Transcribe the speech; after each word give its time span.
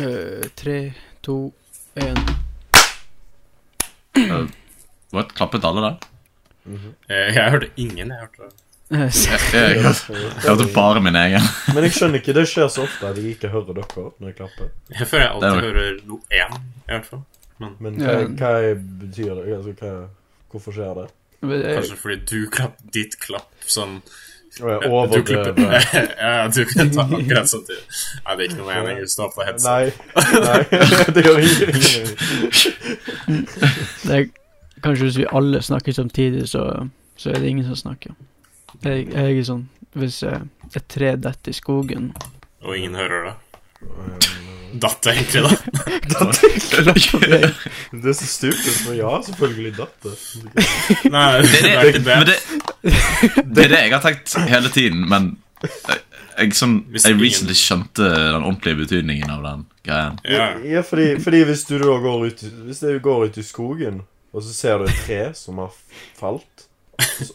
Eh, 0.00 0.48
tre, 0.58 0.92
to, 1.24 1.52
én. 1.96 2.16
What? 5.12 5.32
Klappet 5.34 5.64
alle 5.64 5.80
der? 5.86 5.96
Eh, 7.08 7.34
Jeg 7.36 7.50
hørte 7.50 7.70
ingen. 7.76 8.08
Jeg 8.12 8.18
hørte 8.20 8.52
Eh, 8.88 9.00
Jeg, 9.10 9.38
jeg, 9.52 9.78
jeg, 9.82 9.94
jeg 10.14 10.42
hørte 10.46 10.66
bare 10.74 11.00
min 11.02 11.16
egen. 11.18 11.42
Men 11.74 11.82
jeg 11.88 11.92
skjønner 11.96 12.20
ikke, 12.20 12.34
det 12.36 12.44
skjer 12.46 12.68
så 12.70 12.84
ofte 12.84 13.08
at 13.08 13.16
jeg 13.18 13.32
ikke 13.34 13.48
hører 13.50 13.74
dere 13.80 14.04
når 14.20 14.28
jeg 14.30 14.36
klapper. 14.38 14.68
Jeg 14.92 15.08
føler 15.10 15.24
jeg 15.24 15.32
alltid 15.32 15.48
er 15.48 15.64
hører 15.64 15.96
noe 16.06 16.20
én, 16.38 16.54
i 16.84 16.92
hvert 16.92 17.08
fall. 17.08 17.24
Men 17.82 17.96
hva, 17.98 18.14
hva 18.38 18.52
betyr 19.00 19.32
det? 19.40 19.56
Altså, 19.56 19.74
hva, 19.80 19.90
hvorfor 20.52 20.76
skjer 20.76 21.00
det? 21.00 21.06
Kanskje 21.48 21.98
fordi 21.98 22.18
du 22.30 22.46
klapper 22.54 22.92
ditt 22.94 23.18
klapp 23.24 23.66
sånn 23.66 23.98
Jeg 24.56 25.08
Du 25.12 25.22
klipper 25.22 25.52
det 25.52 25.82
Ja, 26.20 26.48
du 26.48 26.64
kan 26.64 26.90
ta 26.94 27.04
akkurat 27.04 27.50
sånn 27.50 27.64
tid. 27.68 27.80
Nei, 28.24 28.36
det 28.36 28.44
er 28.44 28.46
ikke 28.48 28.60
noe 28.62 28.68
mening. 28.72 29.02
Du 29.04 29.12
står 29.12 29.32
på 29.34 29.44
headset. 29.44 29.68
Nei, 29.68 29.84
nei, 30.48 30.60
det 31.16 31.24
gjør 31.26 31.38
ingen. 31.44 32.06
Det 34.06 34.16
er, 34.16 34.28
kanskje 34.84 35.04
hvis 35.10 35.20
vi 35.20 35.26
alle 35.40 35.60
snakker 35.64 35.92
samtidig, 35.96 36.46
så, 36.48 36.62
så 37.20 37.34
er 37.34 37.42
det 37.42 37.52
ingen 37.52 37.68
som 37.68 37.76
snakker. 37.84 38.16
Jeg, 38.84 39.06
jeg 39.12 39.38
er 39.40 39.44
sånn 39.48 39.62
Hvis 39.96 40.18
eh, 40.26 40.42
et 40.76 40.84
tre 40.92 41.14
detter 41.16 41.48
i 41.48 41.56
skogen 41.56 42.10
Og 42.60 42.76
ingen 42.76 42.98
hører 42.98 43.30
det. 43.30 43.36
Datt 44.82 45.00
det 45.06 45.14
egentlig, 45.14 45.42
da? 45.46 45.50
Det 47.92 48.10
er 48.10 48.16
så 48.18 48.26
stupid, 48.28 48.72
men 48.88 48.98
ja, 48.98 49.12
selvfølgelig 49.24 49.72
datt 49.78 50.04
det. 50.04 50.16
Nei, 51.12 51.40
Det 51.46 51.70
er 51.70 51.92
ikke 51.92 52.18
det. 52.28 52.36
Det, 52.86 53.44
det 53.56 53.64
er 53.64 53.72
det 53.74 53.80
jeg 53.82 53.92
har 53.94 54.02
tenkt 54.04 54.34
hele 54.50 54.70
tiden, 54.74 55.04
men 55.10 55.28
jeg, 55.62 56.00
jeg, 56.38 56.52
sånn, 56.58 56.74
jeg 56.94 57.16
recently 57.20 57.56
skjønte 57.56 58.08
den 58.12 58.42
ordentlige 58.44 58.80
betydningen 58.82 59.30
av 59.32 59.42
den 59.46 59.64
greien. 59.86 60.18
Ja. 60.28 60.48
Ja, 60.66 60.82
fordi, 60.86 61.08
fordi 61.24 61.44
hvis 61.48 61.64
du 61.68 61.76
da 61.80 61.94
går 62.02 62.26
ut 62.28 62.42
Hvis 62.66 62.80
du 62.84 62.90
går 63.02 63.28
ut 63.30 63.38
i 63.40 63.44
skogen, 63.46 64.02
og 64.36 64.42
så 64.44 64.52
ser 64.52 64.78
du 64.82 64.88
et 64.90 64.98
tre 65.06 65.20
som 65.38 65.62
har 65.62 65.72
falt, 66.18 66.66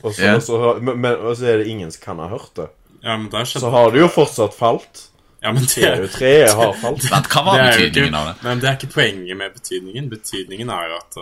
og 0.03 0.11
så, 0.13 0.22
Ja. 0.22 0.35
og 0.35 0.44
så, 0.45 0.75
men, 0.81 1.05
og 1.16 1.35
så 1.38 1.45
er 1.53 1.61
det 1.63 1.67
ingen 1.72 1.91
som 1.94 2.02
kan 2.03 2.19
ha 2.22 2.27
hørt 2.31 2.52
det, 2.59 2.67
ja, 3.03 3.17
så 3.49 3.69
har 3.73 3.89
det 3.95 4.03
jo 4.03 4.07
fortsatt 4.13 4.53
falt. 4.53 5.07
Ja, 5.41 5.49
men 5.57 5.63
Det 5.66 5.81
er 5.88 6.03
jo 6.03 6.09
treet 6.13 6.52
har 6.53 6.75
falt. 6.77 7.07
Vent, 7.09 7.25
hva 7.33 7.41
var 7.47 7.57
Det 7.57 7.61
er 7.63 7.72
jo 7.72 7.85
betydningen 7.88 8.13
ikke- 8.13 8.19
av 8.19 8.27
det? 8.27 8.44
Men 8.45 8.59
det 8.61 8.67
er 8.69 8.75
ikke 8.77 8.91
poenget 8.94 9.38
med 9.39 9.53
betydningen. 9.55 10.09
Betydningen 10.11 10.69
er 10.69 10.83
jo 10.91 10.99
at 10.99 11.17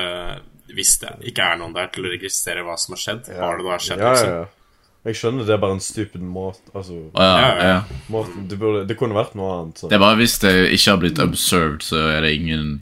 uh, 0.00 0.38
hvis 0.76 0.96
det 1.02 1.12
ikke 1.30 1.50
er 1.52 1.60
noen 1.60 1.74
der 1.76 1.90
til 1.94 2.06
å 2.06 2.12
registrere 2.12 2.64
hva 2.66 2.76
som 2.80 2.96
har 2.96 3.02
skjedd, 3.04 3.30
har 3.36 3.60
det 3.60 3.66
da 3.66 3.78
skjedd, 3.82 4.02
Ja, 4.02 4.14
ja, 4.14 4.16
liksom? 4.18 4.56
Jeg 5.00 5.16
skjønner 5.16 5.46
det 5.48 5.54
er 5.54 5.60
bare 5.62 5.72
en 5.78 5.80
stupid 5.80 6.20
måte 6.20 6.74
Altså, 6.76 6.98
ja, 7.14 7.24
Ja, 7.24 7.48
ja. 7.48 7.68
ja. 7.70 7.98
måten, 8.12 8.48
det, 8.50 8.58
burde, 8.60 8.82
det 8.84 8.96
kunne 9.00 9.16
vært 9.16 9.32
noe 9.38 9.54
annet. 9.56 9.80
Så. 9.80 9.88
Det 9.88 9.96
er 9.96 10.02
bare 10.02 10.18
hvis 10.20 10.38
det 10.42 10.54
ikke 10.76 10.90
har 10.90 11.00
blitt 11.00 11.20
observed, 11.24 11.84
så 11.86 12.02
er 12.12 12.20
det 12.26 12.34
ingen 12.36 12.74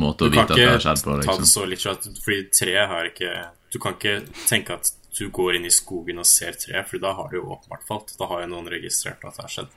måte 0.00 0.26
å 0.28 0.32
vite 0.32 0.44
at 0.50 0.56
det 0.58 0.68
har 0.68 0.82
skjedd 0.84 1.04
på. 1.04 1.10
ta 1.10 1.16
det 1.16 1.28
liksom 1.30 1.48
så 1.48 1.64
literalt, 1.68 2.10
fordi 2.24 2.42
treet 2.60 2.88
har 2.92 3.08
ikke 3.08 3.32
Du 3.72 3.78
kan 3.80 3.96
ikke 3.96 4.18
tenke 4.48 4.76
at 4.76 4.92
du 5.16 5.28
går 5.32 5.56
inn 5.56 5.64
i 5.68 5.72
skogen 5.72 6.20
og 6.20 6.26
ser 6.28 6.52
treet, 6.60 6.88
for 6.88 7.00
da 7.00 7.12
har 7.16 7.30
det 7.32 7.38
jo 7.40 7.46
åpenbart 7.54 7.84
falt. 7.88 8.12
Da 8.18 8.28
har 8.28 8.44
jo 8.44 8.50
noen 8.52 8.68
registrert 8.72 9.24
at 9.24 9.36
det 9.36 9.44
har 9.46 9.52
skjedd. 9.54 9.70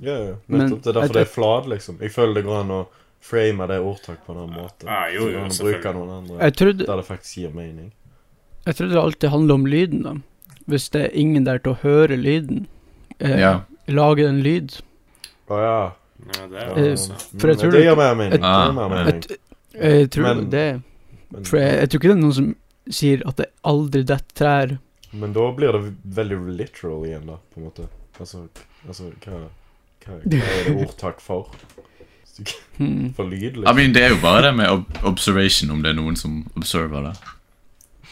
Ja, 0.00 0.16
ja. 0.16 0.34
Nettopp. 0.48 0.82
Det 0.84 0.90
er 0.92 0.96
derfor 0.98 1.16
det 1.16 1.24
er 1.24 1.32
flad, 1.32 1.68
liksom. 1.72 1.98
Jeg 2.00 2.12
føler 2.12 2.38
det 2.38 2.44
går 2.46 2.60
an 2.62 2.72
å 2.72 2.80
frame 3.24 3.66
det 3.70 3.80
ordtak 3.80 4.20
på 4.26 4.34
en 4.34 4.38
annen 4.44 4.58
måte. 4.60 4.84
Ja, 4.86 5.08
jo, 5.14 5.28
jo, 5.32 5.44
så 5.48 5.64
man 5.64 5.72
bruker 5.72 5.94
noen 5.96 6.10
andre 6.18 6.38
Jeg 6.44 6.56
trodde, 6.60 6.86
der 6.86 6.96
det 7.00 7.06
faktisk 7.08 7.36
gir 7.40 7.54
mening. 7.56 7.90
jeg 8.66 8.76
trodde 8.76 8.92
det 8.94 9.02
alltid 9.02 9.30
handler 9.32 9.54
om 9.54 9.66
lyden, 9.66 10.02
da. 10.04 10.14
Hvis 10.68 10.88
det 10.92 11.02
er 11.06 11.10
ingen 11.20 11.44
der 11.44 11.58
til 11.58 11.72
å 11.74 11.78
høre 11.82 12.16
lyden, 12.16 12.66
eh, 13.20 13.38
Ja. 13.40 13.60
lage 13.88 14.26
en 14.28 14.42
lyd. 14.42 14.80
Å 15.48 15.58
ja. 15.60 15.92
Ja, 16.24 16.46
det 16.48 16.56
er 16.62 16.92
Eh, 16.92 16.96
for 17.38 17.48
jeg 17.48 17.58
tror 17.58 17.70
det 17.70 17.80
det- 17.80 17.84
gir 17.84 17.96
mer 17.96 18.14
mening. 18.14 18.32
et- 18.34 18.44
Ah. 18.44 19.08
Et, 19.08 19.26
jeg 19.74 20.10
tror 20.10 20.22
Men- 20.34 20.50
det 20.50 20.82
For 21.44 21.56
jeg, 21.58 21.80
jeg 21.80 21.88
tror 21.90 21.98
ikke 22.00 22.08
det 22.08 22.16
er 22.16 22.22
noen 22.22 22.32
som 22.32 22.56
sier 22.90 23.22
at 23.26 23.36
det 23.36 23.46
aldri 23.64 24.02
detter 24.04 24.34
trær. 24.34 24.78
men 25.12 25.32
da 25.32 25.50
blir 25.52 25.72
det 25.72 25.94
veldig 26.14 26.56
literal 26.56 27.02
igjen, 27.04 27.26
da, 27.26 27.36
på 27.52 27.56
en 27.58 27.64
måte. 27.64 27.88
Altså, 28.20 28.48
altså 28.86 29.10
hva, 29.24 29.32
hva, 30.06 30.20
hva 30.22 30.42
er 30.42 30.64
det 30.68 30.76
ordtak 30.88 31.20
for? 31.20 31.50
Hmm. 32.78 33.12
For 33.14 33.24
lyd, 33.30 33.42
I 33.42 33.50
liksom? 33.60 33.76
mean, 33.76 33.92
det 33.94 34.02
er 34.02 34.08
jo 34.14 34.16
bare 34.22 34.42
det 34.48 34.54
med 34.58 34.70
ob 34.70 34.84
observation, 35.06 35.70
om 35.70 35.82
det 35.84 35.92
er 35.92 35.98
noen 35.98 36.16
som 36.18 36.40
observer 36.56 37.02
det. 37.10 37.14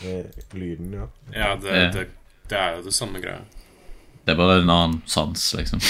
Eh, 0.02 0.42
Lyden, 0.58 0.92
ja. 0.94 1.06
Ja, 1.34 1.54
det, 1.62 1.68
Ja. 1.76 1.90
det, 1.96 2.06
det 2.50 2.58
er 2.58 2.76
jo 2.76 2.82
det 2.86 2.94
samme 2.94 3.20
greia. 3.22 3.40
Det 4.26 4.32
er 4.32 4.36
bare 4.38 4.60
en 4.62 4.70
annen 4.70 5.02
sans, 5.06 5.54
liksom. 5.58 5.80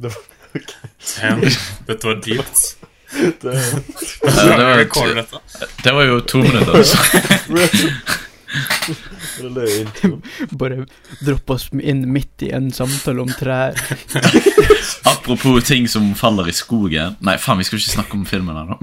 Det, 0.00 0.12
Damn, 1.20 1.40
dette 1.88 2.06
var 2.06 2.20
dypt. 2.24 2.62
det, 3.12 3.32
det, 3.42 3.52
var, 4.22 5.26
det 5.84 5.92
var 5.94 6.02
jo 6.08 6.20
to 6.20 6.38
minutter. 6.38 6.74
altså. 6.80 6.96
Bare 10.58 10.86
droppe 11.26 11.52
oss 11.56 11.68
inn 11.80 12.12
midt 12.12 12.42
i 12.46 12.50
en 12.54 12.70
samtale 12.74 13.22
om 13.22 13.30
trær. 13.38 13.72
Apropos 15.12 15.64
ting 15.64 15.88
som 15.90 16.14
faller 16.18 16.48
i 16.50 16.54
skogen 16.54 17.16
Nei, 17.24 17.36
faen, 17.40 17.58
vi 17.58 17.64
skal 17.66 17.78
ikke 17.80 17.94
snakke 17.94 18.14
om 18.18 18.26
filmen 18.26 18.56
her 18.56 18.66
nå. 18.70 18.76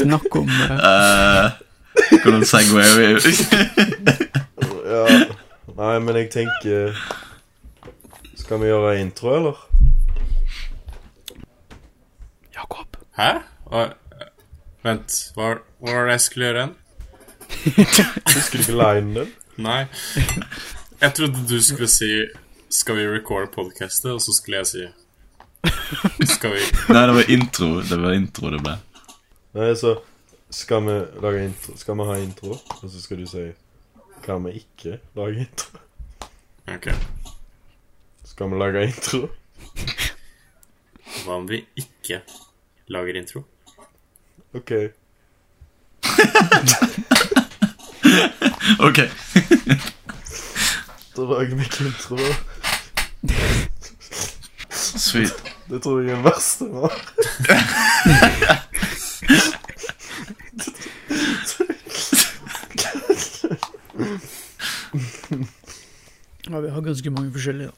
Snakk 0.00 0.36
om 0.36 0.48
Hvordan 0.48 0.80
Uh, 0.86 1.50
hvordan 2.22 2.44
segwayer 2.44 2.94
vi 2.98 3.04
Ja. 4.86 5.04
Nei, 5.76 5.98
men 6.04 6.16
jeg 6.20 6.30
tenker 6.32 6.96
Skal 8.36 8.60
vi 8.60 8.66
gjøre 8.70 9.00
intro, 9.00 9.34
eller? 9.36 9.56
Jakob. 12.56 12.86
Hæ? 13.18 13.30
Vent, 14.86 15.14
hva, 15.34 15.56
hva 15.82 15.94
var 15.96 16.04
det 16.06 16.14
jeg 16.14 16.22
skulle 16.26 16.46
gjøre 16.46 16.60
igjen? 16.60 16.74
Husker 18.30 18.58
du 18.60 18.62
ikke 18.62 18.76
linen 18.78 19.14
din? 19.16 19.30
Nei. 19.64 19.80
Jeg 21.00 21.14
trodde 21.16 21.42
du 21.48 21.56
skulle 21.62 21.88
si 21.90 22.10
'Skal 22.70 22.96
vi 22.98 23.06
recorde 23.08 23.50
podcastet?' 23.54 24.12
Og 24.12 24.20
så 24.22 24.34
skulle 24.36 24.60
jeg 24.62 24.66
si 24.66 24.84
'Skal 26.26 26.54
vi 26.54 26.60
Nei, 26.94 27.02
det 27.06 27.14
var 27.16 27.30
intro. 27.30 27.68
Det 27.82 27.98
var 28.02 28.14
intro 28.14 28.50
det 28.54 28.60
ble. 28.62 28.76
Nei, 29.58 29.72
så 29.74 29.96
skal 30.50 30.86
vi 30.86 30.96
lage 31.24 31.44
intro 31.48 31.76
Skal 31.76 31.98
vi 31.98 32.06
ha 32.06 32.18
intro, 32.22 32.52
og 32.52 32.86
så 32.90 33.02
skal 33.02 33.18
du 33.18 33.26
si 33.26 33.48
Kan 34.22 34.44
vi 34.46 34.52
ikke 34.62 35.00
lage 35.16 35.48
intro. 35.48 35.82
Ok. 36.68 36.88
Skal 38.24 38.50
vi 38.50 38.62
lage 38.62 38.86
intro? 38.86 39.26
Hva 41.24 41.40
om 41.40 41.50
vi 41.50 41.64
ikke 41.76 42.22
lager 42.86 43.18
intro? 43.18 43.44
OK. 44.56 44.72
Ok. 48.80 48.96
Da 51.16 51.22
lager 51.22 51.54
vi 51.56 51.62
ikke 51.62 51.84
intro. 51.86 52.16
Sweet. 54.70 55.32
Det 55.70 55.82
tror 55.82 56.00
jeg 56.00 56.10
er 56.10 56.14
den 56.16 56.24
verste 56.24 56.64
nå. 56.64 56.90
Ja, 66.46 66.60
vi 66.60 66.70
har 66.70 66.80
ganske 66.84 67.10
mange 67.10 67.32
forskjellige. 67.34 67.70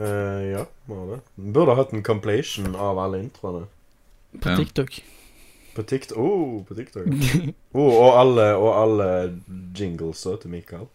Eh, 0.00 0.42
ja, 0.52 0.64
vi 0.86 0.94
har 0.94 1.06
det. 1.14 1.20
Burde 1.36 1.52
burde 1.52 1.74
hatt 1.76 1.92
en 1.96 2.02
compilation 2.06 2.76
av 2.76 2.98
alle 2.98 3.22
introene. 3.24 3.66
På 4.40 4.50
Ja. 4.50 4.56
På 5.74 5.82
TikTok. 5.82 6.18
Oh, 6.18 6.62
på 6.66 6.74
TikTok. 6.74 7.06
Oh, 7.72 7.92
og 7.94 8.16
alle, 8.18 8.46
og 8.58 8.70
alle 8.74 9.08
jinglesa 9.78 10.34
til 10.42 10.50
Mikael. 10.50 10.88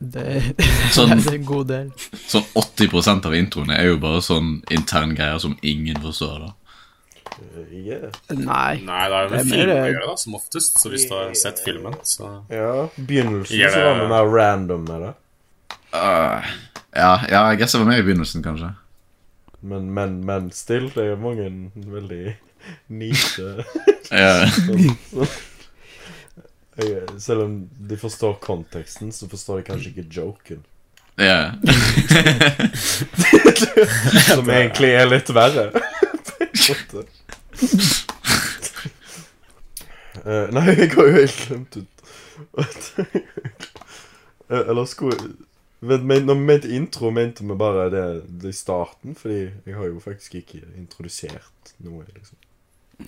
Det 0.00 0.24
Sånn, 0.90 1.12
det 1.22 1.28
er 1.28 1.36
en 1.36 1.46
god 1.46 1.68
del. 1.70 1.92
sånn 2.26 2.48
80% 2.58 3.28
av 3.28 3.36
introene 3.38 3.76
er 3.78 3.92
jo 3.92 4.00
bare 4.02 4.24
sånn 4.24 4.56
interne 4.74 5.14
greier 5.14 5.38
som 5.38 5.54
ingen 5.62 6.00
forstår. 6.02 6.48
da 6.48 6.50
Eh, 7.40 7.72
yeah. 7.72 8.10
Nei. 8.28 8.82
Nei, 8.84 9.04
det 9.08 9.16
er 9.16 9.22
jo 9.22 9.28
Det 9.28 9.36
med 9.36 9.46
mer, 9.46 9.54
film 9.54 9.70
å 9.70 9.88
gjøre, 9.92 10.06
da, 10.08 10.16
som 10.22 10.36
oftest. 10.38 10.80
Så 10.82 10.92
hvis 10.92 11.06
du 11.08 11.14
har 11.16 11.32
sett 11.38 11.62
filmen, 11.64 11.96
så 12.06 12.30
Ja, 12.52 12.88
begynnelsen 12.96 13.56
yeah. 13.56 13.72
så 13.72 13.84
var 13.86 14.00
det 14.02 14.08
mer 14.12 14.32
random 14.34 14.84
med 14.88 15.06
det. 15.06 15.12
Uh, 15.94 16.50
ja, 16.94 17.12
ja, 17.30 17.42
jeg 17.50 17.60
guess 17.60 17.74
jeg 17.74 17.82
var 17.82 17.90
med 17.90 18.02
i 18.02 18.06
begynnelsen, 18.06 18.44
kanskje. 18.44 18.72
Men, 19.60 19.90
men, 19.94 20.14
men 20.24 20.46
still, 20.56 20.86
det 20.94 21.04
er 21.12 21.16
mange 21.20 21.50
veldig 21.74 22.36
nisje 22.88 23.64
Ja, 24.10 24.46
Jeg- 26.80 27.20
Selv 27.20 27.42
om 27.44 27.58
de 27.90 27.96
forstår 28.00 28.38
konteksten, 28.40 29.10
så 29.12 29.28
forstår 29.28 29.56
de 29.60 29.66
kanskje 29.68 29.90
ikke 29.92 30.06
joken. 30.16 30.62
ja. 31.20 31.50
Som 34.30 34.48
egentlig 34.48 34.94
er 34.96 35.04
litt 35.10 35.28
verre. 35.36 35.66
Eh, 40.24 40.48
nei, 40.52 40.64
jeg 40.74 40.90
har 40.94 41.06
jo 41.06 41.12
helt 41.14 41.36
glemt 41.46 41.76
ut 41.80 41.88
Eller 44.50 44.84
skulle 44.90 45.16
Men, 45.80 46.02
men 46.06 46.26
når 46.28 46.34
vi 46.36 46.44
mente 46.50 46.70
intro, 46.76 47.10
mente 47.10 47.44
vi 47.46 47.54
bare 47.56 47.86
det, 47.92 48.04
det 48.42 48.50
i 48.52 48.56
starten, 48.56 49.14
fordi 49.16 49.38
jeg 49.64 49.76
har 49.78 49.86
jo 49.88 50.00
faktisk 50.04 50.34
ikke 50.42 50.60
introdusert 50.76 51.72
noe, 51.80 52.04
liksom. 52.12 52.36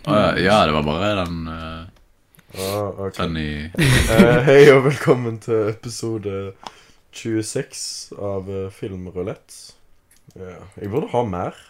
Å, 0.09 0.15
ja, 0.17 0.31
ja, 0.41 0.55
det 0.67 0.73
var 0.79 0.87
bare 0.87 1.11
den, 1.21 1.43
uh, 1.53 1.83
Ah, 2.53 2.89
okay. 3.07 3.27
den 3.27 3.37
i 3.41 3.51
Eh, 4.13 4.39
hei 4.45 4.63
og 4.73 4.83
velkommen 4.87 5.37
til 5.41 5.69
episode 5.71 6.53
26 7.17 7.85
av 8.17 8.49
uh, 8.49 8.67
Filmrulett. 8.73 9.59
Ja, 10.37 10.57
jeg 10.81 10.89
burde 10.93 11.09
ha 11.13 11.23
mer. 11.29 11.61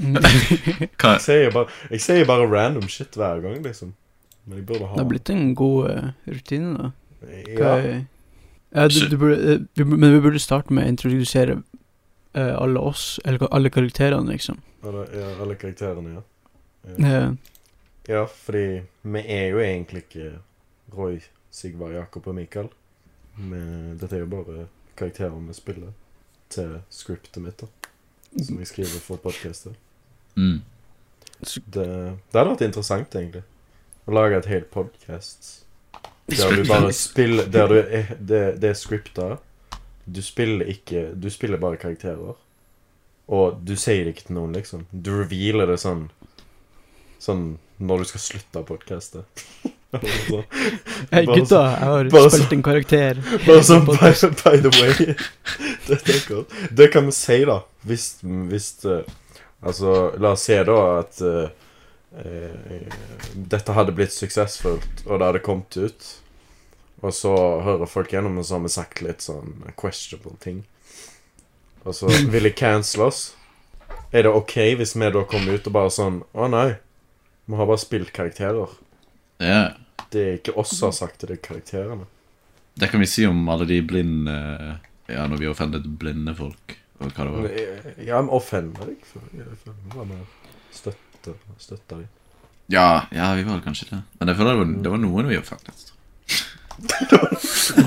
Jeg 0.00 1.20
sier, 1.22 1.50
bare, 1.54 1.68
jeg 1.92 2.00
sier 2.02 2.24
bare 2.26 2.46
random 2.50 2.86
shit 2.90 3.14
hver 3.18 3.42
gang, 3.44 3.58
liksom. 3.62 3.92
Men 4.48 4.58
jeg 4.60 4.66
burde 4.66 4.86
ha 4.88 4.96
Det 4.96 5.02
har 5.04 5.10
blitt 5.10 5.30
en 5.34 5.50
god 5.58 5.90
uh, 5.92 6.08
rutine, 6.30 6.72
da. 6.78 6.90
Ja. 7.30 7.54
Hva 7.60 7.72
er- 7.84 8.00
Ja, 8.70 8.88
du, 8.88 9.00
du 9.10 9.16
burde, 9.18 9.54
eh, 9.54 9.86
men 9.86 10.12
vi 10.14 10.20
burde 10.22 10.40
starte 10.42 10.74
med 10.74 10.86
å 10.86 10.92
introdusere 10.94 11.62
eh, 12.32 12.54
alle 12.54 12.80
oss, 12.80 13.18
eller 13.24 13.48
alle 13.50 13.70
karakterene, 13.70 14.30
liksom. 14.30 14.60
Alle, 14.86 15.06
ja, 15.14 15.30
alle 15.42 15.56
karakterene, 15.58 16.18
ja. 16.18 16.22
ja. 16.86 17.08
ja. 17.10 17.24
Ja, 18.10 18.26
fordi 18.26 18.82
vi 19.02 19.20
er 19.26 19.50
jo 19.52 19.60
egentlig 19.62 20.04
ikke 20.06 20.30
Roy, 20.96 21.20
Sigvard, 21.50 21.94
Jakob 21.94 22.26
og 22.26 22.34
Mikael. 22.34 22.70
Men 23.36 23.98
dette 24.00 24.16
er 24.16 24.24
jo 24.24 24.30
bare 24.32 24.66
karakterer 24.98 25.36
vi 25.46 25.54
spiller 25.54 25.92
til 26.50 26.80
scriptet 26.90 27.42
mitt, 27.42 27.60
da. 27.60 27.68
Som 28.42 28.58
jeg 28.58 28.70
skriver 28.70 29.02
for 29.04 29.20
podkastet. 29.22 29.74
Mm. 30.34 30.60
Det, 31.40 31.70
det 31.74 31.86
hadde 32.34 32.50
vært 32.52 32.66
interessant, 32.66 33.14
egentlig. 33.14 33.44
Å 34.06 34.14
lage 34.14 34.40
et 34.40 34.50
helt 34.50 34.70
podkast 34.74 35.50
der 36.36 36.56
du 36.56 36.64
bare 36.68 36.92
spiller 36.92 37.48
Der 37.50 37.68
du 37.68 37.78
er, 37.80 38.14
det, 38.18 38.42
det 38.62 38.70
er 38.70 38.78
scripta. 38.78 39.36
Du 40.06 40.22
spiller 40.22 40.66
ikke 40.70 41.10
Du 41.14 41.30
spiller 41.30 41.60
bare 41.60 41.80
karakterer. 41.80 42.38
Og 43.30 43.60
du 43.62 43.76
sier 43.78 44.04
det 44.04 44.16
ikke 44.16 44.28
til 44.30 44.38
noen, 44.40 44.54
liksom. 44.56 44.86
Du 44.90 45.12
revealer 45.20 45.70
det 45.70 45.80
sånn 45.82 46.08
Sånn 47.20 47.58
når 47.80 48.02
du 48.02 48.08
skal 48.10 48.20
slutte 48.20 48.62
podkastet. 48.68 49.44
Hei, 51.10 51.24
gutta, 51.26 51.60
jeg 51.64 51.86
har 51.88 52.10
bare 52.12 52.30
spilt 52.30 52.52
en 52.54 52.62
karakter. 52.62 53.20
Bare 53.46 53.62
sånn 53.66 53.86
by, 53.88 54.10
by 54.42 54.60
the 54.62 54.70
way. 54.76 55.14
det, 55.88 55.98
det. 56.04 56.42
Det 56.76 56.88
kan 56.92 57.08
vi 57.08 57.14
si, 57.16 57.40
da. 57.48 57.56
Hvis, 57.88 58.04
hvis 58.22 58.68
uh, 58.84 59.00
Altså, 59.60 60.14
la 60.16 60.34
oss 60.36 60.46
si 60.48 60.56
da 60.64 60.76
at 61.00 61.18
uh, 61.20 61.48
uh, 62.16 63.00
dette 63.34 63.74
hadde 63.76 63.92
blitt 63.96 64.14
suksessfullt, 64.14 65.02
og 65.06 65.18
det 65.18 65.26
hadde 65.26 65.42
kommet 65.44 65.76
ut. 65.76 66.06
Og 67.00 67.14
så 67.16 67.30
hører 67.64 67.88
folk 67.88 68.10
gjennom, 68.12 68.36
og 68.38 68.44
så 68.44 68.58
har 68.58 68.64
vi 68.66 68.72
sagt 68.74 69.00
litt 69.04 69.22
sånn 69.24 69.54
questionable 69.80 70.34
ting. 70.42 70.58
Og 71.84 71.94
så 71.96 72.10
vil 72.32 72.44
de 72.44 72.52
cancele 72.52 73.06
oss. 73.08 73.20
Er 74.12 74.26
det 74.26 74.32
OK 74.36 74.56
hvis 74.76 74.92
vi 74.98 75.08
da 75.14 75.22
kommer 75.24 75.56
ut 75.56 75.68
og 75.70 75.72
bare 75.72 75.90
sånn 75.94 76.16
Å 76.34 76.48
nei, 76.50 76.74
vi 77.46 77.56
har 77.56 77.68
bare 77.70 77.80
spilt 77.80 78.10
karakterer. 78.12 78.72
Ja. 79.40 79.62
Det 80.10 80.20
er 80.26 80.36
ikke 80.40 80.56
oss 80.60 80.74
som 80.76 80.90
har 80.90 80.96
sagt 80.98 81.22
det, 81.22 81.30
det 81.30 81.36
er 81.38 81.44
karakterene. 81.46 82.04
Det 82.80 82.88
kan 82.90 83.00
vi 83.02 83.08
si 83.10 83.24
om 83.26 83.40
alle 83.52 83.66
de 83.70 83.80
blinde 83.86 84.34
Ja, 85.10 85.24
når 85.26 85.40
vi 85.40 85.46
har 85.48 85.54
offendet 85.54 85.86
blinde 85.98 86.34
folk, 86.38 86.76
og 87.00 87.10
hva 87.16 87.24
det 87.26 87.32
var. 87.34 87.48
eh, 87.50 88.04
Ja, 88.06 88.20
men 88.20 88.30
offender 88.34 88.90
deg. 88.92 89.00
Hva 89.14 89.22
med 89.32 89.56
føler 89.64 89.78
det 89.86 89.96
var 89.96 90.10
mer 90.10 90.26
støtte, 90.74 91.34
støtter 91.58 92.02
de. 92.02 92.08
Ja, 92.70 93.06
ja, 93.10 93.32
vi 93.34 93.42
var 93.48 93.62
kanskje 93.64 93.88
det. 93.90 94.02
Men 94.20 94.30
jeg 94.30 94.36
føler 94.38 94.52
det 94.52 94.60
var, 94.60 94.74
det 94.84 94.92
var 94.92 95.02
noen 95.02 95.30
vi 95.32 95.38
offendet. 95.40 95.86
Du, 96.78 97.16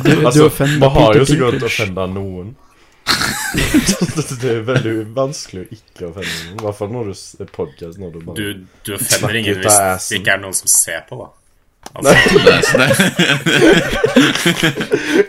du 0.03 0.25
Altså, 0.25 0.45
offender 0.45 0.79
man 0.79 0.89
har 0.97 1.15
jo 1.17 1.25
så 1.25 1.35
godt 1.39 1.63
offenda 1.69 2.05
noen. 2.11 2.55
det 4.41 4.49
er 4.49 4.61
veldig 4.65 4.93
vanskelig 5.15 5.61
å 5.63 5.65
ikke 5.75 6.05
offende 6.09 6.33
noen. 6.33 6.57
I 6.57 6.59
hvert 6.65 6.77
fall 6.79 6.91
når 6.93 7.03
du 7.11 7.13
er 7.43 7.47
podcast 7.59 7.95
når 8.01 8.09
du 8.13 8.17
bare 8.25 8.35
Du, 8.39 8.45
du 8.87 8.91
offender 8.97 9.33
ingen 9.39 9.55
hvis 9.63 9.79
det 10.09 10.15
ikke 10.21 10.33
er 10.37 10.41
noen 10.43 10.57
som 10.57 10.67
ser 10.71 11.01
på, 11.09 11.13
da. 11.21 11.27
Altså, 11.93 12.13
Nei. 12.79 12.91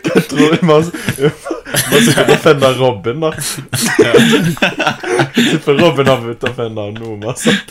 Hva 0.05 0.19
tror 0.29 0.31
tror 0.31 0.51
man, 0.65 0.83
man 1.91 2.01
skal 2.07 2.25
offende 2.37 2.67
Robin, 2.79 3.17
da. 3.25 3.31
For 5.65 5.73
Robin 5.77 6.07
har 6.09 6.19
blitt 6.23 6.43
offenda 6.47 6.81
av 6.87 6.91
noe 6.95 7.15
vi 7.19 7.25
har 7.27 7.37
sagt. 7.39 7.69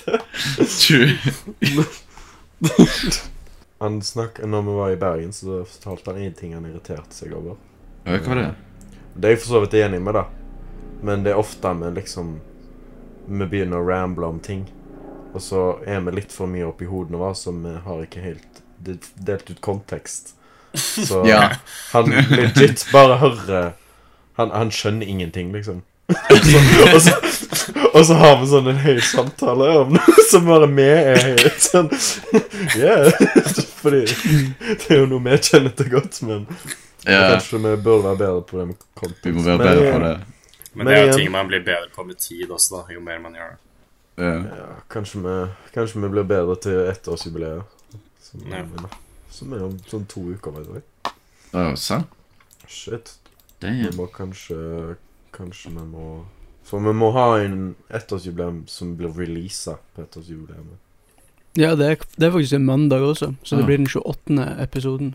Han 3.82 4.02
snakk, 4.02 4.38
når 4.46 4.62
vi 4.62 4.74
var 4.78 4.90
i 4.90 4.96
Bergen, 4.96 5.32
så 5.32 5.64
fortalte 5.66 6.12
han 6.12 6.20
én 6.22 6.34
ting 6.36 6.54
han 6.54 6.66
irriterte 6.68 7.14
seg 7.14 7.32
over. 7.36 7.56
Ja, 8.04 8.18
hva 8.18 8.28
var 8.28 8.40
det? 8.40 8.48
Det 9.14 9.28
er 9.28 9.34
jeg 9.34 9.40
for 9.42 9.54
så 9.56 9.60
vidt 9.64 9.74
enig 9.78 10.00
med, 10.02 10.14
da. 10.14 10.24
Men 11.04 11.24
det 11.24 11.32
er 11.34 11.40
ofte 11.40 11.70
vi 11.80 11.90
liksom 11.98 12.40
Vi 13.28 13.46
begynner 13.46 13.80
å 13.80 13.86
ramble 13.88 14.26
om 14.26 14.38
ting. 14.40 14.66
Og 15.34 15.40
så 15.42 15.60
er 15.86 16.00
vi 16.04 16.12
litt 16.20 16.32
for 16.32 16.46
mye 16.46 16.66
oppi 16.68 16.86
hodene 16.86 17.18
våre, 17.18 17.34
så 17.34 17.52
vi 17.56 17.72
har 17.86 18.02
ikke 18.04 18.20
helt 18.22 18.60
delt 19.16 19.50
ut 19.50 19.60
kontekst. 19.64 20.34
Så 20.74 21.22
Ja. 21.30 21.50
han 21.92 22.10
legit 22.30 22.86
bare 22.92 23.18
hører 23.22 23.72
Han, 24.36 24.50
han 24.50 24.70
skjønner 24.70 25.06
ingenting, 25.06 25.52
liksom. 25.54 25.82
Og, 26.08 27.00
så, 27.02 27.12
og 27.94 28.06
så 28.06 28.14
har 28.20 28.34
vi 28.40 28.48
sånn 28.50 28.66
en 28.68 28.80
høy 28.82 28.98
samtale 29.00 29.70
om 29.80 29.94
noe 29.96 30.24
som 30.30 30.44
bare 30.48 30.68
vi 30.68 30.84
er 30.84 31.20
helt 31.22 31.62
sånn 31.64 31.88
Yeah. 32.78 33.08
Fordi 33.82 34.02
det 34.04 34.90
er 34.90 35.00
jo 35.02 35.08
noe 35.08 35.22
vi 35.24 35.38
kjenner 35.48 35.72
til 35.76 35.90
godt, 35.92 36.20
men 36.24 36.46
yeah. 37.06 37.34
kanskje 37.34 37.60
vi 37.60 37.74
bør 37.84 38.04
være 38.06 38.20
bedre 38.20 38.44
på 38.48 38.60
det 38.60 38.66
med 38.70 38.86
content. 38.96 39.26
Vi 39.26 39.34
må 39.36 39.44
være 39.44 39.60
bedre 39.62 39.90
på 39.92 40.00
det. 40.04 40.14
men 40.74 40.88
det 40.88 40.96
er 40.96 41.04
jo 41.04 41.18
ting 41.18 41.32
man 41.34 41.50
blir 41.50 41.64
bedre 41.66 41.92
på 41.94 42.06
med 42.08 42.20
tid 42.20 42.50
også, 42.50 42.78
da, 42.78 42.94
jo 42.96 43.04
mer 43.04 43.20
man 43.22 43.36
gjør 43.38 43.52
det. 43.52 43.60
Ja. 44.24 44.34
Ja, 44.60 44.68
kanskje 44.94 45.20
vi, 45.24 45.36
kanskje 45.74 46.00
vi 46.04 46.12
blir 46.16 46.28
bedre 46.30 46.56
til 46.64 46.80
ettårsjubileet. 46.92 47.98
Som, 48.24 48.46
yeah. 48.48 48.88
som 49.30 49.52
er 49.52 49.66
om 49.68 49.76
sånn 49.90 50.08
to 50.10 50.24
uker, 50.32 50.56
vet 50.56 50.72
du. 50.72 51.12
Å, 51.54 51.68
sant? 51.78 52.10
Shit. 52.68 53.16
Vi 53.64 53.90
må 53.96 54.08
kanskje 54.12 54.56
Kanskje 55.34 55.70
vi 55.74 55.84
må 55.90 56.06
For 56.64 56.78
vi 56.80 56.92
må 56.96 57.10
ha 57.12 57.26
en 57.42 57.74
ettårsjubileum 57.92 58.62
som 58.70 58.94
blir 58.96 59.12
releasa 59.12 59.76
på 59.94 60.02
ettårsjubileet. 60.06 60.78
Ja, 61.60 61.74
det 61.78 61.86
er, 61.86 61.96
det 62.16 62.26
er 62.26 62.32
faktisk 62.34 62.54
en 62.56 62.64
mandag 62.66 63.00
også, 63.04 63.34
så 63.44 63.56
det 63.58 63.66
blir 63.68 63.78
den 63.78 63.86
28. 63.86 64.46
episoden. 64.64 65.10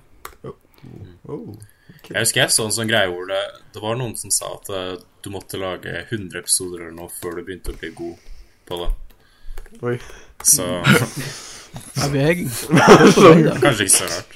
Oh. 1.26 1.56
Jeg 2.10 2.20
husker 2.22 2.42
jeg 2.44 2.52
så 2.54 2.66
en 2.68 2.72
sånn 2.76 2.88
greie 2.90 3.10
hvor 3.12 3.26
det, 3.28 3.42
det 3.74 3.82
var 3.84 3.98
noen 4.00 4.16
som 4.18 4.32
sa 4.32 4.46
at 4.56 4.70
eh, 4.72 4.94
du 5.26 5.30
måtte 5.34 5.58
lage 5.60 5.92
100 6.06 6.38
episoder 6.40 6.80
eller 6.86 6.96
noe 6.96 7.10
før 7.12 7.32
du 7.40 7.44
begynte 7.44 7.72
å 7.74 7.80
bli 7.82 7.90
god 7.98 8.18
på 8.70 8.74
det. 8.84 8.90
Oi. 9.82 9.98
Så 10.46 10.66
Ja, 12.00 12.08
vi 12.10 12.20
er 12.24 12.34
på 12.40 12.46
vei, 12.74 13.44
da. 13.46 13.54
kanskje 13.62 13.84
ikke 13.86 13.98
så 13.98 14.06
rart. 14.10 14.32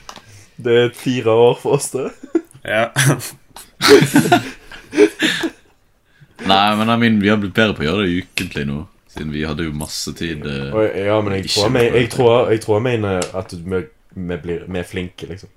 Det 0.65 0.73
er 0.81 0.89
fire 0.97 1.31
år 1.47 1.55
for 1.61 1.69
oss, 1.79 1.87
det. 1.95 2.09
Ja. 2.65 2.83
Nei, 6.47 6.75
men 6.75 6.89
I 6.89 6.97
mean, 6.99 7.19
vi 7.23 7.29
har 7.31 7.37
blitt 7.39 7.53
bedre 7.55 7.75
på 7.77 7.83
å 7.85 7.87
gjøre 7.87 8.05
det 8.07 8.23
ukentlig 8.23 8.65
nå. 8.67 8.79
Siden 9.13 9.31
vi 9.31 9.43
hadde 9.45 9.67
jo 9.67 9.73
masse 9.77 10.11
tid. 10.17 10.41
eh. 10.49 11.05
Ja, 11.05 11.19
men 11.21 11.37
jeg 11.37 11.51
tror 11.53 11.77
jeg, 11.77 11.93
jeg, 11.93 12.09
tror, 12.11 12.49
jeg, 12.51 12.61
tror 12.63 12.79
jeg 12.79 12.85
mener 12.87 13.27
at 13.37 13.53
vi, 13.53 13.83
vi, 14.15 14.37
blir, 14.41 14.65
vi 14.67 14.81
er 14.81 14.87
flinke, 14.89 15.29
liksom. 15.29 15.51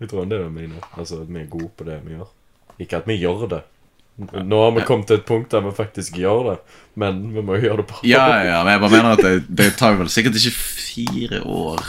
Jeg 0.00 0.10
tror 0.10 0.24
det 0.24 0.36
er 0.38 0.38
det 0.38 0.46
jeg 0.46 0.54
mener. 0.54 0.86
Altså 0.96 1.20
at 1.22 1.28
vi 1.28 1.40
er 1.42 1.50
gode 1.50 1.70
på 1.76 1.86
det 1.86 1.98
vi 2.06 2.16
gjør. 2.16 2.30
Ikke 2.82 3.02
at 3.02 3.10
vi 3.10 3.18
gjør 3.20 3.44
det. 3.50 3.60
Nå 4.44 4.58
har 4.60 4.72
vi 4.76 4.84
kommet 4.86 5.08
til 5.08 5.18
et 5.18 5.26
punkt 5.26 5.50
der 5.54 5.62
vi 5.64 5.70
faktisk 5.74 6.16
gjør 6.20 6.42
det, 6.50 6.56
men 7.00 7.20
vi 7.32 7.42
må 7.42 7.56
jo 7.56 7.66
gjøre 7.68 7.82
det 7.82 7.86
bra. 7.90 8.00
Ja, 8.06 8.24
ja, 8.50 8.58
men 8.64 8.74
jeg 8.74 8.82
bare 8.84 8.94
mener 8.96 9.14
at 9.16 9.22
det, 9.24 9.36
det 9.60 9.68
tar 9.80 9.96
vel 10.00 10.10
sikkert 10.12 10.38
ikke 10.40 10.54
fire 10.56 11.40
år 11.48 11.84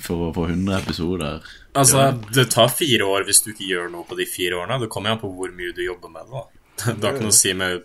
for 0.00 0.28
å 0.28 0.30
få 0.34 0.46
100 0.48 0.78
episoder. 0.78 1.50
Altså, 1.78 2.06
det 2.34 2.48
tar 2.54 2.70
fire 2.72 3.06
år 3.06 3.26
hvis 3.28 3.42
du 3.44 3.50
ikke 3.52 3.68
gjør 3.68 3.90
noe 3.92 4.06
på 4.08 4.16
de 4.18 4.26
fire 4.30 4.58
årene. 4.62 4.80
Det 4.82 4.90
kommer 4.92 5.12
jo 5.12 5.18
an 5.18 5.22
på 5.22 5.30
hvor 5.36 5.52
mye 5.54 5.74
du 5.76 5.82
jobber 5.84 6.12
med 6.14 6.26
det. 6.26 6.40
da. 6.40 6.59
Det 7.00 7.04
har 7.06 7.14
ikke 7.14 7.26
noe 7.26 7.34
å 7.34 7.38
si 7.40 7.52
med 7.54 7.82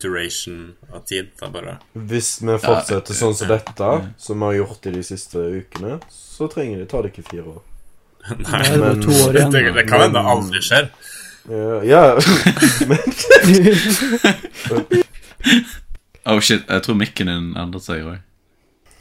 duration 0.00 0.60
av 0.92 1.02
tid. 1.08 1.28
Det 1.36 1.46
er 1.46 1.52
bare 1.54 1.74
Hvis 1.92 2.30
vi 2.40 2.54
fortsetter 2.62 3.14
sånn 3.18 3.34
som 3.36 3.48
dette, 3.52 3.90
som 4.18 4.40
vi 4.40 4.48
har 4.48 4.58
gjort 4.62 4.86
i 4.88 4.94
de 4.96 5.02
siste 5.04 5.42
ukene, 5.60 5.98
så 6.10 6.48
trenger 6.52 6.78
det, 6.84 6.88
tar 6.92 7.04
det 7.04 7.12
ikke 7.14 7.26
fire 7.30 7.56
år. 7.56 7.62
Nei. 8.36 8.44
Da 8.46 8.60
det 8.64 8.80
Men- 8.80 9.02
to 9.04 9.10
år 9.26 9.36
igjen. 9.40 9.52
det 9.76 9.86
kan 9.88 10.00
hende 10.06 10.20
det 10.20 10.26
aldri 10.36 10.60
skjer. 10.64 10.90
Ja, 11.50 11.80
ja. 11.88 12.02
Oh 16.28 16.36
shit, 16.44 16.66
jeg 16.68 16.82
tror 16.84 16.98
mikken 17.00 17.30
din 17.30 17.46
endret 17.58 17.82
seg 17.86 18.04
òg. 18.04 18.18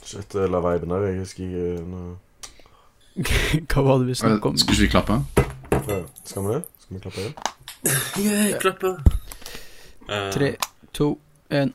Shit, 0.08 0.34
jeg 0.34 0.50
la 0.50 0.62
viben 0.64 0.94
her. 0.96 1.04
Jeg 1.10 1.20
husker 1.20 1.44
ikke 1.46 1.84
nå. 1.86 2.04
Hva 3.70 3.84
var 3.86 4.00
det 4.00 4.08
vi 4.08 4.16
snakket 4.18 4.48
om? 4.50 4.56
Skulle 4.58 4.78
ikke 4.80 4.86
vi 4.88 4.94
klappe? 4.94 5.18
Ja, 5.90 5.98
Skal 6.24 6.46
vi 6.48 6.54
det? 6.56 6.62
Skal 6.86 6.96
vi 6.96 7.02
klappe 7.04 7.20
igjen? 7.26 7.36
Yeah, 8.20 8.60
klappe. 8.60 8.98
Eh, 10.10 10.32
Tre, 10.34 10.56
to, 10.94 11.20
én. 11.50 11.74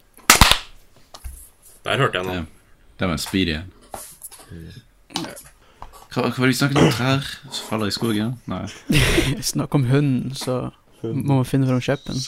Der 1.84 1.96
hørte 2.00 2.18
jeg 2.20 2.26
noe. 2.26 2.46
Det 2.98 3.06
var 3.08 3.12
en 3.16 3.22
speedy 3.22 3.52
en. 3.58 3.72
Hva, 6.14 6.14
hva 6.14 6.22
var 6.30 6.46
det 6.46 6.52
vi 6.52 6.58
snakket 6.58 6.78
om? 6.78 6.82
Trær 6.94 7.22
som 7.50 7.64
faller 7.70 7.88
i 7.90 7.94
skogen? 7.94 8.30
Nei. 8.50 8.64
Snakk 9.52 9.70
om 9.74 9.84
hunden, 9.90 10.34
så 10.38 10.54
Må 11.04 11.34
man 11.40 11.44
finne 11.48 11.66
fram 11.68 11.80
kjeppen. 11.84 12.16
uh. 12.16 12.20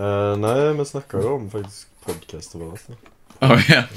Eh, 0.00 0.34
nei, 0.40 0.58
vi 0.78 0.84
snakka 0.88 1.14
jo 1.20 1.28
om 1.36 1.44
faktisk 1.52 1.80
podkaster 2.06 2.56
våre. 2.62 2.72
altså. 2.76 2.92
Å, 3.40 3.42
ja. 3.68 3.82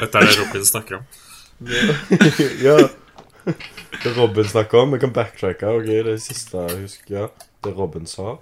Dette 0.00 0.18
er 0.18 0.26
det 0.26 0.36
Robin 0.40 0.64
snakker 0.66 0.94
om. 1.00 1.04
ja. 2.66 2.88
Det 4.02 4.16
Robin 4.16 4.44
snakker 4.44 4.78
om. 4.78 4.92
Vi 4.92 4.98
kan 4.98 5.12
backtracke. 5.12 5.66
ok, 5.66 5.84
Det 5.84 6.18
siste 6.22 6.56
jeg 6.56 6.80
husker, 6.80 7.14
ja. 7.14 7.28
Det 7.64 7.72
Robin 7.76 8.06
sa. 8.06 8.38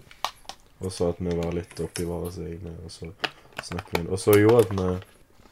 Og 0.78 0.92
så 0.92 1.08
at 1.10 1.18
vi 1.18 1.34
var 1.34 1.52
litt 1.52 1.80
oppi 1.82 2.06
våre 2.06 2.30
egne, 2.46 2.76
og 2.84 2.90
så 2.92 3.10
snakker 3.66 3.98
vi 3.98 4.06
Og 4.06 4.20
så 4.22 4.36
gjorde 4.38 4.60
at 4.66 4.70
vi 4.70 4.90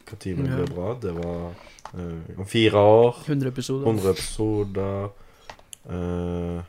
Hva 0.07 0.19
timen 0.23 0.53
ble 0.53 0.67
bra? 0.71 0.93
Det 1.03 1.15
var 1.17 1.49
uh, 1.95 2.39
om 2.39 2.47
fire 2.47 2.79
år. 2.79 3.17
100 3.27 3.49
episoder. 3.49 3.87
100 3.87 4.11
episoder. 4.11 5.09
uh, 5.91 6.63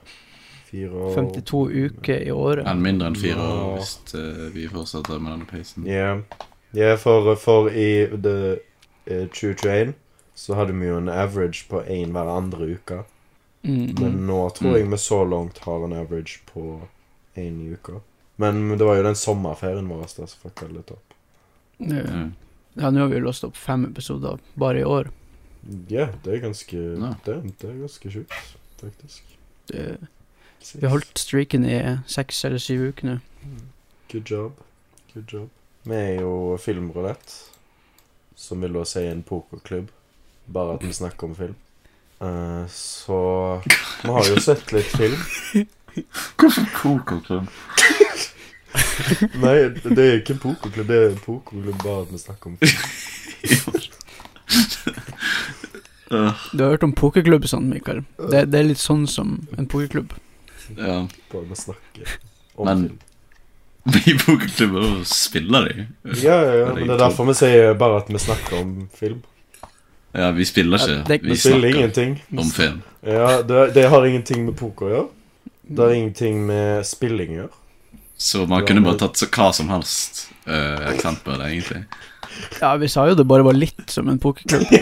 fire 0.68 0.90
år 0.90 1.14
52 1.16 1.62
uker 1.86 2.26
i 2.26 2.32
året. 2.32 2.66
Enn 2.68 2.82
mindre 2.82 3.12
enn 3.12 3.20
fire 3.20 3.38
år 3.38 3.76
hvis 3.78 3.94
uh, 4.18 4.48
vi 4.56 4.66
fortsetter 4.74 5.22
med 5.22 5.36
denne 5.36 5.50
peisen. 5.50 5.86
Ja, 5.86 6.18
Ja, 6.76 6.96
for, 6.96 7.36
for 7.36 7.70
i 7.70 8.08
det, 8.12 8.60
eh, 9.08 9.28
2021 9.28 9.94
så 10.38 10.54
hadde 10.54 10.74
vi 10.78 10.86
jo 10.86 10.98
en 11.02 11.10
average 11.10 11.66
på 11.70 11.82
én 11.90 12.12
hver 12.14 12.30
andre 12.30 12.68
uke. 12.78 13.00
Mm, 13.66 13.96
Men 13.98 14.12
mm. 14.14 14.26
nå 14.28 14.42
tror 14.54 14.78
jeg 14.78 14.90
vi 14.92 14.98
så 15.02 15.24
langt 15.26 15.58
har 15.66 15.86
en 15.86 15.96
average 15.98 16.44
på 16.54 16.82
én 17.36 17.58
i 17.66 17.72
uka. 17.74 18.02
Men 18.38 18.78
det 18.78 18.86
var 18.86 19.00
jo 19.00 19.08
den 19.08 19.18
sommerferien 19.18 19.90
vår 19.90 20.06
som 20.12 20.30
fucka 20.30 20.68
litt 20.70 20.94
opp. 20.94 21.16
Ja. 21.82 22.28
Nå 22.78 22.84
har 23.02 23.10
vi 23.10 23.18
jo 23.18 23.24
låst 23.26 23.48
opp 23.48 23.58
fem 23.58 23.88
episoder 23.90 24.38
bare 24.54 24.84
i 24.84 24.86
år. 24.86 25.10
Ja, 25.90 26.06
det 26.24 26.36
er 26.36 26.46
ganske 26.46 26.78
Ja. 26.78 27.16
det, 27.26 27.40
det 27.58 27.70
er 27.72 27.82
ganske 27.82 28.12
sjukt, 28.12 28.54
faktisk. 28.78 29.24
Det, 29.68 29.98
vi 30.74 30.86
har 30.86 30.94
holdt 30.94 31.18
streaken 31.18 31.66
i 31.66 31.98
seks 32.06 32.46
eller 32.46 32.62
syv 32.62 32.92
uker 32.92 33.10
nå. 33.10 33.18
Good 34.12 34.30
job. 34.32 34.62
Good 35.14 35.34
job. 35.34 35.50
Vi 35.84 35.96
er 35.96 36.22
jo 36.22 36.58
Filmrulett, 36.62 37.34
som 38.36 38.62
vil 38.62 38.78
da 38.78 38.86
si 38.86 39.08
en 39.10 39.24
pokerklubb. 39.26 39.90
Bare 40.48 40.76
at 40.78 40.84
vi 40.88 40.94
snakker 40.94 41.28
om 41.28 41.36
film. 41.36 41.56
Eh, 42.22 42.66
så 42.72 43.18
vi 44.04 44.10
har 44.10 44.30
jo 44.32 44.40
sett 44.42 44.72
litt 44.74 44.90
film. 44.98 45.20
Hvorfor 46.38 46.66
pokerklubb? 46.78 47.48
Nei, 49.42 49.56
det 49.84 50.04
er 50.04 50.20
ikke 50.20 50.36
en 50.36 50.42
pokerklubb. 50.44 50.88
Det 50.90 50.98
er 51.02 51.10
en 51.12 51.20
pokerklubb 51.24 51.80
bare 51.84 52.02
at 52.06 52.12
vi 52.14 52.22
snakker 52.22 52.52
om 52.52 52.58
film. 52.62 53.88
Du 56.54 56.64
har 56.64 56.70
hørt 56.72 56.84
om 56.88 56.94
pokerklubb 56.96 57.48
sånn, 57.52 57.68
Mikael? 57.72 58.04
Det, 58.32 58.46
det 58.52 58.62
er 58.62 58.70
litt 58.70 58.80
sånn 58.82 59.04
som 59.12 59.36
en 59.58 59.68
pokerklubb. 59.70 60.14
Ja. 60.78 61.02
Bare 61.34 61.50
vi 61.50 61.56
snakker 61.60 62.18
om 62.56 62.66
Men- 62.70 62.86
film. 62.88 63.04
I 63.88 64.14
pokerklubber 64.20 65.04
spiller 65.08 65.70
de. 65.70 65.86
Ja, 66.20 66.36
ja, 66.44 66.54
ja, 66.60 66.66
men 66.76 66.88
det 66.90 66.96
er 66.98 67.04
derfor 67.06 67.24
vi 67.30 67.36
sier 67.40 67.74
bare 67.80 68.02
at 68.02 68.10
vi 68.12 68.20
snakker 68.20 68.58
om 68.60 68.74
film. 68.92 69.22
Ja, 70.18 70.32
vi 70.34 70.46
spiller 70.50 70.78
Ja, 70.82 70.86
ikke. 70.86 71.08
det- 71.08 71.22
Vi 71.30 71.36
spiller 71.38 71.68
ingenting. 71.76 72.18
om 72.38 72.50
film. 72.52 72.82
Ja, 73.06 73.42
det, 73.46 73.68
det 73.76 73.86
har 73.90 74.06
ingenting 74.10 74.46
med 74.48 74.58
poker 74.60 74.86
å 74.86 74.90
gjøre. 74.96 75.08
Det 75.70 75.84
har 75.84 75.94
ingenting 75.94 76.42
med 76.48 76.86
spilling 76.88 77.30
å 77.36 77.40
gjøre. 77.44 77.56
Så 78.18 78.48
man 78.50 78.66
kunne 78.66 78.82
bare 78.82 78.98
tatt 78.98 79.20
så 79.20 79.28
hva 79.30 79.52
som 79.54 79.70
helst 79.70 80.24
uh, 80.50 80.88
eksempel, 80.90 81.38
egentlig. 81.46 81.84
Ja, 82.62 82.72
vi 82.82 82.88
sa 82.90 83.04
jo 83.10 83.14
det 83.18 83.26
bare 83.30 83.44
var 83.46 83.54
litt 83.58 83.90
som 83.94 84.10
en 84.10 84.18
pokerklubb. 84.22 84.66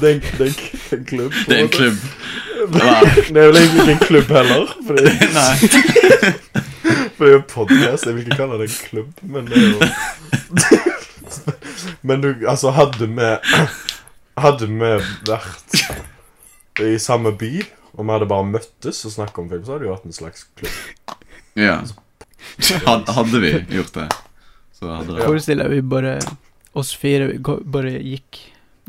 Det 0.00 0.10
er 0.10 0.20
det 0.38 0.46
er 0.46 0.96
en 0.96 1.04
klubb. 1.08 1.32
på 1.32 1.48
Det 1.48 1.56
er 1.56 1.60
en 1.60 1.66
måte. 1.66 1.76
klubb. 1.76 1.98
Det 3.32 3.40
er 3.40 3.46
vel 3.48 3.56
egentlig 3.56 3.80
ikke 3.80 3.92
en 3.96 4.04
klubb 4.06 4.28
heller. 4.36 4.66
For 4.86 4.92
det, 4.96 5.04
Nei. 5.36 5.54
for 7.16 7.24
det 7.24 7.30
er 7.30 7.36
jo 7.38 7.42
podcast. 7.48 8.06
Jeg 8.06 8.14
vil 8.18 8.22
ikke 8.26 8.38
kalle 8.42 8.60
det 8.60 8.68
en 8.68 8.78
klubb, 8.90 9.12
men 9.22 9.48
det 9.48 9.56
er 9.56 9.60
jo 9.72 9.78
Men 12.02 12.20
du, 12.22 12.28
altså, 12.48 12.70
hadde 12.76 12.98
vi 13.08 13.30
Hadde 14.36 14.66
vi 14.68 14.90
vært 15.30 15.76
i 16.84 16.98
samme 17.00 17.32
by, 17.40 17.50
og 17.96 18.02
vi 18.04 18.10
hadde 18.12 18.26
bare 18.28 18.44
møttes 18.50 18.98
og 19.08 19.12
snakket 19.14 19.38
om 19.40 19.48
film, 19.52 19.62
så 19.64 19.72
hadde 19.72 19.84
det 19.84 19.88
jo 19.88 19.94
vært 19.94 20.08
en 20.10 20.16
slags 20.18 20.42
klubb. 20.58 20.76
Ja. 21.56 21.76
Had- 22.84 23.08
Hadde 23.16 23.40
vi 23.40 23.52
gjort 23.78 23.94
det, 23.96 24.08
så 24.76 24.90
hadde 24.98 25.14
det 25.16 25.24
Forestill 25.24 25.58
deg 25.62 25.70
vi 25.72 25.80
bare 25.82 26.12
Oss 26.76 26.90
fire 27.00 27.30
vi 27.32 27.38
bare 27.72 27.94
gikk 28.04 28.42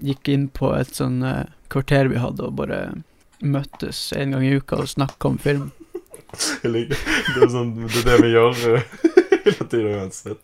Gikk 0.03 0.27
inn 0.29 0.43
på 0.53 0.73
et 0.77 0.91
sånn 0.93 1.23
eh, 1.25 1.45
kvarter 1.73 2.11
vi 2.11 2.19
hadde, 2.21 2.43
og 2.51 2.53
bare 2.59 2.81
møttes 3.41 4.11
en 4.19 4.35
gang 4.35 4.43
i 4.45 4.51
uka 4.59 4.75
og 4.83 4.89
snakka 4.91 5.31
om 5.31 5.37
film. 5.41 5.71
Jeg 6.61 6.69
liker 6.73 6.99
Det 7.33 7.41
er 7.47 7.51
sånn 7.55 7.71
Det 7.87 8.03
er 8.03 8.05
det 8.11 8.17
vi 8.21 8.29
gjør 8.35 8.53
eh, 8.75 8.83
hele 9.47 9.65
tida 9.71 9.89
uansett. 10.03 10.43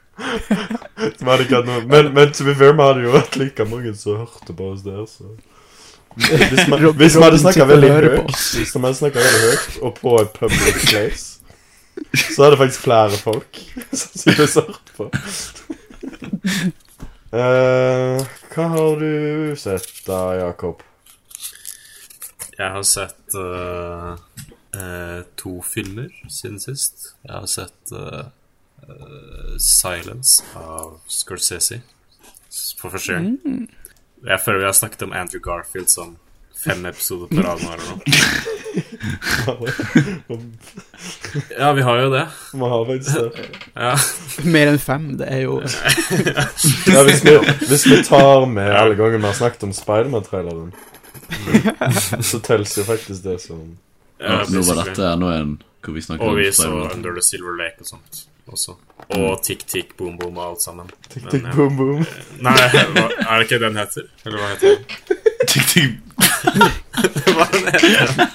Vi 0.20 1.26
hadde 1.26 1.44
ikke 1.46 1.60
hatt 1.60 1.68
noe 1.68 1.84
Men, 1.88 2.10
men 2.16 2.32
to 2.36 2.44
be 2.44 2.54
fair, 2.54 2.74
vi 2.76 2.84
hadde 2.84 3.04
jo 3.06 3.14
vært 3.14 3.38
like 3.40 3.66
mange 3.68 3.94
som 3.96 4.20
hørte 4.20 4.56
på 4.56 4.72
oss 4.74 4.84
der, 4.84 5.04
så 5.08 5.30
Hvis 6.16 6.66
vi, 6.66 6.92
hvis 6.98 7.16
vi 7.16 7.22
hadde 7.22 7.38
snakka 7.40 7.66
veldig 7.70 7.90
høyt, 7.94 8.32
hvis 8.58 8.74
man 8.76 8.90
hadde 8.90 9.12
veldig 9.14 9.42
høyt 9.46 9.76
og 9.86 9.94
på 10.00 10.16
et 10.20 10.32
public 10.36 10.80
place, 10.90 11.26
så 12.34 12.44
hadde 12.44 12.58
faktisk 12.60 12.84
flere 12.84 13.20
folk 13.20 13.60
sannsynligvis 14.00 14.56
hørt 14.58 14.92
på. 14.96 15.06
Uh, 17.30 18.18
hva 18.50 18.66
har 18.72 18.98
du 18.98 19.54
sett 19.60 20.02
da, 20.08 20.18
Jakob? 20.40 20.82
Jeg 22.58 22.74
har 22.74 22.82
sett 22.84 23.38
uh, 23.38 24.18
uh, 24.74 25.20
to 25.38 25.60
filmer 25.64 26.10
siden 26.26 26.58
sist. 26.62 27.12
Jeg 27.22 27.36
har 27.36 27.46
sett 27.50 27.94
'Silence' 29.58 30.42
av 30.56 31.00
Scorsese 31.08 31.80
for 32.80 32.90
første 32.90 33.12
gang. 33.12 33.38
Mm. 33.44 33.68
Jeg 34.26 34.40
føler 34.44 34.58
vi 34.58 34.64
har 34.64 34.72
snakket 34.72 35.02
om 35.02 35.12
Andrew 35.12 35.40
Garfield 35.42 35.88
som 35.88 36.16
fem 36.64 36.86
episoder 36.86 37.26
på 37.26 37.42
rad 37.42 37.62
nå. 37.64 37.72
eller 37.72 37.86
noe. 37.90 38.00
Ja, 41.58 41.72
vi 41.72 41.82
har 41.82 41.98
jo 41.98 42.10
det. 42.10 42.26
Vi 42.52 42.58
har 42.58 42.84
faktisk 42.86 43.16
det. 43.16 43.30
Ja. 43.74 43.94
Mer 44.44 44.70
enn 44.72 44.78
fem, 44.82 45.06
det 45.18 45.28
er 45.30 45.40
jo 45.44 45.60
Ja, 46.90 47.02
hvis, 47.06 47.22
vi, 47.24 47.36
hvis 47.66 47.86
vi 47.86 47.98
tar 48.06 48.46
med 48.50 48.70
alle 48.74 48.94
gangene 48.98 49.22
vi 49.22 49.30
har 49.30 49.38
snakket 49.38 49.66
om 49.68 49.72
Spiderman-traileren, 49.74 50.72
så 52.22 52.40
telles 52.44 52.76
jo 52.78 52.84
faktisk 52.86 53.24
det 53.24 53.38
som 53.42 53.62
Ja, 54.20 54.42
Nå 54.50 54.62
var 54.68 54.82
dette 54.84 55.14
nå 55.16 55.30
en 55.32 55.58
hvor 55.80 55.96
vi 55.96 56.02
snakker 56.04 56.28
Og 56.28 56.36
vi 56.36 56.50
så 56.52 56.68
Under 56.90 57.14
the 57.16 57.22
Silver 57.24 57.56
Lake 57.56 57.80
og 57.80 57.88
sånt 57.94 58.24
også. 58.52 58.74
Og 59.16 59.40
Tick 59.42 59.64
Tick 59.66 59.96
Boom 59.98 60.18
Boom 60.18 60.36
og 60.38 60.44
alt 60.50 60.62
sammen. 60.62 60.90
Tikk, 61.08 61.22
Men, 61.24 61.30
tikk, 61.32 61.44
ja. 61.46 61.54
boom, 61.56 61.76
boom. 61.76 62.04
Nei, 62.46 62.54
hva, 62.94 63.06
er 63.08 63.40
det 63.40 63.46
ikke 63.48 63.60
den 63.64 63.76
heter? 63.80 64.06
Eller 64.26 64.38
hva 64.42 64.50
heter 64.52 64.76
den? 64.76 64.84
Tikk, 65.48 65.66
tikk. 65.72 65.90
Hva 67.30 67.46
er 67.46 67.52
den 67.54 67.68
heter? 67.74 68.08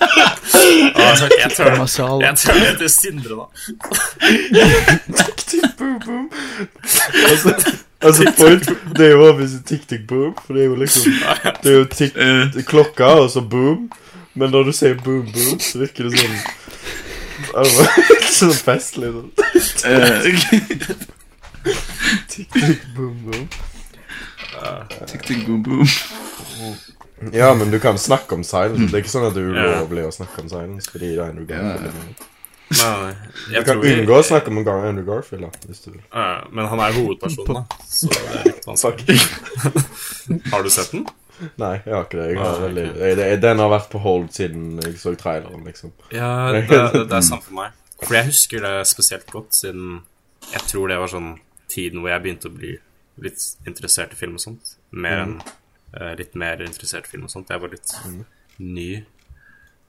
Ah, 0.96 1.10
altså, 1.12 1.28
jeg 1.40 1.52
tror 1.52 1.70
det 1.70 1.78
Masala. 1.78 2.26
Jeg 2.26 2.38
tror 2.42 2.54
det 2.54 2.68
heter 2.68 2.88
Sindre, 2.88 3.36
da. 3.36 3.46
Tikk, 5.20 5.42
tikk, 5.52 5.66
boom, 5.78 6.00
boom. 6.06 6.30
Altså, 7.30 7.54
altså 8.02 8.32
point, 8.40 8.70
det 8.98 9.06
er 9.06 9.12
jo 9.12 9.28
obviously 9.28 9.60
tikk, 9.68 9.84
tikk, 9.90 10.08
boom, 10.10 10.34
for 10.46 10.56
det 10.58 10.64
er 10.64 10.70
jo 10.72 10.76
liksom 10.80 11.12
Det 11.64 11.72
er 11.74 11.78
jo 11.78 11.86
tikk, 11.92 12.18
Eh, 12.18 12.58
klokka, 12.66 13.12
og 13.26 13.30
så 13.36 13.42
boom. 13.42 13.90
Men 14.34 14.50
når 14.56 14.64
du 14.64 14.72
sier 14.76 14.96
boom, 15.04 15.28
boom, 15.34 15.60
så 15.60 15.84
virker 15.84 16.10
det 16.10 16.20
sånn 16.20 16.40
altså, 17.56 17.86
Sånn 18.40 18.56
festlig. 18.66 19.12
Sånn. 19.16 19.45
Eh, 19.86 20.30
Tikk, 22.30 22.52
tikk, 22.54 22.84
boom, 22.96 23.16
boom. 23.26 23.48
Tikk, 25.10 25.22
tikk, 25.26 25.46
boom, 25.48 25.64
boom. 25.66 25.88
Ja, 27.34 27.54
men 27.58 27.72
du 27.72 27.80
kan 27.80 27.98
snakke 27.98 28.36
om 28.36 28.44
silence. 28.44 28.86
Det 28.92 29.00
er 29.00 29.04
ikke 29.04 29.14
sånn 29.14 29.28
at 29.30 29.36
det 29.38 29.44
er 29.44 29.52
ulovlig 29.56 30.06
å 30.08 30.14
snakke 30.14 30.44
om 30.44 30.50
silence. 30.52 30.90
Fordi 30.92 31.14
det 31.16 31.20
er 31.24 31.30
Andrew 31.32 31.48
Garfield. 31.50 31.92
Men 31.96 33.16
Du 33.50 33.60
kan 33.68 33.82
unngå 33.82 34.16
å 34.20 34.24
snakke 34.26 34.52
om 34.52 34.58
Andrew 34.62 35.06
Garfield, 35.08 35.46
da, 35.48 35.68
hvis 35.70 35.84
du 35.86 35.92
vil. 35.94 36.02
Men 36.52 36.70
han 36.72 36.82
er 36.86 36.96
hovedpersonen, 36.98 37.62
da. 37.62 37.66
Så 37.90 38.10
det 38.12 38.24
er 38.40 38.50
litt 38.50 38.68
vanskelig. 38.68 39.20
Har 40.52 40.66
du 40.66 40.70
sett 40.74 40.92
den? 40.94 41.06
Nei, 41.60 41.74
jeg 41.84 41.92
har 41.94 42.06
ikke 42.06 42.20
det. 42.22 42.28
Jeg 42.32 42.40
har 42.40 42.62
veldig, 42.64 42.86
jeg, 43.02 43.40
den 43.44 43.60
har 43.60 43.72
vært 43.74 43.90
på 43.92 44.00
hold 44.00 44.30
siden 44.36 44.78
jeg 44.84 44.94
så 45.02 45.12
traileren, 45.20 45.66
liksom. 45.68 45.92
Ja, 46.16 46.30
det, 46.56 46.68
det 46.70 47.12
er 47.12 47.26
sant 47.26 47.44
for 47.44 47.58
meg. 47.58 47.74
For 48.04 48.18
jeg 48.18 48.30
husker 48.32 48.64
det 48.66 48.74
spesielt 48.90 49.32
godt, 49.32 49.56
siden 49.56 50.02
jeg 50.52 50.62
tror 50.70 50.92
det 50.92 51.00
var 51.02 51.12
sånn 51.12 51.32
tiden 51.72 52.02
hvor 52.04 52.12
jeg 52.12 52.24
begynte 52.26 52.50
å 52.52 52.56
bli 52.56 52.76
litt 53.24 53.46
interessert 53.66 54.14
i 54.14 54.20
film 54.20 54.36
og 54.38 54.44
sånt. 54.44 54.76
Mer 54.92 55.22
enn 55.24 55.36
uh, 55.42 56.14
litt 56.20 56.36
mer 56.36 56.62
interessert 56.66 57.08
i 57.08 57.14
film 57.16 57.28
og 57.30 57.34
sånt. 57.34 57.50
Jeg 57.54 57.64
var 57.64 57.72
litt 57.72 57.94
ny. 58.60 58.90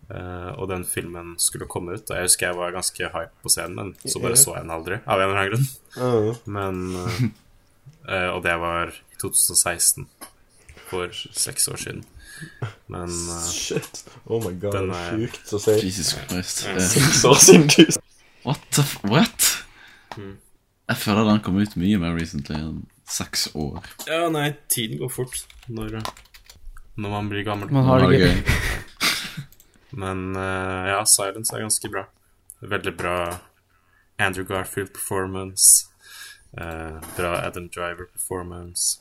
Uh, 0.06 0.52
og 0.54 0.68
den 0.70 0.84
filmen 0.86 1.34
skulle 1.42 1.66
komme 1.66 1.96
ut, 1.98 2.06
og 2.06 2.14
jeg 2.14 2.28
husker 2.28 2.46
jeg 2.46 2.58
var 2.60 2.76
ganske 2.76 3.08
hype 3.10 3.42
på 3.42 3.50
scenen, 3.50 3.74
men 3.74 4.12
så 4.12 4.22
bare 4.22 4.38
så 4.38 4.54
jeg 4.54 4.62
den 4.62 4.74
aldri, 4.76 5.00
av 5.02 5.18
en 5.18 5.26
eller 5.26 5.40
annen 5.40 5.50
grunn. 5.50 5.66
Uh, 5.98 6.28
Men 6.46 6.76
uh, 8.06 8.30
og 8.36 8.44
det 8.46 8.54
var 8.62 8.94
i 8.94 9.18
2016. 9.18 10.06
For 10.86 11.10
seks 11.34 11.66
år 11.66 11.80
siden. 11.82 12.04
Men 12.92 13.10
uh, 13.10 13.46
Shit. 13.52 14.04
Oh 14.26 14.40
my 14.42 14.52
god, 14.60 14.76
Den 14.78 14.92
er 14.94 15.12
sjukt 15.12 15.54
å 15.56 15.62
si. 15.62 15.76
Jesus 15.84 16.14
Christ. 16.16 16.64
Så 16.66 16.90
Seks 16.96 17.24
år 17.24 17.40
siden 17.42 17.70
du 17.72 17.84
What 18.46 18.62
the 18.76 18.84
f... 18.84 18.98
What? 19.02 19.48
Mm. 20.16 20.36
Jeg 20.86 21.02
føler 21.02 21.26
den 21.26 21.40
kom 21.42 21.56
ut 21.58 21.74
mye 21.80 21.98
mer 21.98 22.14
recently 22.14 22.54
enn 22.60 22.84
seks 23.10 23.48
år. 23.58 23.80
Ja, 24.06 24.28
nei, 24.30 24.52
tiden 24.70 25.00
går 25.00 25.10
fort 25.10 25.40
når, 25.66 25.98
når 26.94 27.10
man 27.10 27.30
blir 27.30 27.42
gammel. 27.46 27.72
Man 27.74 27.88
har 27.88 28.06
det 28.06 28.20
gøy. 28.20 28.36
Men 30.02 30.36
uh, 30.36 30.86
ja, 30.92 31.00
Silence 31.10 31.54
er 31.54 31.64
ganske 31.64 31.90
bra. 31.90 32.04
Veldig 32.62 32.94
bra 32.98 33.16
Andrew 34.22 34.46
Garfield-performance. 34.46 35.88
Uh, 36.54 37.02
bra 37.16 37.34
Adam 37.42 37.66
Driver-performance. 37.68 39.00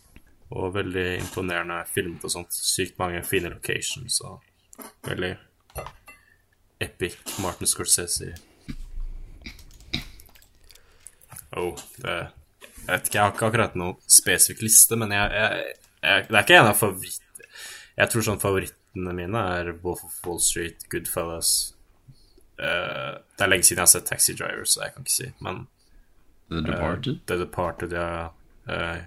Og 0.53 0.75
veldig 0.75 1.07
imponerende 1.19 1.79
filmet 1.89 2.23
og 2.27 2.31
sånt. 2.31 2.53
Sykt 2.53 2.99
mange 3.01 3.23
fine 3.25 3.49
locations 3.49 4.19
og 4.21 4.43
veldig 5.07 5.33
epic 6.79 7.17
Martin 7.41 7.67
Scorsese. 7.67 8.35
Oh, 11.55 11.75
det 12.03 12.15
Jeg 12.85 12.99
vet 12.99 13.07
ikke, 13.07 13.17
jeg 13.17 13.23
har 13.23 13.31
ikke 13.33 13.47
akkurat 13.47 13.77
noen 13.79 13.95
spesifikk 14.11 14.59
liste, 14.61 14.97
men 14.99 15.13
jeg, 15.15 15.31
jeg, 15.33 15.77
jeg 16.03 16.25
Det 16.27 16.35
er 16.35 16.43
ikke 16.43 16.57
en 16.59 16.67
av 16.69 16.77
favoritt... 16.77 17.21
Jeg 17.95 18.11
tror 18.11 18.25
sånn 18.27 18.41
favorittene 18.43 19.13
mine 19.15 19.45
er 19.55 19.71
Wolf 19.81 20.03
of 20.05 20.19
Wall 20.27 20.41
Street, 20.43 20.83
Goodfellas 20.91 21.53
uh, 22.59 23.15
Det 23.17 23.41
er 23.41 23.49
lenge 23.49 23.65
siden 23.65 23.81
jeg 23.81 23.87
har 23.87 23.93
sett 23.95 24.05
Taxi 24.11 24.35
Driver, 24.37 24.67
så 24.69 24.83
jeg 24.83 24.93
kan 24.93 25.07
ikke 25.07 25.15
si, 25.15 25.31
men 25.41 25.63
The 26.51 26.61
Departed? 26.61 26.75
Departed? 26.75 27.21
The 27.25 27.39
Departed, 27.41 27.95
ja. 27.97 28.29
eh, 28.69 29.01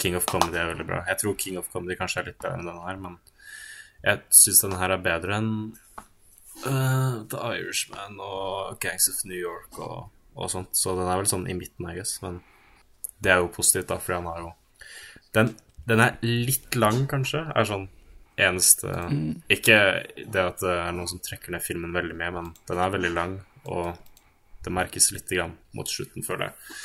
King 0.00 0.18
of 0.18 0.26
Comedy 0.30 0.58
er 0.58 0.72
veldig 0.72 0.86
bra. 0.88 1.02
Jeg 1.08 1.20
tror 1.20 1.36
King 1.40 1.58
of 1.60 1.70
Comedy 1.72 1.96
kanskje 1.98 2.22
er 2.22 2.30
litt 2.30 2.40
bedre 2.42 2.58
enn 2.58 2.68
denne 2.68 2.86
her, 2.86 3.00
men 3.00 3.18
jeg 4.04 4.20
syns 4.36 4.62
denne 4.64 4.80
her 4.80 4.94
er 4.94 5.04
bedre 5.04 5.38
enn 5.38 5.52
uh, 6.66 7.22
The 7.30 7.40
Irishman 7.56 8.18
og 8.20 8.76
Gangs 8.82 9.08
of 9.12 9.22
New 9.28 9.38
York 9.38 9.78
og, 9.80 10.10
og 10.34 10.52
sånt, 10.52 10.74
så 10.76 10.96
den 10.98 11.08
er 11.08 11.20
vel 11.20 11.30
sånn 11.30 11.48
i 11.48 11.56
midten, 11.56 11.88
I 11.88 11.96
guess, 11.98 12.18
men 12.24 12.42
det 13.24 13.32
er 13.32 13.40
jo 13.40 13.52
positivt, 13.54 13.88
da, 13.92 14.00
for 14.02 14.18
han 14.18 14.28
har 14.28 14.42
jo 14.42 14.52
Den, 15.34 15.54
den 15.88 16.02
er 16.04 16.18
litt 16.22 16.76
lang, 16.76 17.06
kanskje, 17.10 17.46
er 17.54 17.68
sånn 17.68 17.88
eneste 18.34 18.90
Ikke 19.52 19.78
det 20.18 20.42
at 20.42 20.60
det 20.62 20.74
er 20.74 20.94
noen 20.94 21.10
som 21.10 21.22
trekker 21.22 21.54
ned 21.54 21.64
filmen 21.64 21.94
veldig 21.94 22.18
med, 22.18 22.36
men 22.36 22.52
den 22.68 22.82
er 22.82 22.92
veldig 22.94 23.14
lang, 23.14 23.38
og 23.64 23.94
det 24.64 24.72
merkes 24.72 25.12
litt 25.14 25.30
grann 25.30 25.56
mot 25.76 25.88
slutten, 25.88 26.24
føler 26.24 26.48
jeg. 26.48 26.76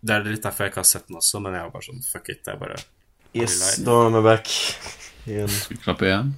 Det 0.00 0.14
er 0.14 0.26
litt 0.28 0.44
derfor 0.44 0.64
jeg 0.66 0.72
ikke 0.72 0.82
har 0.84 0.88
sett 0.88 1.08
den 1.08 1.18
også, 1.18 1.40
men 1.42 1.56
jeg 1.56 1.66
var 1.66 1.72
bare 1.74 1.86
sånn 1.88 2.02
Fuck 2.06 2.28
it, 2.30 2.40
det 2.46 2.52
er 2.54 2.60
bare 2.60 2.78
Yes, 3.36 3.56
da 3.84 3.94
er 4.06 4.12
vi 4.14 4.20
back 4.24 4.46
igjen. 5.28 5.50
Skal 5.52 5.74
vi 5.76 5.82
klappe 5.84 6.06
igjen? 6.08 6.30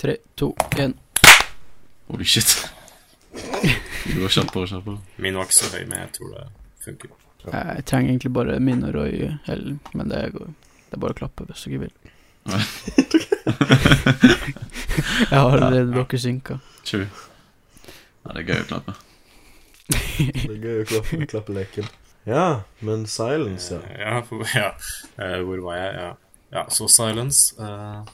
Tre, 0.00 0.14
to, 0.38 0.46
én. 0.80 0.94
Holy 2.08 2.24
shit. 2.24 2.54
Du 3.34 4.22
var 4.22 4.32
kjappere 4.32 4.62
og 4.64 4.70
kjappere. 4.70 4.96
Min 5.20 5.36
var 5.36 5.44
ikke 5.48 5.58
så 5.58 5.68
høy, 5.74 5.82
men 5.90 5.98
jeg 6.00 6.12
tror 6.16 6.30
det 6.32 6.46
funker. 6.86 7.12
Jeg 7.52 7.84
trenger 7.86 8.10
egentlig 8.14 8.32
bare 8.34 8.56
min 8.64 8.80
og 8.88 8.94
Roy 8.96 9.28
Hell, 9.46 9.66
men 9.94 10.10
det 10.10 10.22
går 10.34 10.48
Det 10.88 10.96
er 10.96 11.02
bare 11.04 11.14
å 11.14 11.18
klappe 11.20 11.44
hvis 11.50 11.66
dere 11.68 11.82
vil. 11.84 11.94
Jeg 15.28 15.36
har 15.36 15.52
allerede 15.52 15.92
dere 15.92 16.18
synka. 16.22 16.58
True. 16.88 17.08
Ja, 18.24 18.32
det 18.32 18.40
er 18.40 18.48
gøy 18.48 18.60
å 18.62 18.68
klappe. 18.72 18.96
Det 19.88 20.52
er 20.54 20.62
gøy 20.64 20.80
å 20.82 20.88
klappe, 20.88 21.26
klappe 21.28 21.56
leken. 21.56 21.86
Ja, 22.24 22.62
men 22.78 23.06
silence, 23.06 23.74
ja. 23.74 23.80
Eh, 23.94 24.00
Ja, 24.00 24.22
for, 24.22 24.46
ja. 24.54 24.72
Eh, 25.16 25.38
hvor 25.46 25.58
var 25.58 25.76
jeg? 25.76 25.94
Ja, 25.94 26.16
ja 26.50 26.64
så 26.70 26.88
Silence. 26.88 27.54
Uh, 27.60 28.04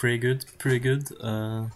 pretty 0.00 0.18
good, 0.18 0.46
pretty 0.58 0.78
good. 0.88 1.12
Uh, 1.22 1.68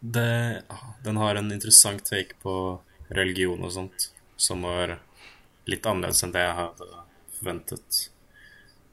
det, 0.00 0.62
ah, 0.68 0.94
den 1.04 1.16
har 1.16 1.34
en 1.34 1.52
interessant 1.52 2.04
take 2.04 2.34
på 2.42 2.80
religion 3.08 3.62
og 3.62 3.72
sånt, 3.72 4.08
som 4.36 4.64
var 4.66 4.96
litt 5.68 5.86
annerledes 5.86 6.24
enn 6.24 6.32
det 6.34 6.42
jeg 6.42 6.56
hadde 6.58 6.88
forventet. 7.38 8.00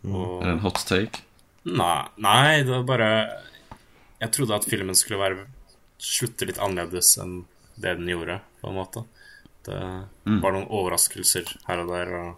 Og 0.05 0.41
Er 0.41 0.45
det 0.51 0.55
en 0.57 0.65
hot 0.65 0.83
take? 0.87 1.23
Nei, 1.69 2.03
nei, 2.15 2.61
det 2.63 2.71
var 2.71 2.85
bare 2.87 3.07
Jeg 4.21 4.31
trodde 4.31 4.55
at 4.55 4.67
filmen 4.69 4.95
skulle 4.95 5.19
være 5.19 5.47
slutte 5.99 6.47
litt 6.47 6.59
annerledes 6.61 7.17
enn 7.19 7.41
det 7.79 7.95
den 7.99 8.07
gjorde, 8.11 8.39
på 8.61 8.69
en 8.69 8.77
måte. 8.79 9.03
Det 9.65 9.79
Mm. 10.25 10.39
var 10.41 10.51
noen 10.55 10.67
overraskelser 10.69 11.49
her 11.67 11.79
og 11.83 11.87
der, 11.91 12.13
og 12.15 12.37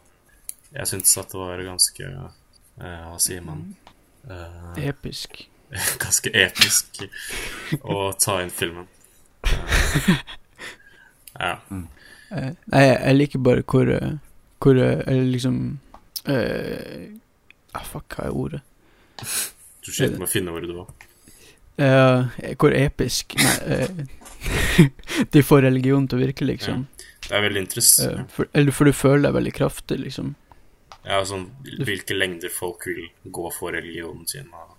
jeg 0.74 0.88
syntes 0.88 1.18
at 1.18 1.30
det 1.32 1.40
var 1.40 1.62
ganske 1.64 2.04
eh, 2.08 3.04
Hva 3.10 3.18
sier 3.20 3.42
man? 3.46 3.76
Uh, 4.28 4.74
Episk. 4.80 5.48
ganske 6.04 6.30
episk 6.36 7.04
å 7.84 8.12
ta 8.20 8.42
inn 8.44 8.50
filmen. 8.52 8.88
Uh, 9.46 10.18
ja. 11.40 11.54
Eh, 12.32 12.52
Nei, 12.72 12.82
jeg, 12.86 13.16
liker 13.16 13.40
bare 13.44 13.64
hvor 13.68 13.90
Hvor 14.62 14.78
Eller 14.78 15.26
liksom 15.34 15.80
eh, 16.30 17.08
ah, 17.74 17.84
Fuck, 17.88 18.16
hva 18.18 18.28
er 18.30 18.36
ordet? 18.38 18.62
Du 19.82 19.90
sliter 19.92 20.18
med 20.20 20.28
å 20.28 20.32
finne 20.32 20.54
hvor 20.54 20.62
du 20.64 20.74
var. 20.78 20.92
Eh, 21.82 22.54
hvor 22.62 22.76
episk 22.78 23.36
Nei 23.42 24.08
De 25.34 25.44
får 25.46 25.62
religion 25.68 26.08
til 26.08 26.18
å 26.18 26.22
virke, 26.26 26.46
liksom. 26.48 26.86
Det 27.32 27.38
er 27.38 27.44
veldig 27.46 27.62
interessant. 27.64 28.18
Uh, 28.20 28.26
for, 28.36 28.50
eller 28.60 28.76
for 28.76 28.90
du 28.90 28.92
føler 28.92 29.24
deg 29.30 29.36
veldig 29.38 29.54
kraftig, 29.56 29.98
liksom. 30.04 30.34
Ja, 31.08 31.22
sånn 31.26 31.48
hvilke 31.64 32.14
lengder 32.14 32.52
folk 32.54 32.84
vil 32.92 33.06
gå 33.34 33.48
for 33.56 33.72
religionen 33.74 34.28
sin 34.30 34.52
og, 34.54 34.76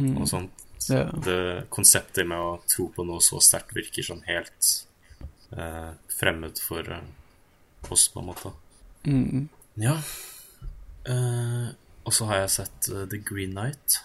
Mm. 0.00 0.16
og 0.22 0.28
sånt. 0.30 0.66
Ja. 0.88 1.04
det 1.12 1.66
konseptet 1.68 2.24
med 2.26 2.38
å 2.40 2.52
tro 2.70 2.86
på 2.94 3.04
noe 3.04 3.20
så 3.20 3.36
sterkt 3.44 3.74
virker 3.76 4.02
sånn 4.06 4.22
helt 4.24 4.68
uh, 5.52 5.90
fremmed 6.16 6.56
for 6.62 6.86
uh, 6.88 7.02
oss, 7.92 8.06
på 8.14 8.22
en 8.22 8.28
måte. 8.30 8.52
Mm. 9.04 9.48
Ja. 9.82 9.96
Eh, 11.04 11.68
og 12.04 12.12
så 12.16 12.26
har 12.30 12.42
jeg 12.42 12.50
sett 12.54 12.88
The 13.10 13.18
Green 13.24 13.52
Knight. 13.56 14.00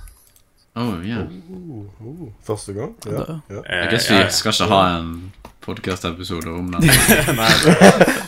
Oh, 0.75 0.99
yeah. 1.05 1.23
Oh, 1.51 1.85
oh, 2.01 2.21
oh. 2.27 2.33
første 2.43 2.73
gang? 2.75 2.95
Ja. 3.07 3.39
Ja. 3.49 3.61
Jeg 3.63 3.91
guess 3.93 4.09
vi 4.11 4.17
jeg- 4.19 4.33
skal 4.35 4.51
ikke 4.57 4.67
ha 4.73 4.81
en 4.97 5.11
podcast-episode 5.65 6.51
om 6.53 6.67
den. 6.75 6.85
Nei, 7.39 7.51
det 7.63 7.73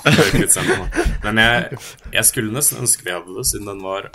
det 0.04 0.14
er 0.14 0.38
utsendt 0.44 0.72
nå. 0.74 0.86
Men 1.24 1.42
jeg, 1.44 1.80
jeg 2.16 2.26
skulle 2.30 2.56
nesten 2.56 2.82
ønske 2.84 3.06
vi 3.06 3.14
hadde 3.16 3.36
det, 3.38 3.46
siden 3.50 3.70
den 3.70 3.84
var 3.86 4.10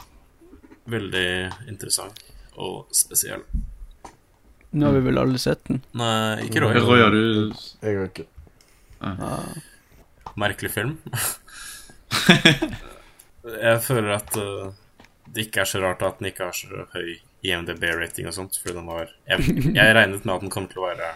veldig 0.92 1.28
interessant 1.70 2.18
og 2.58 2.74
spesiell. 2.96 3.44
Nå 4.72 4.88
har 4.88 4.94
vi 4.96 5.02
vel 5.04 5.20
alle 5.20 5.40
sett 5.40 5.62
den. 5.68 5.82
Nei, 6.00 6.46
ikke 6.46 6.62
Roy. 6.64 6.78
Roy, 6.80 7.00
har 7.04 7.12
du 7.12 7.22
Jeg 7.82 7.98
har 7.98 8.06
ikke 8.08 8.28
Ah. 9.02 9.50
Merkelig 10.38 10.70
film. 10.70 10.92
jeg 13.66 13.80
føler 13.82 14.12
at 14.14 14.36
uh, 14.38 14.70
det 15.26 15.48
ikke 15.48 15.64
er 15.64 15.68
så 15.68 15.80
rart 15.82 16.04
at 16.06 16.20
den 16.20 16.28
ikke 16.30 16.46
har 16.46 16.54
så 16.54 16.84
høy 16.94 17.16
IMDb-rating 17.42 18.28
og 18.30 18.36
sånt, 18.36 18.54
for 18.62 18.70
den 18.76 18.86
var 18.86 19.10
jeg, 19.26 19.42
jeg 19.74 19.96
regnet 19.96 20.22
med 20.22 20.34
at 20.36 20.44
den 20.44 20.52
kom 20.54 20.68
til 20.70 20.84
å 20.84 20.86
være 20.86 21.08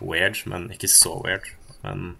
weird, 0.00 0.42
men 0.46 0.68
ikke 0.74 0.88
så 0.90 1.14
weird. 1.24 1.46
Men 1.82 2.16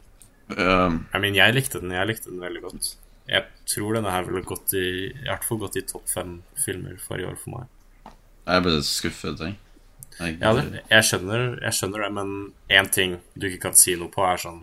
um, 0.56 1.06
I 1.14 1.18
mean, 1.18 1.34
jeg 1.34 1.54
likte 1.54 1.80
den. 1.80 1.90
Jeg 1.92 2.06
likte 2.06 2.30
den 2.30 2.40
veldig 2.40 2.62
godt. 2.62 2.94
Jeg 3.28 3.42
tror 3.66 3.96
denne 3.96 4.10
her 4.14 4.22
ville 4.28 4.42
gått 4.46 4.72
i 4.78 4.84
I 5.10 5.24
hvert 5.26 5.44
fall 5.44 5.58
gått 5.58 5.76
i 5.76 5.82
topp 5.82 6.06
fem 6.08 6.42
filmer 6.64 6.96
for 7.02 7.18
i 7.18 7.24
år 7.26 7.34
for 7.40 7.56
meg. 7.56 8.12
Jeg 8.46 8.62
ble 8.62 8.76
skuffet, 8.86 9.40
jeg. 9.42 9.56
jeg 10.20 10.36
Ja, 10.40 10.52
det, 10.54 10.84
jeg, 10.90 11.02
skjønner, 11.08 11.58
jeg 11.64 11.72
skjønner 11.74 12.04
det, 12.06 12.12
men 12.14 12.30
én 12.70 12.90
ting 12.94 13.16
du 13.34 13.48
ikke 13.48 13.64
kan 13.66 13.74
si 13.74 13.96
noe 13.98 14.08
på, 14.14 14.22
er 14.22 14.38
sånn 14.38 14.62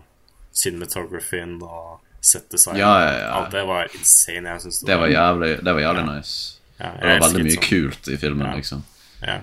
cinematographyen 0.56 1.58
og 1.62 2.00
set 2.24 2.48
design. 2.54 2.78
Ja, 2.80 2.92
ja, 3.04 3.12
ja. 3.20 3.28
Alt 3.42 3.52
det 3.52 3.66
var 3.68 3.90
insane. 3.92 4.48
Jeg 4.54 4.60
synes 4.64 4.80
Det 4.88 4.96
var 5.02 5.12
jævlig, 5.12 5.50
det 5.66 5.74
var 5.76 5.80
jævlig 5.84 6.04
nice. 6.08 6.60
ja, 6.80 6.90
Det 6.96 7.10
var 7.12 7.20
veldig 7.28 7.44
mye 7.44 7.58
sånn. 7.58 7.68
kult 7.68 8.08
i 8.08 8.16
filmen, 8.16 8.46
Ja. 8.48 8.54
liksom. 8.56 8.84
Ja. 9.20 9.38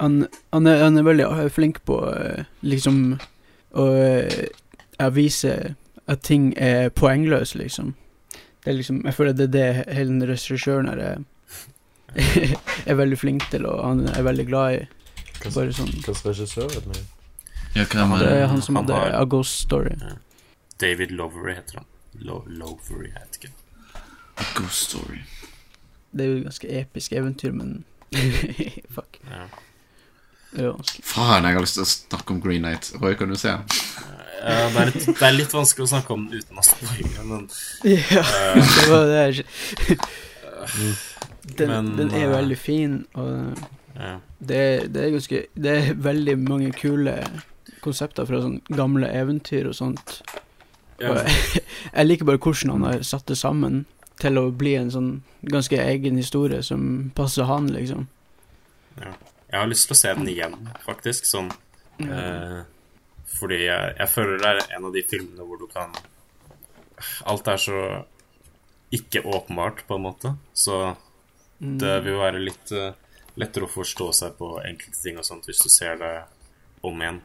Han, 0.00 0.26
han, 0.52 0.66
er, 0.66 0.82
han 0.86 0.96
er 0.98 1.04
veldig 1.06 1.26
flink 1.52 1.82
på 1.88 1.98
eh, 2.14 2.44
liksom 2.64 3.18
å 3.76 3.84
eh, 3.94 5.10
vise 5.12 5.74
at 6.10 6.22
ting 6.26 6.50
er 6.58 6.88
poengløse, 6.90 7.58
liksom. 7.60 7.92
Det 8.64 8.72
er 8.72 8.76
liksom 8.80 9.02
Jeg 9.06 9.14
føler 9.16 9.32
det 9.36 9.44
er 9.48 9.52
det 9.54 9.94
hele 9.94 10.10
den 10.10 10.24
regissøren 10.28 10.88
her 10.90 10.98
er 11.04 11.20
er 12.90 12.96
veldig 12.98 13.18
flink 13.20 13.44
til, 13.52 13.66
og 13.70 13.84
han 13.86 14.00
er 14.10 14.24
veldig 14.26 14.46
glad 14.48 14.80
i. 14.80 14.80
Hva 15.40 15.52
Bare 15.54 15.72
sånn 15.76 15.92
slags 16.02 16.24
regissør 16.26 16.66
er 16.80 16.82
det? 16.88 17.04
Ja, 17.76 17.84
hvem 17.86 18.16
Det 18.18 18.26
er 18.26 18.40
er 18.42 18.48
han 18.50 18.62
som 18.66 18.76
Han 18.76 18.88
hadde 18.88 18.98
har- 18.98 19.14
A 19.20 19.24
Ghost 19.30 19.60
Story. 19.62 19.94
David 20.82 21.10
Lovery 21.14 21.54
heter 21.54 21.78
han. 21.78 21.86
Lo 22.26 22.40
Lovery, 22.48 23.12
heter 23.14 23.38
ikke. 23.44 23.52
A 24.40 24.44
Ghost 24.56 24.88
Story. 24.90 25.20
Det 26.10 26.24
er 26.24 26.28
jo 26.32 26.36
et 26.40 26.44
ganske 26.48 26.72
episk 26.80 27.12
eventyr, 27.12 27.52
men 27.54 27.84
Fuck. 28.96 29.20
Ja. 29.30 29.44
Faen, 30.50 31.46
jeg 31.46 31.54
har 31.54 31.62
lyst 31.62 31.78
til 31.78 31.84
å 31.84 31.90
snakke 31.90 32.34
om 32.34 32.40
Green 32.42 32.64
Night. 32.66 32.90
Roy, 32.98 33.14
kan 33.18 33.30
du 33.30 33.38
se? 33.38 33.52
Ja, 34.40 34.70
det, 34.72 34.80
er 34.80 34.88
litt, 34.88 35.06
det 35.06 35.26
er 35.26 35.34
litt 35.36 35.52
vanskelig 35.52 35.84
å 35.84 35.90
snakke 35.92 36.14
om 36.16 36.24
den 36.30 36.40
uten 36.40 36.58
å 36.58 36.64
spoile, 36.64 37.24
men 37.28 37.44
Ja, 37.84 38.22
uh, 38.24 38.56
det 38.76 38.86
var 38.88 39.04
det 39.10 39.18
jeg 39.20 39.44
Den, 41.58 41.68
Men, 41.68 41.90
den 41.98 42.14
er 42.14 42.24
eh, 42.24 42.32
veldig 42.32 42.58
fin, 42.58 42.96
og 43.14 43.60
Ja. 44.00 44.14
det, 44.38 44.60
det 44.94 45.02
er 45.04 45.12
ganske 45.12 45.42
Det 45.52 45.72
er 45.76 45.94
veldig 45.94 46.38
mange 46.40 46.72
kule 46.72 47.18
konsepter 47.84 48.24
fra 48.28 48.40
sånn 48.40 48.60
gamle 48.68 49.08
eventyr 49.08 49.68
og 49.70 49.74
sånt. 49.76 50.18
Og 51.00 51.16
jeg, 51.16 51.62
jeg 51.96 52.06
liker 52.06 52.28
bare 52.28 52.40
hvordan 52.40 52.74
han 52.74 52.84
har 52.84 53.04
satt 53.08 53.28
det 53.28 53.38
sammen 53.40 53.84
til 54.20 54.36
å 54.36 54.50
bli 54.52 54.74
en 54.76 54.92
sånn 54.92 55.10
ganske 55.48 55.78
egen 55.80 56.20
historie 56.20 56.60
som 56.64 57.10
passer 57.16 57.48
han, 57.48 57.70
liksom. 57.72 58.06
Ja. 59.00 59.14
Jeg 59.50 59.58
har 59.58 59.68
lyst 59.70 59.88
til 59.88 59.96
å 59.96 60.00
se 60.00 60.14
den 60.14 60.30
igjen, 60.30 60.56
faktisk. 60.84 61.26
Sånn 61.26 61.50
eh, 62.06 62.60
Fordi 63.34 63.60
jeg, 63.64 63.92
jeg 63.98 64.08
føler 64.12 64.38
det 64.38 64.50
er 64.50 64.76
en 64.76 64.88
av 64.88 64.94
de 64.94 65.02
filmene 65.02 65.46
hvor 65.46 65.58
du 65.60 65.66
kan 65.70 65.94
Alt 67.30 67.48
er 67.48 67.60
så 67.60 67.80
ikke 68.92 69.22
åpenbart, 69.24 69.84
på 69.88 69.96
en 69.96 70.04
måte. 70.04 70.34
Så 70.54 70.80
Mm. 71.60 71.78
det 71.78 72.00
vil 72.06 72.16
være 72.16 72.40
litt 72.40 72.70
uh, 72.72 72.92
lettere 73.36 73.66
å 73.66 73.70
forstå 73.70 74.06
seg 74.16 74.36
på 74.38 74.54
enkelte 74.64 74.96
ting 75.02 75.18
og 75.20 75.26
sånt 75.28 75.44
hvis 75.48 75.60
du 75.60 75.68
ser 75.68 75.98
det 76.00 76.12
om 76.88 77.02
igjen. 77.02 77.20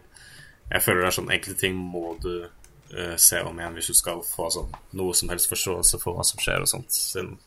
Jeg 0.73 0.83
føler 0.83 1.05
det 1.05 1.07
er 1.07 1.15
sånn 1.15 1.31
enkelte 1.31 1.61
ting 1.61 1.77
må 1.79 2.17
du 2.19 2.33
uh, 2.43 3.15
se 3.15 3.39
om 3.47 3.59
igjen 3.61 3.77
hvis 3.79 3.93
du 3.93 3.95
skal 3.95 4.19
få 4.27 4.49
sånn 4.51 4.75
noe 4.99 5.15
som 5.15 5.31
helst 5.31 5.47
forståelse 5.51 6.01
for 6.03 6.17
hva 6.17 6.25
som 6.27 6.41
skjer 6.43 6.65
og 6.65 6.67
sånt. 6.67 6.91
Siden 6.91 7.37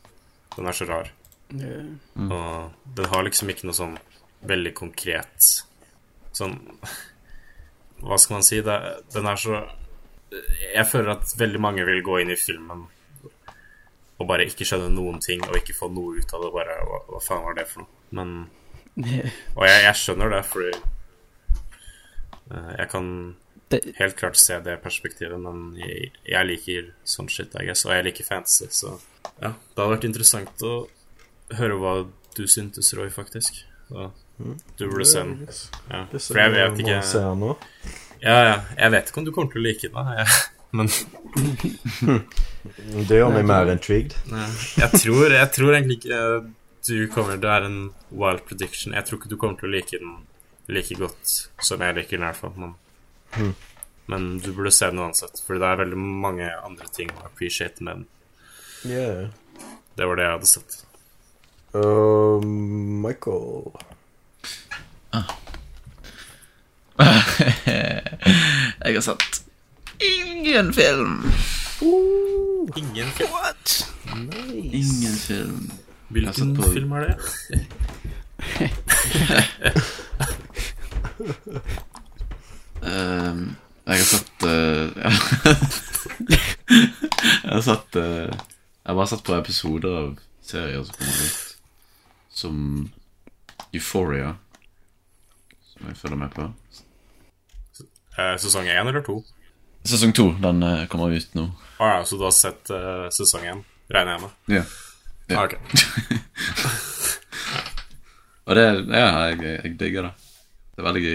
den 0.57 0.71
er 0.71 0.79
så 0.79 0.89
rar. 0.89 1.13
Mm. 1.53 1.99
Og 2.25 2.89
den 2.97 3.13
har 3.13 3.29
liksom 3.29 3.53
ikke 3.53 3.69
noe 3.69 3.77
sånn 3.77 3.99
veldig 4.47 4.75
konkret 4.77 5.49
Sånn 6.37 6.55
Hva 7.99 8.19
skal 8.21 8.39
man 8.39 8.47
si? 8.47 8.61
Det, 8.63 8.77
den 9.15 9.27
er 9.27 9.41
så 9.41 9.63
Jeg 10.63 10.87
føler 10.91 11.17
at 11.17 11.35
veldig 11.41 11.63
mange 11.63 11.87
vil 11.89 12.05
gå 12.07 12.21
inn 12.23 12.35
i 12.35 12.39
filmen 12.39 12.87
og 14.19 14.27
bare 14.27 14.49
ikke 14.51 14.67
skjønne 14.67 14.91
noen 14.91 15.21
ting 15.23 15.45
og 15.47 15.55
ikke 15.55 15.77
få 15.79 15.87
noe 15.95 16.19
ut 16.19 16.33
av 16.35 16.43
det. 16.43 16.49
Bare 16.51 16.73
hva, 16.89 16.97
hva 17.07 17.21
faen 17.23 17.45
var 17.45 17.55
det 17.55 17.69
for 17.71 17.85
noe? 17.85 18.01
Men 18.19 18.33
Og 19.59 19.63
jeg, 19.63 19.83
jeg 19.85 19.99
skjønner 20.01 20.33
det, 20.33 20.41
fordi 20.51 20.73
eh, 22.51 22.73
jeg 22.81 22.89
kan 22.91 23.11
helt 24.01 24.17
klart 24.19 24.41
se 24.41 24.59
det 24.65 24.79
perspektivet, 24.83 25.39
men 25.39 25.77
jeg, 25.79 26.11
jeg 26.27 26.49
liker 26.49 26.89
sånn 27.07 27.29
shit, 27.31 27.55
I 27.55 27.69
guess, 27.69 27.85
og 27.87 27.95
jeg 27.95 28.09
liker 28.09 28.27
fantasy, 28.27 28.67
så 28.75 28.97
ja. 29.39 29.53
Det 29.53 29.77
hadde 29.77 29.93
vært 29.93 30.09
interessant 30.09 30.65
å 30.67 30.73
høre 31.59 31.77
hva 31.79 31.93
du 32.35 32.45
syntes, 32.51 32.91
Roy, 32.99 33.11
faktisk. 33.15 33.61
Så, 33.89 34.09
du 34.79 35.05
se 35.05 35.23
den. 35.25 35.49
Ja. 35.91 36.05
For 36.13 36.39
jeg 36.39 36.53
vet 36.55 36.79
ikke. 36.85 37.01
Ja, 38.23 38.37
ja. 38.45 38.55
Jeg 38.79 38.91
vet 38.95 39.11
ikke 39.11 39.19
om 39.23 39.27
du 39.27 39.33
kommer 39.35 39.53
til 39.53 39.61
å 39.61 39.67
like 39.67 39.91
den. 39.95 40.13
Jeg, 40.19 40.27
men 40.79 40.89
Det 43.09 43.19
gjør 43.19 43.33
meg 43.35 43.47
mer 43.49 43.71
intrigued. 43.73 44.15
jeg 44.79 44.91
tror, 45.01 45.33
jeg 45.33 45.51
tror 45.55 45.75
egentlig 45.75 45.99
ikke 46.03 46.21
du 46.89 47.07
kommer 47.13 47.37
Det 47.37 47.49
er 47.53 47.67
en 47.67 47.81
wild 48.11 48.45
prediction. 48.49 48.95
Jeg 48.97 49.05
tror 49.05 49.19
ikke 49.19 49.29
du 49.33 49.37
kommer 49.37 49.59
til 49.61 49.69
å 49.69 49.75
like 49.75 49.99
den 49.99 50.15
like 50.69 50.95
godt 51.01 51.35
som 51.65 51.81
jeg 51.81 51.97
liker 51.97 52.17
den, 52.19 52.25
i 52.27 52.29
hvert 52.31 52.37
fall. 52.43 52.55
Men, 52.57 52.75
Hmm. 53.37 53.55
men 54.09 54.39
du 54.41 54.53
burde 54.57 54.71
se 54.73 54.87
den 54.89 54.99
uansett, 55.05 55.41
for 55.45 55.59
det 55.61 55.67
er 55.69 55.77
veldig 55.83 55.97
mange 56.01 56.47
andre 56.65 56.87
ting 56.97 57.11
å 57.13 57.27
appreciate 57.27 57.83
med 57.85 57.95
den. 57.99 58.07
Yeah. 58.89 59.29
Det 59.97 60.07
var 60.09 60.17
det 60.17 60.25
jeg 60.25 60.33
hadde 60.33 60.49
sett. 60.49 60.77
Uh, 61.75 62.41
Michael 63.05 63.73
Jeg 68.85 68.95
har 68.95 69.01
sett 69.01 69.43
ingen 70.03 70.73
film. 70.75 71.23
Ingen 72.77 73.11
film. 73.17 73.31
what? 73.33 73.89
Ingen 74.63 75.15
film. 75.17 75.71
Hvilken 76.09 76.57
på- 76.57 76.73
film 76.73 76.93
er 76.93 77.01
det? 77.01 77.17
um, 82.83 83.57
jeg 83.89 83.97
har 83.97 84.05
sett 84.05 84.43
uh, 84.45 84.89
Jeg 87.45 87.53
har 87.55 87.63
sett 87.65 87.97
uh, 87.97 88.29
Jeg 88.29 88.91
har 88.91 88.95
bare 88.99 89.07
sett 89.11 89.25
på 89.27 89.37
episoder 89.39 89.97
av 90.03 90.11
serier 90.45 90.85
som 90.85 90.95
kommer 90.99 91.25
ut. 91.25 91.57
Som 92.33 92.59
Euphoria. 93.75 94.35
Jeg 95.87 95.97
følger 95.97 96.19
med 96.19 96.31
på. 96.35 96.49
Eh, 98.19 98.35
sesong 98.43 98.67
én 98.67 98.89
eller 98.89 99.03
to? 99.07 99.21
Sesong 99.87 100.13
to. 100.17 100.33
Den 100.43 100.63
eh, 100.63 100.87
kommer 100.91 101.15
ut 101.15 101.35
nå. 101.39 101.45
Å 101.79 101.91
ja, 101.93 101.99
så 102.05 102.19
du 102.19 102.25
har 102.27 102.35
sett 102.35 102.71
uh, 102.75 103.07
sesong 103.15 103.45
én, 103.47 103.61
regner 103.95 104.13
jeg 104.17 104.23
med? 104.25 104.33
Ja. 104.59 104.65
Ja. 105.29 105.37
Ah, 105.37 105.45
ok. 105.45 105.55
Og 108.49 108.57
det 108.57 108.65
Ja, 108.89 109.29
jeg, 109.29 109.37
jeg 109.45 109.79
digger 109.79 110.03
det. 110.09 110.15
Det 110.73 110.81
er 110.83 110.89
veldig 110.89 111.05
gøy. 111.05 111.13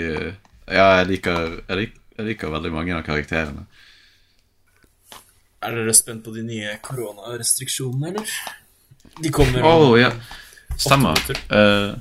Ja, 0.69 0.85
jeg 0.99 1.07
liker, 1.09 1.33
jeg, 1.67 1.77
liker, 1.79 1.99
jeg 2.17 2.25
liker 2.29 2.53
veldig 2.53 2.71
mange 2.71 2.95
av 2.95 3.03
karakterene. 3.07 3.63
Er 5.63 5.71
dere 5.79 5.93
spent 5.95 6.23
på 6.25 6.31
de 6.35 6.43
nye 6.45 6.77
koronarestriksjonene, 6.83 8.07
eller? 8.13 8.27
De 9.23 9.29
kommer 9.33 9.63
om 9.63 9.67
oh, 9.89 9.99
ja. 9.99 10.11
Stemmer. 10.77 11.17
minutter. 11.17 11.37
Uh, 11.49 11.91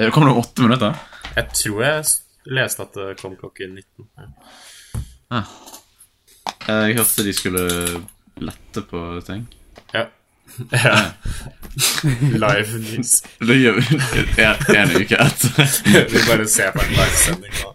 det 0.00 0.12
kommer 0.14 0.28
om 0.32 0.38
åtte 0.40 0.62
minutter. 0.64 0.92
Jeg 1.36 1.46
tror 1.54 1.82
jeg 1.84 2.04
leste 2.50 2.82
at 2.82 2.94
det 2.96 3.20
kom 3.20 3.36
klokken 3.38 3.74
19. 3.74 4.08
Ja. 4.18 5.42
Eh, 6.68 6.88
Jeg 6.88 6.96
hørte 6.96 7.24
de 7.26 7.32
skulle 7.32 7.64
lette 8.40 8.82
på 8.90 9.20
ting. 9.26 9.46
Ja. 9.94 10.04
ja. 10.72 10.96
Live 12.44 12.78
news. 12.78 13.22
Det 13.48 13.56
gjør 13.60 13.74
vi 13.78 13.82
en, 14.42 14.90
uke 14.96 15.16
etter. 15.22 15.66
Vi 16.12 16.18
bare 16.26 16.48
ser 16.48 16.70
på 16.74 16.80
en 16.82 16.90
livesending 16.98 17.54
nå. 17.62 17.70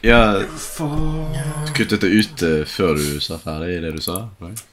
Ja, 0.00 0.42
kuttet 1.76 2.00
det 2.00 2.08
ut 2.08 2.42
eh, 2.42 2.64
før 2.64 2.94
du 2.96 3.20
sa 3.20 3.36
ferdig 3.42 3.82
det 3.84 3.92
du 3.98 4.00
sa. 4.00 4.30
right? 4.40 4.69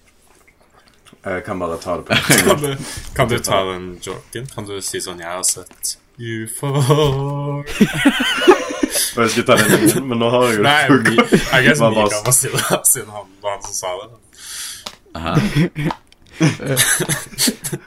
Jeg 1.28 1.44
kan 1.46 1.60
bare 1.60 1.78
ta 1.84 1.98
det 1.98 2.06
på 2.06 2.14
Kan 2.48 2.62
du, 2.62 2.76
kan 3.16 3.30
du 3.30 3.38
ta 3.40 3.64
den 3.72 3.88
joken? 4.02 4.48
Kan 4.56 4.66
du 4.66 4.82
si 4.82 5.02
sånn 5.04 5.20
'Jeg 5.20 5.32
har 5.32 5.44
sett 5.44 5.98
UFO' 6.18 7.64
jeg 9.22 9.30
skulle 9.30 9.46
ta 9.46 9.56
den 9.58 9.90
inn, 9.90 10.08
men 10.08 10.18
nå 10.22 10.30
har 10.30 10.44
jeg 10.48 10.58
jo 10.58 10.64
Nei, 10.64 10.82
jeg 10.82 10.90
I 11.54 11.62
guess 11.68 11.82
Mika 11.82 12.22
må 12.26 12.32
si 12.34 12.48
det, 12.54 12.80
siden 12.90 13.10
han 13.14 13.26
var 13.42 13.52
han 13.58 13.62
som 13.66 13.74
sa 13.74 13.88
det. 14.02 14.10
Aha. 15.18 15.34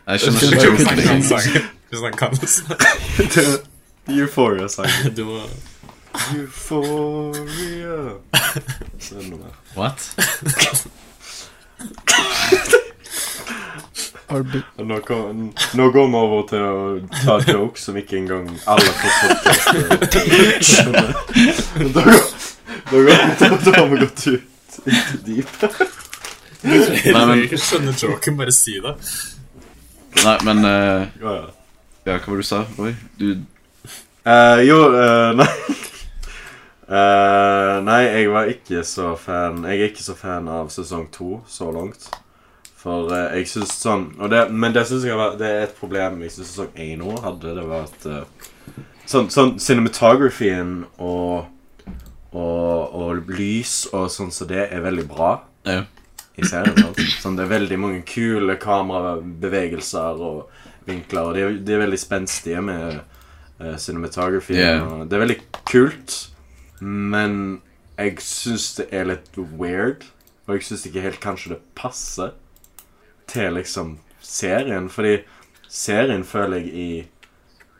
Jeg 0.06 0.20
skjønner 0.20 0.40
ikke 0.46 0.66
joken 0.66 0.86
han 0.86 0.96
kan 0.96 0.98
engang. 0.98 1.24
sangen. 1.24 1.62
Hvis 1.90 2.00
han 2.06 2.14
kan 2.18 2.30
det. 2.34 2.50
Euphoria-sangen. 4.10 5.14
Du 5.16 5.24
må 5.24 5.40
Euphoria 6.34 7.98
Så 8.98 9.14
er 9.14 9.20
det 9.20 9.28
noe 9.30 9.38
mer. 9.38 9.54
What? 9.76 10.00
Nå, 14.78 15.00
kom, 15.06 15.40
nå 15.74 15.86
går 15.90 16.06
vi 16.12 16.18
over 16.20 16.42
til 16.50 16.62
å 16.62 16.74
ta 17.24 17.38
jokes 17.50 17.88
som 17.88 17.96
ikke 17.98 18.20
engang 18.20 18.46
alle 18.70 18.92
får 19.00 19.10
podcast 19.42 20.68
skjønner. 20.68 21.10
Da 21.90 22.04
da 23.64 23.72
har 23.74 23.88
vi 23.90 23.98
gått 24.04 24.26
ut 24.30 24.78
i 24.86 25.00
dypet. 25.26 25.80
Jeg 26.62 27.14
Nei, 27.16 27.24
men- 27.26 27.42
ikke 27.46 27.58
skjønner 27.58 27.96
joken, 28.04 28.36
bare 28.38 28.52
si 28.54 28.76
det. 28.84 28.94
Nei, 30.24 30.36
men 30.46 30.64
uh, 30.64 31.06
Ja, 31.22 31.34
ja. 31.34 31.48
Ja, 32.06 32.16
hva 32.16 32.30
var 32.32 32.38
det 32.40 32.44
du 32.44 32.48
sa, 32.48 32.62
Roy? 32.78 32.94
Du 33.20 33.26
uh, 34.26 34.58
jo, 34.66 34.80
uh, 34.94 35.30
nei 35.38 35.50
Eh, 36.90 37.74
Nei, 37.86 38.00
jeg 38.10 38.30
var 38.32 38.48
ikke 38.50 38.80
så 38.82 39.12
fan 39.14 39.60
Jeg 39.62 39.78
er 39.78 39.90
ikke 39.92 40.02
så 40.02 40.16
fan 40.18 40.48
av 40.50 40.72
sesong 40.74 41.04
to 41.14 41.36
så 41.46 41.68
langt. 41.70 42.08
For 42.80 43.10
eh, 43.12 43.38
jeg 43.40 43.48
syns 43.52 43.74
sånn 43.82 44.06
og 44.18 44.30
det, 44.32 44.46
Men 44.56 44.72
det 44.72 44.86
syns 44.88 45.04
jeg 45.04 45.18
var, 45.18 45.34
det 45.40 45.48
er 45.52 45.62
et 45.66 45.76
problem 45.76 46.22
jeg 46.24 46.32
syns 46.32 46.54
sesong 46.54 46.70
én 46.80 47.02
nå 47.02 47.12
hadde. 47.24 47.54
Det 47.58 47.66
var 47.68 47.88
at 47.88 48.06
eh, 48.08 48.48
Sånn, 49.10 49.26
sånn 49.32 49.56
cinematografien 49.58 50.84
og, 51.02 51.48
og 52.32 52.94
Og 53.00 53.30
lys 53.34 53.88
og 53.90 54.06
sånn 54.12 54.30
som 54.32 54.48
det 54.50 54.68
er 54.70 54.84
veldig 54.84 55.06
bra 55.10 55.32
Ja. 55.66 55.82
i 56.38 56.46
serien. 56.46 56.76
Sant? 56.78 57.00
Sånn, 57.20 57.36
det 57.36 57.44
er 57.44 57.50
veldig 57.56 57.78
mange 57.82 58.02
kule 58.08 58.54
kamerabevegelser 58.56 60.20
og 60.24 60.46
vinkler, 60.86 61.26
og 61.26 61.34
de 61.36 61.42
er, 61.44 61.56
de 61.66 61.74
er 61.74 61.82
veldig 61.82 61.98
spenstige 62.00 62.62
med 62.64 63.00
uh, 63.60 63.74
cinematography. 63.76 64.54
Yeah. 64.56 64.86
og 64.86 65.10
Det 65.10 65.18
er 65.18 65.24
veldig 65.26 65.38
kult, 65.68 66.14
men 66.80 67.60
jeg 67.98 68.16
syns 68.24 68.70
det 68.78 68.86
er 68.94 69.10
litt 69.10 69.36
weird. 69.36 70.06
Og 70.46 70.56
jeg 70.56 70.64
syns 70.70 70.86
ikke 70.88 71.04
helt 71.04 71.20
kanskje 71.22 71.52
det 71.56 71.60
passer 71.78 72.32
til 73.30 73.56
liksom 73.56 73.96
serien, 74.20 74.90
fordi 74.90 75.20
serien 75.70 76.24
føler 76.26 76.60
jeg 76.60 76.74
i 76.74 76.90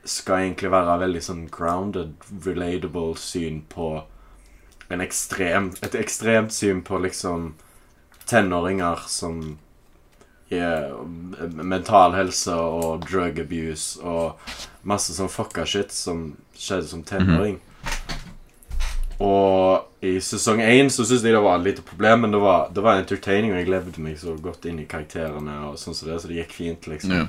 skal 0.09 0.47
egentlig 0.47 0.71
være 0.73 1.01
veldig 1.03 1.23
sånn 1.23 1.43
grounded, 1.53 2.15
relatable 2.47 3.19
syn 3.21 3.61
på 3.69 3.91
en 4.91 5.03
ekstrem, 5.05 5.71
et 5.85 5.95
ekstremt 5.99 6.55
syn 6.55 6.81
på 6.87 6.99
liksom 7.05 7.53
tenåringer 8.31 9.05
som 9.11 9.59
er 10.51 10.91
mental 11.55 12.17
helse 12.17 12.55
og 12.55 13.05
drug 13.07 13.39
abuse 13.39 14.01
og 14.03 14.41
masse 14.83 15.15
sånn 15.15 15.31
fucka 15.31 15.67
shit 15.69 15.95
som 15.95 16.33
skjedde 16.59 16.89
som 16.91 17.05
tenåring. 17.07 17.61
Og 19.21 20.05
i 20.07 20.15
sesong 20.25 20.63
én 20.65 20.89
så 20.89 21.05
syns 21.05 21.25
jeg 21.27 21.35
det 21.35 21.43
var 21.45 21.59
et 21.59 21.67
lite 21.67 21.85
problem, 21.85 22.23
men 22.25 22.33
det 22.33 22.41
var, 22.41 22.71
det 22.73 22.85
var 22.85 22.97
entertaining, 22.97 23.53
og 23.53 23.61
jeg 23.61 23.69
levde 23.69 24.01
meg 24.01 24.17
så 24.21 24.33
godt 24.41 24.65
inn 24.71 24.81
i 24.81 24.89
karakterene, 24.89 25.59
og 25.69 25.77
sånn 25.81 25.97
som 25.97 26.09
det, 26.09 26.17
så 26.23 26.31
det 26.31 26.39
gikk 26.39 26.55
fint, 26.57 26.89
liksom. 26.89 27.13
Ja. 27.19 27.27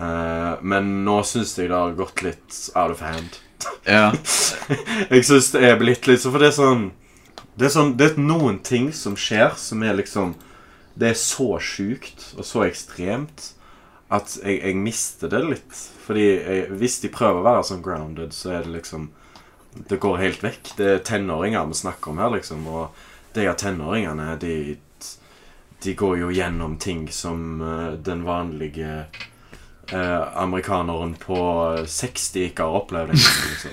Uh, 0.00 0.58
men 0.62 1.04
nå 1.04 1.20
syns 1.26 1.52
jeg 1.58 1.70
det 1.70 1.76
har 1.76 1.94
gått 1.98 2.22
litt 2.26 2.58
out 2.74 2.94
of 2.94 3.04
hand. 3.04 3.38
ja. 3.84 4.10
Jeg 5.12 5.26
syns 5.28 5.50
det 5.52 5.60
er 5.66 5.74
blitt 5.76 6.06
litt 6.08 6.22
For 6.22 6.40
det 6.40 6.46
er 6.48 6.54
sånn 6.56 6.84
Det 7.58 7.66
er 7.66 7.72
sånn 7.74 7.90
Det 7.98 8.06
er 8.06 8.22
noen 8.22 8.56
ting 8.64 8.86
som 8.96 9.18
skjer 9.18 9.50
som 9.60 9.82
er 9.84 9.98
liksom 9.98 10.30
Det 10.94 11.10
er 11.10 11.18
så 11.20 11.58
sjukt 11.60 12.30
og 12.38 12.46
så 12.48 12.62
ekstremt 12.64 13.50
at 14.10 14.32
jeg, 14.40 14.56
jeg 14.58 14.74
mister 14.74 15.30
det 15.30 15.38
litt. 15.44 15.80
Fordi 16.06 16.24
jeg, 16.24 16.62
hvis 16.80 16.96
de 17.04 17.12
prøver 17.14 17.42
å 17.42 17.46
være 17.46 17.66
sånn 17.68 17.84
grounded, 17.84 18.32
så 18.34 18.56
er 18.56 18.64
det 18.64 18.72
liksom 18.80 19.04
Det 19.74 19.96
går 20.02 20.16
helt 20.16 20.44
vekk. 20.44 20.72
Det 20.76 20.86
er 20.94 21.02
tenåringer 21.06 21.66
vi 21.70 21.74
snakker 21.78 22.10
om 22.10 22.18
her, 22.18 22.30
liksom. 22.34 22.66
Og 22.66 23.34
de 23.34 23.48
av 23.48 23.58
tenåringene, 23.60 24.36
de 24.40 24.78
De 25.80 25.94
går 25.94 26.18
jo 26.18 26.26
gjennom 26.30 26.76
ting 26.76 27.06
som 27.08 27.62
eh, 27.64 27.92
den 28.04 28.24
vanlige 28.24 29.06
eh, 29.92 30.36
amerikaneren 30.36 31.14
på 31.14 31.38
60 31.86 32.42
ikke 32.50 32.62
har 32.62 32.76
opplevd 32.82 33.14
liksom. 33.14 33.70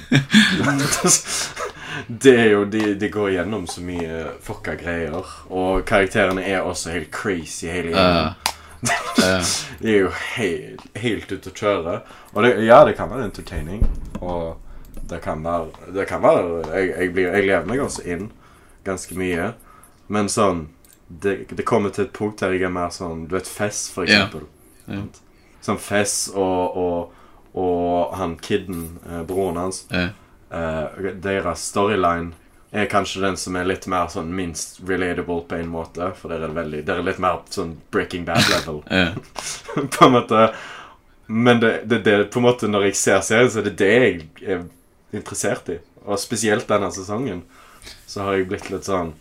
det 2.08 2.36
er 2.40 2.48
jo 2.54 2.62
de, 2.66 2.94
de 2.96 3.10
går 3.12 3.32
gjennom 3.32 3.68
så 3.68 3.84
mye 3.84 4.22
fucka 4.42 4.78
greier. 4.80 5.26
Og 5.50 5.84
karakterene 5.84 6.46
er 6.48 6.62
også 6.64 6.94
helt 6.96 7.12
crazy 7.12 7.68
hele 7.68 7.92
gjengen. 7.92 8.32
Eh, 8.88 9.28
eh, 9.28 9.52
De 9.82 9.92
er 9.92 10.00
jo 10.06 10.14
helt, 10.38 10.88
helt 10.96 11.32
ute 11.32 11.52
å 11.52 11.58
kjøre. 11.60 11.98
Og 12.34 12.44
det, 12.46 12.54
ja, 12.70 12.86
det 12.88 12.96
kan 12.96 13.12
være 13.12 13.28
entertaining. 13.28 13.84
Og 14.22 14.56
det 15.10 15.22
kan 15.24 15.44
være, 15.46 15.92
det 15.96 16.06
kan 16.10 16.22
være 16.24 16.64
jeg, 16.74 16.90
jeg, 16.98 17.14
blir, 17.16 17.30
jeg 17.36 17.48
lever 17.48 17.70
meg 17.70 17.84
også 17.84 18.04
inn 18.08 18.30
ganske 18.88 19.16
mye. 19.20 19.52
Men 20.12 20.30
sånn 20.32 20.68
det, 21.08 21.46
det 21.56 21.64
kommer 21.68 21.94
til 21.96 22.06
et 22.08 22.14
punkt 22.16 22.42
der 22.44 22.52
jeg 22.56 22.66
er 22.68 22.74
mer 22.74 22.90
sånn 22.92 23.26
Du 23.30 23.36
vet 23.38 23.48
Fess, 23.48 23.86
for 23.94 24.04
Ja. 24.08 24.26
eksempel. 24.26 24.48
Ja. 24.92 25.06
Sånn 25.64 25.80
Fess 25.80 26.16
og, 26.36 26.76
og, 26.80 27.14
og 27.56 28.16
han 28.20 28.36
kidden, 28.44 29.00
eh, 29.08 29.22
broren 29.28 29.60
hans 29.62 29.86
eh, 29.92 30.10
eh, 30.52 31.12
Deres 31.24 31.64
storyline 31.72 32.34
er 32.76 32.90
kanskje 32.92 33.22
den 33.24 33.38
som 33.40 33.56
er 33.56 33.68
litt 33.70 33.88
mer 33.88 34.10
sånn 34.12 34.34
minst 34.36 34.82
relatable 34.86 35.40
på 35.48 35.56
en 35.56 35.70
måte. 35.72 36.10
For 36.20 36.28
det 36.32 36.42
er 36.44 36.52
veldig 36.56 36.82
dere 36.86 37.00
er 37.00 37.08
litt 37.08 37.22
mer 37.24 37.40
sånn 37.50 37.78
Breaking 37.96 38.26
Bad-level. 38.28 38.82
på 39.96 40.06
en 40.06 40.12
måte 40.12 40.50
Men 41.28 41.60
det, 41.64 41.72
det, 41.88 42.02
det 42.04 42.18
på 42.32 42.40
en 42.42 42.48
måte 42.50 42.68
når 42.68 42.90
jeg 42.90 43.00
ser 43.00 43.24
serien, 43.24 43.50
så 43.52 43.60
er 43.64 43.70
det 43.70 43.78
det 43.80 43.94
jeg 43.96 44.28
er 44.44 44.66
interessert 45.16 45.70
i. 45.72 45.80
Og 46.08 46.20
spesielt 46.20 46.68
denne 46.70 46.90
sesongen 46.96 47.44
så 48.08 48.26
har 48.26 48.38
jeg 48.38 48.48
blitt 48.50 48.70
litt 48.72 48.88
sånn 48.88 49.14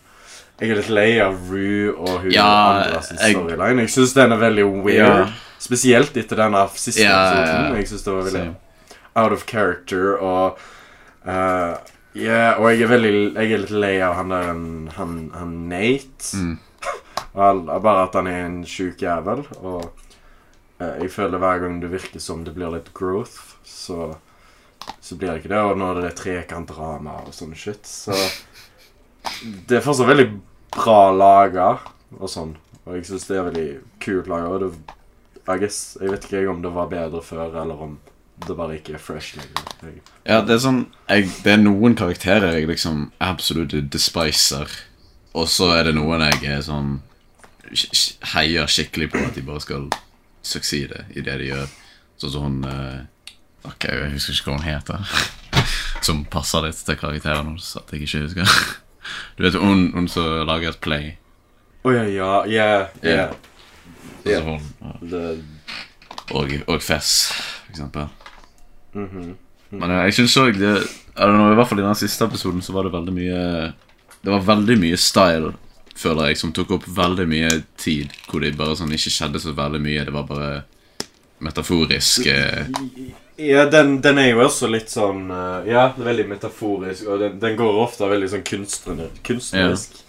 Jeg 0.59 0.71
er 0.71 0.79
litt 0.79 0.89
lei 0.89 1.09
av 1.21 1.35
Rue 1.51 1.91
og 1.93 2.23
hun 2.23 2.31
Ja, 2.33 2.47
andre 2.81 3.01
sin 3.05 3.19
storyline. 3.21 3.83
Jeg 3.85 3.93
syns 3.93 4.15
den 4.17 4.33
er 4.33 4.41
veldig 4.41 4.65
weird. 4.85 5.03
Ja. 5.03 5.27
Spesielt 5.61 6.17
etter 6.17 6.39
denne 6.39 6.63
siste 6.73 7.05
Ja, 7.05 7.19
episoden. 7.33 7.77
Jeg 7.77 7.91
synes 7.91 8.07
det 8.07 8.15
var 8.15 8.25
veldig 8.29 8.45
Same. 8.47 8.95
out 9.15 9.35
of 9.35 9.45
character 9.49 10.17
og 10.17 10.57
uh, 11.27 11.75
Ja, 12.17 12.55
og 12.57 12.71
jeg 12.71 12.81
er 12.87 12.91
veldig 12.95 13.13
Jeg 13.35 13.51
er 13.51 13.63
litt 13.65 13.75
lei 13.75 13.93
av 14.01 14.17
han 14.17 14.33
der 14.33 14.49
han, 14.97 15.15
han 15.35 15.53
Nate. 15.69 16.33
Mm. 16.33 16.57
Bare 17.37 18.03
at 18.07 18.15
han 18.17 18.27
er 18.27 18.45
en 18.47 18.61
sjuk 18.65 19.03
jævel. 19.05 19.45
Og 19.61 19.91
uh, 20.81 20.95
jeg 21.03 21.11
føler 21.13 21.37
hver 21.37 21.61
gang 21.61 21.81
det 21.83 21.91
virker 21.93 22.23
som 22.23 22.41
det 22.47 22.55
blir 22.57 22.73
litt 22.73 22.89
growth, 22.97 23.59
så 23.67 24.15
Så 25.01 25.15
blir 25.15 25.31
det 25.31 25.41
ikke 25.41 25.53
det. 25.53 25.63
Og 25.63 25.79
nå 25.79 25.91
er 25.91 26.01
det 26.01 26.15
trekantdrama 26.19 27.21
og 27.25 27.33
sånn 27.35 27.55
shit, 27.57 27.87
så 27.87 28.15
Det 29.67 29.77
er 29.77 29.83
fortsatt 29.83 30.07
veldig 30.07 30.27
bra 30.71 31.11
laga 31.11 31.71
og 32.17 32.29
sånn. 32.31 32.55
Og 32.85 32.95
jeg 32.95 33.09
syns 33.09 33.27
det 33.27 33.37
er 33.37 33.49
veldig 33.49 33.69
kult 34.03 34.29
laga. 34.31 34.51
Og 34.53 34.61
det 34.63 34.95
I 35.47 35.57
guess, 35.61 35.97
jeg 35.99 36.11
vet 36.11 36.27
ikke 36.27 36.47
om 36.51 36.61
det 36.63 36.71
var 36.75 36.89
bedre 36.91 37.21
før, 37.23 37.55
eller 37.61 37.83
om 37.83 37.97
det 38.45 38.55
bare 38.55 38.77
ikke 38.77 38.95
er 38.97 39.01
fresh 39.01 39.37
lenger. 39.37 39.99
Ja, 40.27 40.41
det 40.45 40.57
er 40.57 40.61
sånn 40.61 40.81
jeg, 41.09 41.29
Det 41.43 41.53
er 41.55 41.61
noen 41.61 41.95
karakterer 41.97 42.53
jeg 42.53 42.69
liksom 42.69 43.07
absolutt 43.23 43.73
despiser. 43.91 44.69
Og 45.37 45.47
så 45.51 45.71
er 45.75 45.89
det 45.89 45.95
noen 45.97 46.23
jeg 46.27 46.51
er 46.51 46.63
sånn 46.65 46.99
Heier 48.31 48.69
skikkelig 48.71 49.09
på 49.11 49.19
at 49.25 49.35
de 49.35 49.43
bare 49.43 49.59
skal 49.59 49.89
succeede 50.45 51.03
i 51.11 51.23
det 51.25 51.35
de 51.41 51.49
gjør. 51.49 51.71
Sånn 52.21 52.33
som 52.33 52.45
hun 52.45 52.61
eh, 52.69 53.01
Ok, 53.67 53.87
jeg 53.91 54.11
husker 54.15 54.33
ikke 54.37 54.51
hva 54.51 54.57
hun 54.57 54.67
heter. 54.67 55.13
Som 56.07 56.23
passer 56.31 56.63
litt 56.67 56.79
til 56.87 56.99
karakteren 56.99 57.51
hennes, 57.51 57.71
at 57.79 57.91
jeg 57.93 58.07
ikke 58.07 58.25
husker. 58.27 58.53
Du 59.37 59.43
vet 59.45 59.55
hun, 59.55 59.85
hun 59.93 60.07
som 60.11 60.25
lager 60.49 60.73
et 60.73 60.81
play. 60.83 61.13
Å 61.87 61.93
ja, 61.95 62.01
ja, 62.11 62.31
yeah, 62.51 62.89
yeah. 62.99 63.29
Sånn 64.25 64.33
Ja. 64.33 64.41
hun, 64.43 64.65
ja. 64.83 65.29
Og, 66.35 66.51
og 66.67 66.81
Fess, 66.83 67.29
for 67.31 67.71
eksempel. 67.71 68.09
mhm. 68.97 69.29
Men 69.71 69.91
eh, 69.91 70.01
jeg 70.09 70.17
synes 70.17 70.35
også 70.39 70.59
det, 70.59 70.73
know, 71.15 71.51
I 71.51 71.55
hvert 71.59 71.69
fall 71.69 71.79
i 71.79 71.85
den 71.85 71.95
siste 71.99 72.27
episoden 72.27 72.61
så 72.63 72.75
var 72.75 72.87
det 72.87 72.93
veldig 72.93 73.13
mye 73.15 73.39
Det 74.23 74.31
var 74.31 74.45
veldig 74.47 74.77
mye 74.79 74.99
style, 74.99 75.53
føler 75.95 76.29
jeg, 76.31 76.39
som 76.39 76.53
tok 76.55 76.71
opp 76.77 76.87
veldig 76.97 77.27
mye 77.31 77.49
tid. 77.79 78.11
Hvor 78.27 78.43
det 78.43 78.57
bare 78.59 78.75
sånn 78.79 78.91
ikke 78.95 79.11
skjedde 79.13 79.39
så 79.43 79.55
veldig 79.55 79.81
mye. 79.83 80.03
Det 80.07 80.15
var 80.15 80.27
bare 80.27 80.51
metaforisk. 81.43 82.27
Ja, 83.37 83.65
den, 83.69 84.01
den 84.01 84.17
er 84.17 84.31
jo 84.31 84.39
også 84.47 84.65
litt 84.71 84.89
sånn 84.89 85.27
eh, 85.29 85.67
Ja, 85.69 85.91
veldig 85.97 86.23
metaforisk, 86.31 87.05
og 87.07 87.19
den, 87.21 87.35
den 87.39 87.57
går 87.59 87.75
ofte 87.83 88.07
veldig 88.09 88.29
sånn 88.31 88.45
kunstner, 88.47 89.09
kunstnerisk. 89.27 89.99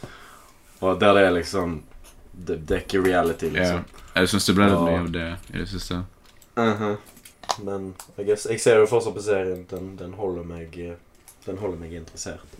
Og 0.80 1.00
der 1.00 1.14
det 1.18 1.24
er 1.26 1.34
liksom 1.36 1.82
Det, 2.32 2.56
det 2.68 2.76
er 2.76 2.82
ikke 2.86 3.02
reality, 3.04 3.50
Ja. 3.50 3.58
liksom. 3.58 3.84
Jeg 4.14 4.28
syns 4.32 4.46
det 4.46 4.54
ble 4.56 4.66
litt 4.70 4.80
mye 4.86 5.00
av 5.02 5.10
det 5.14 5.26
i 5.52 5.58
det 5.58 5.68
siste. 5.70 6.00
Mhm. 6.56 6.96
Men 7.64 7.94
I 8.18 8.24
guess, 8.24 8.46
jeg 8.46 8.60
ser 8.60 8.78
jo 8.78 8.86
fortsatt 8.86 9.14
på 9.16 9.22
serien. 9.24 9.64
Den, 9.70 9.96
den 9.98 10.12
holder 10.14 10.44
meg 10.46 10.78
eh, 10.78 10.94
Den 11.46 11.58
holder 11.58 11.78
meg 11.80 11.92
interessert. 11.98 12.56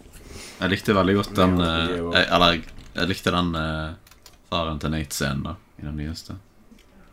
Jeg 0.61 0.70
likte 0.70 0.94
veldig 0.96 1.14
godt 1.20 1.33
den 1.38 1.57
Ja, 1.62 1.70
eh, 1.78 1.94
jeg, 2.18 2.26
Eller 2.37 2.52
jeg, 2.52 2.62
jeg 2.94 3.09
likte 3.12 3.33
den 3.35 3.54
uh, 3.54 3.94
faren 4.50 4.78
til 4.83 4.90
Nate-scenen, 4.90 5.42
da. 5.46 5.54
I 5.78 5.87
den 5.87 5.96
nyeste. 5.96 6.35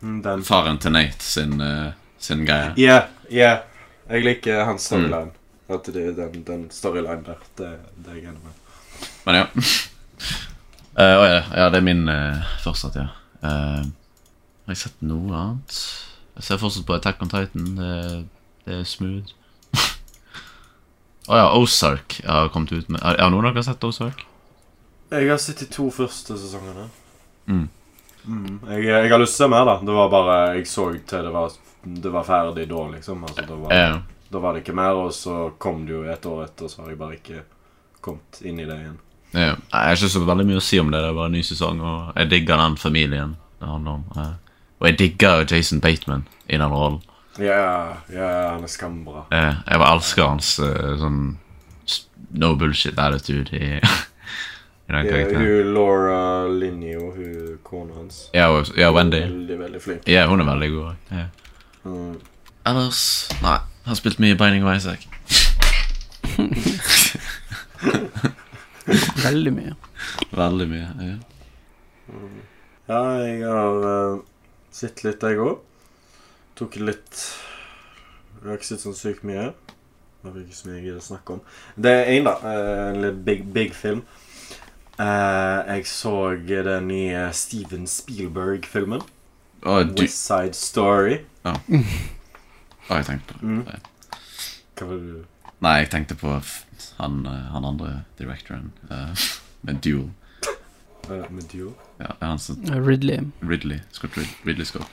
Mm, 0.02 0.22
Den 0.22 0.42
Faren 0.44 0.78
til 0.82 0.92
Nate 0.92 1.22
sin, 1.24 1.60
eh, 1.60 1.92
sin 2.26 2.46
greie. 2.46 2.72
Ja, 2.80 3.00
ja. 3.32 3.56
Jeg 4.06 4.22
liker 4.26 4.64
hans 4.68 4.86
storyline. 4.86 5.32
At 5.72 5.88
det 5.90 6.02
er 6.12 6.14
den, 6.14 6.42
den 6.46 6.66
storyline 6.70 7.24
der. 7.26 7.42
Det, 7.58 7.72
det 7.98 8.12
er 8.12 8.18
jeg 8.20 8.30
enig 8.30 8.42
med. 8.44 9.06
Men 9.26 9.42
ja. 9.42 9.46
Eh, 10.96 11.12
å 11.12 11.24
ja, 11.28 11.40
ja, 11.52 11.64
det 11.68 11.82
er 11.82 11.84
min 11.84 12.06
uh, 12.08 12.44
fortsatt, 12.64 12.94
ja. 12.96 13.10
Uh, 13.42 13.82
har 14.64 14.72
jeg 14.72 14.78
sett 14.80 15.02
noe 15.04 15.28
annet? 15.36 15.74
Jeg 16.38 16.46
ser 16.46 16.60
fortsatt 16.62 16.86
på 16.88 16.94
Attack 16.96 17.20
on 17.20 17.28
Titan. 17.28 17.66
Det, 17.76 17.90
det 18.64 18.78
er 18.78 18.86
smooth. 18.88 19.34
Å 21.28 21.42
ja, 21.42 21.50
Ozark 21.58 22.16
har 22.24 22.48
kommet 22.54 22.72
ut 22.72 22.88
med 22.88 23.02
Har 23.04 23.20
har 23.20 23.34
noen 23.34 23.50
av 23.50 23.58
dere 23.58 23.66
sett 23.66 23.84
Ozark? 23.84 24.24
Jeg 25.12 25.28
har 25.28 25.38
sett 25.42 25.60
de 25.62 25.68
to 25.70 25.90
første 25.92 26.38
sesongene. 26.40 26.88
Mm. 27.46 27.68
Mm. 28.24 28.56
Jeg, 28.72 28.88
jeg 28.88 29.12
har 29.12 29.22
lyst 29.22 29.36
til 29.36 29.44
å 29.44 29.50
se 29.50 29.52
mer, 29.52 29.68
da. 29.68 29.76
Det 29.86 29.94
var 30.00 30.10
bare 30.16 30.38
Jeg 30.56 30.66
så 30.70 30.88
til 30.96 31.28
det 31.28 31.34
var, 31.36 31.60
det 32.02 32.12
var 32.12 32.24
ferdig 32.26 32.68
da, 32.70 32.84
liksom. 32.92 33.24
Altså, 33.24 33.44
da, 33.48 33.56
var, 33.62 33.72
Eh, 33.72 33.96
da 34.28 34.38
var 34.42 34.54
det 34.56 34.64
ikke 34.64 34.74
mer, 34.76 34.98
og 35.06 35.12
så 35.14 35.50
kom 35.58 35.84
det 35.86 35.92
jo 35.94 36.02
et 36.10 36.26
år 36.26 36.44
etter, 36.44 36.68
så 36.68 36.82
har 36.82 36.90
jeg 36.92 36.98
bare 36.98 37.18
ikke 37.18 37.42
kommet 38.00 38.40
inn 38.42 38.60
i 38.60 38.66
det 38.68 38.76
igjen. 38.82 38.98
ja. 39.32 39.52
Jeg 39.52 39.56
har 39.72 39.96
ikke 39.96 40.08
så 40.14 40.24
veldig 40.26 40.46
mye 40.46 40.60
å 40.60 40.64
si 40.64 40.78
om 40.80 40.90
det. 40.90 41.00
Det 41.02 41.08
er 41.10 41.14
bare 41.18 41.30
en 41.30 41.36
ny 41.38 41.42
sesong, 41.46 41.80
og 41.80 42.12
jeg 42.16 42.30
digger 42.30 42.56
den 42.62 42.76
familien 42.76 43.36
det 43.60 43.68
handler 43.68 43.90
om. 44.00 44.04
Og 44.78 44.86
jeg 44.90 44.98
digger 44.98 45.44
Jason 45.50 45.80
Bateman 45.80 46.26
i 46.48 46.58
den 46.58 46.68
rollen. 46.72 47.00
Ja, 47.38 47.96
ja, 48.12 48.28
han 48.54 48.62
er 48.64 48.70
skambra. 48.72 49.26
Jeg 49.30 49.78
bare 49.78 49.92
elsker 49.96 50.24
hans 50.24 50.54
eh, 50.58 50.94
sånn 51.00 51.36
no 52.36 52.54
bullshit 52.56 52.98
attitude 52.98 53.52
i, 53.56 53.76
i 54.88 54.92
den 54.92 55.06
Ja, 55.10 55.24
hun 55.38 55.74
Laura 55.74 56.20
Linney 56.48 56.96
og 56.96 57.16
hun 57.16 57.58
kona 57.62 57.94
hans. 57.98 58.30
Ja, 58.32 58.48
og, 58.52 58.70
ja, 58.76 58.88
Wendy. 58.92 59.20
Veldig, 59.26 59.58
veldig 59.58 59.82
flink. 59.84 60.08
Ja, 60.08 60.26
hun 60.30 60.40
er 60.40 60.48
veldig 60.48 60.70
god. 60.78 60.94
Ja. 61.12 61.26
Mm. 61.86 62.18
Ellers 62.66 63.28
Nei. 63.42 63.58
Har 63.86 63.94
spilt 63.94 64.18
mye 64.18 64.34
Binding 64.34 64.64
of 64.66 64.74
Isaac. 64.74 65.06
Veldig 69.26 69.52
mye. 69.54 69.74
Veldig 70.34 70.66
mye. 70.70 70.88
Ja. 71.06 71.16
Ja, 72.88 73.00
jeg 73.22 73.44
har 73.46 73.86
uh, 73.86 74.18
sett 74.74 75.04
litt, 75.06 75.22
jeg 75.22 75.38
òg. 75.42 75.58
Tok 76.56 76.76
litt 76.80 77.14
Jeg 78.40 78.46
har 78.46 78.54
ikke 78.58 78.68
sett 78.72 78.82
sånn 78.82 78.96
sykt 78.98 79.22
mye. 79.26 79.50
Det 80.22 80.30
er 80.32 80.42
ikke 80.42 80.58
så 80.58 80.68
mye 80.68 80.78
jeg 80.80 80.84
gidder 80.88 81.02
å 81.02 81.06
snakke 81.06 81.28
om. 81.36 81.40
Det 81.78 81.92
er 81.94 82.04
én, 82.16 82.24
da. 82.26 82.34
eh, 82.42 82.84
en 82.90 83.00
litt 83.04 83.18
big, 83.26 83.40
big 83.54 83.70
film. 83.74 84.00
Uh, 84.96 85.60
jeg 85.68 85.86
så 85.90 86.14
den 86.48 86.88
nye 86.90 87.22
Steven 87.36 87.86
Spielberg-filmen. 87.90 89.02
Å, 89.66 89.80
du 89.82 90.02
West 90.04 90.20
Side 90.26 90.54
Story. 90.54 91.18
Å, 91.46 91.56
jeg 93.00 93.06
tenkte 93.08 93.34
på 93.34 93.40
det. 93.40 93.46
Mm. 93.46 93.64
Hva 94.76 94.86
var 94.86 95.00
det 95.00 95.08
du 95.08 95.24
Nei, 95.64 95.72
jeg 95.80 95.88
tenkte 95.90 96.14
på 96.20 96.34
han, 96.98 97.14
eh, 97.26 97.44
han 97.54 97.64
andre 97.64 97.92
directoren 98.18 98.68
uh, 98.90 99.14
med 99.66 99.80
Duel. 99.84 100.10
eh, 101.08 101.24
Med 101.32 101.48
Duel? 101.52 101.72
Ja, 101.98 102.10
er 102.20 102.26
han 102.34 102.38
som 102.42 102.60
Ridley. 102.84 103.24
Ridley. 103.40 103.80
Scott 103.96 104.18
Rid 104.20 104.28
Ridley 104.44 104.68
Scott. 104.68 104.86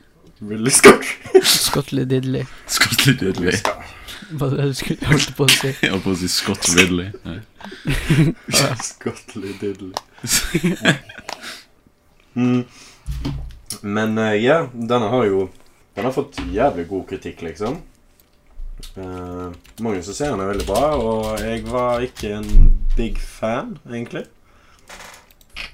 Ridley 0.40 0.70
Scott. 0.72 1.04
Scottley 1.44 2.04
Diddley. 2.04 2.44
Scott 2.66 3.06
Ridley. 3.06 3.56
Hva 4.30 4.46
var 4.46 4.56
det 4.56 4.68
du 4.70 4.76
skulle 4.78 5.08
holdt 5.10 5.34
på 5.36 5.44
å 5.44 5.52
si? 5.52 5.72
Jeg 5.82 5.90
holdt 5.92 6.04
på 6.04 6.14
å 6.14 6.20
si 6.20 6.28
Scott 6.32 6.68
Ridley. 6.76 7.10
Scottley 8.84 9.56
Diddley. 9.60 9.92
mm. 12.36 12.62
Men 13.82 14.18
eh, 14.18 14.34
ja, 14.44 14.66
denne 14.72 15.08
har 15.08 15.24
jo 15.24 15.48
Den 15.94 16.06
har 16.06 16.14
fått 16.14 16.38
jævlig 16.52 16.86
god 16.88 17.06
kritikk, 17.10 17.42
liksom. 17.42 17.80
Uh, 18.96 19.50
mange 19.82 20.00
som 20.06 20.14
ser 20.16 20.30
den 20.30 20.40
er 20.40 20.52
veldig 20.54 20.66
bra, 20.68 20.84
og 20.96 21.42
jeg 21.42 21.64
var 21.66 22.00
ikke 22.00 22.30
en 22.38 22.70
big 22.96 23.18
fan, 23.20 23.74
egentlig. 23.90 24.22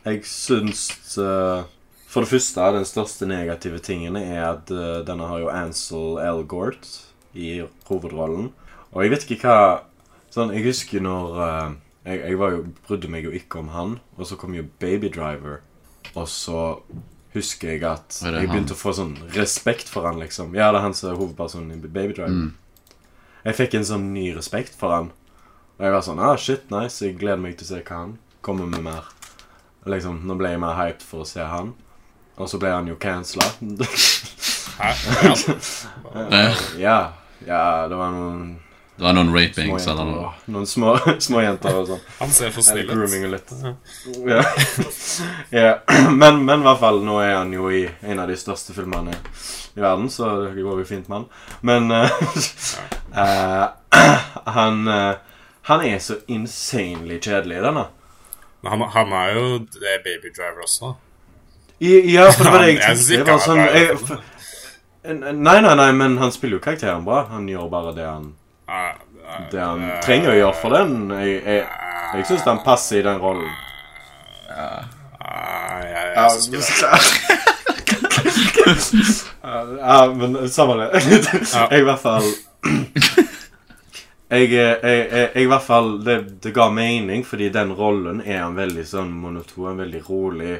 Jeg 0.07 0.25
syns 0.27 0.89
uh, 1.21 1.69
For 2.09 2.25
det 2.25 2.33
første, 2.33 2.65
den 2.75 2.89
største 2.89 3.29
negative 3.29 3.79
tingen 3.85 4.17
er 4.17 4.41
at 4.49 4.73
denne 5.07 5.29
har 5.29 5.43
jo 5.43 5.53
Ansel 5.53 6.17
Elgort 6.25 6.89
i 7.37 7.61
hovedrollen. 7.91 8.49
Og 8.97 9.05
jeg 9.05 9.13
vet 9.13 9.29
ikke 9.29 9.43
hva 9.45 9.59
Sånn, 10.33 10.51
jeg 10.53 10.67
husker 10.67 11.01
når 11.01 11.37
jeg, 12.05 12.19
jeg 12.19 12.35
jo, 12.37 12.65
brydde 12.89 13.09
meg 13.13 13.25
jo 13.25 13.31
ikke 13.37 13.61
om 13.63 13.71
han, 13.73 13.93
og 14.17 14.29
så 14.29 14.37
kom 14.41 14.57
jo 14.57 14.67
Baby 14.83 15.09
Driver. 15.13 15.61
Og 16.15 16.27
så 16.29 16.59
husker 17.37 17.75
jeg 17.75 17.85
at 17.87 18.19
jeg 18.25 18.49
begynte 18.49 18.75
han? 18.75 18.79
å 18.79 18.81
få 18.81 18.95
sånn 18.97 19.15
respekt 19.37 19.91
for 19.93 20.09
han, 20.09 20.19
liksom. 20.23 20.55
Ja, 20.57 20.73
det 20.73 20.81
er 20.81 20.87
han 20.89 20.97
som 20.97 21.13
er 21.13 21.21
hovedpersonen 21.21 21.77
i 21.77 21.81
Baby 21.87 22.17
Drive. 22.17 22.33
Mm. 22.33 22.97
Jeg 23.47 23.59
fikk 23.61 23.77
en 23.79 23.87
sånn 23.87 24.11
ny 24.15 24.31
respekt 24.35 24.75
for 24.79 24.95
han. 24.95 25.13
Og 25.77 25.85
jeg 25.85 25.93
var 25.95 26.05
sånn 26.07 26.23
ah, 26.25 26.35
shit, 26.41 26.71
nice. 26.73 27.05
Jeg 27.05 27.19
gleder 27.21 27.43
meg 27.43 27.59
til 27.59 27.69
å 27.69 27.71
se 27.75 27.83
hva 27.85 28.01
han 28.01 28.17
kommer 28.47 28.69
med 28.71 28.83
mer. 28.87 29.11
Liksom, 29.87 30.23
Nå 30.27 30.35
ble 30.41 30.55
jeg 30.55 30.63
mer 30.63 30.79
hyped 30.81 31.05
for 31.07 31.23
å 31.23 31.29
se 31.29 31.45
han. 31.47 31.75
Og 32.37 32.51
så 32.51 32.59
ble 32.61 32.73
han 32.75 32.89
jo 32.91 32.99
cancela. 33.01 33.47
Hæ? 34.77 34.93
Ja. 35.23 36.47
Ja, 36.87 36.99
ja, 37.47 37.61
det 37.89 37.97
var 37.97 38.13
noen 38.15 38.57
Det 38.97 39.05
var 39.05 39.13
noen 39.13 39.29
rapings 39.35 39.87
eller 39.87 40.09
noe. 40.09 40.29
Noen 40.49 40.67
små, 40.67 40.95
små 41.27 41.43
jenter 41.45 41.75
og 41.77 41.91
sånn. 41.91 42.03
Han 42.23 42.31
ser 42.33 42.53
for 42.55 42.65
Eller 42.73 43.07
snill 43.07 43.35
ut. 43.35 43.35
litt. 43.35 43.53
Ja. 44.25 44.43
ja. 45.61 45.73
Men, 46.21 46.45
men 46.49 46.63
i 46.63 46.65
hvert 46.65 46.81
fall, 46.81 47.03
nå 47.05 47.19
er 47.21 47.35
han 47.37 47.53
jo 47.53 47.69
i 47.69 47.83
en 48.01 48.23
av 48.23 48.31
de 48.31 48.37
største 48.41 48.73
filmene 48.77 49.13
i 49.77 49.83
verden, 49.85 50.09
så 50.11 50.31
det 50.47 50.65
går 50.65 50.81
jo 50.81 50.87
fint 50.89 51.11
med 51.13 51.19
han. 51.19 51.27
Men 51.61 51.93
uh, 51.93 52.09
eh, 53.21 53.67
han, 54.57 54.89
uh, 54.89 55.43
han 55.69 55.85
er 55.85 56.01
så 56.01 56.17
insanely 56.33 57.21
kjedelig 57.21 57.61
i 57.61 57.67
denne. 57.67 57.85
Men 58.65 58.73
han, 58.73 58.87
han 58.97 59.13
er 59.13 59.37
jo 59.37 59.45
det 59.77 59.93
er 59.93 60.01
Baby 60.07 60.33
Driver 60.33 60.65
også. 60.65 60.95
I, 61.85 61.93
ja, 62.15 62.31
for 62.33 62.49
det 62.49 62.53
var 62.55 62.65
det 62.65 62.73
jeg 62.73 62.81
tenkte. 62.81 63.21
Det 63.21 63.29
var 63.29 63.45
sånn, 63.45 63.61
jeg, 63.61 64.01
for, 64.01 64.25
nei, 65.37 65.59
nei, 65.61 65.77
nei, 65.77 65.91
men 66.01 66.17
han 66.23 66.33
spiller 66.33 66.57
jo 66.57 66.65
karakteren 66.65 67.05
bra. 67.05 67.27
Han 67.35 67.45
gjør 67.53 67.69
bare 67.73 67.93
det 67.99 68.09
han, 68.09 68.31
det 69.51 69.61
han 69.61 69.85
eh, 69.85 70.01
trenger 70.05 70.33
å 70.33 70.37
gjøre 70.41 70.59
for 70.61 70.77
den. 70.77 70.97
Jeg, 71.15 71.39
jeg, 71.45 71.65
jeg 72.17 72.29
syns 72.31 72.47
han 72.49 72.63
passer 72.67 73.01
i 73.01 73.07
den 73.07 73.23
rollen. 73.23 73.51
Ja. 74.51 74.71
Ja, 75.27 75.81
jeg, 75.83 76.13
Ja, 79.79 79.97
men 80.15 80.37
samme 80.51 80.77
det. 80.81 81.01
Jeg 81.71 81.81
i 81.81 81.87
hvert 81.87 82.03
fall 82.03 82.25
jeg, 84.27 84.49
jeg, 84.51 84.79
jeg 84.83 85.45
i 85.45 85.47
hvert 85.47 85.63
fall 85.63 85.91
det, 86.03 86.17
det 86.43 86.51
ga 86.55 86.67
mening, 86.75 87.23
fordi 87.27 87.49
den 87.55 87.71
rollen 87.79 88.23
er 88.25 88.41
han 88.43 88.57
veldig 88.59 88.83
sånn 88.89 89.13
monoton, 89.15 89.79
veldig 89.79 90.03
rolig. 90.09 90.57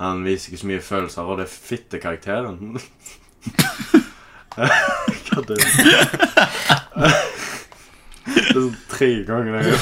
Han 0.00 0.24
viser 0.24 0.52
ikke 0.52 0.62
så 0.62 0.70
mye 0.70 0.84
følelser, 0.84 1.28
og 1.28 1.40
det 1.40 1.44
er 1.44 1.52
fittekarakteren. 1.68 2.80
Hva 4.54 5.40
er 5.40 5.46
det? 5.48 5.56
Er 8.24 8.50
sånn 8.54 8.74
tre 8.90 9.08
ganger 9.26 9.56
jeg 9.58 9.64
har. 9.70 9.80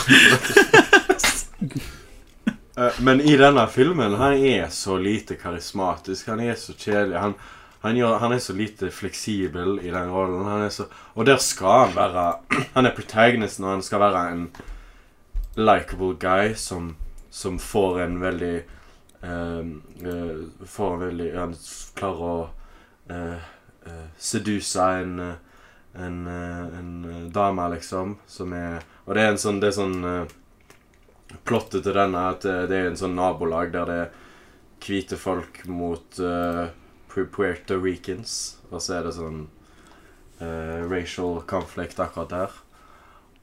Eh, 2.76 3.00
Men 3.04 3.20
i 3.20 3.34
denne 3.36 3.66
filmen, 3.68 4.14
han 4.16 4.32
er 4.32 4.70
så 4.72 4.96
lite 4.96 5.36
karismatisk. 5.36 6.30
Han 6.32 6.40
er 6.40 6.54
så 6.56 6.72
kjedelig. 6.72 7.18
Han, 7.20 7.34
han, 7.84 7.96
gjør, 7.98 8.16
han 8.22 8.32
er 8.32 8.40
så 8.40 8.56
lite 8.56 8.88
fleksibel 8.90 9.76
i 9.84 9.90
den 9.92 10.08
rollen. 10.08 10.70
Så, 10.72 10.86
og 11.14 11.28
der 11.28 11.36
skal 11.42 11.86
han 11.86 11.96
være 11.96 12.24
Han 12.74 12.88
er 12.88 12.96
protagonisten, 12.96 13.64
og 13.68 13.76
han 13.76 13.84
skal 13.84 14.00
være 14.00 14.22
en 14.32 14.46
likeable 15.56 16.16
guy 16.16 16.54
som, 16.56 16.94
som 17.30 17.58
får 17.60 18.00
en 18.06 18.20
veldig 18.22 18.54
eh, 18.56 19.64
eh, 20.08 20.36
Får 20.64 20.94
en 20.94 21.02
veldig 21.06 21.32
Han 21.36 21.56
klarer 21.98 22.30
å 22.32 22.36
uh, 23.12 23.50
seduse 24.18 24.90
en 25.02 25.18
eh, 25.20 25.40
en, 25.94 26.26
eh, 26.26 26.78
en 26.78 27.04
eh, 27.04 27.30
dame, 27.30 27.68
liksom, 27.74 28.16
som 28.26 28.52
er 28.52 28.82
Og 29.04 29.14
det 29.14 29.22
er 29.22 29.32
en 29.32 29.40
sånn 29.40 29.60
Det 29.60 29.68
er 29.68 29.76
sånn 29.76 30.04
eh, 30.08 30.36
Plottet 31.48 31.84
til 31.84 31.96
denne 31.96 32.26
at 32.32 32.44
eh, 32.48 32.64
det 32.70 32.78
er 32.78 32.90
en 32.90 32.98
sånn 32.98 33.16
nabolag 33.16 33.72
der 33.74 33.88
det 33.88 33.98
er 34.04 34.12
hvite 34.82 35.16
folk 35.16 35.60
mot 35.70 36.18
uh, 36.18 36.66
Puerto 37.06 37.76
Ricans. 37.78 38.56
Og 38.72 38.82
så 38.82 38.96
er 38.96 39.04
det 39.06 39.12
sånn 39.14 39.44
uh, 40.40 40.82
racial 40.90 41.38
conflict 41.46 42.00
akkurat 42.02 42.32
der. 42.32 42.56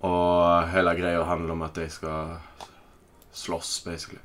Og 0.04 0.68
hele 0.74 0.98
greia 1.00 1.24
handler 1.24 1.56
om 1.56 1.64
at 1.64 1.80
de 1.80 1.88
skal 1.88 2.36
slåss, 3.34 3.84
basically. 3.86 4.20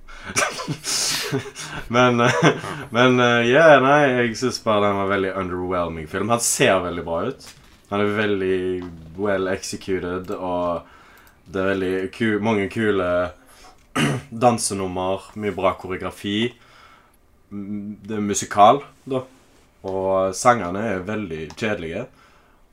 men 1.88 2.21
eh, 2.21 2.47
men 2.90 3.19
ja, 3.49 3.67
nei, 3.85 4.01
jeg 4.11 4.38
syns 4.40 4.62
bare 4.64 4.88
den 4.88 5.03
var 5.03 5.12
veldig 5.12 5.35
underwhelming 5.43 6.09
film. 6.11 6.33
Han 6.33 6.43
ser 6.43 6.81
veldig 6.87 7.05
bra 7.07 7.21
ut. 7.29 7.47
Han 7.90 8.01
er 8.01 8.17
veldig 8.17 8.59
well 9.21 9.49
executed, 9.53 10.33
og 10.35 10.88
det 11.45 11.61
er 11.61 11.71
veldig 11.75 11.95
ku 12.14 12.27
mange 12.43 12.69
kule 12.73 13.09
dansenummer, 14.45 15.31
mye 15.38 15.55
bra 15.55 15.75
koreografi. 15.79 16.38
Det 17.51 18.17
er 18.17 18.25
musikal, 18.25 18.83
da. 19.07 19.23
Og 19.85 20.35
sangene 20.37 20.83
er 20.95 21.07
veldig 21.07 21.43
kjedelige. 21.53 22.07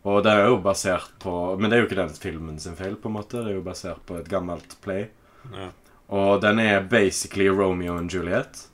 Og 0.08 0.24
det 0.26 0.32
er 0.34 0.48
jo 0.48 0.62
basert 0.64 1.12
på 1.22 1.32
Men 1.60 1.70
det 1.70 1.78
er 1.78 1.84
jo 1.84 1.88
ikke 1.90 2.00
den 2.00 2.16
filmen 2.18 2.58
sin 2.60 2.78
feil, 2.80 2.96
på 2.98 3.12
en 3.12 3.18
måte. 3.20 3.44
Det 3.44 3.52
er 3.52 3.60
jo 3.60 3.66
basert 3.66 4.02
på 4.08 4.18
et 4.18 4.32
gammelt 4.32 4.78
play. 4.82 5.10
Ja. 5.52 5.70
Og 6.12 6.42
den 6.44 6.60
er 6.60 6.84
basically 6.92 7.48
Romeo 7.50 7.96
and 7.98 8.12
Juliet. 8.12 8.68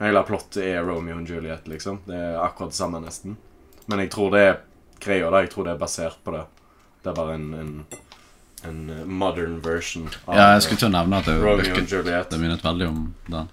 Hele 0.00 0.22
plottet 0.26 0.64
er 0.64 0.82
Romeo 0.82 1.16
and 1.16 1.28
Juliet, 1.28 1.68
liksom. 1.68 2.00
Det 2.06 2.16
er 2.16 2.38
akkurat 2.42 2.72
det 2.72 2.76
samme, 2.80 3.00
nesten. 3.04 3.36
Men 3.86 4.02
jeg 4.02 4.10
tror 4.10 4.30
det 4.34 4.40
er 4.42 4.56
greia, 5.00 5.30
da. 5.30 5.44
Jeg 5.44 5.52
tror 5.52 5.68
det 5.68 5.74
er 5.76 5.82
basert 5.82 6.18
på 6.24 6.34
det. 6.34 6.42
Det 7.04 7.12
er 7.12 7.16
bare 7.16 7.36
en, 7.38 7.46
en, 7.54 7.72
en 8.68 8.80
modern 9.06 9.60
version 9.64 10.08
av 10.26 10.34
Ja, 10.34 10.48
jeg 10.56 10.66
skulle 10.66 10.82
til 10.82 10.90
å 10.90 10.94
nevne 10.96 11.20
at 11.20 11.30
det 11.30 11.36
Romeo 11.38 11.52
and 11.54 11.62
virket 11.68 11.94
Juliet. 11.94 12.30
Det 12.32 12.40
minnet 12.42 12.64
veldig 12.66 12.90
om 12.90 13.02
den. 13.30 13.50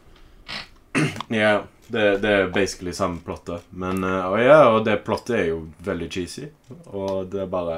Ja, 1.44 1.54
det, 1.94 2.08
det 2.24 2.32
er 2.34 2.50
basically 2.56 2.96
samme 2.96 3.22
plottet. 3.24 3.68
Men 3.70 4.02
eh, 4.04 4.26
og 4.26 4.42
ja, 4.42 4.60
og 4.72 4.82
det 4.88 4.98
plottet 5.06 5.38
er 5.38 5.46
jo 5.52 5.62
veldig 5.86 6.10
cheesy. 6.12 6.50
Og 6.90 7.30
det 7.32 7.44
er 7.46 7.52
bare 7.52 7.78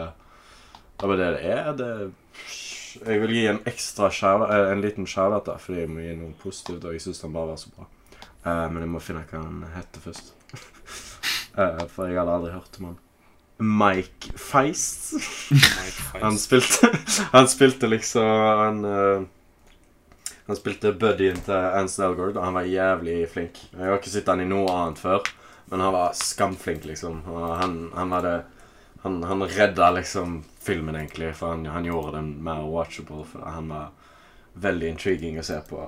Det 0.95 1.03
er 1.03 1.11
bare 1.11 1.19
det 1.19 1.29
det 1.35 1.51
er. 1.57 1.73
Det 1.73 1.91
Jeg 3.05 3.21
vil 3.21 3.33
gi 3.35 3.45
en 3.47 3.59
ekstra 3.69 4.09
shout- 4.11 4.49
eh, 4.49 4.71
En 4.71 4.81
liten 4.81 5.05
shout-out, 5.07 5.45
da, 5.45 5.57
fordi 5.57 5.79
jeg 5.83 5.89
må 5.89 6.01
gi 6.01 6.15
noe 6.15 6.33
positivt. 6.41 6.85
Og 6.85 6.93
jeg 6.95 7.01
syns 7.01 7.21
den 7.21 7.33
bare 7.35 7.47
var 7.53 7.57
så 7.61 7.69
bra. 7.75 7.87
Uh, 8.45 8.65
men 8.71 8.81
jeg 8.85 8.89
må 8.89 8.99
finne 9.03 9.25
hva 9.27 9.41
han 9.43 9.63
heter 9.75 9.99
først. 9.99 10.33
uh, 11.57 11.85
for 11.93 12.07
jeg 12.07 12.17
hadde 12.17 12.35
aldri 12.37 12.51
hørt 12.55 12.79
om 12.79 12.85
han. 12.91 12.97
Mike 13.59 14.31
Feist. 14.39 15.09
Mike 15.51 16.21
Han 16.21 16.37
spilte 16.39 16.87
Han 17.35 17.47
spilte 17.51 17.89
liksom 17.91 18.23
Han 18.23 18.85
uh, 18.87 19.25
Han 20.47 20.55
spilte 20.55 20.93
buddyen 20.95 21.41
til 21.43 21.53
Ansel 21.81 22.05
Elgord, 22.07 22.37
og 22.39 22.45
han 22.45 22.55
var 22.55 22.69
jævlig 22.71 23.17
flink. 23.29 23.59
Jeg 23.73 23.83
har 23.85 23.99
ikke 23.99 24.13
sett 24.13 24.31
han 24.31 24.39
i 24.41 24.47
noe 24.47 24.71
annet 24.71 24.97
før, 25.03 25.27
men 25.69 25.83
han 25.83 25.93
var 25.93 26.15
skamflink, 26.17 26.87
liksom. 26.89 27.19
Og 27.27 27.43
han, 27.59 27.75
han 27.93 28.09
var 28.15 28.23
det 28.25 28.37
han, 29.01 29.23
han 29.23 29.43
redda 29.47 29.91
liksom 29.91 30.43
filmen, 30.63 30.95
egentlig, 30.95 31.35
for 31.35 31.47
han, 31.53 31.65
han 31.65 31.85
gjorde 31.85 32.17
den 32.17 32.43
mer 32.43 32.65
watchable. 32.67 33.23
For 33.31 33.45
han 33.45 33.69
var 33.71 33.89
veldig 34.59 34.89
intriguing 34.89 35.39
å 35.39 35.43
se 35.45 35.59
på. 35.69 35.79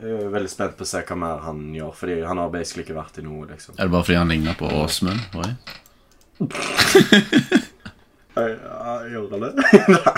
Jeg 0.00 0.16
er 0.18 0.32
veldig 0.32 0.50
spent 0.50 0.76
på 0.78 0.82
å 0.86 0.88
se 0.88 1.02
hva 1.06 1.16
mer 1.18 1.44
han 1.44 1.74
gjør, 1.76 1.92
fordi 1.94 2.20
han 2.26 2.40
har 2.42 2.50
basically 2.54 2.82
ikke 2.86 2.98
vært 2.98 3.20
i 3.22 3.26
noe, 3.26 3.46
liksom. 3.50 3.76
Er 3.78 3.86
det 3.86 3.94
bare 3.94 4.06
fordi 4.08 4.18
han 4.18 4.32
ligner 4.34 4.54
på 4.58 4.66
Åsmund? 4.82 5.20
Gjorde 9.12 9.30
han 9.30 9.40
det? 9.40 9.52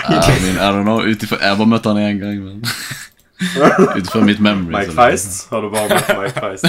I 0.09 0.39
mean, 0.41 0.57
I 0.57 0.71
don't 0.73 0.83
know, 0.83 1.03
Utifra, 1.05 1.37
Jeg 1.37 1.57
bare 1.59 1.69
møtte 1.69 1.89
han 1.93 1.99
én 2.01 2.17
gang, 2.17 2.41
men 2.41 2.63
Ut 3.93 4.01
ifra 4.01 4.23
mitt 4.25 4.39
memory. 4.41 4.73
Mike 4.73 4.95
Feist? 4.97 5.51
Har 5.51 5.61
du 5.61 5.69
bare 5.69 5.87
møtt 5.93 6.09
Mike 6.17 6.39
Feist? 6.41 6.65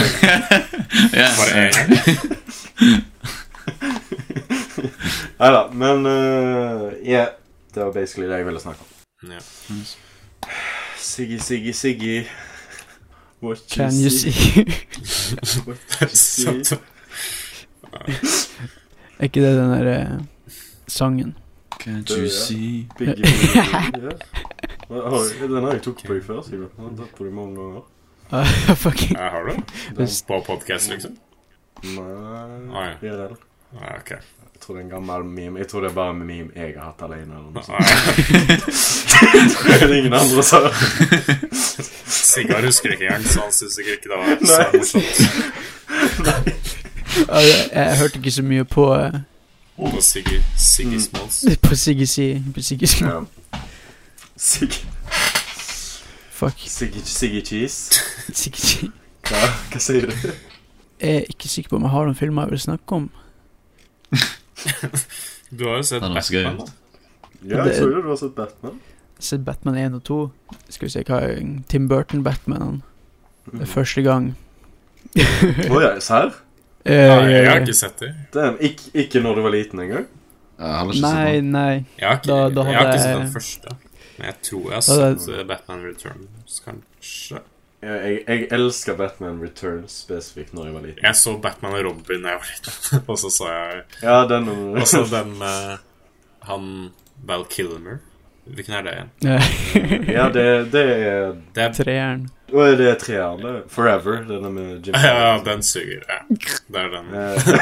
Ja, 1.16 1.30
Bare 1.38 1.52
ja. 1.54 1.62
en 1.64 1.72
gang. 1.72 1.88
Nei 5.38 5.50
da, 5.54 5.68
men 5.70 6.06
uh, 6.06 6.92
yeah, 7.06 7.28
Det 7.74 7.84
var 7.84 7.92
basically 7.94 8.26
det 8.30 8.36
jeg 8.40 8.46
ville 8.46 8.60
snakke 8.60 8.80
om. 8.80 9.30
Ja. 9.32 9.38
Siggy, 10.98 11.38
Siggy, 11.38 11.72
Siggy. 11.72 12.24
What 13.42 13.58
you 13.58 13.76
Can 13.76 13.92
you 14.02 14.10
see? 14.10 14.64
What 15.66 15.78
you 16.02 16.08
see? 16.14 16.78
Er 19.18 19.24
ikke 19.24 19.40
det 19.42 19.52
den 19.58 19.70
derre 19.70 19.98
uh, 20.16 20.52
sangen? 20.88 21.36
Can't 21.78 22.10
you 22.10 22.28
see 22.28 22.88
Biggie, 22.98 23.22
Biggie, 23.22 23.62
yeah. 24.90 25.38
Den 25.40 25.62
har 25.64 25.72
jeg 25.72 25.82
tok 25.82 26.02
på 26.06 26.14
deg 26.16 26.24
før, 26.26 26.42
Sigurd. 26.42 26.70
Jeg 26.74 26.84
har 26.88 26.96
tatt 26.98 27.14
på 27.18 27.24
deg 27.28 27.34
mange 27.36 27.54
ganger. 27.60 27.86
Uh, 28.32 28.74
Fucking 28.76 29.16
har 29.18 29.46
du? 29.46 29.54
Den, 29.96 30.08
På 30.26 30.40
podcast, 30.46 30.90
liksom? 30.90 31.14
nei, 31.84 32.08
Ah, 32.74 32.88
ja. 32.90 32.96
IRL. 33.12 33.36
Ah, 33.78 33.94
ok. 34.00 34.10
Jeg 34.58 34.66
tror 34.66 34.74
det 34.74 34.80
er 34.80 34.84
en 34.84 34.90
gammel 34.90 35.24
meme. 35.24 35.58
Jeg 35.58 35.68
tror 35.68 35.80
det 35.80 35.90
er 35.90 35.94
bare 35.94 36.10
en 36.10 36.18
meme 36.26 36.50
jeg 36.56 36.74
har 36.76 36.84
hatt 36.90 37.02
alene. 37.06 37.34
Eller 37.38 37.50
noe 37.54 37.62
sånt. 37.62 37.88
Det 39.18 39.82
er 39.82 39.94
ingen 39.94 40.14
andre 40.14 40.42
som 40.42 40.62
Sigvard 42.06 42.64
husker 42.64 42.90
ikke 42.90 43.06
engang, 43.06 43.24
så 43.24 43.40
han 43.40 43.52
syns 43.52 43.72
sikkert 43.74 43.92
ikke 43.94 44.08
det 44.08 44.18
var 44.18 44.26
så 44.46 44.68
morsomt. 44.74 45.18
Jeg, 47.28 47.70
jeg 47.72 47.98
hørte 47.98 48.16
ikke 48.16 48.30
så 48.30 48.42
mye 48.42 48.64
på 48.64 48.94
uh, 48.94 49.20
På 49.76 50.00
Siggy, 50.00 50.42
Siggy 50.56 50.98
Smalls. 50.98 51.44
På 51.68 51.74
Siggy 51.74 52.04
Si 52.04 52.42
På 52.54 52.62
Siggy 52.62 52.86
Fuck. 56.30 56.54
Siggy, 56.66 57.00
Siggy 57.04 57.40
Cheese. 57.44 58.02
Siggy 58.32 58.58
Cheese. 58.58 58.92
Hva, 59.28 59.48
hva 59.72 59.80
sier 59.82 60.06
du? 60.06 60.12
Jeg 61.00 61.16
er 61.16 61.24
ikke 61.30 61.48
sikker 61.48 61.70
på 61.70 61.76
om 61.76 61.82
jeg 61.82 61.90
har 61.90 62.04
noen 62.06 62.18
filmer 62.18 62.42
jeg 62.46 62.50
vil 62.50 62.60
snakke 62.60 62.94
om. 62.94 63.10
Du 65.58 65.64
har 65.68 65.76
jo 65.80 65.82
sett. 65.82 66.02
Batman. 66.02 66.68
Ja, 67.46 67.64
jeg 67.64 67.76
tror 67.78 67.92
jo 67.94 68.02
du 68.02 68.08
har 68.10 68.16
sett 68.20 68.34
Batman. 68.36 68.78
Jeg 68.82 69.22
har 69.22 69.26
sett 69.30 69.44
Batman 69.46 69.76
1 69.78 69.94
og 69.98 70.02
2. 70.04 70.18
Skal 70.68 70.86
vi 70.88 70.92
se 70.92 71.02
hva 71.08 71.20
er 71.24 71.40
Tim 71.68 71.88
Burton-Batman. 71.88 72.82
Det 73.52 73.62
er 73.64 73.70
første 73.72 74.02
gang. 74.04 74.28
Å 75.16 75.80
ja, 75.82 75.92
serr? 76.04 76.34
Eh, 76.88 77.08
Nei, 77.08 77.30
jeg 77.32 77.48
har 77.48 77.60
ikke 77.64 77.74
sett 77.76 77.98
det. 78.02 78.10
Damn, 78.34 78.56
ikke, 78.64 78.90
ikke 79.04 79.22
når 79.24 79.38
du 79.38 79.42
var 79.46 79.54
liten 79.54 79.80
engang? 79.84 80.06
Nei, 80.58 81.40
nei. 81.44 81.84
Jeg 81.98 82.08
har 82.08 82.16
ikke, 82.18 82.26
Da- 82.28 82.48
da 82.50 82.64
jeg 82.68 82.76
har 82.76 82.88
ikke 82.92 83.02
sett 83.02 83.18
den 83.22 83.32
første. 83.32 83.76
Men 84.18 84.26
jeg 84.32 84.36
tror 84.48 84.62
jeg 84.64 84.74
har 84.74 84.86
sett 84.88 85.28
eh, 85.38 85.44
Batman 85.46 85.82
Returns, 85.86 86.60
kanskje. 86.64 87.40
Jeg, 87.82 88.22
jeg, 88.26 88.46
elsker 88.50 88.96
Batman 88.98 89.36
Returns 89.42 90.00
spesifikt 90.02 90.50
når 90.56 90.64
jeg 90.66 90.74
var 90.74 90.82
liten. 90.86 91.04
Jeg 91.06 91.14
så 91.16 91.36
Batman 91.38 91.76
og 91.78 91.84
Robin 91.86 92.24
da 92.24 92.32
jeg 92.34 92.40
var 92.42 92.48
liten, 92.50 93.02
og 93.12 93.18
så 93.22 93.30
så 93.30 93.50
jeg 93.52 93.82
Ja, 94.02 94.16
den 94.30 94.48
også 94.82 95.04
den 95.12 95.36
med 95.38 95.78
han 96.48 96.66
Val 97.28 97.44
Kilmer. 97.50 98.00
Hvilken 98.48 98.74
er 98.78 98.82
det 98.86 98.92
igjen? 98.96 99.10
Eh, 99.28 100.10
Ja, 100.14 100.26
det, 100.32 100.72
det 100.72 100.82
er 100.96 101.34
Det 101.54 101.62
er 101.62 101.72
Treeren. 101.76 102.22
Å, 102.48 102.62
er 102.64 102.76
det 102.80 102.94
treeren? 103.02 103.42
det? 103.44 103.54
Forever? 103.70 104.22
Denne 104.24 104.48
med 104.54 104.86
Jim 104.88 104.96
Ja, 104.96 105.36
den 105.44 105.60
suger. 105.62 106.00
Ja. 106.08 106.22
Det 106.72 106.80
er 106.80 106.88
den. 106.94 107.10
Eh, 107.12 107.52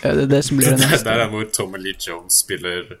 Ja, 0.00 0.14
det 0.16 0.22
er 0.22 0.30
det 0.32 0.38
som 0.46 0.56
blir 0.56 0.70
det 0.80 0.88
Det 1.04 1.06
er 1.12 1.18
den 1.20 1.30
hvor 1.34 1.44
Tommy 1.52 1.78
Lee 1.82 1.98
Jones 2.00 2.38
spiller 2.40 2.96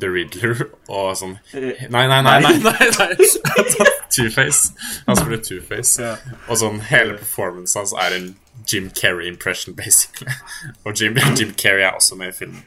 The 0.00 0.08
Riddler 0.10 0.62
og 0.88 1.10
sånn 1.18 1.36
eh, 1.52 1.86
Nei, 1.92 2.06
nei, 2.10 2.20
nei, 2.24 2.38
nei, 2.44 2.54
nei, 2.64 2.88
nei. 2.98 3.88
Two-Face. 4.14 4.72
Han 5.06 5.16
spiller 5.18 5.42
Two-Face. 5.46 6.02
Ja. 6.02 6.14
Og 6.48 6.58
sånn 6.62 6.80
hele 6.88 7.14
performancen 7.20 7.82
hans 7.82 7.94
er 7.94 8.16
en 8.16 8.30
Jim 8.66 8.90
Carrey-impression, 8.90 9.76
basically. 9.78 10.32
Og 10.84 10.98
Jim, 10.98 11.18
Jim 11.38 11.54
Carrey 11.54 11.86
er 11.86 11.94
også 11.94 12.18
med 12.18 12.34
i 12.34 12.36
filmen. 12.42 12.64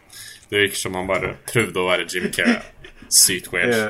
Det 0.49 0.61
virker 0.61 0.77
som 0.77 0.95
han 0.97 1.09
bare 1.09 1.35
prøvde 1.49 1.81
å 1.81 1.89
være 1.89 2.07
Jim 2.09 2.29
Carrey. 2.33 2.61
Sykt 3.09 3.51
weird. 3.53 3.73
Ja. 3.75 3.89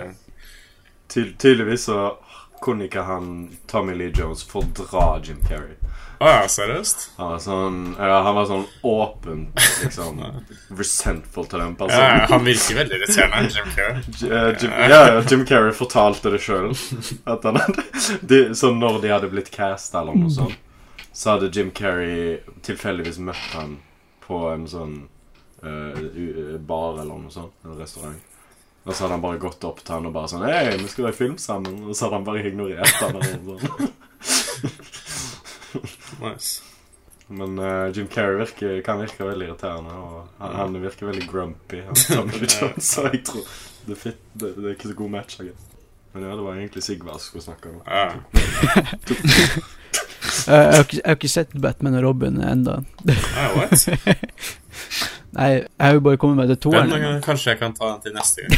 ty 1.13 1.27
tydeligvis 1.37 1.85
så 1.91 2.15
kunne 2.63 2.87
ikke 2.87 3.03
han 3.05 3.57
Tommy 3.67 3.93
Lee 3.99 4.13
Jones 4.17 4.43
fordra 4.47 5.19
Jim 5.23 5.43
Carrey. 5.47 5.75
Ja, 6.23 6.47
seriøst? 6.47 7.01
Han 7.17 7.31
var 7.33 7.39
sånn, 7.43 7.77
ja, 7.99 8.17
han 8.23 8.35
var 8.37 8.45
sånn 8.47 8.65
åpent 8.87 9.63
liksom 9.83 10.21
resentful 10.79 11.47
til 11.51 11.59
den 11.63 11.73
Ja, 11.73 11.79
personen. 11.83 12.25
han 12.31 12.45
virker 12.47 12.77
veldig 12.79 12.99
irriterende, 12.99 13.49
Jim 13.57 13.71
Carrey. 13.77 14.03
J- 14.21 14.29
eh, 14.31 14.49
Jim, 14.61 14.71
ja, 14.71 14.99
ja, 15.13 15.23
Jim 15.29 15.43
Carrey 15.49 15.73
fortalte 15.75 16.31
det 16.33 16.39
sjøl. 16.45 16.71
Så 18.55 18.71
når 18.77 19.01
de 19.03 19.11
hadde 19.11 19.31
blitt 19.33 19.51
cast 19.51 19.95
eller 19.99 20.15
noe 20.15 20.31
sånt, 20.31 20.55
så 21.13 21.35
hadde 21.35 21.51
Jim 21.53 21.71
Carrey 21.75 22.39
tilfeldigvis 22.65 23.19
møtt 23.21 23.49
han 23.57 23.75
på 24.23 24.39
en 24.53 24.63
sånn 24.71 24.95
uh, 25.61 26.55
bar 26.65 27.01
eller 27.03 27.19
noe 27.19 27.33
sånt. 27.33 27.53
En 27.67 27.75
restaurant. 27.77 28.21
Og 28.83 28.91
så 28.95 29.03
hadde 29.05 29.13
han 29.17 29.23
bare 29.23 29.39
gått 29.39 29.63
opp 29.67 29.83
til 29.83 29.93
han 29.95 30.07
og 30.09 30.15
bare 30.15 30.27
sånn 30.31 30.41
Hei, 30.47 30.73
vi 30.79 30.89
skal 30.91 31.05
lage 31.07 31.19
film 31.19 31.37
sammen. 31.39 31.83
Og 31.87 31.93
så 31.95 32.07
hadde 32.07 32.17
han 32.21 32.25
bare 32.27 32.41
ignorert 32.49 32.97
han. 33.03 33.19
Noe 33.45 33.59
sånt. 33.61 33.99
Nice. 36.23 36.61
Men 37.27 37.59
uh, 37.59 37.97
Jim 37.97 38.07
Carrey 38.07 38.37
virker, 38.37 38.81
kan 38.85 38.99
virke 38.99 39.25
veldig 39.25 39.47
irriterende, 39.47 39.93
og 39.95 40.27
han, 40.39 40.55
han 40.55 40.81
virker 40.81 41.07
veldig 41.07 41.27
grumpy. 41.31 41.81
Så 42.77 43.07
jeg 43.07 43.23
tror 43.25 43.47
det, 43.87 43.95
fit, 43.97 44.19
det, 44.33 44.55
det 44.57 44.65
er 44.65 44.75
ikke 44.75 44.91
så 44.91 44.97
god 44.97 45.09
match. 45.09 45.39
Jeg. 45.39 45.55
Men 46.13 46.23
ja, 46.23 46.35
det 46.35 46.43
var 46.45 46.55
egentlig 46.55 46.83
Sigvard 46.83 47.19
som 47.19 47.27
skulle 47.31 47.43
snakke 47.43 47.69
om. 47.69 47.81
Ja. 47.87 48.11
Eh, 50.47 50.55
jeg, 50.55 50.73
har 50.73 50.83
ikke, 50.83 50.95
jeg 50.95 51.05
har 51.05 51.15
ikke 51.15 51.29
sett 51.29 51.51
Batman 51.61 51.95
og 51.99 52.03
Robin 52.03 52.39
Ja, 52.41 52.55
what? 53.53 53.83
Nei, 55.35 55.49
jeg 55.51 55.67
har 55.79 55.93
jo 55.93 55.99
bare 56.07 56.17
kommet 56.17 56.37
med 56.37 56.47
det 56.49 56.57
toeren. 56.63 56.91
eh, 56.95 57.19
kanskje 57.23 57.51
jeg 57.51 57.59
kan 57.59 57.75
ta 57.77 57.91
den 57.91 58.01
til 58.01 58.13
neste 58.15 58.41
gang. 58.41 58.53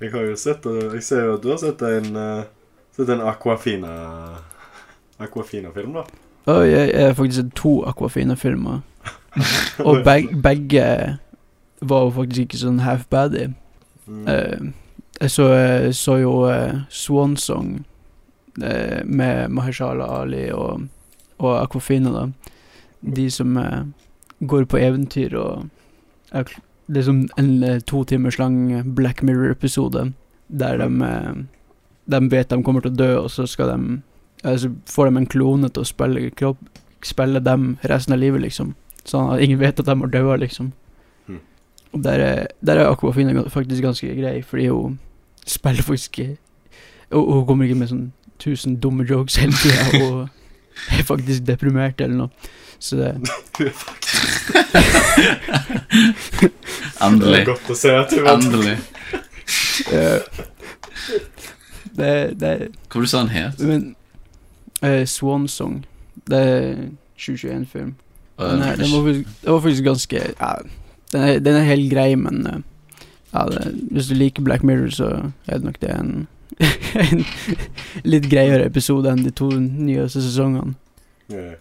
Jeg 0.00 0.12
har 0.12 0.22
jo 0.30 0.36
sett 0.38 0.66
og 0.70 0.94
Jeg 0.94 1.02
ser 1.04 1.24
jo 1.26 1.34
at 1.36 1.42
du 1.44 1.50
har 1.50 1.60
sett 1.60 1.82
en 1.82 2.16
uh, 2.16 2.42
Sett 3.00 3.08
en 3.08 3.22
Aquafina 3.24 3.94
Aquafina-film, 5.20 5.94
da. 5.96 6.04
Oi, 6.52 6.66
jeg, 6.68 6.90
jeg 6.92 7.06
har 7.06 7.14
faktisk 7.16 7.40
sett 7.40 7.54
to 7.56 7.72
Aquafina-filmer. 7.88 8.80
Og 9.88 10.04
beg, 10.04 10.28
begge 10.44 10.84
var 11.80 12.04
jo 12.04 12.10
faktisk 12.18 12.44
ikke 12.44 12.60
sånn 12.60 12.82
half-baddy. 12.84 13.46
Mm. 14.04 14.26
Uh, 14.28 15.00
jeg 15.20 15.32
så, 15.32 15.46
jeg 15.56 15.94
så 15.96 16.18
jo 16.20 16.34
uh, 16.48 16.82
Swan 16.92 17.38
Song 17.40 17.78
eh, 18.62 19.04
med 19.04 19.48
Mahershala 19.48 20.04
Ali 20.20 20.50
og, 20.52 20.88
og 21.38 21.62
Aquafina, 21.62 22.12
da. 22.12 22.54
De 23.00 23.30
som 23.32 23.56
eh, 23.56 23.84
går 24.40 24.64
på 24.68 24.76
eventyr 24.76 25.36
og 25.40 25.68
er 26.32 26.44
Det 26.90 26.98
er 26.98 27.06
som 27.06 27.28
en 27.38 27.62
eh, 27.62 27.80
to 27.80 28.04
timers 28.04 28.38
lang 28.38 28.94
Black 28.94 29.22
Mirror-episode 29.22 30.12
der 30.48 30.76
de, 30.76 31.04
eh, 31.06 31.34
de 32.06 32.28
vet 32.30 32.48
de 32.48 32.62
kommer 32.62 32.80
til 32.84 32.90
å 32.92 32.96
dø, 32.96 33.10
og 33.24 33.30
så 33.30 33.46
skal 33.46 33.66
de 33.72 34.02
eh, 34.44 34.56
Så 34.56 34.70
får 34.88 35.06
de 35.10 35.16
en 35.16 35.26
klone 35.26 35.68
til 35.70 35.82
å 35.82 35.86
spille, 35.88 36.30
kropp, 36.30 36.58
spille 37.04 37.40
dem 37.40 37.76
resten 37.84 38.12
av 38.14 38.18
livet, 38.22 38.40
liksom. 38.42 38.74
Sånn 39.04 39.32
at 39.34 39.40
ingen 39.44 39.58
vet 39.60 39.80
at 39.80 39.86
de 39.86 39.98
har 40.00 40.06
daua, 40.12 40.36
liksom. 40.40 40.72
Mhm. 41.26 41.40
Og 41.92 42.02
der 42.04 42.18
er, 42.20 42.46
der 42.62 42.76
er 42.78 42.90
Aquafina 42.92 43.44
faktisk 43.48 43.82
ganske 43.82 44.14
grei, 44.16 44.42
fordi 44.42 44.66
hun 44.70 44.98
spiller 45.46 45.82
faktisk 45.82 46.20
Og 47.10 47.32
hun 47.32 47.46
kommer 47.46 47.64
ikke 47.66 47.78
med 47.80 47.88
sånn 47.90 48.12
tusen 48.38 48.76
dumme 48.80 49.04
jokes 49.04 49.36
hele 49.36 49.52
tida, 49.52 50.06
og 50.06 50.28
er 50.96 51.02
faktisk 51.04 51.44
deprimert 51.44 52.00
eller 52.00 52.16
noe. 52.16 52.30
Så 52.80 52.96
det 52.96 53.14
Det 56.40 56.50
Endelig. 57.04 57.40
er 57.40 57.44
godt 57.48 57.70
å 57.72 57.76
se 57.76 57.90
at 57.96 58.10
du. 58.12 58.20
Endelig. 58.28 58.76
eh, 59.92 60.20
Det, 61.96 62.40
det 62.40 62.50
Hva 62.88 62.94
var 62.94 63.00
det 63.00 63.06
du 63.06 63.06
sa 63.10 63.18
han 63.24 63.28
het? 63.34 63.60
Men 63.66 63.96
uh, 64.84 65.04
Swan 65.06 65.48
Song, 65.48 65.84
det 66.30 66.38
er 66.38 66.76
2021-film. 67.18 67.94
Den, 68.40 68.62
er- 68.62 68.76
den, 68.76 68.90
var 68.92 69.02
faktisk- 69.06 69.40
den 69.44 69.52
var 69.52 69.60
faktisk 69.60 69.84
ganske 69.84 70.16
ja, 70.40 70.52
den, 71.12 71.20
er, 71.22 71.38
den 71.38 71.56
er 71.56 71.66
helt 71.68 71.90
grei, 71.92 72.14
men 72.14 72.46
uh, 72.46 72.60
ja, 73.34 73.44
det, 73.50 73.74
hvis 73.90 74.08
du 74.08 74.14
liker 74.14 74.42
Black 74.42 74.62
Mirror, 74.62 74.90
så 74.90 75.08
er 75.46 75.58
det 75.58 75.64
nok 75.64 75.80
det 75.80 75.90
en, 75.94 76.26
en 77.02 77.24
litt 78.04 78.26
greiere 78.30 78.64
episode 78.66 79.10
enn 79.10 79.24
de 79.24 79.30
to 79.30 79.50
nyeste 79.60 80.22
sesongene. 80.22 80.74
Ja, 81.30 81.52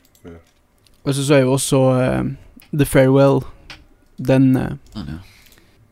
Og 1.04 1.16
så 1.16 1.24
så 1.26 1.36
jeg 1.40 1.44
jo 1.46 1.52
også 1.56 1.80
eh, 2.02 2.24
The 2.74 2.86
Farewell. 2.86 3.40
Den 4.28 4.56
eh, 4.58 4.72
Ah, 4.96 5.06
ja. 5.08 5.20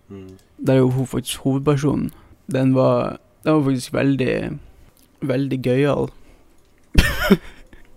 mm. 0.10 0.28
Der 0.68 0.74
er 0.74 0.78
jo 0.78 0.90
hun 0.90 1.08
faktisk 1.08 1.38
hovedpersonen. 1.46 2.12
Den 2.52 2.74
var, 2.76 3.20
den 3.48 3.60
var 3.60 3.68
faktisk 3.70 3.94
veldig 3.96 4.34
Veldig 5.28 5.58
gøyal. 5.66 6.12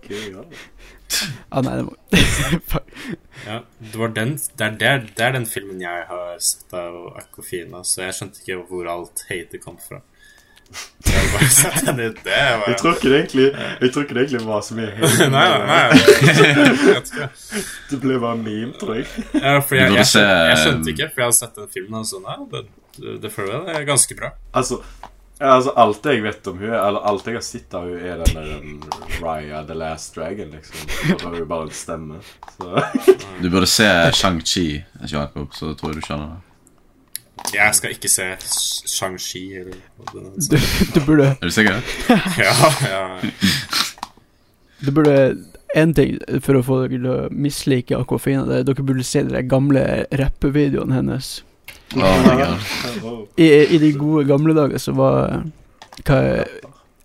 Gøy, 0.07 0.21
ja. 0.31 0.45
Ah, 1.51 1.61
nei, 1.61 1.75
det 1.77 1.83
må 1.85 1.93
Ja, 3.45 3.57
det, 3.79 3.97
var 3.97 4.13
den, 4.15 4.35
det, 4.37 4.65
er, 4.65 4.77
det, 4.79 4.87
er, 4.87 5.03
det 5.17 5.25
er 5.25 5.35
den 5.35 5.45
filmen 5.49 5.81
jeg 5.81 6.05
har 6.07 6.39
sett 6.41 6.73
av 6.77 6.97
Aquafina, 7.19 7.81
så 7.85 8.05
jeg 8.05 8.17
skjønte 8.17 8.41
ikke 8.41 8.57
hvor 8.69 8.89
alt 8.89 9.23
hatet 9.29 9.63
kom 9.63 9.79
fra. 9.81 9.99
Jeg 11.03 11.31
bare 11.33 11.47
sett 11.51 11.81
den 11.87 11.99
ut. 11.99 12.19
Det 12.23 12.35
Jeg 12.37 12.75
tror 12.79 12.93
ikke 12.95 13.09
det 13.09 13.17
egentlig 13.17 13.47
Jeg 13.81 13.89
tror 13.91 14.05
ikke 14.05 14.15
det 14.15 14.21
egentlig 14.21 14.47
var 14.47 14.61
så 14.63 14.77
mye 14.77 14.91
Nei, 15.35 15.47
nei, 15.51 15.65
nei. 15.67 15.81
Ikke. 17.01 17.27
Det 17.89 17.99
ble 17.99 18.19
bare 18.23 18.37
meme, 18.39 18.71
tror 18.79 19.01
jeg. 19.01 19.09
Ja, 19.35 19.57
jeg, 19.57 19.89
jeg, 19.97 20.05
skjønte, 20.13 20.37
jeg 20.51 20.61
skjønte 20.61 20.93
ikke, 20.93 21.09
for 21.09 21.23
jeg 21.23 21.27
hadde 21.27 21.39
sett 21.41 21.59
den 21.59 21.73
filmen 21.73 21.99
og 21.99 22.07
sånn, 22.07 22.29
ja, 22.29 22.37
det, 22.53 23.17
det 23.25 23.33
føler 23.33 23.57
jeg 23.57 23.65
det 23.67 23.75
er 23.81 23.89
ganske 23.89 24.17
bra. 24.21 24.31
Altså, 24.61 24.79
ja, 25.41 25.55
altså 25.55 25.71
alt 25.81 26.05
jeg 26.05 26.21
vet 26.21 26.47
om 26.51 26.59
hun 26.61 26.69
Eller 26.77 27.01
alt 27.09 27.25
jeg 27.25 27.33
har 27.39 27.43
sett 27.45 27.73
av 27.73 27.87
hun 27.89 27.97
er 27.97 28.21
den 28.21 28.37
der 28.37 28.51
um, 28.61 28.83
Raya 29.23 29.63
the 29.65 29.73
Last 29.77 30.15
Dragon, 30.15 30.53
liksom. 30.53 30.85
Da 31.17 31.31
er 31.31 31.39
hun 31.39 31.47
bare 31.49 31.65
en 31.67 31.73
stemme. 31.75 32.19
Så 32.53 32.83
Du 33.41 33.49
burde 33.49 33.67
se 33.69 33.89
Shang-Chi, 34.13 34.65
Jakob, 35.09 35.51
så 35.57 35.73
tror 35.73 35.91
jeg 35.91 36.01
du 36.01 36.05
skjønner 36.05 36.31
det. 36.35 36.47
Jeg 37.55 37.73
skal 37.73 37.95
ikke 37.95 38.09
se 38.11 38.27
Shang-Chi 38.93 39.43
eller 39.63 39.79
Du, 40.51 40.57
du 40.93 40.99
burde 41.07 41.31
Er 41.33 41.45
du 41.49 41.53
sikker? 41.53 41.81
Ja, 42.45 42.53
ja. 42.85 43.05
Du 44.85 44.91
burde 44.93 45.15
En 45.73 45.93
ting 45.97 46.19
for 46.45 46.59
å 46.59 46.65
få 46.67 46.83
dere 46.83 46.97
til 46.99 47.07
å 47.09 47.17
mislike 47.31 47.97
Aquafina, 47.97 48.43
det 48.45 48.59
er 48.59 48.67
dere 48.67 48.83
burde 48.85 49.05
se 49.07 49.23
de 49.23 49.41
gamle 49.47 49.83
rappevideoene 50.19 50.97
hennes. 50.97 51.29
Oh. 51.91 53.25
I, 53.35 53.45
I 53.75 53.77
de 53.81 53.89
gode 53.99 54.21
gamle 54.29 54.53
dager 54.55 54.79
så 54.79 54.93
var 54.95 55.41
Hva 56.07 56.19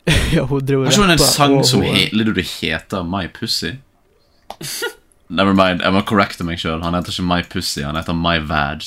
Ja, 0.36 0.44
hun 0.46 0.60
drev 0.62 0.84
og 0.84 0.86
Har 0.86 0.92
ikke 0.92 1.02
hun 1.02 1.10
en 1.10 1.18
sang 1.18 1.56
som 1.66 1.82
heter, 1.82 2.38
heter 2.62 3.02
My 3.02 3.24
Pussy? 3.34 3.72
Never 5.28 5.54
mind, 5.58 5.82
jeg 5.82 5.90
må 5.92 6.04
correcte 6.06 6.44
meg 6.46 6.60
sjøl. 6.62 6.84
Han 6.86 6.94
heter 6.94 7.10
ikke 7.10 7.24
My 7.26 7.40
Pussy, 7.50 7.82
han 7.82 7.96
heter 7.98 8.14
My 8.14 8.36
Vag. 8.46 8.86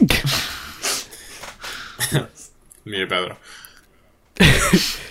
Mye 2.88 3.06
bedre. 3.10 3.36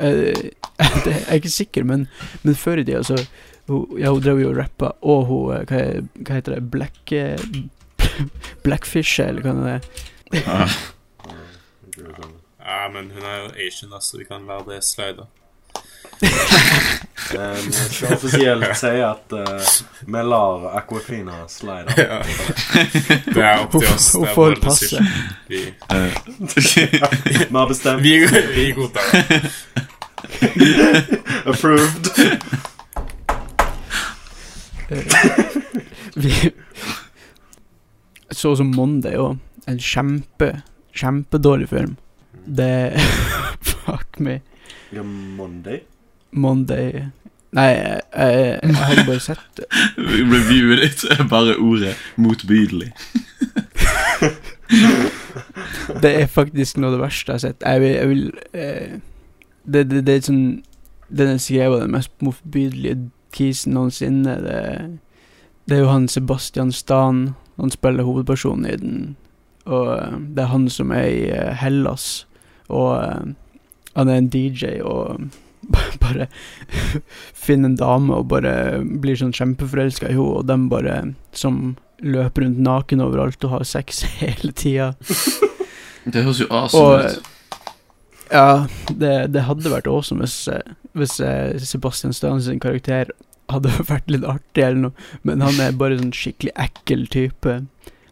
Eh, 0.00 0.32
Jeg 0.80 1.12
er 1.28 1.34
ikke 1.36 1.50
sikker, 1.52 1.84
men, 1.84 2.06
men 2.40 2.54
før 2.56 2.80
i 2.80 2.84
tida 2.88 3.02
så 3.04 3.18
hun, 3.68 3.98
Ja, 4.00 4.08
hun 4.14 4.22
drev 4.24 4.38
jo 4.40 4.54
og 4.54 4.56
rappa, 4.56 4.94
og 5.04 5.26
hun 5.28 5.50
eh, 5.58 5.66
hva, 5.68 5.80
hva 6.24 6.38
heter 6.38 6.54
det 6.56 6.62
Black 6.72 7.12
eh, 7.12 7.36
Blackfish, 8.64 9.20
eller 9.20 9.42
hva 9.42 9.52
det 9.58 9.76
er. 9.76 9.80
Ah, 10.46 10.70
Ja, 12.70 12.88
men 12.92 13.10
hun 13.10 13.22
er 13.24 13.36
jo 13.38 13.46
Asian, 13.66 13.90
så 14.00 14.18
vi 14.18 14.24
kan 14.28 14.44
være 14.46 14.64
det 14.74 14.84
sløyda. 14.84 15.24
um, 17.34 17.66
jeg 17.72 17.88
skal 17.90 18.12
offisielt 18.14 18.66
si 18.76 18.90
at 19.00 19.32
uh, 19.32 19.70
vi 20.06 20.22
lar 20.28 20.66
Aquafina 20.78 21.38
slide. 21.48 21.94
Ja. 21.96 22.18
Det 23.24 23.42
er 23.42 23.62
opp 23.64 23.72
til 23.72 23.88
oss. 23.94 24.10
Hun 24.14 24.28
får 24.34 24.54
passe. 24.62 25.00
Vi, 25.48 25.64
Vi 25.88 27.56
har 27.56 27.66
bestemt. 27.68 28.02
vi, 28.02 28.18
vi 28.54 28.70
godtar 28.76 29.00
det. 29.12 29.50
Approved. 31.46 32.12
Vi 36.14 36.50
Så 38.30 38.54
som 38.56 38.72
Monday 38.76 39.16
òg. 39.18 39.38
En 39.68 39.78
kjempe, 39.78 40.62
kjempedårlig 40.96 41.68
film. 41.68 41.96
Det 42.46 42.96
Fuck 43.70 44.18
me. 44.18 44.40
Ja, 44.92 45.02
Monday. 45.02 45.82
Monday 46.30 47.10
Nei, 47.50 47.64
jeg, 47.66 48.00
jeg, 48.14 48.58
jeg 48.62 48.74
har 48.78 49.00
bare 49.06 49.20
sett 49.20 49.58
det. 49.58 49.64
Reviewet 50.32 50.84
ditt 50.84 51.00
er 51.10 51.24
bare 51.26 51.56
ordet 51.58 51.96
motbydelig. 52.16 52.92
Det 56.02 56.10
er 56.14 56.28
faktisk 56.30 56.78
noe 56.78 56.92
av 56.92 56.94
det 56.94 57.00
verste 57.02 57.32
jeg 57.32 57.34
har 57.34 57.42
sett. 57.42 57.64
Jeg 57.66 57.80
vil, 57.82 57.90
jeg 57.90 58.08
vil 58.08 58.20
eh, 58.54 58.92
det, 59.66 59.82
det, 59.90 60.02
det 60.06 60.14
er 60.14 60.26
sånn 60.28 60.44
Den 61.10 61.32
er 61.32 61.40
skrevet 61.42 61.74
av 61.74 61.82
den 61.82 61.94
mest 61.96 62.12
motbydelige 62.22 63.08
kisen 63.34 63.74
noensinne. 63.74 64.36
Det, 64.44 64.60
det 65.66 65.76
er 65.76 65.82
jo 65.82 65.90
han 65.90 66.06
Sebastian 66.08 66.70
Stan. 66.72 67.32
Han 67.60 67.70
spiller 67.70 68.06
hovedpersonen 68.08 68.66
i 68.66 68.76
den. 68.80 69.00
Og 69.68 69.92
eh, 69.98 70.16
det 70.34 70.44
er 70.44 70.52
han 70.54 70.66
som 70.72 70.92
er 70.96 71.06
i 71.08 71.22
eh, 71.28 71.52
Hellas. 71.60 72.24
Og 72.72 72.94
eh, 73.02 73.32
han 73.98 74.08
er 74.08 74.20
en 74.20 74.30
DJ 74.32 74.80
og 74.86 75.26
bare 76.04 76.30
finner 77.46 77.70
en 77.70 77.78
dame 77.78 78.16
og 78.16 78.30
bare 78.32 78.80
blir 78.80 79.18
sånn 79.20 79.36
kjempeforelska 79.36 80.08
i 80.08 80.16
henne, 80.16 80.40
og 80.40 80.48
dem 80.48 80.68
bare 80.72 81.02
som 81.36 81.76
løper 82.00 82.46
rundt 82.46 82.62
naken 82.64 83.04
overalt 83.04 83.44
og 83.44 83.58
har 83.58 83.66
sex 83.68 84.00
hele 84.22 84.54
tida. 84.56 84.94
Det 86.08 86.24
høres 86.24 86.40
jo 86.40 86.48
awesome 86.48 87.04
ut. 87.04 87.26
ja, 88.32 88.64
det, 88.88 89.14
det 89.34 89.44
hadde 89.44 89.72
vært 89.74 89.90
awesome 89.90 90.24
hvis, 90.24 90.48
hvis 90.96 91.18
Sebastian 91.68 92.16
Stan 92.16 92.40
sin 92.40 92.62
karakter 92.62 93.12
hadde 93.54 93.72
vært 93.92 94.10
litt 94.12 94.26
artig 94.28 94.64
eller 94.66 94.84
noe, 94.88 95.08
men 95.26 95.44
han 95.44 95.60
er 95.62 95.76
bare 95.78 95.98
sånn 96.00 96.14
skikkelig 96.16 96.54
ekkel 96.60 97.06
type. 97.12 97.56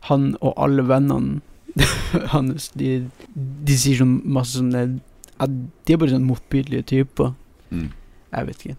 Han 0.08 0.32
og 0.40 0.54
alle 0.56 0.84
vennene 0.88 1.40
hans, 2.34 2.70
de, 2.78 3.08
de 3.34 3.78
sier 3.78 4.00
sånn 4.00 4.18
masse 4.26 4.56
sånne 4.58 4.98
De 5.38 5.94
er 5.94 6.00
bare 6.00 6.10
sånn 6.10 6.26
motbydelige 6.26 6.88
typer. 6.94 7.34
Mm. 7.70 7.90
Jeg 8.32 8.48
vet 8.48 8.64
ikke. 8.64 8.78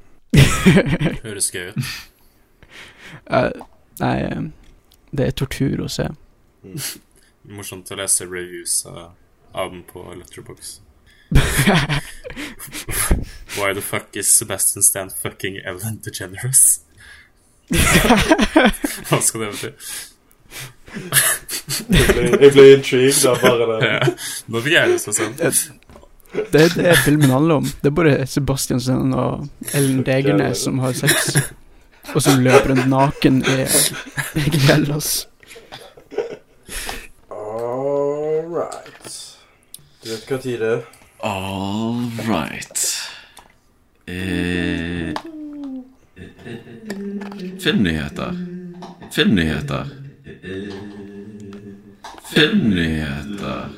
Høres 1.26 1.50
gøy 1.54 1.70
ut. 1.72 1.94
Uh, 3.30 3.50
nei, 4.02 4.16
eh, 4.28 4.42
det 5.16 5.30
er 5.30 5.38
tortur 5.40 5.86
å 5.86 5.90
se. 5.90 6.10
Morsomt 7.50 7.90
å 7.90 7.98
lese 7.98 8.28
reviews 8.28 8.82
av, 8.90 9.16
av 9.54 9.72
den 9.72 9.86
på 9.88 10.04
Letterbox. 10.12 10.80
Why 13.58 13.74
the 13.74 13.82
fuck 13.82 14.16
is 14.16 14.32
Sebastian 14.32 14.84
Stan 14.84 15.10
fucking 15.10 15.58
Ellen 15.66 16.00
DeGeneres? 16.06 16.80
Hva 19.10 19.22
skal 19.22 19.42
det 19.42 19.50
bety? 19.54 19.70
Jeg 21.90 22.52
ble, 22.54 22.64
intrigued 22.74 23.26
av 23.30 23.42
bare 23.44 23.66
det. 23.70 23.80
Ja, 23.86 24.00
Nå 24.50 24.62
fikk 24.66 24.74
jeg 24.74 24.90
lyst 24.94 25.06
til 25.10 25.14
å 25.14 25.16
se. 25.20 25.26
Det 26.54 26.62
er 26.62 26.70
det 26.78 26.96
filmen 27.06 27.30
handler 27.34 27.56
om. 27.62 27.68
Det 27.82 27.88
er 27.92 27.96
bare 28.00 28.16
Sebastian 28.30 28.80
Stan 28.82 29.14
og 29.14 29.30
Ellen 29.78 30.02
Degernes 30.06 30.58
som 30.66 30.76
har 30.82 30.94
sex, 30.98 31.14
og 32.14 32.22
som 32.26 32.42
løper 32.46 32.68
rundt 32.74 32.88
naken 32.90 33.36
i, 33.46 33.48
i 34.42 34.44
Hellas. 34.66 35.10
All 37.30 38.46
right. 38.50 39.06
Du 40.02 40.06
vet 40.14 40.24
hva 40.32 40.38
tid 40.42 40.58
det 40.64 40.70
er? 40.80 40.84
All 41.22 42.10
right. 42.28 42.98
Eh, 44.06 45.14
filmnyheter. 47.60 48.36
Filmnyheter. 49.12 49.86
Filmnyheter. 52.34 53.70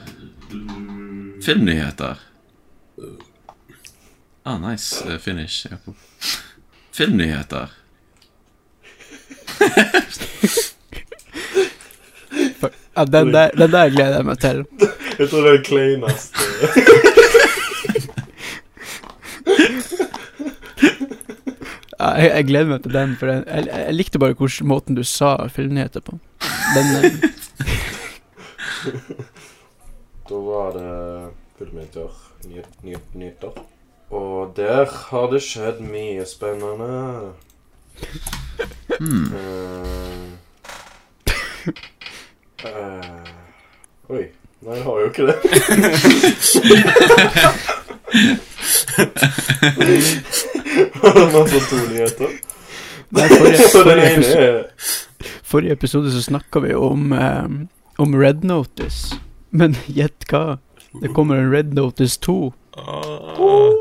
Filmnyheter. 1.45 2.17
Ah, 4.43 4.57
nice 4.57 5.13
eh, 5.13 5.17
finish, 5.17 5.67
Jakob. 5.71 5.95
Filmnyheter. 6.91 7.69
Ja, 12.95 13.05
den 13.05 13.33
der, 13.33 13.49
den 13.57 13.71
der 13.71 13.89
gleder 13.89 14.15
jeg 14.15 14.25
meg 14.25 14.39
til. 14.39 14.65
Jeg 15.19 15.29
tror 15.29 15.41
det 15.41 15.47
er 15.47 15.57
det 15.57 15.65
kleineste. 15.65 16.35
Ja, 21.90 21.90
jeg, 22.01 22.31
jeg 22.35 22.47
gleder 22.49 22.71
meg 22.71 22.83
til 22.83 22.93
den, 22.95 23.15
for 23.19 23.31
jeg, 23.31 23.43
jeg, 23.47 23.67
jeg 23.71 23.95
likte 23.95 24.21
bare 24.21 24.37
hvordan 24.37 24.67
måten 24.71 24.97
du 24.97 25.03
sa 25.07 25.35
filmnyheter 25.51 26.03
på. 26.05 26.17
Den 26.75 26.85
eh, 26.97 27.11
Da 30.29 30.35
var 30.47 30.71
det 30.77 30.91
filmnyheter. 31.59 32.09
Nyhet, 32.47 32.83
ny, 32.83 32.95
nyheter. 33.13 33.51
Og 34.11 34.53
der 34.55 34.85
har 35.09 35.27
det 35.31 35.41
skjedd 35.43 35.79
mye 35.85 36.25
spennende. 36.25 37.31
Hmm. 38.99 39.33
Uh, 39.33 40.31
uh, 42.65 43.29
oi. 44.09 44.25
Nei, 44.61 44.75
jeg 44.75 44.83
har 44.83 44.99
jo 44.99 45.05
ikke 45.09 45.27
det. 45.27 45.37
To 51.69 51.77
nyheter? 51.89 52.29
nei, 53.09 53.27
forrige, 53.27 53.67
forrige, 53.71 54.07
episode, 54.13 54.41
er 54.41 54.63
forrige 55.43 55.71
episode 55.73 56.11
så 56.11 56.21
snakka 56.23 56.59
vi 56.59 56.73
om 56.75 57.11
um, 57.11 57.67
Om 57.97 58.15
Red 58.15 58.43
Notice. 58.43 59.15
Men 59.49 59.75
gjett 59.85 60.27
hva? 60.31 60.57
Det 61.01 61.13
kommer 61.15 61.35
en 61.39 61.51
Red 61.51 61.73
Notice 61.73 62.19
2. 62.19 62.53
Åh. 62.77 63.71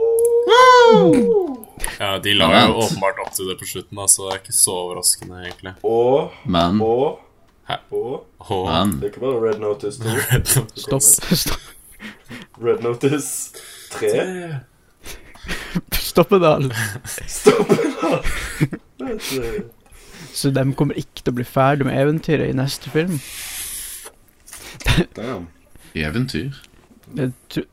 Ja, 1.98 2.18
de 2.18 2.34
la 2.34 2.50
jo 2.66 2.74
åpenbart 2.84 3.18
opp 3.24 3.34
til 3.34 3.50
det 3.50 3.58
på 3.58 3.66
slutten, 3.66 3.98
da, 3.98 4.06
så 4.08 4.28
det 4.28 4.32
er 4.34 4.40
ikke 4.42 4.56
så 4.56 4.76
overraskende, 4.84 5.42
egentlig. 5.46 5.74
Og 5.82 6.30
Men, 6.44 6.80
Og 6.82 7.18
og, 7.90 8.26
Og 8.38 8.66
men 8.66 8.96
Det 9.02 9.12
kan 9.14 9.22
være 9.22 9.50
Red 9.50 9.58
Notice 9.62 10.02
2. 10.02 10.08
Stopp. 10.86 11.02
Stopp. 11.02 11.60
Red 12.62 12.82
Notice 12.82 13.54
3. 13.96 14.60
Stoppedal. 16.00 16.70
Stoppedal. 17.26 18.22
da! 19.00 19.10
Så 20.32 20.50
de 20.54 20.64
kommer 20.78 20.98
ikke 21.00 21.24
til 21.24 21.32
å 21.32 21.38
bli 21.40 21.46
ferdig 21.48 21.86
med 21.88 21.98
eventyret 21.98 22.50
i 22.50 22.56
neste 22.56 22.90
film. 22.92 23.16
Damn. 25.16 25.48
eventyr? 25.94 26.52
De 27.10 27.32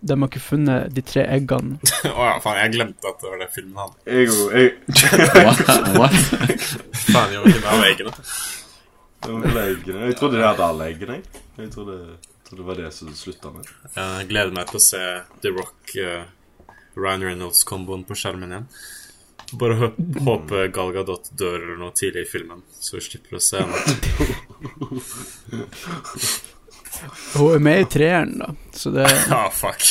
har 0.09 0.25
ikke 0.25 0.41
funnet 0.41 0.93
de 0.95 1.03
tre 1.05 1.23
eggene. 1.29 1.77
Å 2.09 2.23
ja, 2.25 2.37
faen, 2.41 2.57
jeg 2.63 2.73
glemte 2.73 3.11
at 3.11 3.19
det 3.21 3.29
var 3.29 3.41
det 3.43 3.49
filmen 3.53 3.77
han 3.83 3.91
Jeg 4.09 4.25
ego. 4.25 4.47
jeg 4.49 4.65
What? 5.45 5.61
What? 5.99 6.17
Faen, 7.11 7.35
jeg 7.35 7.43
var 7.43 7.51
ikke 7.51 7.61
med 7.61 7.69
av 7.75 7.85
eggene. 7.91 8.15
Jeg 10.07 10.17
trodde 10.17 10.39
de 10.39 10.45
hadde 10.47 10.65
alle 10.65 10.89
eggene. 10.89 11.19
jeg. 11.19 11.43
Jeg 11.61 11.71
trodde, 11.75 11.99
trodde 12.47 12.61
det 12.61 12.67
var 12.67 12.75
det 12.75 12.91
som 12.95 13.13
slutta 13.15 13.51
med. 13.51 13.67
Jeg 13.95 14.27
gleder 14.29 14.53
meg 14.55 14.69
til 14.69 14.79
å 14.79 14.83
se 14.83 15.03
The 15.43 15.51
Rock 15.51 15.95
uh, 15.99 16.23
Ryan 16.97 17.25
Reynolds-komboen 17.27 18.05
på 18.07 18.15
skjermen 18.17 18.53
igjen. 18.53 18.69
Bare 19.59 19.77
hå 19.79 19.87
håpe 20.25 20.65
Gal 20.75 20.91
Gadot 20.95 21.29
dør 21.39 21.55
eller 21.55 21.77
noe 21.79 21.95
tidlig 21.95 22.25
i 22.25 22.29
filmen, 22.29 22.63
så 22.83 22.97
vi 22.97 23.03
slipper 23.05 23.37
å 23.37 23.43
se 23.43 23.61
henne. 23.63 23.77
Hun 27.37 27.53
er 27.53 27.63
med 27.63 27.83
i 27.85 27.87
treeren, 27.91 28.33
da, 28.41 28.49
så 28.75 28.91
det 28.95 29.07
Ah, 29.37 29.49
fuck. 29.53 29.85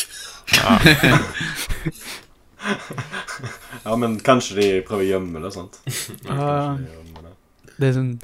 Ja, 3.85 3.97
men 3.97 4.19
kanskje 4.25 4.59
de 4.59 4.69
prøver 4.85 5.05
å 5.05 5.11
gjemme 5.15 5.41
det, 5.45 5.53
sant? 5.55 5.81
ja, 6.27 6.77
det. 6.77 7.35
Det 7.77 7.91
er 7.91 7.97
sånn 7.97 8.15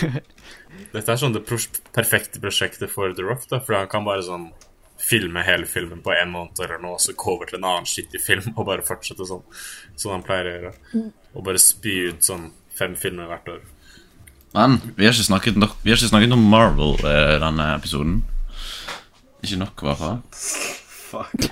Dette 0.90 1.14
er 1.14 1.20
sånn 1.20 1.36
det 1.36 1.44
perfekte 1.46 2.42
prosjektet 2.42 2.90
for 2.90 3.14
The 3.14 3.26
Rock, 3.26 3.46
da, 3.50 3.60
for 3.62 3.78
han 3.78 3.90
kan 3.90 4.06
bare 4.06 4.24
sånn 4.26 4.50
filme 5.00 5.42
hele 5.46 5.66
filmen 5.66 6.02
på 6.04 6.12
en 6.12 6.32
måned 6.34 6.60
eller 6.60 6.80
noe, 6.82 6.98
og 6.98 7.02
så 7.02 7.14
gå 7.16 7.34
over 7.34 7.48
til 7.48 7.60
en 7.60 7.68
annen 7.70 7.88
skittig 7.88 8.20
film 8.20 8.50
og 8.56 8.66
bare 8.68 8.84
fortsette 8.84 9.26
sånn, 9.28 9.44
som 9.96 10.12
han 10.12 10.24
pleier 10.26 10.48
å 10.48 10.54
gjøre. 10.56 10.72
Og 11.34 11.46
bare 11.46 11.62
spy 11.62 11.94
ut 12.10 12.26
sånn 12.26 12.50
fem 12.76 12.96
filmer 12.98 13.30
hvert 13.30 13.48
år. 13.54 13.62
Men 14.56 14.80
vi 14.96 15.06
har 15.06 15.14
ikke 15.14 15.28
snakket, 15.30 15.58
nok, 15.62 15.78
vi 15.84 15.92
har 15.92 16.00
ikke 16.00 16.10
snakket 16.10 16.34
om 16.34 16.44
Marvel 16.52 16.96
eh, 17.06 17.36
denne 17.40 17.70
episoden. 17.76 18.20
Ikke 19.46 19.60
nok, 19.62 19.82
i 19.82 19.88
hvert 19.88 20.00
fall. 20.00 20.20
Fuck. 20.34 21.50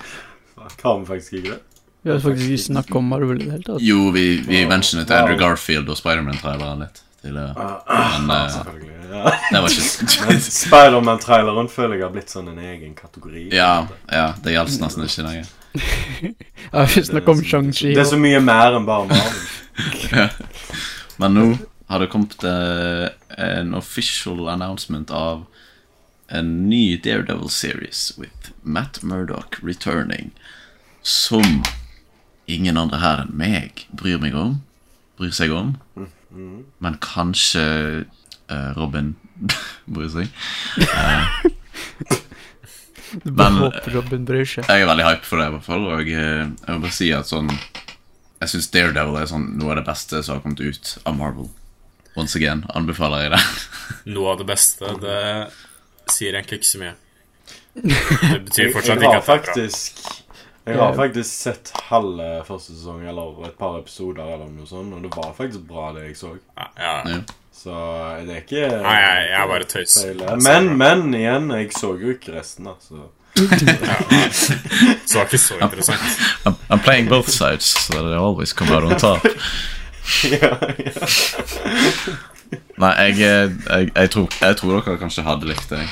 Fuck. 0.58 0.80
Har 0.82 0.98
vi 0.98 1.10
faktisk 1.14 1.38
ikke 1.38 1.54
det? 1.54 1.60
Vi 2.02 2.10
har 2.12 2.20
faktisk 2.22 2.50
ikke 2.50 2.64
snakket 2.66 2.98
om 3.00 3.12
Marvel 3.12 3.38
i 3.40 3.46
det 3.46 3.52
hele 3.54 3.66
tatt. 3.66 3.84
Jo, 3.84 4.08
vi, 4.14 4.26
vi 4.46 4.64
mentionet 4.68 5.10
Andrew 5.14 5.38
Garfield 5.40 5.88
og 5.90 5.98
Spiderman-traileren 5.98 6.84
litt. 6.84 7.00
Tidligere. 7.22 7.54
Men 7.58 8.30
uh, 8.30 8.50
Selvfølgelig. 8.52 8.94
Ja. 9.10 9.32
det 9.50 9.60
var 9.62 9.68
ikke 9.68 10.26
Men 10.28 10.40
Spiderman-traileren 10.40 11.70
føler 11.72 11.96
jeg 11.96 12.04
har 12.04 12.12
blitt 12.14 12.32
sånn 12.32 12.50
en 12.52 12.58
egen 12.60 12.94
kategori. 12.98 13.48
Ja, 13.56 13.86
ja, 14.12 14.32
det 14.44 14.56
gjaldt 14.56 14.80
nesten 14.82 15.06
ikke 15.08 15.28
lenger. 15.28 15.54
Ja, 16.72 16.84
vi 16.84 17.02
snakka 17.04 17.32
om 17.32 17.38
Shang-Chi. 17.44 17.94
Det 17.96 18.02
er 18.02 18.08
så 18.10 18.18
mye 18.20 18.40
mer 18.44 18.74
enn 18.76 18.84
bare 18.88 19.08
Marvel. 19.08 20.28
Men 21.22 21.36
nå 21.36 21.44
har 21.88 22.02
det 22.02 22.10
kommet 22.12 22.34
uh, 22.44 23.08
en 23.38 23.72
official 23.78 24.48
announcement 24.52 25.10
av 25.14 25.46
en 26.28 26.68
ny 26.68 26.98
Daredevil 27.00 27.48
series 27.48 28.12
with 28.18 28.52
Matt 28.62 29.00
Murdock 29.02 29.56
returning. 29.62 30.30
Som 31.02 31.62
ingen 32.44 32.76
andre 32.76 33.00
her 33.00 33.24
enn 33.24 33.32
meg 33.32 33.86
bryr 33.96 34.20
meg 34.20 34.36
om. 34.36 34.58
Bryr 35.16 35.32
seg 35.32 35.54
om. 35.56 35.76
Men 36.84 36.98
kanskje 37.04 37.64
uh, 38.04 38.70
Robin 38.78 39.14
bryr 39.94 40.10
seg. 40.12 40.28
Du 43.24 43.30
bare 43.32 43.50
Men- 43.54 43.62
håper 43.62 43.90
Robin 43.94 44.24
bryr 44.28 44.44
seg. 44.44 44.66
Jeg 44.68 44.82
er 44.82 44.88
veldig 44.90 45.04
hype 45.06 45.24
for 45.24 45.40
det, 45.40 45.46
i 45.48 45.52
hvert 45.54 45.64
fall. 45.64 45.86
Og 45.88 46.10
eh, 46.12 46.42
jeg 46.44 46.74
må 46.74 46.82
bare 46.82 46.92
si 46.92 47.06
at 47.16 47.24
sånn 47.30 47.48
Jeg 47.48 48.50
syns 48.52 48.68
Daredevil 48.74 49.16
er 49.16 49.30
sånn 49.30 49.46
noe 49.58 49.72
av 49.72 49.78
det 49.80 49.86
beste 49.88 50.20
som 50.22 50.36
har 50.36 50.42
kommet 50.44 50.60
ut 50.60 50.90
av 51.08 51.16
Marvel. 51.16 51.48
Once 52.20 52.36
again 52.38 52.64
anbefaler 52.76 53.24
jeg 53.24 53.32
det. 53.32 53.40
Noe 54.14 54.34
av 54.34 54.38
det 54.42 54.46
beste, 54.50 54.92
det 55.02 55.16
sier 56.12 56.36
egentlig 56.36 56.60
ikke 56.60 56.68
så 56.68 56.80
mye. 56.82 56.94
Det 57.78 58.38
betyr 58.50 58.72
fortsatt 58.76 59.00
ikke 59.00 59.00
at 59.00 59.00
det 59.00 59.08
er 59.08 59.16
bra. 59.16 59.24
faktisk 59.26 60.06
Jeg 60.68 60.78
har 60.80 60.94
faktisk 60.96 61.32
sett 61.32 61.72
halve 61.88 62.28
første 62.46 62.76
sesong 62.76 63.02
eller 63.08 63.44
et 63.48 63.58
par 63.58 63.78
episoder 63.80 64.24
eller 64.36 64.48
noe 64.52 64.68
sånt, 64.68 64.94
og 64.94 65.04
det 65.04 65.12
var 65.16 65.34
faktisk 65.36 65.66
bra, 65.68 65.90
det 65.96 66.08
jeg 66.10 66.16
så. 66.20 66.32
Ja, 66.58 66.70
ja. 66.78 66.96
Ja. 67.08 67.20
Så 67.58 67.74
det 68.22 68.34
er 68.36 68.42
ikke 68.44 68.66
Nei, 68.70 68.98
jeg, 69.02 69.22
jeg 69.32 69.38
er 69.40 69.48
bare 69.50 69.66
tøys. 69.66 69.94
Men, 70.46 70.68
men 70.78 71.08
igjen, 71.18 71.48
jeg 71.56 71.72
så 71.74 71.94
jo 71.98 72.12
ikke 72.14 72.36
resten, 72.36 72.68
da. 72.70 72.76
Så 72.78 73.08
Så 73.38 73.44
det 75.14 75.14
var 75.14 75.24
ikke 75.24 75.38
så 75.38 75.54
interessant. 75.62 76.00
I'm, 76.46 76.54
I'm 76.70 76.78
playing 76.82 77.08
both 77.08 77.28
sides, 77.28 77.64
so 77.64 77.92
that 77.92 78.12
I 78.12 78.16
always 78.16 78.52
come 78.52 78.70
out 78.70 78.84
on 78.84 78.98
top. 78.98 79.24
ja, 80.24 80.56
ja. 80.78 81.06
Nei, 82.78 82.92
jeg, 83.02 83.12
eh, 83.12 83.50
jeg, 83.68 83.90
jeg, 83.94 84.10
tror, 84.10 84.28
jeg 84.40 84.56
tror 84.56 84.80
dere 84.80 84.98
kanskje 84.98 85.22
hadde 85.26 85.50
likt 85.50 85.70
det. 85.70 85.82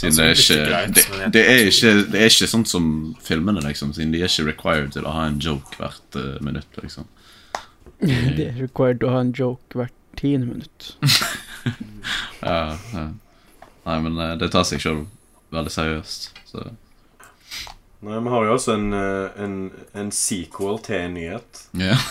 Siden 0.00 0.16
det 0.16 0.24
er 0.24 0.28
Altså, 0.32 0.54
ikke 0.54 0.64
det, 0.94 1.02
det, 1.34 1.42
er 1.44 1.58
ikke 1.68 1.90
det 2.12 2.18
er 2.20 2.24
ikke 2.32 2.46
sånn 2.48 2.64
som 2.68 2.84
filmene, 3.20 3.60
liksom. 3.66 3.90
Siden 3.92 4.12
de 4.14 4.20
er 4.22 4.28
ikke 4.32 4.46
required 4.48 4.90
til 4.96 5.04
å 5.04 5.12
ha 5.12 5.22
en 5.28 5.36
joke 5.44 5.76
hvert 5.76 6.16
uh, 6.16 6.38
minutt, 6.44 6.72
liksom. 6.80 7.04
Det 8.00 8.46
er 8.46 8.56
required 8.62 9.04
å 9.04 9.10
ha 9.12 9.20
en 9.26 9.34
joke 9.36 9.76
hvert 9.76 9.96
tiende 10.20 10.46
minutt. 10.54 10.80
Ja, 12.40 12.78
ja. 12.94 13.02
Nei, 13.84 13.96
men 14.00 14.14
eh, 14.16 14.30
det 14.40 14.46
tar 14.54 14.64
seg 14.64 14.80
sjøl 14.80 15.02
veldig 15.52 15.72
seriøst. 15.74 16.30
Så 16.48 16.62
Nei, 18.00 18.16
Vi 18.16 18.32
har 18.32 18.40
jo 18.46 18.54
også 18.54 18.72
en, 18.78 18.86
eh, 18.96 19.28
en, 19.44 19.58
en 19.92 20.08
sequel 20.16 20.80
til 20.86 20.96
en 21.02 21.12
nyhet. 21.18 21.60
ja. 21.76 22.00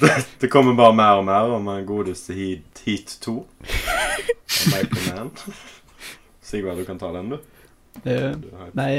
Det, 0.00 0.26
det 0.40 0.48
kommer 0.48 0.74
bare 0.78 0.96
mer 0.96 1.20
og 1.20 1.24
mer 1.28 1.54
om 1.54 1.66
den 1.68 1.86
godeste 1.88 2.32
Heat, 2.36 2.82
Heat 2.86 3.18
2. 3.20 3.36
Av 3.36 4.72
Michael 4.72 5.14
Mann. 5.14 5.30
Sigvard, 6.42 6.80
du 6.80 6.84
kan 6.88 6.98
ta 6.98 7.12
den, 7.12 7.34
du. 7.34 7.36
Uh, 8.06 8.32
du 8.40 8.48
nei, 8.78 8.92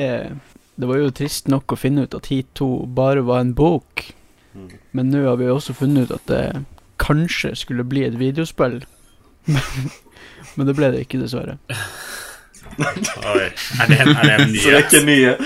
det 0.76 0.89
var 0.89 0.97
jo 1.02 1.12
trist 1.16 1.49
nok 1.52 1.74
å 1.74 1.80
finne 1.80 2.06
ut 2.06 2.16
at 2.18 2.30
Heat 2.32 2.52
2 2.60 2.70
bare 2.95 3.26
var 3.26 3.39
en 3.43 3.56
bok. 3.58 4.14
Mm. 4.54 4.70
Men 4.97 5.12
nå 5.14 5.26
har 5.26 5.38
vi 5.41 5.49
også 5.52 5.74
funnet 5.78 6.10
ut 6.10 6.16
at 6.20 6.26
det 6.32 6.43
kanskje 7.02 7.56
skulle 7.56 7.84
bli 7.88 8.06
et 8.08 8.20
videospill. 8.20 8.82
Men, 10.56 10.68
det 10.68 10.76
ble 10.78 10.91
det 10.93 11.06
ikke, 11.06 11.22
dessverre. 11.22 11.58
Oi, 12.78 13.47
er 13.82 13.86
det, 13.89 13.99
er 13.99 14.24
det 14.24 14.34
en 14.38 14.56
Så 14.56 14.70
det 14.70 14.78
er 14.78 14.84
ikke 14.86 14.99
en 15.02 15.10
nyhet. 15.10 15.39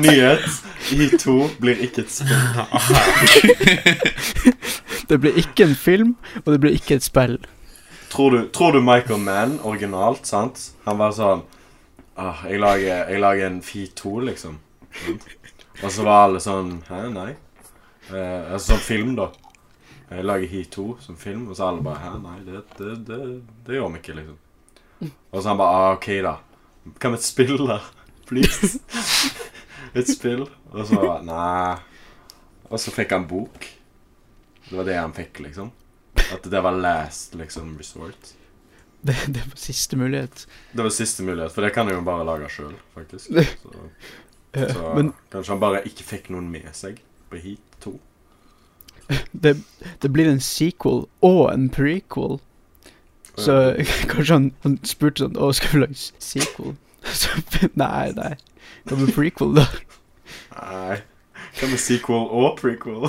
nyhet. 0.00 0.44
Heat 0.90 1.20
2 1.22 1.36
blir 1.60 1.80
ikke 1.86 2.04
et 2.04 2.12
spill. 2.12 2.34
Det 5.10 5.18
blir 5.18 5.38
ikke 5.40 5.64
en 5.66 5.74
film, 5.74 6.10
og 6.44 6.52
det 6.52 6.60
blir 6.62 6.76
ikke 6.76 6.94
et 7.00 7.02
spill. 7.02 7.40
Tror 8.12 8.30
du, 8.30 8.44
tror 8.54 8.76
du 8.76 8.80
Michael 8.80 9.18
Mann 9.18 9.56
originalt, 9.66 10.26
sant? 10.26 10.60
Han 10.84 11.00
var 11.00 11.14
sånn 11.16 11.42
ah, 12.14 12.44
jeg, 12.46 12.60
lager, 12.62 13.10
jeg 13.10 13.22
lager 13.22 13.48
en 13.48 13.58
Fi2, 13.66 14.12
liksom. 14.28 14.58
Og 15.80 15.90
så 15.90 16.06
var 16.06 16.28
alle 16.28 16.42
sånn 16.42 16.76
Hæ, 16.86 17.00
nei? 17.14 17.30
Eh, 18.10 18.52
altså 18.52 18.76
sånn 18.76 18.84
film, 18.86 19.12
da. 19.18 19.30
Jeg 20.10 20.26
lager 20.26 20.54
Hi2 20.54 20.86
som 21.02 21.18
film, 21.18 21.48
og 21.50 21.58
så 21.58 21.70
alle 21.72 21.82
bare 21.86 22.04
Hæ, 22.04 22.14
nei, 22.22 22.38
det, 22.46 22.62
det, 22.78 22.94
det, 23.10 23.20
det 23.66 23.78
gjør 23.78 23.90
vi 23.94 24.02
ikke, 24.04 24.18
liksom. 24.20 24.38
Og 25.10 25.40
så 25.40 25.46
han 25.48 25.58
bare 25.58 25.82
ah, 25.82 25.92
OK, 25.98 26.10
da. 26.26 26.36
Kan 27.02 27.16
vi 27.16 27.18
et 27.18 27.26
spill, 27.26 27.56
da? 27.66 27.82
Please. 28.30 28.78
et 29.94 30.10
spill. 30.10 30.46
Og 30.72 30.86
så 30.88 31.18
Nei. 31.26 31.78
Og 32.70 32.78
så 32.78 32.92
fikk 32.94 33.16
han 33.16 33.26
bok. 33.26 33.66
Det 34.68 34.76
var 34.78 34.86
det 34.86 34.98
han 35.00 35.14
fikk, 35.16 35.40
liksom. 35.42 35.72
At 36.30 36.44
det 36.46 36.60
var 36.62 36.76
last, 36.76 37.34
liksom, 37.34 37.72
resort. 37.78 38.34
Det, 39.02 39.16
det 39.32 39.42
var 39.42 39.58
siste 39.58 39.98
mulighet. 39.98 40.44
Det 40.76 40.84
var 40.84 40.92
siste 40.94 41.24
mulighet, 41.26 41.50
for 41.54 41.66
det 41.66 41.72
kan 41.74 41.88
jeg 41.90 41.98
jo 41.98 42.04
bare 42.06 42.26
lage 42.28 42.50
sjøl, 42.52 42.76
faktisk. 42.94 43.32
Så, 43.64 43.88
Eh, 44.52 44.72
så 44.72 44.94
Men 44.94 45.12
kanskje 45.30 45.52
han 45.52 45.60
bare 45.62 45.82
ikke 45.86 46.06
fikk 46.06 46.30
noen 46.34 46.50
med 46.50 46.70
seg 46.74 47.00
på 47.30 47.38
Heat 47.38 47.76
2. 47.84 47.94
det, 49.44 49.56
det 50.02 50.12
blir 50.12 50.30
en 50.30 50.42
sequel 50.42 51.04
og 51.26 51.42
en 51.52 51.68
prequel. 51.70 52.40
Så 53.38 53.56
kanskje 54.10 54.34
han, 54.34 54.48
han 54.66 54.78
spurte 54.86 55.24
sånn 55.24 55.38
Å, 55.38 55.52
skal 55.54 55.74
vi 55.74 55.82
lage 55.84 56.10
sequel? 56.18 56.74
Så, 57.06 57.38
nei, 57.78 58.10
nei. 58.16 58.34
Hva 58.84 58.96
med 58.96 59.12
prequel, 59.14 59.54
da? 59.58 59.66
Nei. 60.56 60.96
Hva 61.58 61.68
med 61.70 61.80
sequel 61.82 62.26
og 62.30 62.58
prequel? 62.60 63.08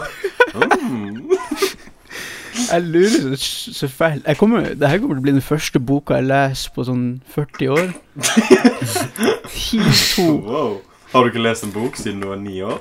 Mm. 0.51 1.31
Jeg 2.71 2.81
lurer 2.81 3.35
så, 3.35 3.73
så 3.73 3.87
fælt. 3.87 4.27
Jeg 4.27 4.37
kommer, 4.37 4.59
det 4.59 4.89
her 4.89 4.97
kommer 4.99 5.15
til 5.15 5.21
å 5.21 5.25
bli 5.27 5.31
den 5.37 5.41
første 5.45 5.79
boka 5.79 6.13
jeg 6.19 6.27
leser 6.27 6.71
på 6.75 6.83
sånn 6.87 7.05
40 7.31 7.67
år. 7.71 7.93
10-2. 9.47 10.25
Wow. 10.45 10.81
Har 11.11 11.23
du 11.23 11.27
ikke 11.31 11.43
lest 11.43 11.63
en 11.67 11.73
bok 11.75 11.95
siden 11.99 12.21
du 12.21 12.27
var 12.31 12.39
ni 12.39 12.61
år? 12.63 12.79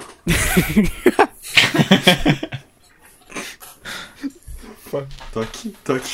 Takk. 4.91 5.07
Takk. 5.35 5.55
Takk. 5.87 6.07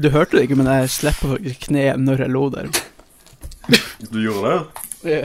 Du 0.00 0.08
hørte 0.08 0.38
det 0.38 0.46
ikke, 0.46 0.56
men 0.56 0.68
jeg 0.70 0.88
slipper 0.94 1.34
faktisk 1.34 1.66
kneet 1.68 2.00
når 2.00 2.22
jeg 2.24 2.32
lå 2.32 2.44
der. 2.54 2.68
Du 4.08 4.16
gjorde 4.22 4.54
det? 5.04 5.18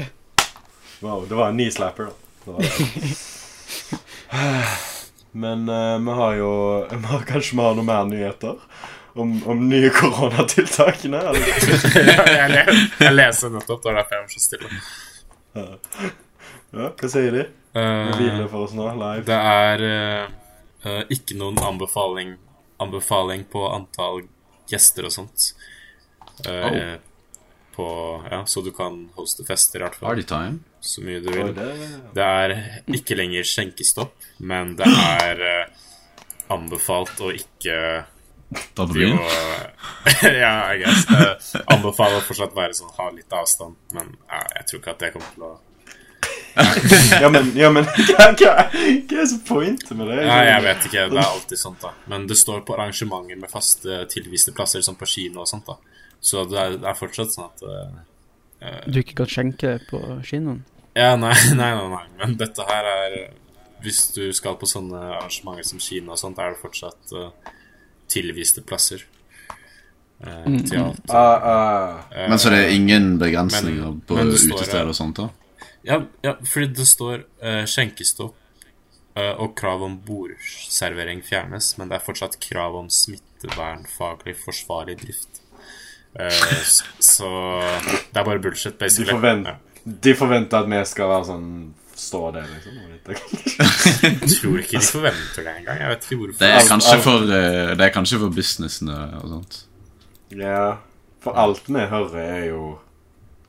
Wow, 0.99 1.23
det 1.29 1.37
var 1.39 1.53
en 1.53 1.57
da. 1.57 2.09
Det 2.43 2.51
var 2.51 2.59
det. 2.61 2.71
Men 5.35 5.69
uh, 5.69 5.99
vi 5.99 6.11
har 6.11 6.35
jo 6.39 6.51
vi 6.91 7.05
har, 7.05 7.23
Kanskje 7.27 7.57
vi 7.57 7.63
har 7.63 7.73
noe 7.75 7.83
mer 7.83 8.05
nyheter 8.07 8.55
om, 9.15 9.33
om 9.47 9.63
nye 9.69 9.89
koronatiltakene? 9.95 11.19
Eller? 11.19 11.47
jeg, 12.55 12.77
jeg 12.99 13.15
leser 13.15 13.51
nettopp, 13.51 13.83
det 13.83 13.91
er 13.91 13.99
derfor 13.99 14.15
jeg 14.15 14.23
var 14.23 14.31
så 14.31 14.43
stille. 14.43 14.69
Ja, 16.75 16.91
hva 16.91 17.11
sier 17.11 17.35
de? 17.35 17.43
Uh, 17.75 18.11
Hvile 18.15 18.47
for 18.51 18.67
oss 18.67 18.75
nå, 18.75 18.87
live. 18.95 19.25
det 19.27 19.35
er 19.35 19.81
eh, 19.89 20.23
eh, 20.87 21.01
ikke 21.11 21.35
noen 21.39 21.59
anbefaling, 21.63 22.37
anbefaling 22.83 23.43
på 23.51 23.67
antall 23.67 24.23
gjester 24.71 25.09
og 25.09 25.13
sånt. 25.13 25.51
Eh, 26.47 26.95
på, 27.75 27.87
ja, 28.31 28.45
så 28.45 28.61
du 28.61 28.71
kan 28.71 29.09
hoste 29.15 29.43
fester, 29.47 29.81
i 29.81 29.83
hvert 29.83 29.97
fall. 29.99 30.09
Party 30.13 30.23
time. 30.29 30.59
Så 30.79 31.03
mye 31.03 31.19
du 31.19 31.31
vil. 31.33 31.51
det, 31.55 31.69
Det 32.15 32.23
er 32.23 32.53
ikke 32.95 33.17
lenger 33.19 33.47
skjenkestopp, 33.49 34.15
men 34.37 34.75
det 34.79 34.87
er 34.87 35.41
uh, 35.43 35.87
anbefalt 36.55 37.19
å 37.25 37.33
ikke 37.35 38.05
Ta 38.75 38.85
på 38.85 38.93
byen. 38.93 39.17
Ja, 40.23 40.51
jeg 40.71 40.83
guess. 40.85 41.07
Uh, 41.09 41.63
anbefaler 41.73 42.21
å 42.21 42.23
fortsatt 42.23 42.55
være 42.55 42.77
sånn, 42.77 42.93
ha 42.99 43.09
litt 43.11 43.33
avstand, 43.33 43.75
men 43.97 44.13
ja, 44.29 44.43
jeg 44.59 44.67
tror 44.69 44.81
ikke 44.81 44.93
at 44.93 45.01
det 45.01 45.11
kommer 45.15 45.33
til 45.33 45.47
å 45.47 45.53
ja, 47.21 47.29
men, 47.29 47.51
ja, 47.57 47.69
men 47.73 47.83
hva, 48.07 48.29
hva, 48.31 48.51
hva 48.71 49.21
er 49.21 49.27
så 49.27 49.39
pointet 49.47 49.91
med 49.97 50.07
det? 50.07 50.21
Nei, 50.23 50.41
jeg 50.47 50.63
vet 50.63 50.85
ikke. 50.89 51.07
Det 51.11 51.19
er 51.19 51.27
alltid 51.27 51.59
sånt, 51.59 51.81
da. 51.83 51.91
Men 52.11 52.27
det 52.29 52.37
står 52.39 52.61
på 52.67 52.77
arrangementer 52.77 53.39
med 53.41 53.51
faste 53.51 54.05
tilviste 54.11 54.53
plasser, 54.55 54.83
som 54.85 54.95
på 54.99 55.07
kino 55.09 55.43
og 55.43 55.49
sånt, 55.51 55.67
da. 55.67 55.75
Så 56.23 56.45
det 56.49 56.61
er, 56.61 56.77
det 56.81 56.87
er 56.89 56.97
fortsatt 56.97 57.35
sånn 57.35 57.49
at 57.51 57.65
uh, 57.67 58.79
Du 58.87 59.01
ikke 59.01 59.19
kan 59.19 59.29
skjenke 59.29 59.75
på 59.89 59.99
kinoen? 60.25 60.63
Ja, 60.95 61.13
nei, 61.19 61.35
nei, 61.59 61.71
nei, 61.75 61.89
nei. 61.91 62.05
Men 62.21 62.37
dette 62.39 62.65
her 62.65 62.87
er 62.87 63.17
Hvis 63.83 64.07
du 64.15 64.23
skal 64.33 64.55
på 64.57 64.69
sånne 64.69 65.01
arrangementer 65.19 65.67
som 65.67 65.83
kino 65.83 66.15
og 66.15 66.21
sånt, 66.21 66.39
er 66.39 66.55
det 66.55 66.61
fortsatt 66.63 67.13
uh, 67.19 67.29
tilviste 68.09 68.63
plasser. 68.65 69.03
Uh, 70.23 70.47
til 70.63 70.79
alt. 70.79 71.03
Ah, 71.11 71.49
ah. 71.51 71.97
eh, 72.15 72.29
Men 72.31 72.39
så 72.39 72.49
det 72.53 72.63
er 72.63 72.77
ingen 72.77 73.17
begrensninger 73.19 73.89
men- 73.91 73.99
på 74.07 74.17
utesteder 74.23 74.87
og 74.87 74.95
sånt, 74.95 75.19
da? 75.19 75.27
Ja, 75.85 76.01
ja 76.25 76.33
fordi 76.49 76.71
det 76.79 76.87
står 76.89 77.23
uh, 77.43 77.63
skjenkestopp 77.69 78.35
uh, 79.19 79.33
og 79.43 79.53
krav 79.57 79.83
om 79.85 79.99
bordservering 80.05 81.21
fjernes, 81.25 81.75
men 81.77 81.91
det 81.91 81.99
er 81.99 82.05
fortsatt 82.05 82.39
krav 82.41 82.77
om 82.79 82.89
smittevernfaglig 82.89 84.35
forsvarlig 84.41 84.97
drift. 85.03 85.41
Uh, 86.17 86.59
så 86.99 87.29
det 88.11 88.21
er 88.21 88.25
bare 88.25 88.41
bullshit, 88.41 88.73
De, 88.73 88.79
basically. 88.85 89.11
forvent, 89.13 89.47
Ja. 89.47 89.57
de 89.85 90.15
forventer 90.15 90.63
at 90.63 90.69
vi 90.71 90.85
skal 90.89 91.11
være 91.13 91.31
sånn 91.33 91.49
Stå 91.95 92.19
der, 92.35 92.43
liksom. 92.51 92.73
Jeg 94.03 94.27
tror 94.27 94.57
ikke 94.59 94.81
de 94.81 94.83
forventer 94.83 95.45
det 95.45 95.51
engang. 95.61 95.77
Jeg 95.79 95.91
vet 95.93 96.01
ikke 96.03 96.17
hvorfor. 96.19 96.39
Det 96.41 96.49
er 96.51 96.65
kanskje 96.67 96.95
for, 97.05 97.29
det 97.31 97.85
er 97.85 97.93
kanskje 97.95 98.19
for 98.19 98.33
businessene 98.35 98.97
og 99.21 99.29
sånt. 99.31 99.55
Ja, 100.35 100.65
for 101.23 101.39
alt 101.39 101.69
vi 101.71 101.85
hører, 101.93 102.17
er 102.19 102.43
jo 102.49 102.65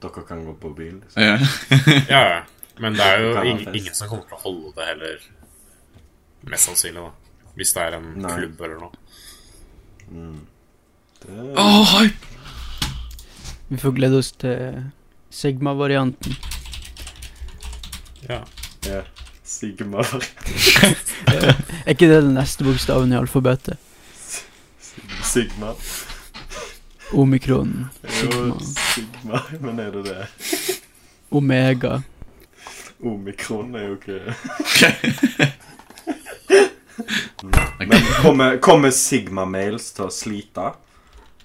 Dere 0.03 0.22
kan 0.28 0.44
gå 0.44 0.55
på 0.61 0.70
bil. 0.76 1.01
Liksom. 1.01 1.22
Ja. 1.22 1.38
Ja, 2.14 2.22
ja. 2.34 2.42
Men 2.78 2.92
det 2.92 3.05
er 3.07 3.22
jo 3.24 3.32
Kan 3.34 3.47
ing 3.47 3.62
ingen 3.72 3.94
som 3.97 4.09
kommer 4.11 4.26
til 4.28 4.36
å 4.36 4.42
holde 4.42 4.72
det 4.76 4.88
heller. 4.90 5.22
Mest 6.53 6.68
sannsynlig, 6.68 7.01
da. 7.07 7.51
Hvis 7.57 7.72
det 7.72 7.86
er 7.86 7.97
en 7.97 8.11
Nei. 8.20 8.34
klubb 8.36 8.61
eller 8.66 8.82
noe. 8.84 8.92
Det, 11.22 11.38
Åh, 11.57 11.94
hype! 11.97 12.34
Vi 13.68 13.80
får 13.80 13.97
glede 13.97 14.20
oss 14.20 14.30
til 14.36 14.82
Sigma-varianten. 15.32 16.36
Ja. 18.28 18.42
ja. 18.86 19.01
Sigma. 19.42 20.05
Er 21.86 21.94
ikke 21.94 22.09
det 22.11 22.22
den 22.22 22.34
neste 22.36 22.66
bokstaven 22.66 23.12
i 23.14 23.18
alfabetet? 23.18 23.80
Sigma. 25.24 25.72
Omikron, 27.12 27.86
Sigma. 28.09 28.34
Jo, 28.34 28.59
Sigma. 28.61 29.42
Men 29.61 29.78
er 29.78 29.90
det 29.90 30.02
det? 30.04 30.26
Omega. 31.28 32.02
Omikron 33.02 33.74
er 33.74 33.88
jo 33.88 33.94
ikke 33.94 34.20
Men 37.78 38.02
kommer, 38.22 38.57
kommer 38.59 38.90
Sigma-mails 38.90 39.92
til 39.92 40.04
å 40.07 40.11
slite? 40.11 40.70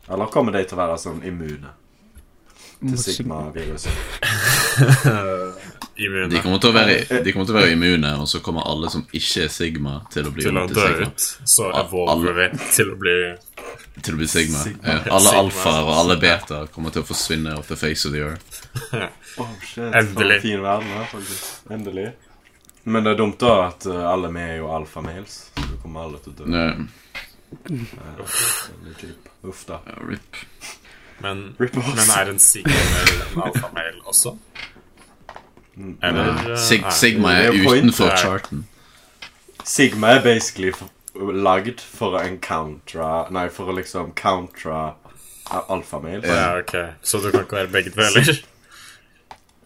Eller 0.08 0.32
kommer 0.32 0.56
de 0.56 0.64
til 0.66 0.78
å 0.78 0.82
være 0.82 0.98
sånn 1.02 1.22
immune 1.28 1.74
til 2.82 2.98
Sigma-viruset? 2.98 3.92
Immune. 6.06 6.30
De 6.32 6.42
kommer, 6.42 6.62
til 6.62 6.72
å 6.72 6.76
være, 6.76 7.22
de 7.24 7.34
kommer 7.34 7.50
til 7.50 7.56
å 7.56 7.60
være 7.60 7.76
immune, 7.76 8.14
og 8.22 8.30
så 8.30 8.42
kommer 8.44 8.66
alle 8.70 8.90
som 8.94 9.04
ikke 9.12 9.46
er 9.46 9.52
Sigma, 9.54 10.00
til 10.14 10.28
å 10.28 10.34
bli 10.34 10.48
til 10.48 10.58
å 10.58 10.66
dø 10.70 10.88
ut. 11.04 11.28
Så 11.54 11.70
evolver 11.82 12.38
vi 12.40 12.48
til 12.76 12.94
å 12.94 12.98
bli 13.00 13.16
Til 14.02 14.16
å 14.16 14.22
bli 14.22 14.28
Sigma. 14.32 14.64
Sigma. 14.66 14.82
Ja. 14.88 14.98
Alle 15.12 15.30
Sigma. 15.30 15.44
alfaer 15.46 15.86
og 15.86 15.94
alle 16.00 16.18
betaer 16.22 16.74
kommer 16.74 16.96
til 16.96 17.04
å 17.04 17.08
forsvinne 17.12 17.56
off 17.60 17.70
the 17.70 17.78
face 17.80 18.08
of 18.08 18.16
the 18.16 18.26
earth. 18.26 18.62
Oh, 19.40 19.48
shit. 19.64 19.94
Endelig. 19.96 20.42
Fin 20.44 20.60
verden 20.64 20.90
her, 20.92 21.06
faktisk. 21.12 21.72
Endelig. 21.72 22.10
Men 22.84 23.06
det 23.06 23.14
er 23.14 23.20
dumt 23.22 23.40
da 23.40 23.54
at 23.70 23.86
uh, 23.88 24.02
alle 24.10 24.32
vi 24.34 24.42
er 24.42 24.56
jo 24.58 24.72
Alfa 24.74 25.04
males 25.06 25.36
Så 25.54 25.68
du 25.70 25.76
kommer 25.84 26.08
alle 26.08 26.20
til 26.24 26.34
å 26.34 26.40
dø. 26.42 26.50
Nei. 26.50 26.72
Eh, 27.70 28.94
kjipt. 28.98 29.30
Uff 29.44 29.66
da. 29.68 29.82
ja, 29.86 29.98
rip. 30.08 30.42
Men, 31.22 31.56
Rip 31.60 31.76
men 31.76 32.12
er 32.18 32.30
en 32.32 32.40
sigma-mail 32.40 33.12
en 33.26 33.42
alfa-mail 33.46 34.00
også? 34.10 34.34
Eller 36.04 36.56
Sig 36.58 36.84
Sigma 36.92 37.32
er 37.32 37.52
er 37.52 37.52
utenfor 37.68 38.16
charten. 38.18 38.66
Sigma 39.64 40.08
er 40.08 40.24
basically 40.24 40.72
for, 40.72 40.90
lagd 41.32 41.82
for 41.82 42.18
å 42.18 42.24
encountre 42.26 43.32
Nei, 43.32 43.48
for 43.50 43.72
å 43.72 43.76
liksom 43.78 44.14
countre 44.18 44.94
alfamil. 45.52 46.24
Ja, 46.26 46.58
ok. 46.60 46.76
Så 47.04 47.20
du 47.20 47.32
kan 47.32 47.46
ikke 47.46 47.56
være 47.56 47.68
begge 47.68 47.94
deler? 47.96 48.42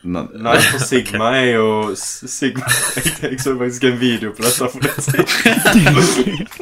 Nei, 0.06 0.58
for 0.62 0.84
Sigma 0.86 1.32
er 1.40 1.52
jo 1.56 1.96
Sigma 1.98 2.66
Jeg, 2.96 3.14
jeg 3.22 3.40
så 3.42 3.56
faktisk 3.58 3.84
en 3.90 4.00
video 4.00 4.34
på 4.38 4.46
dette 4.46 4.70
for 4.70 4.80
litt 4.86 5.02
siden. 5.06 5.26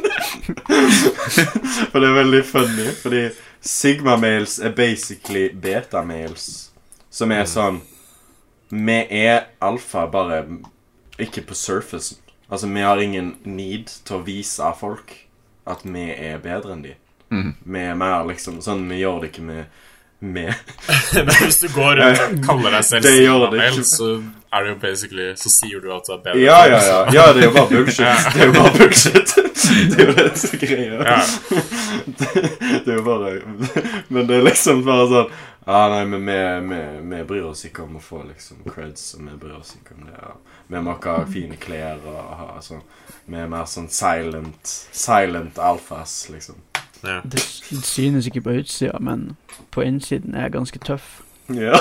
For 1.92 2.00
det 2.00 2.08
er 2.08 2.14
veldig 2.16 2.44
funny, 2.46 2.86
fordi 3.00 3.28
Sigma-mails 3.64 4.58
er 4.58 4.72
basically 4.76 5.48
beta-mails. 5.48 6.70
Som 7.10 7.32
er 7.32 7.44
sånn 7.48 7.80
Vi 8.74 8.98
er 9.22 9.46
alfa, 9.62 10.06
bare 10.10 10.42
ikke 11.22 11.44
på 11.46 11.54
surfacen. 11.54 12.18
Altså, 12.50 12.66
vi 12.68 12.82
har 12.84 13.00
ingen 13.00 13.36
need 13.44 13.92
til 14.04 14.18
å 14.18 14.24
vise 14.26 14.72
folk 14.78 15.14
at 15.70 15.86
vi 15.86 16.10
er 16.12 16.42
bedre 16.42 16.74
enn 16.74 16.84
de. 16.84 16.94
Mm. 17.32 17.54
Vi 17.64 17.80
er 17.80 17.96
mer 17.98 18.26
liksom 18.28 18.60
Sånn, 18.62 18.84
vi 18.90 19.00
gjør 19.00 19.22
det 19.22 19.30
ikke 19.32 19.46
med 19.46 19.64
med 20.24 20.54
Men 21.14 21.34
hvis 21.42 21.58
du 21.58 21.68
går 21.74 21.98
rundt 21.98 22.20
og 22.24 22.44
kaller 22.46 22.76
deg 22.76 22.84
selv 22.86 23.06
Det 23.06 23.14
gjør 23.18 23.46
det 23.52 23.64
ikke. 23.70 23.84
så 23.88 24.10
er 24.54 24.62
det 24.64 24.70
jo 24.70 24.76
basically 24.84 25.26
Så 25.40 25.50
sier 25.52 25.82
du 25.82 25.88
at 25.92 26.06
du 26.06 26.12
er 26.14 26.20
bedre. 26.24 26.42
Ja, 26.44 26.60
ja, 26.70 26.80
ja. 26.86 26.98
Ja, 27.16 27.24
det 27.34 27.42
er 27.42 27.48
jo 27.48 27.54
bare 27.56 27.70
bullshit. 27.72 28.06
Det 28.34 28.40
er 28.40 28.46
jo 28.46 28.54
bare 28.54 28.72
bullshit. 28.78 29.34
Det 29.90 29.98
er 29.98 30.06
jo 30.06 30.14
det 30.18 30.28
som 30.38 30.54
er 30.54 30.62
greia. 30.62 31.00
Ja. 31.08 31.18
Det, 32.20 32.30
det 32.84 32.92
er 32.92 32.98
jo 32.98 33.04
bare 33.06 33.32
Men 34.12 34.28
det 34.28 34.38
er 34.38 34.46
liksom 34.46 34.84
bare 34.86 35.08
sånn 35.10 35.34
Ja, 35.66 35.88
nei, 35.88 36.04
men 36.04 36.26
vi, 36.26 36.36
vi, 36.68 37.00
vi 37.16 37.24
bryr 37.24 37.46
oss 37.48 37.64
ikke 37.64 37.82
om 37.86 37.96
å 37.96 38.00
få 38.04 38.22
liksom 38.28 38.56
creds, 38.68 39.14
og 39.16 39.24
vi 39.24 39.36
bryr 39.40 39.56
oss 39.56 39.72
ikke 39.78 39.94
om 39.96 40.04
det. 40.10 40.16
Ja. 40.18 40.34
Vi 40.68 40.80
må 40.84 40.92
ikke 40.98 41.14
ha 41.16 41.24
fine 41.28 41.56
klær 41.60 42.04
og 42.08 42.18
ha 42.38 42.60
sånn 42.64 42.82
Vi 43.28 43.36
er 43.36 43.48
mer 43.52 43.64
sånn 43.68 43.88
silent 43.92 44.64
Silent 44.92 45.58
alfas, 45.60 46.28
liksom. 46.32 46.56
Ja. 47.04 47.20
Det 47.24 47.40
det 47.68 47.84
synes 47.84 48.26
ikke 48.26 48.40
på 48.44 48.50
utsida, 48.60 48.98
men 49.00 49.36
på 49.72 49.80
innsiden 49.84 50.34
er 50.34 50.42
jeg 50.46 50.52
ganske 50.54 50.78
tøff. 50.84 51.22
Ja. 51.52 51.76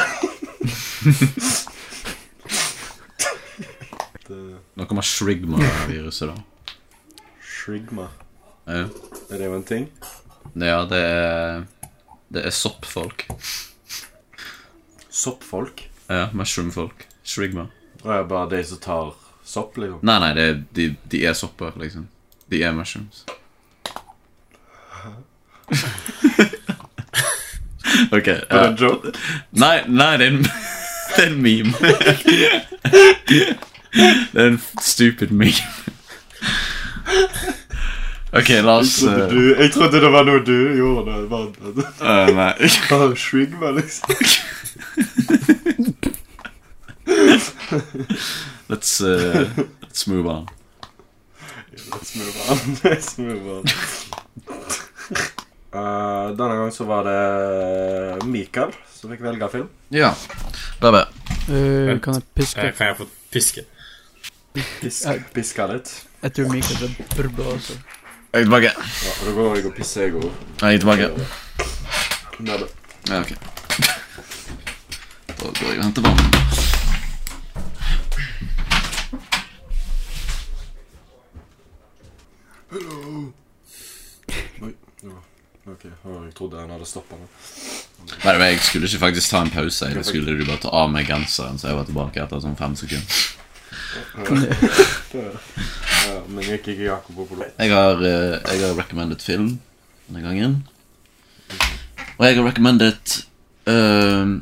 det, 4.27 4.39
nå 4.75 4.85
kommer 4.87 5.01
Shrigma-viruset, 5.07 6.27
da. 6.31 6.35
Shrigma. 7.39 8.07
Ja. 8.67 8.87
Er 9.29 9.37
det 9.37 9.45
jo 9.45 9.55
en 9.55 9.63
ting? 9.67 9.87
ja, 10.55 10.83
det 10.87 10.99
er 11.03 11.63
Det 12.33 12.45
er 12.45 12.49
soppfolk. 12.49 13.27
Soppfolk? 15.13 15.89
Ja, 16.09 16.29
mushroomfolk. 16.33 17.07
Shrigma. 17.23 17.67
Og 18.03 18.15
er 18.15 18.23
bare 18.27 18.49
de 18.49 18.63
som 18.65 18.79
tar 18.81 19.13
sopp, 19.45 19.77
liksom? 19.77 19.99
Nei, 20.01 20.17
nei, 20.19 20.33
det 20.33 20.47
de, 20.75 20.87
de 21.11 21.21
er 21.29 21.37
sopper, 21.37 21.71
liksom. 21.77 22.07
De 22.49 22.63
er 22.63 22.73
mushrooms. 22.75 23.25
Ok. 28.11 28.27
Er 28.27 28.45
det 28.49 28.67
en 28.67 28.75
joke? 28.75 29.11
Nei, 29.51 29.81
nei, 29.87 30.17
det 30.17 30.25
er 30.25 30.31
en, 30.31 30.43
det 31.15 31.23
er 31.23 31.27
en 31.27 31.41
meme. 31.41 31.73
Det 33.93 34.41
er 34.41 34.47
en 34.47 34.61
stupid 34.81 35.29
meme. 35.29 35.53
Ok, 38.33 38.49
la 38.65 38.79
oss 38.81 38.95
Jeg 39.03 39.11
trodde, 39.11 39.23
uh, 39.23 39.29
du, 39.29 39.55
jeg 39.61 39.71
trodde 39.75 39.99
det 40.01 40.09
var 40.11 40.25
noe 40.25 40.41
du 40.41 40.55
gjorde. 40.73 41.19
Det 41.21 41.29
var 41.29 41.43
uh, 42.01 42.31
Nei. 42.33 42.53
Bare 43.61 43.75
liksom. 43.77 44.17
Let's, 48.69 49.01
uh, 49.01 49.49
let's 49.81 50.07
move 50.07 50.27
on. 50.27 50.47
Let's 51.91 52.15
move 52.15 52.35
on. 52.49 52.57
Let's 52.83 53.17
move 53.17 53.47
on. 53.49 53.63
Uh, 55.73 56.31
denne 56.37 56.55
gangen 56.55 56.71
så 56.71 56.83
var 56.85 57.03
det 57.07 58.25
Mikael 58.29 58.71
som 58.93 59.11
fikk 59.11 59.21
velge 59.25 59.49
film. 59.51 59.69
Ja. 59.91 60.13
Bare 60.81 61.05
Uh, 61.43 61.99
kan 61.99 62.13
jeg 62.15 62.23
piske? 62.37 62.61
Eh, 62.61 62.71
Kan 62.77 62.87
jeg 62.87 62.95
få 62.97 63.05
piske? 63.31 63.61
Pisk, 64.79 65.07
piske 65.35 65.65
litt. 65.73 65.89
Jeg 66.23 66.33
tror 66.37 66.51
Mikael 66.53 66.85
er 66.87 66.93
burde 67.17 67.47
også. 67.51 67.73
Jeg 68.33 68.39
er 68.39 68.43
tilbake. 68.45 68.71
Ja, 69.03 69.11
da 69.25 69.33
går 69.35 69.55
jeg 69.57 69.65
og 69.65 69.73
pisser, 69.75 70.01
jeg 70.07 70.13
òg. 70.21 70.29
Jeg 70.61 70.75
er 70.75 70.77
tilbake. 70.85 71.09
Nede. 72.39 72.69
Ja, 73.09 73.19
ok. 73.19 73.35
Da 75.43 75.49
går 75.51 75.69
jeg 75.73 75.79
og 75.79 75.83
henter 75.83 76.01
vann. 76.01 76.19
Oi. 84.63 84.71
Ja. 85.03 85.17
Ok, 85.67 85.83
jeg 85.83 86.33
trodde 86.37 86.61
han 86.61 86.71
hadde 86.71 86.87
stoppa 86.87 87.19
meg. 87.19 87.27
Nei, 88.23 88.37
men 88.37 88.45
Jeg 88.53 88.61
skulle 88.63 88.87
ikke 88.87 89.01
faktisk 89.03 89.33
ta 89.33 89.41
en 89.43 89.51
pause. 89.51 89.89
Jeg 89.91 90.05
skulle 90.07 90.37
du 90.39 90.45
bare 90.47 90.61
ta 90.63 90.71
av 90.71 90.89
meg 90.95 91.11
genseren, 91.11 91.59
så 91.59 91.69
jeg 91.73 91.79
var 91.81 91.87
tilbake 91.91 92.23
etter 92.23 92.43
sånn 92.43 92.55
fem 92.59 92.79
sekunder. 92.79 93.19
Ja, 95.13 96.17
men 96.27 96.43
gikk 96.47 96.71
ikke 96.71 96.87
Jakob 96.87 97.19
på 97.19 97.35
do? 97.35 97.43
Jeg 97.59 97.71
har, 97.71 97.99
eh, 97.99 98.39
jeg 98.47 98.63
har 98.63 98.79
recommended 98.79 99.21
film 99.23 99.59
denne 100.07 100.23
gangen. 100.23 100.55
Og 102.17 102.25
jeg 102.27 102.39
har 102.39 102.47
recommended 102.47 103.15
eh, 103.67 104.33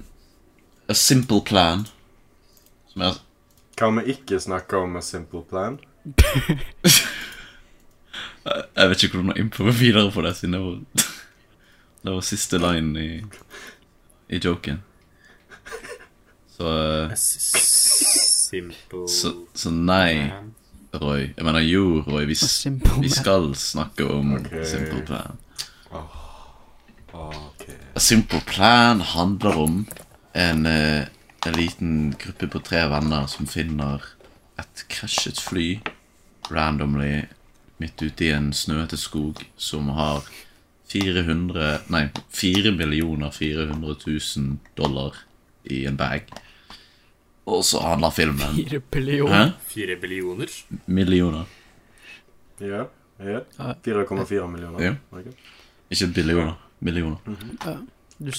A 0.88 0.94
Simple 0.94 1.42
Plan. 1.46 1.88
Som 2.88 3.02
er 3.02 3.20
Kan 3.78 3.98
vi 4.00 4.14
ikke 4.14 4.40
snakke 4.40 4.78
om 4.78 4.96
A 4.96 5.02
Simple 5.02 5.44
Plan? 5.50 5.80
Jeg 8.76 8.90
vet 8.90 9.04
ikke 9.04 9.20
hvordan 9.20 9.36
jeg 9.36 9.44
innføre 9.46 9.74
videre 9.78 10.12
på 10.12 10.22
det, 10.26 10.32
siden 10.36 10.56
det 10.56 10.62
var, 10.64 10.80
det 12.04 12.14
var 12.16 12.24
siste 12.26 12.58
line 12.58 13.04
i, 13.04 13.22
i 14.34 14.40
joken. 14.42 14.82
Så, 16.58 16.72
eh, 16.72 17.14
Simple 17.22 19.06
så, 19.10 19.34
så 19.54 19.70
nei, 19.70 20.26
Man. 20.32 20.50
Roy. 20.94 21.30
Jeg 21.38 21.46
mener 21.46 21.60
jo, 21.64 22.02
Roy. 22.08 22.26
Vi, 22.26 22.36
vi 23.02 23.10
skal 23.10 23.54
snakke 23.56 24.10
om 24.10 24.34
okay. 24.40 24.66
Simple 24.66 25.06
Plan. 25.06 25.38
Ok. 27.12 27.68
A 27.96 28.00
Simple 28.00 28.42
Plan 28.48 29.02
handler 29.02 29.58
om 29.58 29.86
en, 30.34 30.66
eh, 30.66 31.08
en 31.46 31.54
liten 31.54 32.16
gruppe 32.20 32.48
på 32.48 32.60
tre 32.60 32.86
venner 32.90 33.28
som 33.28 33.48
finner 33.50 34.04
et 34.60 34.86
krasjet 34.90 35.40
fly 35.42 35.80
randomly 36.52 37.26
midt 37.82 38.02
ute 38.02 38.26
i 38.28 38.32
en 38.36 38.52
snøete 38.54 38.98
skog 39.00 39.42
som 39.58 39.90
har 39.98 40.26
400 40.92 41.88
Nei, 41.94 42.10
4 42.36 42.72
millioner 42.76 43.32
400 43.32 43.96
000 44.06 44.58
dollar 44.78 45.16
i 45.64 45.86
en 45.88 45.98
bag. 45.98 46.28
Og 47.46 47.64
så 47.66 47.82
handler 47.84 48.14
filmen 48.16 48.60
4 48.60 48.82
billioner. 48.92 49.54
4 49.72 49.96
billioner? 50.02 50.52
Millioner. 50.86 51.46
Ja. 52.60 52.86
ja. 53.20 53.40
Ja. 53.58 53.74
4,4 53.88 54.48
millioner. 54.52 54.84
Ja. 54.84 54.94
Okay. 55.12 55.34
Ikke 55.90 56.12
billioner. 56.16 56.54
Millioner. 56.80 57.18
Ja. 57.66 57.78
Du, 58.22 58.32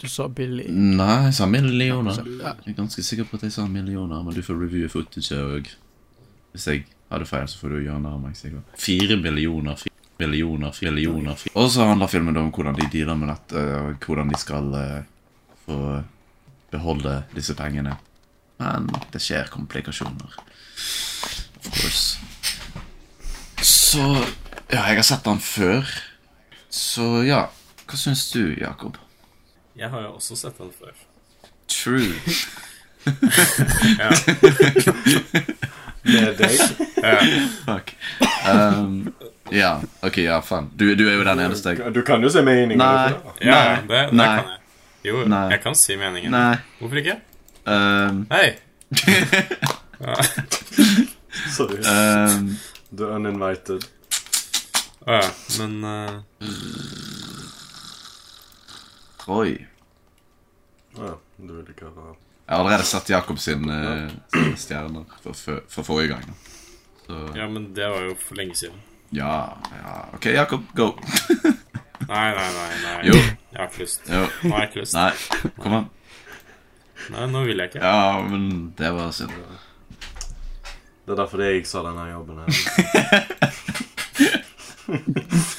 du 0.00 0.08
sa 0.10 0.24
billig. 0.28 0.64
Nei, 0.72 1.28
jeg 1.28 1.34
sa 1.36 1.46
millioner. 1.46 2.16
Ja. 2.40 2.56
Jeg 2.64 2.72
er 2.72 2.78
ganske 2.80 3.04
sikker 3.06 3.28
på 3.28 3.38
at 3.38 3.44
jeg 3.46 3.54
sa 3.54 3.68
millioner, 3.70 4.24
men 4.26 4.34
du 4.34 4.42
får 4.42 4.58
reviewe 4.58 4.90
footage 4.90 5.38
òg. 5.38 5.70
Hvis 6.56 6.66
jeg 6.66 6.82
hadde 7.12 7.28
feil, 7.28 7.46
så 7.46 7.60
får 7.60 7.76
du 7.76 7.78
gjøre 7.84 8.00
nær 8.02 8.18
meg 8.18 8.34
sikkert. 8.34 8.74
Fire 8.82 9.20
millioner, 9.22 9.78
fire 9.78 10.18
millioner, 10.18 10.74
fire 10.74 10.90
millioner. 10.96 11.46
Og 11.54 11.70
så 11.70 11.86
handler 11.86 12.10
filmen 12.10 12.40
om 12.42 12.50
hvordan 12.50 12.80
de 12.80 12.90
dealer 12.90 13.20
med 13.20 13.30
dette, 13.30 13.64
og 13.78 14.08
hvordan 14.08 14.34
de 14.34 14.42
skal 14.42 14.74
uh, 14.74 15.48
få 15.68 15.78
beholde 16.74 17.20
disse 17.36 17.54
pengene. 17.54 17.94
Men 18.58 18.90
det 19.14 19.22
skjer 19.22 19.54
komplikasjoner. 19.54 20.34
Of 21.62 21.70
course. 21.70 22.18
Så 23.62 24.02
Ja, 24.68 24.82
jeg 24.90 24.98
har 24.98 25.06
sett 25.06 25.24
den 25.24 25.38
før. 25.40 25.86
Så 26.68 27.22
ja. 27.24 27.46
Hva 27.88 27.96
syns 27.96 28.26
du, 28.34 28.50
Jakob? 28.58 28.98
Jeg 29.78 29.88
har 29.92 30.00
jo 30.02 30.12
også 30.18 30.36
sett 30.36 30.58
den 30.58 30.72
før. 30.78 30.94
True. 31.68 32.14
Ja. 33.98 34.10
Med 36.04 36.34
deg? 36.36 36.58
Ja. 37.00 37.14
Fuck. 37.64 37.92
Um, 38.48 39.12
ja, 39.54 39.70
ok, 40.04 40.18
ja, 40.26 40.40
faen. 40.44 40.66
Du, 40.76 40.84
du 40.98 41.06
er 41.08 41.14
jo 41.16 41.24
den 41.24 41.40
eneste 41.40 41.72
jeg 41.72 41.92
Du 41.94 42.02
kan 42.04 42.20
jo 42.24 42.28
se 42.32 42.42
meningen. 42.44 42.78
Nei. 42.82 43.14
Ja, 43.40 43.54
Nei. 43.54 43.80
Det, 43.88 44.02
det 44.10 44.18
Nei. 44.18 44.26
kan 44.42 44.50
jeg. 44.52 44.60
Jo, 45.08 45.22
Nei. 45.30 45.44
jeg 45.54 45.60
kan 45.64 45.74
si 45.78 45.96
meningen. 46.00 46.30
Nei. 46.34 46.56
Hvorfor 46.82 47.00
ikke? 47.00 47.16
Um, 47.68 48.26
Hei! 48.32 48.48
Sorry. 51.56 51.80
um, 51.84 52.56
Du 52.90 53.04
er 53.08 53.16
uninvited. 53.16 53.84
Å 55.08 55.18
ja, 55.22 55.28
men 55.62 55.78
eh, 55.88 56.14
Oi. 59.28 59.66
Ja, 60.96 61.14
du 61.36 61.50
vil 61.52 61.68
ikke 61.74 61.84
ha 61.92 62.04
Jeg 62.12 62.54
har 62.54 62.58
allerede 62.62 62.86
sett 62.88 63.10
Jakob 63.12 63.38
sin 63.38 63.68
uh, 63.68 64.08
stjerner 64.56 65.04
for, 65.22 65.36
for, 65.36 65.60
for 65.68 65.84
forrige 65.84 66.14
gang. 66.14 66.24
Så 67.06 67.18
Ja, 67.36 67.48
men 67.48 67.70
det 67.76 67.88
var 67.92 68.06
jo 68.08 68.14
for 68.22 68.34
lenge 68.40 68.54
siden. 68.56 68.78
ja, 69.12 69.34
ja. 69.82 69.92
Ok, 70.16 70.26
Jakob, 70.32 70.64
go. 70.76 70.88
Nei, 72.08 72.28
nei, 72.32 72.48
nei. 72.54 72.68
nei. 72.82 72.98
Jo. 73.10 73.14
Jeg 73.52 73.58
har 73.58 73.66
ikke 73.68 73.82
lyst. 73.82 74.00
Jo. 74.08 74.20
Nå 74.44 74.50
har 74.54 74.60
jeg 74.62 74.68
ikke 74.70 74.80
lyst. 74.80 74.94
Nei, 74.96 75.12
kom 75.60 75.74
an. 75.76 75.88
Nei, 77.12 77.24
nå 77.34 77.42
vil 77.44 77.58
jeg 77.60 77.68
ikke. 77.72 77.82
Ja, 77.84 78.20
men 78.24 78.44
det 78.78 78.92
var 78.96 79.10
synd. 79.12 79.34
Det 81.04 81.12
er 81.12 81.18
derfor 81.20 81.42
jeg 81.44 81.66
sa 81.68 81.82
denne 81.84 82.06
jobben 82.14 82.38
her. 82.38 82.48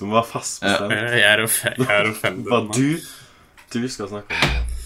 Du 0.00 0.06
må 0.08 0.16
være 0.16 0.30
fast 0.32 0.62
bestemt. 0.64 0.94
Jeg 1.20 1.26
er 1.28 1.42
off- 1.44 1.64
jeg 1.64 1.86
er 1.86 2.08
offended. 2.10 2.48
Bare 2.52 2.68
du 2.72 2.96
Du 3.72 3.88
skal 3.88 4.08
snakke 4.10 4.34
om 4.34 4.40
det. 4.40 4.78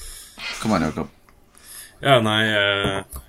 Kom 0.61 0.73
an, 0.77 0.83
Jakob. 0.89 1.09
Ja, 2.03 2.19
nei 2.21 2.41
uh, 2.53 3.21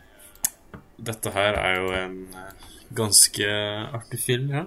Dette 1.05 1.31
her 1.35 1.55
er 1.61 1.77
jo 1.79 1.91
en 1.95 2.15
eh, 2.33 2.65
ganske 2.97 3.47
artig 3.95 4.19
film, 4.23 4.49
ja. 4.55 4.65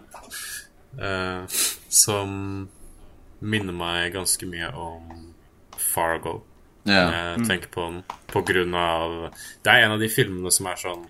Uh, 0.96 1.44
som 1.92 2.30
minner 3.40 3.74
meg 3.76 4.12
ganske 4.16 4.46
mye 4.48 4.70
om 4.78 5.10
Fargo. 5.78 6.38
Ja. 6.88 7.04
Jeg 7.34 7.44
tenker 7.50 7.68
på 7.74 7.84
den 7.90 7.98
på 8.32 8.40
grunn 8.48 8.72
av 8.78 9.18
Det 9.64 9.72
er 9.74 9.84
en 9.84 9.96
av 9.98 10.00
de 10.00 10.08
filmene 10.08 10.50
som 10.54 10.70
er 10.70 10.78
sånn 10.80 11.04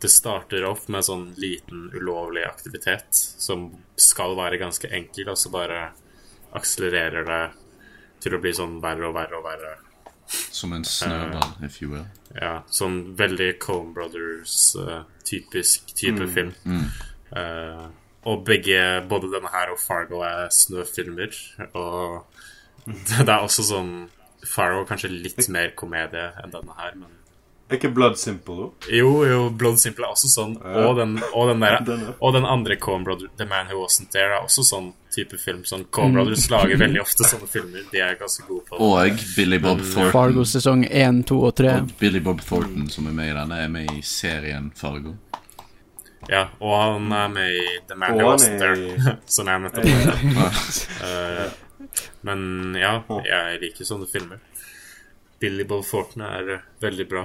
Det 0.00 0.08
starter 0.08 0.64
off 0.64 0.86
med 0.88 1.04
sånn 1.04 1.26
liten 1.40 1.90
ulovlig 1.92 2.46
aktivitet 2.48 3.12
som 3.12 3.68
skal 4.00 4.36
være 4.38 4.60
ganske 4.62 4.88
enkel, 4.88 5.28
og 5.32 5.38
så 5.38 5.52
bare 5.52 5.90
akselererer 6.56 7.26
det 7.28 7.42
til 8.24 8.36
å 8.36 8.40
bli 8.42 8.52
sånn 8.56 8.78
verre 8.82 9.08
og 9.10 9.16
verre 9.16 9.38
og 9.38 9.46
verre. 9.46 9.74
Som 10.30 10.72
en 10.76 10.84
snøball, 10.86 11.52
if 11.66 11.80
you 11.82 11.90
will. 11.90 12.06
Ja, 12.36 12.60
sånn 12.70 13.16
veldig 13.18 13.50
Coen 13.62 13.92
Brothers-typisk 13.96 15.94
type 15.98 16.28
film. 16.30 16.52
Eh, 17.36 17.86
og 18.30 18.44
begge, 18.46 18.80
både 19.10 19.30
denne 19.32 19.50
her 19.52 19.72
og 19.72 19.80
Fargo, 19.80 20.20
er 20.26 20.50
snøfilmer. 20.54 21.34
Og 21.72 22.22
det 23.08 23.26
er 23.26 23.38
også 23.38 23.66
sånn 23.72 23.94
Fargo 24.46 24.84
kanskje 24.88 25.12
litt 25.12 25.48
mer 25.52 25.74
komedie 25.76 26.30
enn 26.40 26.52
denne 26.54 26.76
her, 26.78 26.94
men 27.00 27.19
Er 27.70 27.76
ikke 27.78 27.92
Blood 27.94 28.16
Simple? 28.18 28.64
Jo, 28.90 29.10
jo, 29.28 29.36
Blood 29.54 29.76
Simple 29.78 30.02
er 30.08 30.10
også 30.10 30.26
sånn. 30.32 30.56
Og, 30.58 30.96
den, 30.98 31.12
og, 31.30 31.44
den 31.52 31.60
der, 31.62 31.76
Den 31.86 32.00
er- 32.08 32.16
og 32.18 32.32
den 32.34 32.44
andre 32.50 32.74
Coen 32.82 33.04
Brothers, 33.06 33.30
The 33.38 33.46
Man 33.46 33.68
Who 33.70 33.78
Wasn't 33.84 34.10
There, 34.10 34.32
er 34.34 34.42
også 34.42 34.64
sånn 34.66 34.88
type 35.14 35.38
film. 35.38 35.62
Sånn 35.68 35.84
Coen 35.94 36.12
Brothers 36.16 36.48
lager 36.50 36.76
veldig 36.82 37.00
ofte 37.04 37.28
sånne 37.30 37.46
filmer. 37.50 37.86
De 37.92 38.02
er 38.02 38.18
ganske 38.18 38.42
gode 38.48 38.66
på 38.66 38.74
det. 38.74 38.90
Og 39.14 39.24
Billy 39.36 39.58
Bob 39.62 39.80
Thornton. 39.86 40.10
Fargo 40.14 40.44
sesong 40.50 40.82
1, 40.90 41.22
2 41.30 41.38
og 41.46 41.54
3. 41.62 41.76
Og 41.84 41.94
Billy 42.02 42.20
Bob 42.26 42.42
Thornton, 42.42 42.90
som 42.90 43.06
er 43.06 43.14
med 43.22 43.30
i 43.30 43.38
denne, 43.38 43.62
er 43.64 43.70
med 43.78 43.94
i 43.94 44.02
serien 44.02 44.72
Fargo. 44.74 45.14
Ja, 46.28 46.48
og 46.60 46.74
han 46.76 47.06
er 47.16 47.28
med 47.32 47.54
i 47.56 47.62
The 47.88 47.96
Man 47.96 48.18
Who 48.18 48.26
Wasn't 48.32 48.58
er 48.60 48.74
There, 48.76 49.14
som 49.38 49.48
jeg 49.48 49.62
nettopp. 49.68 49.86
Eh, 51.06 51.46
Men 52.26 52.74
ja, 52.76 52.96
jeg 53.24 53.60
liker 53.62 53.86
sånne 53.88 54.06
filmer. 54.10 54.42
Billy 55.40 55.64
Bob 55.64 55.86
Thornton 55.88 56.22
er 56.26 56.58
veldig 56.82 57.06
bra. 57.08 57.22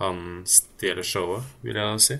Han 0.00 0.42
stjeler 0.44 1.06
showet, 1.06 1.44
vil 1.64 1.78
jeg 1.80 2.00
si. 2.04 2.18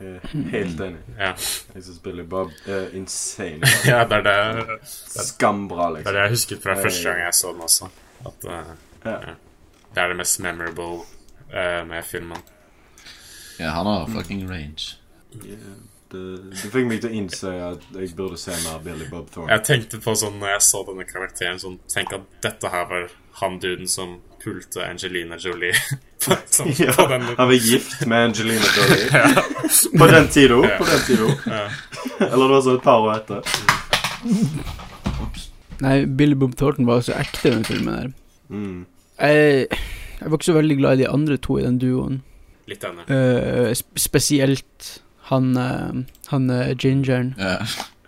Er 0.00 0.20
helt 0.50 0.80
enig. 0.80 1.00
Ja, 1.18 1.32
Jeg 1.74 1.84
syns 1.86 1.98
Billy 2.02 2.22
Bob 2.26 2.50
er 2.66 2.88
insane. 2.98 3.66
ja 3.90 4.02
det, 4.10 4.18
er 4.26 4.58
det, 4.58 4.78
Skambra, 4.88 5.88
det 5.90 5.90
er 5.90 5.94
liksom. 5.94 6.14
det 6.14 6.22
jeg 6.22 6.30
husket 6.34 6.62
fra 6.62 6.74
første 6.82 7.08
gang 7.08 7.20
jeg 7.24 7.34
så 7.34 7.52
den 7.52 7.60
også. 7.68 7.88
At 8.26 8.48
uh, 8.48 8.74
Ja. 9.04 9.16
det 9.94 10.02
er 10.02 10.08
det 10.08 10.16
mest 10.16 10.40
memorable 10.40 11.04
uh, 11.54 11.82
med 11.88 12.02
filmen. 12.04 12.38
Ja, 13.58 13.70
han 13.70 13.86
har 13.86 14.06
fucking 14.10 14.50
range. 14.50 14.96
Yeah. 15.44 15.58
Det, 16.14 16.52
det 16.52 16.70
fikk 16.70 16.86
meg 16.86 17.00
til 17.02 17.10
å 17.10 17.16
innse 17.18 17.50
at 17.72 17.86
jeg 17.94 18.12
burde 18.14 18.36
se 18.38 18.54
mer 18.62 18.78
Billy 18.84 19.06
Bob 19.10 19.30
Thorne. 19.34 19.50
Jeg 19.50 19.64
tenkte 19.66 19.98
på 20.02 20.14
sånn 20.18 20.36
når 20.38 20.52
jeg 20.56 20.62
så 20.68 20.82
denne 20.86 21.06
karakteren 21.08 21.58
sånn, 21.58 21.80
Tenk 21.90 22.12
at 22.14 22.28
dette 22.44 22.70
her 22.70 22.86
var 22.90 23.08
han 23.40 23.58
duden 23.62 23.90
som 23.90 24.20
pulte 24.44 24.84
Angelina 24.86 25.36
Jolie. 25.40 25.72
på, 26.24 26.36
sånn, 26.52 26.70
Ja, 26.78 26.92
på 26.96 27.06
den, 27.10 27.22
han 27.38 27.48
var 27.50 27.56
gift 27.58 28.04
med 28.10 28.28
Angelina 28.30 28.68
Jolie. 28.76 29.08
På 29.98 30.06
den 30.10 30.28
tida. 30.32 30.58
På 30.78 30.84
den 30.88 31.02
tida. 31.08 31.28
Ja. 31.46 31.64
Eller 32.28 32.44
det 32.44 32.52
var 32.54 32.62
sånn 32.68 32.78
et 32.78 32.84
par 32.84 33.04
år 33.04 33.14
etter. 33.16 33.40
Nei, 35.84 35.96
Billy 36.06 36.34
Bob 36.38 36.54
Thornton 36.56 36.86
var 36.88 37.02
så 37.04 37.16
ekte 37.18 37.48
i 37.50 37.54
den 37.56 37.64
filmen 37.66 37.94
der. 37.96 38.12
Mm. 38.48 38.84
Jeg, 39.18 39.66
jeg 40.20 40.30
var 40.30 40.38
ikke 40.38 40.48
så 40.50 40.56
veldig 40.56 40.76
glad 40.80 40.98
i 40.98 41.02
de 41.02 41.08
andre 41.10 41.36
to 41.42 41.58
i 41.60 41.64
den 41.66 41.80
duoen. 41.82 42.20
litt. 42.70 42.84
Eh, 42.84 43.72
sp 43.76 43.98
spesielt 44.00 44.90
han, 45.30 45.50
uh, 45.56 46.04
han 46.30 46.50
uh, 46.50 46.72
gingeren. 46.76 47.34
Ja. 47.38 47.58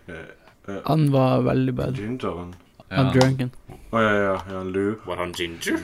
Eh, 0.09 0.81
Han 0.85 1.11
var 1.13 1.43
veldig 1.47 1.75
bad. 1.79 1.97
Gingeren. 1.97 2.55
Han 2.91 3.07
Ja. 3.07 3.13
drunken. 3.13 3.51
Å 3.93 4.01
ja, 4.03 4.13
ja. 4.15 4.35
ja 4.51 4.63
Lou. 4.63 4.95
Var 5.07 5.17
han 5.17 5.33
ginger? 5.33 5.79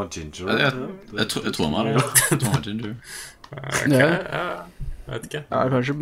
Var 0.00 0.08
Ginger 0.14 0.50
Jeg, 0.50 0.60
jeg, 0.64 0.88
jeg, 1.20 1.28
tror- 1.32 1.44
jeg 1.48 1.54
tror 1.56 1.68
han 1.68 1.74
var 1.76 1.84
det. 1.88 1.92
Jeg 2.30 2.40
tror 2.40 2.48
han 2.48 2.56
var 2.56 2.66
ginger. 2.66 2.96
Okay. 3.50 3.90
Ja. 3.90 4.08
ja, 4.08 4.42
jeg 5.06 5.14
vet 5.14 5.24
ikke. 5.30 5.44
Ja, 5.50 5.62
kanskje 5.72 5.94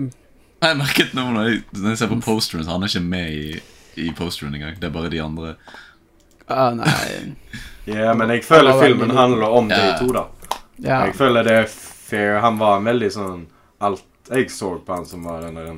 Jeg 0.63 0.77
merket 0.77 1.15
nå 1.17 1.25
når 1.33 1.49
jeg, 1.49 1.61
når 1.79 1.89
jeg 1.95 1.99
ser 2.03 2.11
på 2.13 2.19
posteren, 2.25 2.65
så 2.67 2.75
han 2.77 2.83
er 2.85 2.91
ikke 2.93 3.05
med 3.09 3.33
i, 3.33 3.61
i 4.05 4.09
posteren 4.19 4.55
engang. 4.59 4.75
Det 4.81 4.89
er 4.91 4.95
bare 4.95 5.11
de 5.15 5.23
andre. 5.25 5.55
ah, 6.49 6.71
Nei 6.77 7.37
Ja, 7.89 8.13
men 8.15 8.29
jeg 8.35 8.45
føler 8.45 8.77
filmen 8.83 9.11
handler 9.17 9.47
om 9.57 9.69
de 9.71 9.79
to, 10.01 10.11
da. 10.13 10.27
Ja. 10.79 10.99
Jeg 11.09 11.15
føler 11.17 11.43
det 11.47 11.55
er 11.63 11.67
fair. 11.73 12.41
Han 12.45 12.59
var 12.61 12.77
en 12.79 12.85
veldig 12.91 13.09
sånn 13.15 13.47
Alt 13.81 14.05
jeg 14.29 14.51
så 14.53 14.75
på 14.85 14.93
han 14.93 15.07
som 15.09 15.25
var 15.25 15.41
den 15.47 15.57
der 15.57 15.77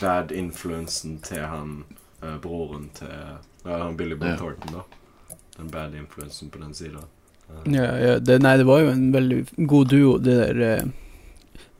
bad 0.00 0.32
influensen 0.34 1.20
til 1.22 1.44
han 1.46 1.84
eh, 2.22 2.34
broren 2.42 2.88
til 2.96 3.12
uh, 3.68 3.92
Billy 3.94 4.16
Bob 4.18 4.32
Ja. 4.32 4.36
Thornton, 4.40 4.80
da. 4.80 5.36
Den 5.60 5.68
bad 5.70 5.94
influensen 5.94 6.50
på 6.50 6.58
den 6.58 6.74
sida. 6.74 7.04
Ja, 7.66 7.86
ja 7.98 8.18
det, 8.18 8.38
nei, 8.42 8.56
det 8.58 8.66
var 8.66 8.80
jo 8.84 8.92
en 8.92 9.12
veldig 9.14 9.40
god 9.68 9.86
duo, 9.90 10.18
det 10.18 10.36
der 10.38 10.82
uh, 10.84 10.88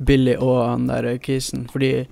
Billy 0.07 0.35
og 0.37 0.71
han 0.71 0.89
der 0.89 1.13
uh, 1.13 1.19
Kisen. 1.19 1.69
Fordi 1.73 1.93
uh, 2.01 2.07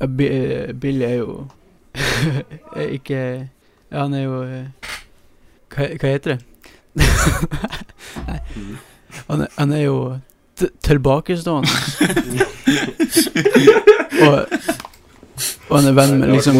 eh, 0.00 0.34
eh, 0.34 0.72
Billy 0.72 1.04
er 1.04 1.14
jo 1.14 1.46
ikke 2.98 3.48
Ja, 3.92 4.02
han 4.02 4.14
er 4.14 4.22
jo 4.22 4.42
eh, 4.42 4.66
hva, 5.74 5.88
hva 6.00 6.08
heter 6.08 6.34
det? 6.34 6.44
Mm. 8.56 8.76
Han 9.28 9.46
han 9.56 9.72
er 9.72 9.82
jo 9.84 10.18
tilbakestående. 10.82 11.68
og, 14.26 14.46
og 15.68 15.76
han 15.78 15.86
er 15.86 15.92
venn 15.92 16.18
med 16.18 16.32
liksom 16.32 16.58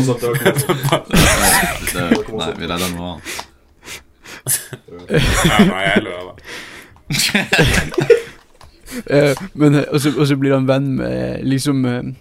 nei 2.38 2.50
vi 2.58 2.70
redder 2.70 2.94
noe 2.94 3.08
annet. 3.10 3.53
Nei, 4.44 5.84
jeg 5.88 6.06
av. 6.12 6.34
Eh, 9.10 9.34
men 9.58 9.74
eh, 9.74 9.88
og 9.90 9.98
så, 10.00 10.12
og 10.14 10.28
så 10.30 10.36
blir 10.38 10.52
han 10.54 10.68
venn 10.68 10.92
med 11.00 11.40
liksom 11.42 11.80
eh, 11.88 12.12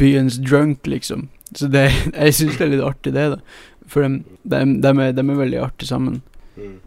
byens 0.00 0.38
drunk, 0.40 0.86
liksom. 0.88 1.26
Så 1.52 1.68
det, 1.68 1.90
jeg 2.14 2.34
syns 2.34 2.56
det 2.56 2.64
er 2.64 2.72
litt 2.72 2.84
artig, 2.86 3.12
det, 3.12 3.26
da. 3.34 3.40
For 3.88 4.06
dem, 4.06 4.22
de, 4.40 4.62
de, 4.80 4.92
er, 5.04 5.12
de 5.12 5.24
er 5.24 5.40
veldig 5.42 5.60
artige 5.60 5.90
sammen. 5.90 6.22
Mm. 6.56 6.78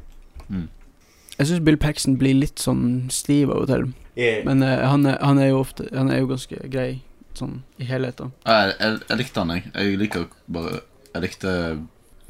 Jeg 1.38 1.48
syns 1.48 1.64
Bill 1.66 1.78
Paxton 1.82 2.18
blir 2.22 2.38
litt 2.38 2.62
sånn 2.62 3.08
stiv 3.14 3.50
av 3.54 3.64
og 3.64 3.70
til. 3.72 3.88
Yeah. 4.18 4.44
Men 4.46 4.62
uh, 4.62 4.76
han, 4.92 5.08
er, 5.10 5.18
han 5.24 5.40
er 5.40 5.54
jo 5.54 5.62
ofte 5.62 5.86
Han 5.96 6.10
er 6.12 6.20
jo 6.20 6.28
ganske 6.34 6.58
grei 6.68 7.00
sånn 7.38 7.62
i 7.80 7.88
helheten. 7.88 8.34
Jeg, 8.44 8.74
jeg, 8.76 8.98
jeg 9.08 9.20
likte 9.22 9.42
han, 9.42 9.54
jeg. 9.56 9.72
Jeg 9.72 10.00
liker 10.02 10.26
bare 10.52 10.82
Jeg 11.14 11.24
likte 11.24 11.54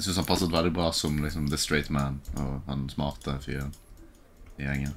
Jeg 0.02 0.08
syns 0.08 0.18
han 0.24 0.26
passet 0.26 0.50
veldig 0.50 0.72
bra 0.74 0.88
som 0.98 1.20
liksom 1.22 1.50
the 1.52 1.58
straight 1.62 1.92
man 1.94 2.16
og 2.34 2.64
han 2.66 2.88
smarte 2.90 3.36
fyren 3.44 3.70
i 4.58 4.64
gjengen. 4.66 4.96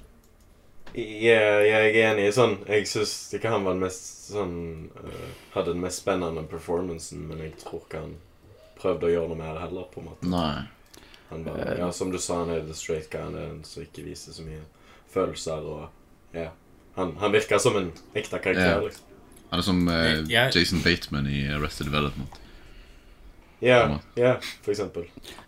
Yeah, 0.97 1.59
jeg 1.67 1.91
er 1.91 1.97
enig 2.13 2.29
i 2.29 2.33
sånn 2.33 2.53
Jeg 2.71 2.87
syns 2.87 3.13
ikke 3.35 3.51
han 3.51 3.65
var 3.67 3.75
den 3.75 3.83
mest 3.83 4.29
sånn 4.31 4.55
uh, 4.95 5.25
Hadde 5.53 5.73
den 5.75 5.83
mest 5.83 6.05
spennende 6.05 6.45
performancen, 6.49 7.25
men 7.29 7.43
jeg 7.43 7.57
tror 7.65 7.83
ikke 7.83 8.01
han 8.05 8.15
prøvde 8.79 9.11
å 9.11 9.13
gjøre 9.13 9.33
noe 9.33 9.41
mer 9.43 9.59
heller, 9.61 9.89
på 9.93 10.01
en 10.01 10.07
måte. 10.09 10.29
Nei. 10.31 10.65
Han 11.33 11.45
bare, 11.45 11.75
ja, 11.83 11.91
som 11.93 12.13
du 12.15 12.19
sa, 12.23 12.41
han 12.45 12.53
er 12.55 12.65
the 12.65 12.77
straight 12.79 13.11
guy. 13.13 13.21
Han 13.27 13.37
er 13.37 13.51
den 13.51 13.61
som 13.69 13.85
ikke 13.85 14.07
viser 14.07 14.33
så 14.37 14.47
mye 14.47 14.63
følelser 15.13 15.69
og 15.75 16.37
Ja. 16.37 16.49
Han, 16.97 17.17
han 17.21 17.35
virker 17.35 17.59
som 17.59 17.77
en 17.77 17.93
ekte 18.15 18.39
karakter, 18.39 18.79
Yeah. 18.79 18.87
liksom. 18.87 19.13
Han 19.51 19.61
er 19.61 19.67
som 19.67 19.85
uh, 19.89 20.57
Jason 20.57 20.81
Bateman 20.83 21.27
i 21.29 21.45
Arrested 21.53 21.91
Development. 21.91 22.41
Ja, 23.65 23.81
Ja. 23.89 23.99
ja, 24.21 24.33
for 24.63 24.75
eksempel. 24.75 25.07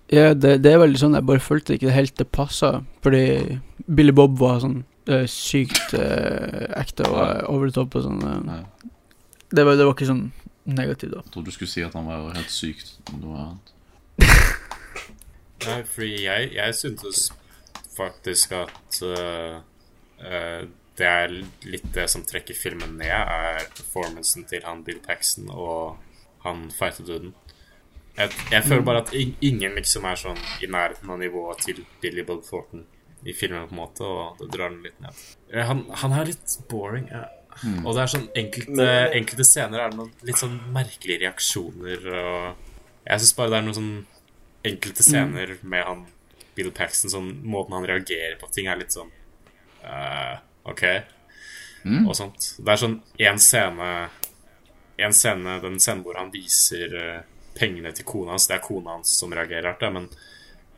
Ja, 0.08 0.32
det, 0.34 0.62
det 0.62 0.70
er 0.72 0.78
veldig 0.78 1.00
sånn 1.00 1.16
Jeg 1.18 1.26
bare 1.26 1.42
følte 1.42 1.74
ikke 1.74 1.88
det 1.88 1.96
helt 1.96 2.16
det 2.16 2.28
passa. 2.32 2.70
Fordi 3.04 3.58
Billy 3.86 4.14
Bob 4.16 4.38
var 4.40 4.60
sånn 4.62 4.80
uh, 5.10 5.24
sykt 5.30 5.94
uh, 5.98 6.66
ekte 6.78 7.08
og 7.10 7.20
eh, 7.22 7.42
over 7.52 7.68
the 7.68 7.74
top 7.76 7.96
og 7.98 8.06
sånn. 8.06 8.20
Det, 9.50 9.62
var, 9.62 9.76
det 9.76 9.86
var 9.86 9.94
ikke 9.94 10.08
sånn 10.08 10.28
negativt, 10.66 11.12
da. 11.14 11.24
Jeg 11.26 11.34
trodde 11.34 11.52
du 11.52 11.56
skulle 11.58 11.74
si 11.74 11.84
at 11.86 11.94
han 11.98 12.08
var 12.08 12.32
helt 12.34 12.54
sykt. 12.54 12.96
Noe 13.20 13.42
annet. 13.42 13.74
Nei, 15.66 15.80
fordi 15.90 16.14
jeg, 16.24 16.50
jeg 16.56 16.78
syntes 16.78 17.28
faktisk 17.96 18.52
at 18.56 19.00
det 20.96 21.06
er 21.06 21.32
litt 21.68 21.86
det 21.94 22.06
som 22.12 22.24
trekker 22.24 22.56
filmen 22.56 22.96
ned, 23.00 23.12
er 23.12 23.66
performancen 23.76 24.46
til 24.48 24.64
han 24.64 24.82
Bill 24.84 25.00
Paxton 25.04 25.50
og 25.52 25.98
han 26.44 26.66
fighterduden. 26.72 27.34
Jeg, 28.16 28.30
jeg 28.50 28.62
føler 28.64 28.82
bare 28.86 29.02
at 29.04 29.10
ingen 29.44 29.74
liksom 29.76 30.04
er 30.08 30.16
sånn 30.20 30.38
i 30.64 30.68
nærheten 30.72 31.10
av 31.12 31.18
nivået 31.20 31.58
til 31.66 31.82
Billy 32.00 32.22
Bob 32.24 32.44
Thornton 32.46 32.86
i 33.26 33.32
filmen, 33.36 33.66
på 33.68 33.74
en 33.74 33.80
måte, 33.80 34.06
og 34.06 34.38
det 34.40 34.48
drar 34.54 34.70
den 34.70 34.82
litt 34.86 35.00
ned. 35.02 35.18
Eh, 35.52 35.64
Han, 35.66 35.84
han 36.02 36.12
er 36.16 36.28
litt 36.30 36.54
boring. 36.70 37.08
Ja. 37.10 37.24
Og 37.84 37.94
det 37.96 38.02
er 38.02 38.10
sånn 38.12 38.26
enkelte, 38.36 38.86
enkelte 39.16 39.44
scener 39.48 39.80
er 39.80 39.90
det 39.92 39.96
noen 39.98 40.12
litt 40.28 40.36
sånn 40.40 40.58
merkelige 40.74 41.22
reaksjoner, 41.24 42.02
og 42.12 43.06
jeg 43.06 43.22
syns 43.22 43.34
bare 43.38 43.52
det 43.54 43.58
er 43.58 43.64
noen 43.66 43.78
sånn 43.78 43.94
enkelte 44.66 45.02
scener 45.06 45.54
med 45.62 45.84
han 45.88 46.02
Bill 46.56 46.70
Paxton, 46.76 47.10
sånn 47.12 47.30
måten 47.48 47.76
han 47.76 47.86
reagerer 47.88 48.36
på 48.40 48.48
ting, 48.52 48.68
er 48.68 48.76
litt 48.80 48.92
sånn 48.96 49.12
uh, 49.84 50.38
OK, 50.72 50.84
Mm. 51.86 52.08
og 52.10 52.16
sånt. 52.18 52.46
Det 52.58 52.72
er 52.72 52.78
sånn 52.80 52.94
én 53.22 53.36
scene 53.38 54.08
En 54.98 55.12
scene, 55.14 55.52
den 55.62 55.76
scenen 55.78 56.00
hvor 56.02 56.16
han 56.18 56.32
viser 56.34 56.94
eh, 56.98 57.20
pengene 57.58 57.92
til 57.96 58.04
kona 58.08 58.36
hans, 58.36 58.46
det 58.50 58.56
er 58.58 58.64
kona 58.66 58.96
hans 58.98 59.12
som 59.20 59.32
reagerer 59.32 59.72
hardt, 59.72 59.86
men 59.92 60.08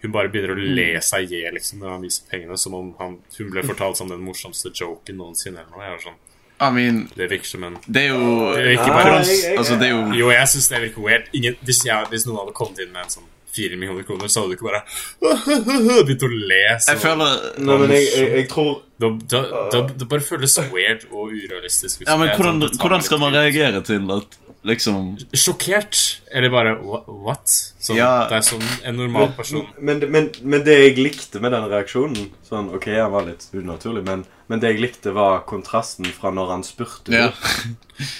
hun 0.03 0.13
bare 0.15 0.31
begynner 0.31 0.55
å 0.55 0.59
le 0.79 1.01
seg 1.03 1.27
i 1.33 1.41
hjel 1.43 1.55
liksom, 1.59 1.81
når 1.83 1.91
han 1.97 2.03
viser 2.07 2.29
pengene, 2.31 2.57
som 2.59 2.75
om 2.79 2.93
han, 3.01 3.17
hun 3.39 3.51
ble 3.51 3.65
fortalt 3.67 3.99
som 3.99 4.09
den 4.13 4.21
morsomste 4.23 4.71
joken 4.71 5.17
noensinne. 5.19 5.59
eller 5.65 5.75
noe. 5.75 5.85
Jeg 5.89 5.95
er 5.99 6.05
sånn, 6.07 6.19
I 6.61 6.71
mean, 6.75 6.97
det 7.15 7.29
virker 7.31 7.47
som 7.47 7.65
en 7.65 7.77
det 7.87 8.03
er 8.03 8.09
jo 8.15 8.53
Det 8.55 8.63
er 8.65 8.71
ikke 8.75 8.87
Nei, 8.91 8.95
bare 9.03 9.19
jeg- 9.25 9.43
jeg- 9.45 9.59
Altså, 9.59 9.77
det 9.79 9.87
er 9.89 9.93
jo 9.95 10.13
Jo, 10.19 10.31
jeg 10.31 10.47
syns 10.49 10.69
det 10.69 10.81
virker 10.83 11.03
weird. 11.03 11.25
Ingen, 11.33 11.55
hvis, 11.65 11.85
jeg, 11.87 12.07
hvis 12.11 12.27
noen 12.27 12.39
hadde 12.41 12.53
kommet 12.55 12.79
inn 12.83 12.91
med 12.93 13.03
en 13.05 13.11
sånn 13.11 13.29
fire 13.59 13.77
millioner 13.77 14.03
kroner, 14.05 14.27
så 14.29 14.43
hadde 14.43 14.51
du 14.51 14.57
ikke 14.57 14.71
bare 14.71 14.83
begynt 16.07 16.23
å 16.27 16.31
le. 16.31 16.59
Jeg 16.87 16.99
føler 16.99 17.59
Nei, 17.59 17.77
men 17.79 17.91
jeg, 17.95 18.09
jeg, 18.15 18.29
jeg 18.39 18.49
tror 18.51 18.83
da, 18.99 19.11
da, 19.35 19.41
da, 19.73 19.81
det 20.03 20.09
bare 20.11 20.21
føles 20.27 20.59
weird 20.73 21.07
og 21.13 21.31
urealistisk. 21.33 22.03
Ja, 22.07 22.17
men 22.21 22.29
hvordan, 22.35 22.61
hvordan 22.79 23.03
skal 23.07 23.19
man 23.23 23.33
reagere 23.35 23.83
til 23.87 24.11
at 24.15 24.39
liksom 24.67 25.17
Sjokkert? 25.33 26.21
Eller 26.35 26.51
bare 26.51 26.73
what? 27.07 27.47
Sånn, 27.81 27.97
Ja. 27.97 28.27
Det 28.29 28.37
er 28.41 28.47
sånn 28.47 28.65
en 28.85 28.97
normal 28.99 29.29
person 29.37 29.67
men, 29.79 30.01
men, 30.11 30.31
men 30.43 30.65
det 30.67 30.75
jeg 30.79 30.97
likte 30.99 31.41
med 31.41 31.53
den 31.55 31.69
reaksjonen 31.71 32.31
Sånn, 32.49 32.71
OK, 32.75 32.89
han 32.97 33.13
var 33.13 33.27
litt 33.29 33.47
unaturlig, 33.55 34.03
men, 34.07 34.25
men 34.49 34.61
det 34.61 34.73
jeg 34.75 34.81
likte, 34.83 35.13
var 35.15 35.45
kontrasten 35.49 36.09
fra 36.17 36.31
når 36.35 36.51
han 36.57 36.63
spurte. 36.67 37.13
Ja. 37.13 37.31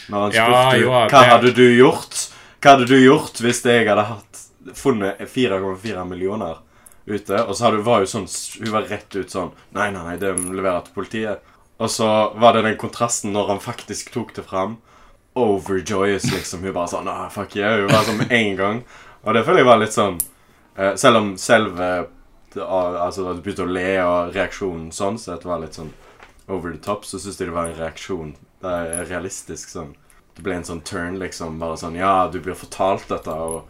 Når 0.09 0.19
han 0.29 0.33
Ja, 0.39 0.49
jo, 0.77 0.89
hva 0.93 1.07
det- 1.11 1.29
hadde 1.33 1.53
du 1.57 1.65
gjort 1.77 2.29
Hva 2.63 2.75
hadde 2.77 2.89
du 2.91 2.97
gjort 2.99 3.41
hvis 3.45 3.65
jeg 3.67 3.89
hadde 3.89 4.05
hatt 4.15 4.45
funnet 4.77 5.21
4,4 5.33 6.05
millioner 6.09 6.59
ute? 7.09 7.39
Og 7.47 7.55
så 7.57 7.69
hadde, 7.69 7.83
var 7.87 8.05
hun 8.05 8.11
sånn 8.11 8.29
Hun 8.63 8.73
var 8.75 8.89
rett 8.91 9.15
ut 9.17 9.31
sånn 9.33 9.51
Nei, 9.75 9.91
nei, 9.95 10.03
nei, 10.13 10.17
det 10.21 10.35
leverer 10.39 10.85
til 10.87 10.95
politiet. 10.95 11.41
Og 11.79 11.91
så 11.95 12.09
var 12.39 12.57
det 12.57 12.65
den 12.67 12.77
kontrasten 12.81 13.31
når 13.33 13.53
han 13.55 13.61
faktisk 13.63 14.11
tok 14.13 14.33
det 14.35 14.43
fram. 14.49 14.79
Overjoyous, 15.39 16.27
liksom. 16.33 16.63
Hun 16.67 16.73
bare 16.77 16.89
sånn 16.93 17.09
ah, 17.11 17.29
Fuck 17.33 17.57
yeah. 17.57 17.77
Hun 17.81 17.93
var 17.93 18.05
sånn 18.07 18.19
med 18.23 18.33
en 18.35 18.57
gang. 18.59 18.81
Og 19.25 19.35
det 19.35 19.45
føler 19.47 19.63
jeg 19.63 19.69
var 19.69 19.81
litt 19.83 19.95
sånn 19.97 20.19
uh, 20.79 20.95
Selv 20.97 21.17
om 21.23 21.31
selve 21.39 21.89
det- 22.55 22.65
Altså 22.65 23.27
at 23.31 23.37
du 23.39 23.43
begynte 23.45 23.67
å 23.67 23.73
le, 23.73 23.87
og 24.03 24.35
reaksjonen 24.35 24.91
sånn 24.95 25.19
sett 25.21 25.45
var 25.45 25.61
litt 25.63 25.75
sånn 25.79 25.93
over 26.49 26.73
the 26.73 26.79
top, 26.81 27.05
så 27.05 27.19
syns 27.21 27.37
jeg 27.39 27.49
det 27.51 27.55
var 27.55 27.67
en 27.69 27.77
reaksjon 27.77 28.31
Det 28.63 28.71
er 28.73 29.05
realistisk 29.11 29.69
sånn 29.75 29.91
Det 30.37 30.43
ble 30.47 30.55
en 30.57 30.65
sånn 30.65 30.81
turn, 30.87 31.19
liksom. 31.21 31.59
Bare 31.61 31.77
sånn 31.77 31.99
Ja, 31.99 32.29
du 32.33 32.39
blir 32.41 32.55
fortalt 32.57 33.09
dette, 33.11 33.29
og 33.35 33.69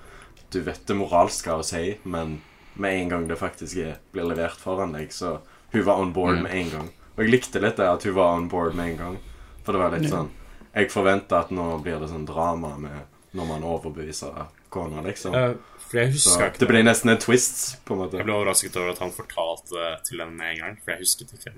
du 0.52 0.60
vet 0.64 0.84
det 0.86 0.96
moralske 0.96 1.50
å 1.58 1.64
si, 1.66 1.98
men 2.04 2.40
med 2.78 2.94
en 3.02 3.08
gang 3.10 3.24
det 3.28 3.36
faktisk 3.40 3.76
er, 3.82 3.96
blir 4.14 4.24
levert 4.30 4.56
foran 4.62 4.92
deg, 4.94 5.10
så 5.12 5.40
Hun 5.72 5.82
var 5.84 5.98
on 6.00 6.12
board 6.12 6.38
Mm. 6.38 6.42
med 6.42 6.52
en 6.54 6.70
gang. 6.70 6.86
Og 7.18 7.24
jeg 7.24 7.30
likte 7.32 7.60
litt 7.60 7.76
det 7.76 7.84
at 7.88 8.02
hun 8.04 8.14
var 8.14 8.36
on 8.38 8.46
board 8.48 8.74
med 8.74 8.90
en 8.92 8.96
gang. 8.96 9.16
For 9.64 9.72
det 9.72 9.80
var 9.82 9.90
litt 9.98 10.08
sånn 10.10 10.30
Jeg 10.74 10.90
forventa 10.92 11.42
at 11.44 11.50
nå 11.54 11.70
blir 11.82 12.00
det 12.00 12.10
sånn 12.10 12.26
drama 12.28 12.74
med 12.80 13.06
når 13.36 13.48
man 13.48 13.66
overbeviser 13.68 14.46
kona, 14.72 15.02
liksom. 15.04 15.34
Eh, 15.34 15.54
for 15.88 16.00
jeg 16.00 16.18
Så 16.20 16.36
ikke 16.44 16.62
det 16.62 16.68
blir 16.68 16.84
nesten 16.84 17.12
en 17.12 17.20
twist, 17.20 17.78
på 17.84 17.94
en 17.94 18.02
måte. 18.02 18.18
Jeg 18.20 18.28
ble 18.28 18.36
overrasket 18.36 18.76
over 18.76 18.92
at 18.92 19.00
han 19.02 19.12
fortalte 19.14 19.76
det 19.76 19.92
til 20.08 20.20
henne 20.22 20.36
med 20.36 20.54
en 20.54 20.60
gang, 20.64 20.76
for 20.84 20.94
jeg 20.94 21.04
husket 21.04 21.32
ikke. 21.36 21.54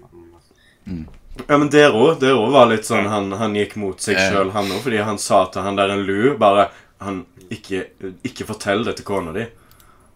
Men 0.87 1.07
Ja, 1.49 1.57
men 1.59 1.71
der 1.71 1.95
òg. 1.95 2.21
Der 2.21 2.35
òg 2.39 2.53
var 2.53 2.69
litt 2.71 2.87
sånn 2.89 3.09
han, 3.11 3.31
han 3.39 3.55
gikk 3.55 3.77
mot 3.81 4.01
seg 4.03 4.19
sjøl, 4.19 4.53
han 4.55 4.71
òg. 4.71 4.83
Fordi 4.85 5.03
han 5.07 5.19
sa 5.19 5.45
til 5.51 5.63
han 5.67 5.79
der 5.79 5.95
en 5.95 6.05
lu 6.07 6.37
bare 6.39 6.71
han, 7.01 7.25
ikke, 7.51 7.87
ikke 8.27 8.47
fortell 8.49 8.85
det 8.85 8.97
til 8.99 9.09
kona 9.09 9.35
di. 9.37 9.47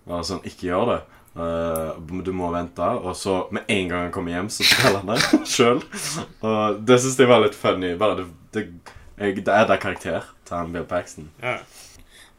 Bare 0.08 0.24
sånn, 0.26 0.42
ikke 0.44 0.68
gjør 0.68 0.90
det. 0.92 1.00
Uh, 1.34 1.98
du 2.22 2.30
må 2.36 2.50
vente. 2.54 2.86
Og 3.02 3.16
så 3.18 3.44
med 3.54 3.66
en 3.68 3.88
gang 3.90 4.06
han 4.06 4.14
kommer 4.14 4.34
hjem, 4.36 4.50
så 4.52 4.66
forteller 4.68 5.02
han 5.02 5.14
det 5.14 5.42
sjøl. 5.54 5.82
Og 6.44 6.82
det 6.86 7.00
syns 7.02 7.18
jeg 7.18 7.30
var 7.30 7.42
litt 7.44 7.58
funny. 7.58 7.94
Bare 8.00 8.20
det, 8.20 8.28
det, 8.54 8.64
jeg, 9.18 9.36
det 9.46 9.54
er 9.54 9.66
da 9.68 9.76
karakter 9.80 10.26
til 10.46 10.56
han 10.56 10.72
Bill 10.74 10.86
Paxton. 10.90 11.30
ja. 11.42 11.58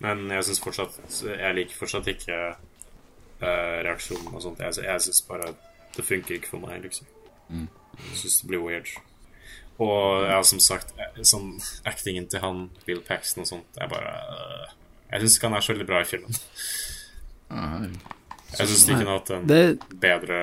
Men 0.03 0.25
jeg 0.27 0.43
syns 0.43 0.59
fortsatt 0.59 0.97
Jeg 1.23 1.55
liker 1.55 1.77
fortsatt 1.79 2.07
ikke 2.11 2.35
uh, 2.51 3.77
reaksjonen 3.87 4.33
og 4.35 4.41
sånt. 4.43 4.59
Jeg, 4.59 4.83
jeg 4.83 5.01
syns 5.05 5.21
bare 5.29 5.53
det 5.95 6.03
funker 6.03 6.35
ikke 6.35 6.49
for 6.51 6.59
meg, 6.59 6.81
liksom. 6.83 7.07
Mm. 7.47 7.69
Jeg 8.09 8.17
syns 8.19 8.41
det 8.41 8.49
blir 8.49 8.59
weird. 8.65 8.89
Og 9.79 10.25
ja, 10.27 10.41
som 10.43 10.59
sagt, 10.59 10.91
sånn 11.23 11.53
actingen 11.87 12.27
til 12.31 12.43
han 12.43 12.65
Bill 12.85 12.99
Paxton 13.07 13.45
og 13.45 13.47
sånt 13.53 13.79
er 13.79 13.87
bare 13.91 14.11
uh, 14.27 14.73
Jeg 15.13 15.23
syns 15.23 15.37
ikke 15.37 15.47
han 15.49 15.57
er 15.57 15.63
så 15.65 15.73
veldig 15.73 15.87
bra 15.93 16.01
i 16.03 16.09
filmen. 16.11 16.37
Ah, 17.55 17.87
Jeg 18.59 18.67
syns 18.67 18.83
ikke 18.83 18.99
han 18.99 19.07
har 19.13 19.19
hatt 19.21 19.31
en 19.37 19.47
Det, 19.47 19.63
bedre 20.03 20.41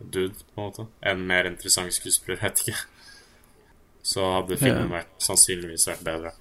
dude, 0.00 0.34
på 0.54 0.58
en 0.58 0.66
måte. 0.66 0.88
En 1.06 1.22
mer 1.30 1.46
interessant 1.48 1.94
skuespiller, 1.94 2.42
vet 2.42 2.64
ikke. 2.66 2.76
Så 4.04 4.20
hadde 4.34 4.58
filmen 4.60 4.90
vært, 4.92 5.08
sannsynligvis 5.24 5.86
vært 5.88 6.02
bedre. 6.04 6.32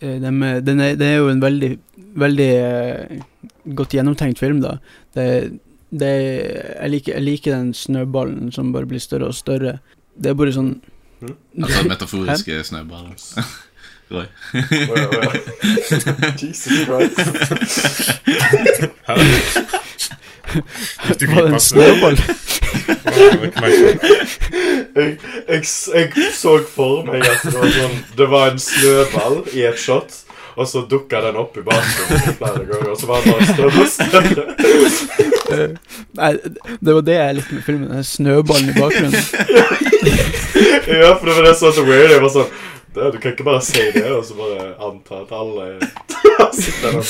eh, 0.00 0.16
dem 0.20 0.42
er- 0.42 0.60
den 0.60 0.80
er, 0.80 0.96
det 0.98 1.06
er 1.06 1.16
jo 1.20 1.28
en 1.30 1.40
veldig, 1.40 1.78
veldig 2.18 2.48
eh, 2.58 3.20
godt 3.74 3.94
gjennomtenkt 3.94 4.38
film, 4.42 4.60
da. 4.60 4.78
Det, 5.14 5.28
det 5.94 6.10
jeg, 6.10 6.90
liker, 6.90 7.12
jeg 7.14 7.22
liker 7.22 7.54
den 7.54 7.70
snøballen 7.74 8.50
som 8.52 8.72
bare 8.74 8.86
blir 8.90 8.98
større 9.00 9.28
og 9.30 9.34
større. 9.38 9.78
Det 10.18 10.30
er 10.30 10.34
bare 10.34 10.52
sånn 10.52 10.74
Mm. 11.24 11.36
Altså 11.64 11.82
metaforiske 11.88 12.56
snøballer. 12.68 13.14
Roy. 14.12 14.26
Jesus 16.42 16.84
Christ. 16.84 17.20
Du 21.18 21.26
Var 21.26 21.42
det 21.42 21.52
en 21.52 21.60
snøball? 21.60 22.16
Jeg, 24.94 25.18
jeg, 25.48 25.62
jeg 25.94 26.10
så 26.34 26.58
for 26.74 27.02
meg 27.06 27.24
at 27.26 27.42
det 27.44 27.54
var, 27.54 27.70
sånn, 27.74 27.96
det 28.18 28.28
var 28.30 28.52
en 28.52 28.60
snøball 28.62 29.36
i 29.54 29.64
et 29.66 29.78
shot, 29.80 30.10
og 30.54 30.68
så 30.70 30.84
dukka 30.90 31.20
den 31.24 31.36
opp 31.40 31.56
i 31.58 31.64
bakgrunnen 31.66 32.36
flere 32.38 32.64
ganger, 32.68 32.90
og 32.92 32.98
så 33.00 33.06
var 33.10 33.24
den 33.24 33.32
bare 33.34 33.46
større 33.50 33.80
og 33.82 33.88
større. 33.94 34.44
Nei, 36.20 36.32
det 36.78 36.92
var 36.98 37.02
det 37.08 37.16
jeg 37.18 37.38
likte 37.40 37.58
med 37.58 37.64
filmen. 37.66 37.88
Den 37.90 38.06
snøballen 38.06 38.70
i 38.70 38.76
bakgrunnen. 38.78 39.24
Ja, 40.86 41.10
for 41.18 41.26
det 41.26 41.34
var 41.34 41.42
det 41.48 41.54
som 41.58 41.66
var 41.68 41.74
så 41.80 41.84
weird. 41.88 42.10
Jeg 42.14 42.22
var 42.22 42.32
sånn 42.34 42.50
det, 42.94 43.10
Du 43.14 43.18
kan 43.18 43.32
ikke 43.34 43.46
bare 43.48 43.62
si 43.66 43.82
det, 43.94 44.06
og 44.14 44.22
så 44.28 44.38
bare 44.38 44.74
anta 44.86 45.14
at 45.24 45.30
alle 45.34 45.64
sitter 46.54 46.90
der 46.94 47.02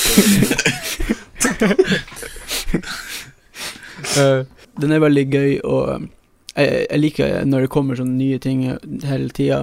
den 4.81 4.91
er 4.91 5.03
veldig 5.03 5.25
gøy, 5.31 5.59
og 5.63 5.95
um, 5.95 6.09
jeg, 6.55 6.87
jeg 6.91 6.99
liker 6.99 7.45
når 7.45 7.65
det 7.65 7.71
kommer 7.73 7.99
sånne 7.99 8.17
nye 8.19 8.39
ting 8.43 8.63
hele 9.03 9.29
tida. 9.35 9.61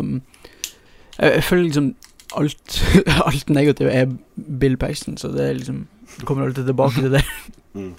Jeg, 1.19 1.33
jeg 1.39 1.45
føler 1.45 1.69
liksom 1.69 1.93
alt, 2.37 2.83
alt 3.29 3.51
negativt 3.51 3.93
er 3.93 4.13
Bill 4.61 4.77
Paxton, 4.77 5.17
så 5.17 5.33
det 5.33 5.49
er 5.49 5.59
liksom 5.61 5.87
Det 6.19 6.27
kommer 6.29 6.45
alltid 6.45 6.67
tilbake 6.67 7.01
til 7.01 7.19
det. 7.19 7.25
Mm. 7.73 7.95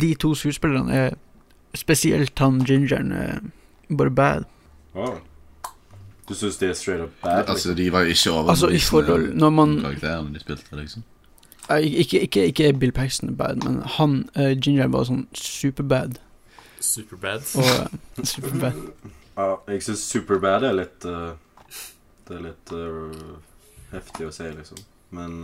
De 0.00 0.14
to 0.14 0.30
skuespillerne 0.34 0.94
er 0.96 1.10
Spesielt 1.76 2.38
han 2.38 2.62
gingeren 2.64 3.12
er 3.12 3.42
bare 3.92 4.10
bad. 4.10 4.46
Wow. 4.94 5.18
Du 6.28 6.34
syns 6.34 6.56
de 6.56 6.70
er 6.70 6.72
straight 6.72 7.02
up 7.04 7.10
bad? 7.22 7.44
Altså, 7.50 7.74
de 7.74 7.92
var 7.92 8.00
jo 8.00 8.14
ikke 8.14 8.30
Altså, 8.50 8.68
i 8.68 8.78
forhold 8.78 9.34
Når 9.34 9.50
man 9.50 9.76
karakteren 9.80 10.34
de 10.34 10.40
spilte, 10.40 10.76
liksom. 10.76 11.04
Ikke, 11.68 12.20
ikke, 12.20 12.46
ikke 12.50 12.72
Bill 12.72 12.92
Paxton 12.92 13.28
er 13.28 13.36
bad, 13.38 13.62
men 13.64 13.82
han 13.98 14.28
uh, 14.38 14.50
Ginger 14.58 14.90
var 14.90 15.06
sånn 15.06 15.26
superbad. 15.36 16.18
Superbad. 16.80 17.46
Og 17.60 17.68
uh, 17.68 18.24
superbad. 18.24 18.80
Ja, 19.36 19.52
jeg 19.70 19.84
syns 19.86 20.02
Superbad 20.10 20.66
er 20.66 20.74
litt 20.74 21.04
uh, 21.06 21.36
Det 22.26 22.34
er 22.36 22.42
litt 22.48 22.72
heftig 23.92 24.26
å 24.26 24.32
si, 24.34 24.48
liksom. 24.56 24.82
Men, 25.14 25.40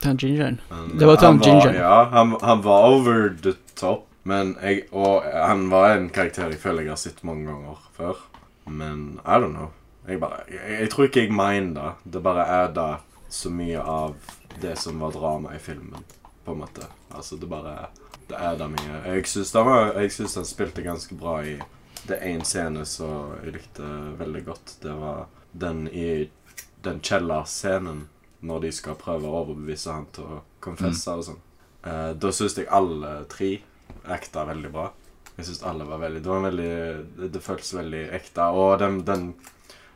Tan 0.00 0.16
gingeren. 0.20 0.60
Det 0.96 1.08
var 1.08 1.18
Tan 1.20 1.40
Ginger. 1.44 1.74
Ja, 1.76 2.04
han, 2.12 2.36
han 2.40 2.62
var 2.64 2.86
over 2.88 3.28
the 3.42 3.52
top. 3.76 4.06
Men 4.22 4.56
jeg 4.62 4.86
Og 4.92 5.24
han 5.24 5.70
var 5.70 5.94
en 5.96 6.10
karakter 6.12 6.52
jeg 6.52 6.60
føler 6.60 6.84
jeg 6.84 6.92
har 6.92 7.00
sett 7.00 7.22
mange 7.24 7.48
ganger 7.48 7.80
før. 7.96 8.24
Men 8.66 9.20
I 9.24 9.40
don't 9.40 9.56
know. 9.56 9.70
Jeg 10.08 10.20
bare 10.20 10.44
Jeg, 10.48 10.80
jeg 10.80 10.90
tror 10.90 11.08
ikke 11.08 11.24
jeg 11.24 11.32
mener 11.32 11.74
det. 11.74 12.12
Det 12.12 12.22
bare 12.22 12.46
er 12.46 12.72
da 12.76 12.88
så 13.30 13.50
mye 13.50 13.80
av 13.80 14.16
det 14.60 14.76
som 14.78 15.00
var 15.00 15.12
drama 15.12 15.54
i 15.56 15.58
filmen, 15.58 16.04
på 16.44 16.52
en 16.52 16.62
måte. 16.64 16.86
Altså, 17.10 17.36
det 17.36 17.50
bare 17.50 17.88
Det 18.30 18.38
er 18.38 18.56
det 18.56 18.68
mye. 18.70 18.98
Jeg 19.10 19.26
syns 19.26 20.36
han, 20.36 20.44
spilte 20.46 20.82
ganske 20.86 21.14
bra 21.18 21.40
i 21.42 21.56
Det 22.06 22.16
er 22.16 22.28
én 22.30 22.44
scene 22.46 22.84
som 22.86 23.34
jeg 23.42 23.56
likte 23.56 23.86
veldig 24.18 24.44
godt. 24.44 24.76
Det 24.82 24.92
var 24.94 25.26
den 25.52 25.88
i 25.88 26.30
den 26.82 27.00
kjellerscenen 27.00 28.06
når 28.40 28.60
de 28.60 28.70
skal 28.72 28.96
prøve 28.96 29.28
å 29.28 29.42
overbevise 29.42 29.92
han 29.92 30.06
til 30.14 30.24
å 30.24 30.38
confesse 30.64 31.12
og 31.12 31.26
sånn. 31.26 31.42
Eh, 31.84 32.12
da 32.16 32.32
syns 32.32 32.56
jeg 32.56 32.70
alle 32.72 33.24
tre 33.28 33.50
acta 34.08 34.46
veldig 34.48 34.70
bra. 34.72 34.86
Jeg 35.36 35.48
syns 35.48 35.62
alle 35.64 35.86
var 35.88 36.00
veldig 36.02 36.22
Det 36.22 36.28
var 36.28 36.42
veldig 36.44 36.72
Det, 37.16 37.28
det 37.32 37.42
føltes 37.44 37.74
veldig 37.74 38.02
ekte. 38.16 38.48
Og 38.56 38.78
den, 38.80 39.02
den 39.04 39.34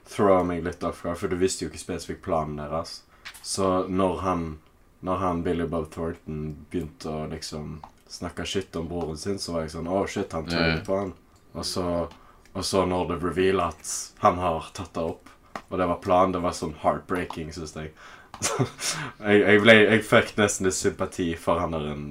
thrower 0.08 0.44
meg 0.44 0.64
litt 0.64 0.84
off 0.84 1.02
for 1.04 1.28
du 1.28 1.36
visste 1.40 1.64
jo 1.64 1.72
ikke 1.72 1.82
spesifikt 1.82 2.24
planen 2.24 2.60
deres. 2.60 3.02
Så 3.44 3.88
når 3.88 4.20
han 4.24 4.44
Når 5.04 5.16
han 5.20 5.42
Billy 5.44 5.66
Bob 5.68 5.90
Thornton 5.92 6.44
begynte 6.70 7.10
å 7.12 7.26
liksom 7.28 7.82
snakke 8.08 8.46
shit 8.48 8.76
om 8.76 8.86
broren 8.88 9.18
sin, 9.20 9.36
så 9.38 9.52
var 9.52 9.66
jeg 9.66 9.74
sånn 9.74 9.90
Å, 9.90 9.98
shit, 10.08 10.32
han 10.32 10.46
tøyde 10.48 10.80
på 10.86 10.96
han. 10.96 11.10
Og 11.52 11.66
så, 11.68 11.84
og 12.54 12.64
så 12.64 12.86
når 12.88 13.10
det 13.10 13.18
reveal 13.20 13.60
at 13.66 13.90
han 14.22 14.40
har 14.40 14.70
tatt 14.72 14.94
det 14.96 15.04
opp, 15.04 15.28
og 15.68 15.76
det 15.76 15.88
var 15.90 16.00
planen, 16.00 16.32
det 16.32 16.40
var 16.40 16.56
sånn 16.56 16.72
heartbreaking, 16.80 17.52
syns 17.52 17.76
jeg. 17.76 17.92
Jeg, 19.24 19.42
jeg, 19.44 19.60
ble, 19.62 19.74
jeg 19.84 20.06
fikk 20.08 20.32
nesten 20.40 20.66
litt 20.66 20.76
sympati 20.76 21.28
for 21.38 21.60
han 21.62 21.76
der 21.76 21.84
en 21.92 22.08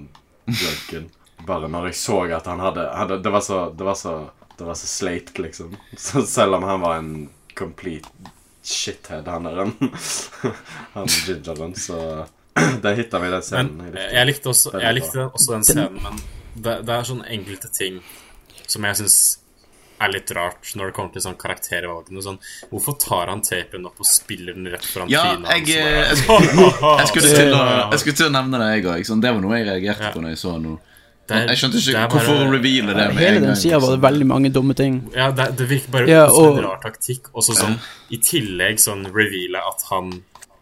drunken. 0.48 1.10
Bare 1.50 1.68
når 1.68 1.90
jeg 1.90 2.00
så 2.00 2.22
at 2.38 2.48
han 2.48 2.62
hadde, 2.64 2.86
hadde 2.96 3.18
det, 3.26 3.34
var 3.34 3.44
så, 3.44 3.66
det 3.76 3.90
var 3.90 3.98
så 4.00 4.14
Det 4.58 4.70
var 4.70 4.78
så 4.78 4.88
slate, 4.88 5.42
liksom. 5.42 5.74
Så 5.98 6.22
selv 6.30 6.62
om 6.62 6.64
han 6.70 6.82
var 6.86 7.02
en 7.02 7.30
complete 7.58 8.33
shithead, 8.64 9.28
han 9.28 9.44
der 9.48 9.62
en 9.66 9.74
Han 10.96 11.08
gingeren, 11.26 11.76
så 11.76 12.26
Det 12.84 12.96
hitta 12.96 13.20
vi 13.20 13.30
den 13.30 13.34
Men 13.34 13.42
scenen. 13.44 13.86
eh, 13.98 14.12
jeg 14.14 14.28
likte 14.30 14.50
også, 14.52 14.74
jeg 14.80 14.94
likte 15.00 15.24
også 15.30 15.56
den 15.56 15.64
scenen, 15.68 16.02
men 16.04 16.20
det, 16.54 16.76
det 16.86 16.94
er 17.00 17.08
sånne 17.08 17.26
enkelte 17.34 17.72
ting 17.74 18.02
som 18.70 18.86
jeg 18.86 19.00
syns 19.02 19.16
er 20.04 20.12
litt 20.12 20.32
rart 20.36 20.70
når 20.76 20.90
det 20.90 20.94
kommer 20.98 21.14
til 21.16 21.24
sånn 21.24 21.36
karaktervalgene. 21.40 22.22
Sånn, 22.26 22.38
hvorfor 22.72 22.96
tar 23.00 23.30
han 23.32 23.42
tapen 23.46 23.86
opp 23.88 24.00
og 24.04 24.08
spiller 24.10 24.54
den 24.58 24.68
rett 24.74 24.86
foran 24.86 25.10
Ja, 25.12 25.22
trynet 25.34 25.68
jeg, 25.70 25.84
hans? 25.86 26.22
Jeg, 26.28 26.28
Bare- 26.28 26.98
Jeg 27.00 27.12
jeg 27.94 28.02
skulle 28.04 28.18
til 28.20 28.28
å 28.28 28.34
nevne 28.34 28.60
det, 28.62 28.68
jeg 28.76 28.86
òg. 28.92 29.06
Sånn, 29.08 29.22
det 29.24 29.32
var 29.34 29.42
noe 29.46 29.60
jeg 29.62 29.68
reagerte 29.70 30.10
Ja. 30.10 30.12
på 30.16 30.22
når 30.26 30.34
jeg 30.36 30.42
så 30.44 30.56
noe. 30.62 30.78
Det 31.28 31.38
er- 31.38 31.48
Jeg 31.48 31.58
skjønte 31.58 31.80
ikke 31.80 32.08
hvorfor 32.12 32.38
hun 32.42 32.52
revealer 32.52 32.94
det 32.98 33.16
Hele 33.16 33.40
den 33.40 33.56
sida 33.56 33.80
var 33.80 33.96
det 33.96 34.02
veldig 34.04 34.26
mange 34.28 34.50
dumme 34.52 34.76
ting. 34.76 34.98
Ja, 35.16 35.32
det, 35.32 35.56
det 35.58 35.70
virker 35.70 35.92
bare 35.92 36.08
Ja, 36.10 36.26
og, 36.28 36.58
en 36.58 36.66
rar 36.66 36.82
taktikk. 36.84 37.30
Og 37.34 37.44
så 37.44 37.56
sånn, 37.56 37.78
i 38.12 38.18
tillegg 38.18 38.82
sånn 38.84 39.06
reveale 39.08 39.62
at 39.64 39.86
han 39.90 40.12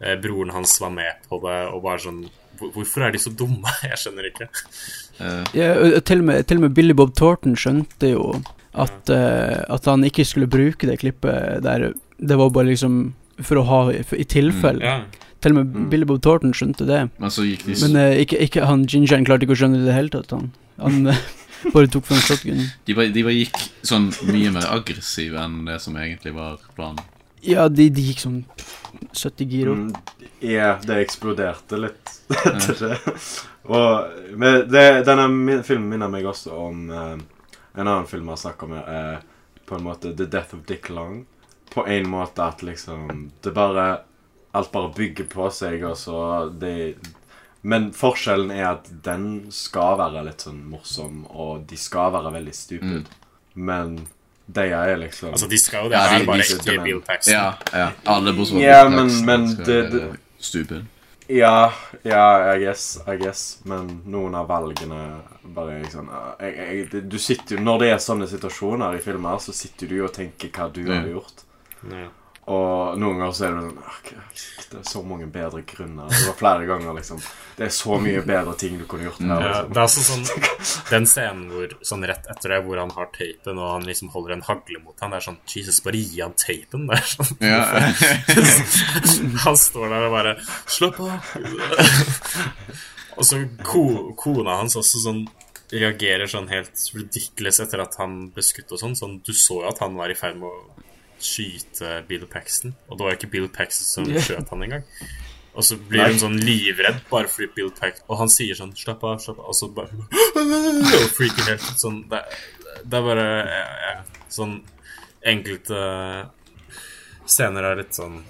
eh, 0.02 0.16
broren 0.22 0.52
hans 0.54 0.80
var 0.80 0.92
med 0.94 1.18
på 1.30 1.42
det, 1.42 1.74
og 1.74 1.84
bare 1.84 2.00
sånn 2.00 2.30
Hvorfor 2.62 3.02
er 3.08 3.12
de 3.12 3.18
så 3.18 3.32
dumme? 3.34 3.72
Jeg 3.90 3.98
skjønner 3.98 4.28
ikke. 4.30 4.46
Uh. 5.18 5.42
Ja, 5.58 5.72
og 5.82 6.04
til, 6.06 6.20
og 6.22 6.26
med, 6.26 6.46
til 6.46 6.60
og 6.60 6.62
med 6.68 6.76
Billy 6.78 6.94
Bob 6.94 7.16
Thornton 7.18 7.56
skjønte 7.58 8.12
jo 8.12 8.28
at, 8.78 9.10
uh, 9.10 9.66
at 9.66 9.86
han 9.90 10.06
ikke 10.06 10.26
skulle 10.30 10.46
bruke 10.48 10.86
det 10.86 11.00
klippet 11.02 11.64
der. 11.66 11.88
Det 12.22 12.38
var 12.38 12.54
bare 12.54 12.70
liksom 12.70 13.16
for 13.42 13.58
å 13.58 13.66
ha 13.66 13.80
for, 14.06 14.14
I 14.22 14.28
tilfelle. 14.30 14.78
Ja. 14.86 15.00
Til 15.42 15.52
og 15.52 15.58
med 15.58 15.76
Mm. 15.76 15.90
Billy 15.90 16.06
Bob 16.06 16.22
Thornton 16.22 16.52
skjønte 16.54 16.86
det. 16.86 17.10
Men 17.20 17.30
så 17.34 17.44
gikk 17.48 17.64
de 17.66 17.76
Men 17.82 17.96
uh, 17.98 18.18
ikke, 18.22 18.38
ikke 18.46 18.66
han 18.70 18.84
gingeren 18.86 19.26
klarte 19.26 19.44
ikke 19.48 19.56
å 19.56 19.62
skjønne 19.64 19.80
det 19.80 19.88
i 19.88 19.90
det 19.90 19.96
hele 19.98 20.10
tatt. 20.14 20.32
Han, 20.36 20.52
han 20.78 21.08
eh, 21.08 21.22
bare 21.74 21.88
tok 21.94 22.06
fram 22.06 22.20
shotgun. 22.22 22.62
de, 22.86 22.94
bare, 22.94 23.10
de 23.16 23.24
bare 23.26 23.38
gikk 23.40 23.58
sånn 23.86 24.12
mye 24.30 24.52
mer 24.54 24.68
aggressiv 24.70 25.34
enn 25.42 25.66
det 25.66 25.80
som 25.82 25.98
egentlig 25.98 26.34
var 26.38 26.60
planen. 26.78 27.02
Ja, 27.42 27.66
de, 27.74 27.88
de 27.90 28.02
gikk 28.12 28.20
sånn 28.22 28.44
70 29.18 29.50
gir 29.50 29.72
opp. 29.74 29.78
Mm, 29.78 30.28
Ja, 30.46 30.76
det 30.86 31.00
eksploderte 31.08 31.78
litt 31.78 32.12
etter 32.46 32.78
det. 32.82 33.16
Og 33.70 34.38
men 34.42 34.64
det, 34.70 34.86
denne 35.06 35.28
min- 35.30 35.64
filmen 35.66 35.90
minner 35.96 36.10
meg 36.10 36.26
også 36.30 36.54
om 36.68 36.88
eh, 36.90 37.18
en 37.78 37.88
annen 37.88 38.08
film 38.10 38.26
jeg 38.30 38.36
har 38.36 38.42
snakket 38.44 38.64
om, 38.70 38.74
eh, 38.78 39.20
på 39.70 39.78
en 39.78 39.84
måte 39.86 40.14
The 40.18 40.26
Death 40.26 40.54
of 40.58 40.64
Dick 40.70 40.90
Long. 40.90 41.26
På 41.74 41.86
en 41.88 42.10
måte 42.12 42.44
at 42.44 42.62
liksom 42.68 43.30
Det 43.42 43.54
bare 43.56 44.02
Alt 44.54 44.72
bare 44.72 44.94
bygger 44.94 45.26
på 45.32 45.50
seg, 45.52 45.84
og 45.88 45.96
så 45.96 46.50
det 46.60 46.96
Men 47.64 47.92
forskjellen 47.94 48.52
er 48.52 48.66
at 48.72 48.88
den 49.06 49.52
skal 49.54 49.98
være 50.00 50.24
litt 50.26 50.42
sånn 50.42 50.64
morsom, 50.72 51.26
og 51.30 51.68
de 51.70 51.78
skal 51.78 52.12
være 52.12 52.32
veldig 52.34 52.54
stupid. 52.58 53.06
Men 53.56 54.08
de 54.52 54.62
er 54.74 54.98
liksom 54.98 55.32
Altså, 55.36 55.48
de 55.48 55.58
skal 55.62 55.84
jo 55.86 55.90
det. 55.90 55.98
Ja, 56.00 56.18
de- 56.20 56.26
bare 56.26 56.38
de- 56.42 56.56
ikke 56.58 56.84
Bill 56.84 57.02
Paxton. 57.02 57.34
Ja, 57.34 57.54
ja. 57.74 57.92
Alle 58.06 58.34
bortsett 58.34 58.58
fra 58.58 58.62
Ja, 58.66 58.84
Bill 58.88 58.96
men- 58.96 59.08
Paxton 59.08 59.26
men 59.26 59.48
skal 59.48 59.66
det- 59.66 59.92
være 59.94 60.18
Stupid. 60.40 60.86
Ja, 61.30 61.72
ja, 62.04 62.56
I 62.56 62.60
guess, 62.60 62.98
I 63.08 63.16
guess. 63.16 63.60
Men 63.64 64.02
noen 64.06 64.34
av 64.36 64.48
valgene 64.50 65.22
bare 65.46 65.80
er 65.80 65.84
sånn 65.86 66.10
uh, 66.10 66.34
jeg, 66.42 66.90
jeg, 66.92 67.08
Du 67.10 67.18
sitter 67.20 67.56
jo 67.58 67.62
Når 67.64 67.80
det 67.80 67.90
er 67.92 67.98
sånne 67.98 68.28
situasjoner 68.28 68.96
i 68.96 69.00
filmer, 69.00 69.38
så 69.40 69.54
sitter 69.54 69.88
du 69.88 69.96
jo 69.96 70.06
og 70.06 70.14
tenker 70.14 70.50
hva 70.50 70.74
du 70.74 70.82
Ja. 70.82 70.96
hadde 71.00 71.14
gjort. 71.14 71.44
Ja. 71.92 72.08
Og 72.52 72.98
noen 73.00 73.20
ganger 73.22 73.36
så 73.38 73.46
er 73.48 73.54
det 73.56 73.62
sånn 73.70 73.84
«Ah, 73.86 74.00
Det 74.72 74.80
er 74.80 74.88
så 74.88 75.02
mange 75.04 75.26
bedre 75.32 75.62
grunner. 75.68 76.08
Det 76.12 76.26
var 76.30 76.36
flere 76.40 76.66
ganger, 76.68 76.94
liksom. 76.98 77.20
Det 77.58 77.66
er 77.68 77.74
så 77.76 77.98
mye 78.02 78.22
bedre 78.26 78.54
ting 78.60 78.78
du 78.80 78.86
kunne 78.90 79.04
gjort 79.10 79.20
her. 79.22 79.28
Ja, 79.30 79.50
Liksom. 79.52 79.72
det 79.74 79.78
er 79.78 79.84
altså 79.84 80.04
sånn 80.08 80.24
Den 80.90 81.08
scenen 81.12 81.44
hvor, 81.52 81.76
sånn 81.86 82.06
rett 82.08 82.30
etter 82.32 82.54
det 82.56 82.60
hvor 82.66 82.80
han 82.82 82.94
har 82.96 83.10
teipen, 83.16 83.60
og 83.60 83.68
han 83.76 83.86
liksom 83.88 84.10
holder 84.16 84.38
en 84.38 84.46
hagle 84.48 84.80
mot 84.84 85.04
han, 85.04 85.12
det 85.14 85.20
er 85.22 85.28
sånn 85.28 85.40
Jesus, 85.52 85.82
bare 85.86 86.00
gi 86.02 86.24
han 86.24 86.34
teipen. 86.40 86.88
Det 86.88 86.98
er 86.98 87.12
sånn 87.12 87.34
Ja. 87.52 87.62
Han 89.46 89.58
står 89.58 89.90
der 89.92 90.08
og 90.08 90.16
bare 90.16 90.34
Slapp 90.72 91.00
av. 91.04 91.32
og 93.18 93.24
så 93.28 93.42
ko, 93.68 93.84
kona 94.20 94.58
hans 94.62 94.76
også 94.80 95.02
sånn 95.04 95.24
reagerer 95.72 96.28
sånn 96.28 96.50
helt 96.52 96.76
ridiculous 96.96 97.62
etter 97.64 97.80
at 97.84 97.96
han 98.02 98.26
ble 98.36 98.44
skutt 98.44 98.72
og 98.76 98.82
sånn. 98.82 98.96
Sånn, 99.00 99.20
du 99.24 99.32
så 99.36 99.62
jo 99.62 99.70
at 99.70 99.80
han 99.84 99.96
var 100.00 100.12
i 100.12 100.18
ferd 100.20 100.36
med 100.42 100.50
å 100.50 100.81
skyte 101.24 102.04
Bill 102.08 102.26
Paxton, 102.28 102.76
og 102.90 102.98
det 102.98 103.06
var 103.06 103.12
jo 103.14 103.18
ikke 103.20 103.32
Bill 103.32 103.48
Paxton 103.50 103.86
som 103.90 104.10
Yeah. 104.12 104.24
skjøt 104.26 104.50
han 104.50 104.64
engang. 104.64 104.84
Og 105.54 105.64
så 105.68 105.76
blir 105.76 106.08
hun 106.08 106.20
sånn 106.20 106.38
livredd 106.40 107.02
bare 107.10 107.28
fordi 107.28 107.50
Bill 107.56 107.72
Paxton 107.76 108.06
Og 108.08 108.18
han 108.22 108.30
sier 108.32 108.56
sånn 108.56 108.72
'slapp 108.72 109.02
av', 109.04 109.20
slapp 109.20 109.40
av, 109.40 109.50
og 109.52 109.56
så 109.56 109.68
bare 109.68 109.92
Og 111.04 111.10
freaker 111.18 111.44
helt 111.50 111.62
ut. 111.66 111.80
Sånn, 111.82 111.98
det, 112.08 112.22
det 112.86 112.98
er 112.98 113.04
bare 113.04 113.26
ja, 113.52 113.66
ja, 113.84 114.04
Sånn 114.32 114.62
enkelte 115.28 116.30
scener 117.28 117.64
er 117.68 117.82
litt 117.82 117.94
sånn 118.00 118.22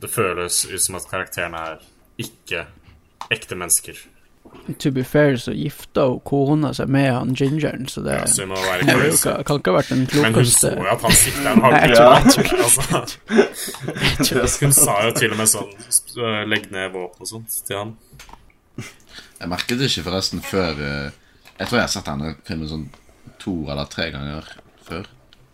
Det 0.00 0.10
føles 0.10 0.60
ut 0.70 0.80
som 0.84 0.94
at 1.00 1.08
karakterene 1.10 1.58
er 1.72 1.82
ikke 2.18 2.66
ekte 3.34 3.56
mennesker. 3.58 3.98
To 4.78 4.90
be 4.92 5.04
fair, 5.04 5.36
så 5.40 5.52
gifta 5.56 6.04
hun 6.10 6.20
kona 6.28 6.72
seg 6.76 6.90
med 6.92 7.08
han 7.12 7.34
gingeren, 7.38 7.88
så 7.88 8.02
det 8.04 8.16
Ja, 8.18 8.26
så 8.28 8.46
må 8.48 8.58
være 8.60 8.86
kan, 9.22 9.44
kan 9.46 9.60
ikke 9.60 9.72
ha 9.72 9.76
vært 9.78 9.92
den 9.92 10.06
klokeste 10.10 10.24
Men 10.24 10.34
hun 10.34 10.50
så 10.52 10.72
jo 10.76 10.90
at 10.92 11.06
han 11.06 11.16
sitter 11.20 11.50
en 11.52 11.62
hagle. 11.64 11.88
Jeg 11.88 12.04
Altså, 14.18 14.58
hun 14.66 14.76
sa 14.76 14.96
jo 15.06 15.14
til 15.16 15.34
og 15.34 15.40
med 15.40 15.50
sånn 15.52 15.70
øh, 15.72 16.40
Legg 16.50 16.68
ned 16.74 16.92
våpen 16.94 17.24
og 17.24 17.30
sånt 17.32 17.60
til 17.68 17.80
han. 17.80 17.94
Jeg 19.38 19.52
merket 19.52 19.78
det 19.78 19.90
ikke 19.92 20.06
forresten 20.08 20.42
før 20.42 20.82
eh, 20.82 21.16
Jeg 21.58 21.68
tror 21.68 21.78
jeg 21.78 21.86
har 21.86 21.94
sett 21.94 22.10
denne 22.10 22.34
filmen 22.46 22.70
sånn 22.70 22.88
to 23.38 23.54
eller 23.70 23.86
tre 23.90 24.10
ganger 24.14 24.46
før. 24.86 25.06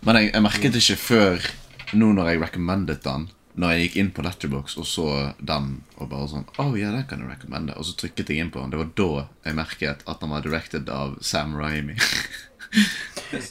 Men 0.04 0.20
jeg, 0.20 0.32
jeg 0.32 0.44
merket 0.44 0.74
det 0.74 0.82
ikke 0.84 1.00
før 1.00 1.48
nå 1.94 2.10
når 2.16 2.30
jeg 2.32 2.42
recommended 2.42 3.02
den. 3.04 3.28
Når 3.54 3.70
jeg 3.70 3.82
gikk 3.84 3.96
inn 4.00 4.10
på 4.10 4.22
Letterbox 4.26 4.74
og 4.82 4.86
så 4.90 5.08
den 5.38 5.68
og 5.94 6.08
bare 6.10 6.26
sånn 6.32 6.48
Oh 6.58 6.72
ja, 6.74 6.90
den 6.90 7.04
kan 7.06 7.22
jeg 7.22 7.30
recommende. 7.36 7.76
Og 7.78 7.86
så 7.86 7.94
trykket 8.00 8.32
jeg 8.32 8.42
inn 8.42 8.50
på 8.54 8.62
den. 8.62 8.72
Det 8.72 8.80
var 8.80 8.90
da 8.98 9.26
jeg 9.46 9.58
merket 9.60 10.02
at 10.10 10.22
den 10.22 10.32
var 10.34 10.42
directed 10.46 10.90
av 10.90 11.16
Sam 11.22 11.56
Raimi. 11.58 11.98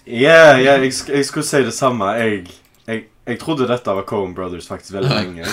Ja, 0.03 0.55
yeah 0.59 0.59
jeg, 0.59 0.91
jeg 1.07 1.25
skulle 1.27 1.47
si 1.47 1.59
det 1.63 1.73
samme. 1.75 2.09
Jeg, 2.19 2.47
jeg, 2.87 3.05
jeg 3.27 3.39
trodde 3.39 3.67
dette 3.69 3.95
var 3.95 4.05
Coen 4.07 4.33
Brothers 4.35 4.67
faktisk 4.67 4.97
veldig 4.97 5.13
lenge. 5.15 5.47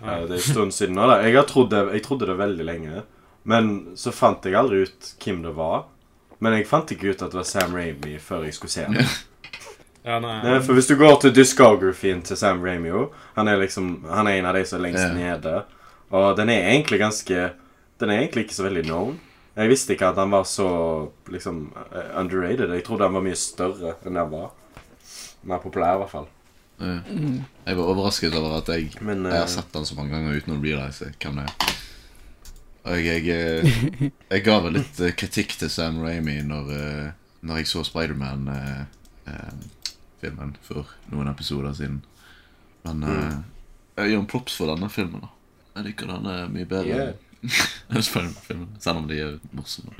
Uh, 0.00 0.26
det 0.28 0.34
er 0.34 0.36
en 0.36 0.44
stund 0.44 0.74
siden 0.76 0.96
nå. 0.96 1.06
da. 1.08 1.18
Jeg, 1.24 1.36
har 1.36 1.48
trodd 1.48 1.72
jeg 1.72 2.02
trodde 2.04 2.28
det 2.28 2.36
veldig 2.40 2.66
lenge. 2.68 3.02
Men 3.48 3.72
så 3.96 4.12
fant 4.12 4.44
jeg 4.44 4.56
aldri 4.58 4.84
ut 4.84 5.10
hvem 5.24 5.42
det 5.44 5.54
var. 5.56 5.88
Men 6.40 6.56
jeg 6.56 6.68
fant 6.68 6.92
ikke 6.92 7.12
ut 7.12 7.24
at 7.24 7.32
det 7.32 7.40
var 7.40 7.48
Sam 7.48 7.76
Raimi 7.76 8.18
før 8.22 8.46
jeg 8.48 8.56
skulle 8.56 8.72
se 8.72 8.86
den. 8.88 9.08
Ja, 10.04 10.16
nei, 10.18 10.36
Nei, 10.42 10.60
for 10.64 10.72
hvis 10.78 10.86
du 10.88 10.94
går 10.96 11.18
til 11.20 11.34
discografien 11.36 12.22
til 12.24 12.36
Sam 12.40 12.62
Raimi 12.64 12.88
Han 13.36 13.48
er 13.48 13.58
liksom 13.60 14.04
Han 14.08 14.26
er 14.30 14.38
en 14.38 14.46
av 14.48 14.54
de 14.56 14.62
som 14.64 14.78
er 14.80 14.86
lengst 14.88 15.02
Ja. 15.04 15.12
nede. 15.12 15.64
Og 16.10 16.36
den 16.38 16.48
er 16.48 16.70
egentlig 16.70 16.98
ganske 17.02 17.50
Den 18.00 18.08
er 18.10 18.22
egentlig 18.22 18.46
ikke 18.46 18.54
så 18.56 18.64
veldig 18.64 18.84
known. 18.88 19.18
Jeg 19.56 19.68
visste 19.68 19.92
ikke 19.92 20.08
at 20.08 20.16
han 20.16 20.30
var 20.30 20.44
så 20.48 21.10
liksom 21.28 21.72
eh, 21.92 22.18
underrated. 22.20 22.70
Jeg 22.72 22.84
trodde 22.84 23.04
han 23.04 23.12
var 23.12 23.20
mye 23.26 23.36
større 23.36 23.96
enn 24.06 24.16
han 24.16 24.30
var. 24.30 24.52
Mer 25.44 25.58
populær, 25.60 25.94
i 25.94 25.98
hvert 25.98 26.10
fall. 26.14 26.28
Eh, 26.80 27.10
Jeg 27.66 27.76
var 27.76 27.84
overrasket 27.92 28.34
over 28.34 28.56
at 28.56 28.68
jeg 28.72 28.94
Men 29.02 29.24
Jeg 29.26 29.32
har 29.36 29.42
eh, 29.44 29.52
sett 29.52 29.72
den 29.74 29.84
så 29.84 29.94
mange 29.98 30.14
ganger 30.16 30.38
uten 30.38 30.56
å 30.56 30.62
realize 30.62 31.10
hvem 31.20 31.42
det 31.42 31.44
er. 31.44 31.74
Og 32.86 33.04
jeg, 33.04 33.26
jeg, 33.26 34.12
jeg 34.30 34.44
ga 34.46 34.56
vel 34.64 34.78
litt 34.78 35.00
eh, 35.04 35.12
kritikk 35.12 35.58
til 35.60 35.68
Sam 35.68 36.00
Raimi 36.00 36.38
når, 36.40 36.72
eh, 36.72 37.10
når 37.44 37.60
jeg 37.60 37.66
så 37.74 37.84
Spiderman-filmen 40.20 40.56
for 40.64 40.88
noen 41.12 41.30
episoder 41.32 41.74
siden. 41.76 42.00
Men 42.84 43.02
eh, 43.08 43.34
jeg 44.00 44.12
gir 44.12 44.20
en 44.20 44.28
props 44.30 44.56
for 44.60 44.70
denne 44.72 44.88
filmen. 44.92 45.24
da 45.24 45.78
Jeg 45.78 45.90
liker 45.90 46.12
den 46.12 46.30
eh, 46.30 46.46
mye 46.52 46.68
bedre 46.68 47.00
Yeah. 47.00 47.18
enn 47.90 48.04
Spiderman-filmen. 48.04 48.70
Selv 48.84 49.00
om 49.00 49.08
de 49.08 49.20
er 49.24 49.36
morsomme. 49.56 49.94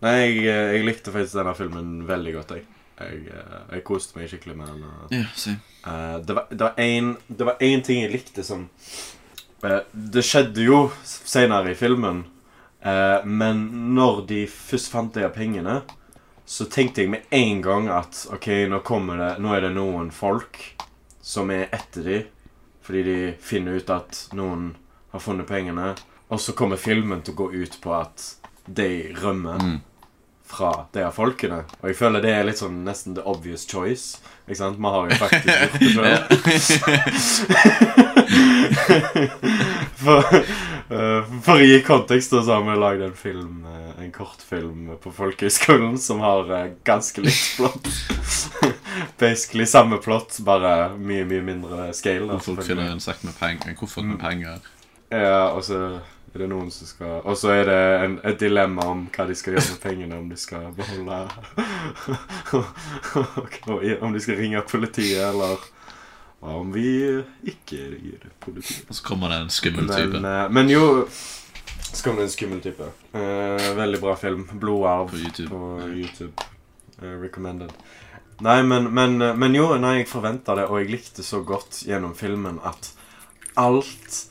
Nei, 0.00 0.16
jeg, 0.16 0.44
eh, 0.48 0.74
jeg 0.78 0.86
likte 0.88 1.12
faktisk 1.12 1.36
denne 1.36 1.56
filmen 1.58 1.90
veldig 2.08 2.36
godt, 2.38 2.54
jeg. 2.56 2.66
Jeg, 3.00 3.20
jeg 3.32 3.84
koste 3.88 4.16
meg 4.16 4.28
skikkelig 4.28 4.56
med 4.58 4.72
den. 4.72 5.28
same. 5.36 5.60
Eh, 5.84 6.16
det, 6.24 6.36
var, 6.36 6.48
det, 6.50 6.60
var 6.64 6.80
en, 6.84 7.14
det 7.28 7.48
var 7.48 7.64
én 7.64 7.84
ting 7.84 8.02
jeg 8.02 8.12
likte 8.12 8.44
som 8.44 8.66
uh, 9.64 9.80
Det 9.92 10.24
skjedde 10.24 10.64
jo 10.64 10.82
senere 11.04 11.72
i 11.72 11.78
filmen, 11.78 12.24
men 13.28 13.58
når 13.92 14.22
de 14.30 14.36
først 14.48 14.88
fant 14.88 15.12
de 15.12 15.26
pengene, 15.34 15.82
så 16.50 16.64
tenkte 16.66 17.04
jeg 17.04 17.10
med 17.12 17.22
en 17.36 17.60
gang 17.62 17.86
at 17.94 18.24
OK, 18.34 18.48
nå 18.72 18.80
kommer 18.82 19.20
det 19.20 19.28
Nå 19.38 19.52
er 19.54 19.60
det 19.68 19.70
noen 19.76 20.08
folk 20.10 20.58
som 21.22 21.50
er 21.54 21.68
etter 21.76 22.02
de 22.08 22.18
fordi 22.82 23.02
de 23.06 23.18
finner 23.44 23.76
ut 23.78 23.90
at 23.94 24.24
noen 24.34 24.72
har 25.12 25.20
funnet 25.22 25.46
pengene, 25.46 25.92
og 26.32 26.40
så 26.42 26.54
kommer 26.58 26.80
filmen 26.80 27.20
til 27.22 27.36
å 27.36 27.38
gå 27.44 27.46
ut 27.60 27.76
på 27.84 27.92
at 27.94 28.24
de 28.66 29.12
rømmer 29.20 29.60
Mm. 29.62 29.76
fra 30.50 30.72
de 30.92 31.04
her 31.04 31.12
folkene. 31.14 31.60
Og 31.82 31.88
jeg 31.92 31.96
føler 32.00 32.20
det 32.24 32.32
er 32.34 32.44
litt 32.48 32.58
sånn 32.58 32.80
nesten 32.86 33.14
the 33.14 33.22
obvious 33.22 33.62
choice. 33.70 34.18
Ikke 34.48 34.58
sant? 34.58 34.78
Vi 34.82 34.90
har 34.90 35.06
jo 35.06 35.14
faktisk 35.20 35.46
gjort 35.54 35.78
det 35.78 35.90
før. 35.94 36.20
for, 40.02 40.18
uh, 40.90 41.20
for 41.44 41.54
å 41.54 41.64
gi 41.66 41.78
kontekst, 41.86 42.34
så 42.34 42.42
har 42.56 42.64
vi 42.66 42.76
lagd 42.80 43.02
en 43.06 43.16
film, 43.18 43.64
eh, 43.70 43.89
en 44.04 44.12
kortfilm 44.12 44.90
på 45.02 45.12
folkehøyskolen 45.12 45.98
som 46.00 46.20
har 46.24 46.50
eh, 46.56 46.70
ganske 46.84 47.22
likt 47.24 47.56
plott. 47.56 47.88
Basically 49.20 49.66
samme 49.66 49.98
plott, 50.02 50.38
bare 50.46 50.96
mye, 50.98 51.24
mye 51.28 51.42
mindre 51.44 51.90
scale. 51.96 52.26
Da, 52.32 52.38
folk 52.42 52.62
finner 52.66 52.90
en 52.92 53.00
sekk 53.04 53.22
med 53.28 53.36
penger. 53.40 53.68
En 53.72 53.76
koffert 53.78 54.04
med 54.04 54.16
Mm. 54.18 54.24
penger. 54.24 54.58
Ja, 55.10 55.50
og 55.50 55.64
så 55.66 55.78
er 56.34 56.38
det 56.38 56.46
noen 56.52 56.68
som 56.70 56.86
skal 56.86 57.16
Og 57.26 57.34
så 57.36 57.48
er 57.50 57.64
det 57.66 57.78
en, 58.04 58.12
et 58.30 58.38
dilemma 58.38 58.84
om 58.86 59.00
hva 59.10 59.24
de 59.26 59.34
skal 59.34 59.56
gjøre 59.56 59.72
med 59.72 59.80
pengene. 59.82 60.18
Om 60.20 60.28
de 60.30 60.36
skal 60.38 60.68
beholde 60.76 61.16
Om 64.00 64.12
de 64.12 64.20
skal 64.20 64.36
ringe 64.38 64.60
politiet, 64.70 65.24
eller 65.32 65.56
om 66.40 66.70
vi 66.72 66.84
ikke 67.44 67.76
ringer 67.96 68.30
politiet. 68.40 68.86
Og 68.88 68.96
så 68.96 69.04
kommer 69.04 69.28
det 69.28 69.40
en 69.42 69.50
skummel 69.52 69.90
type 69.90 70.20
Men, 70.22 70.52
men 70.54 70.70
jo 70.72 70.84
Skal 71.92 72.16
vi 72.16 72.22
en 72.22 72.30
skummel 72.30 72.60
type. 72.60 72.86
Eh, 73.12 73.74
veldig 73.74 74.00
bra 74.00 74.16
film. 74.16 74.48
'Blodarv' 74.52 75.10
på 75.10 75.16
YouTube. 75.16 75.48
på 75.48 75.88
YouTube. 75.88 76.32
Eh, 77.02 77.20
recommended. 77.20 77.72
Nei, 78.40 78.62
men, 78.62 78.94
men, 78.94 79.18
men 79.38 79.54
jo, 79.54 79.66
nei, 79.76 79.98
jeg 79.98 80.08
forventa 80.08 80.54
det, 80.56 80.64
og 80.70 80.80
jeg 80.80 80.90
likte 80.94 81.22
så 81.22 81.42
godt 81.44 81.82
gjennom 81.84 82.14
filmen 82.16 82.60
at 82.64 82.92
alt 83.60 84.26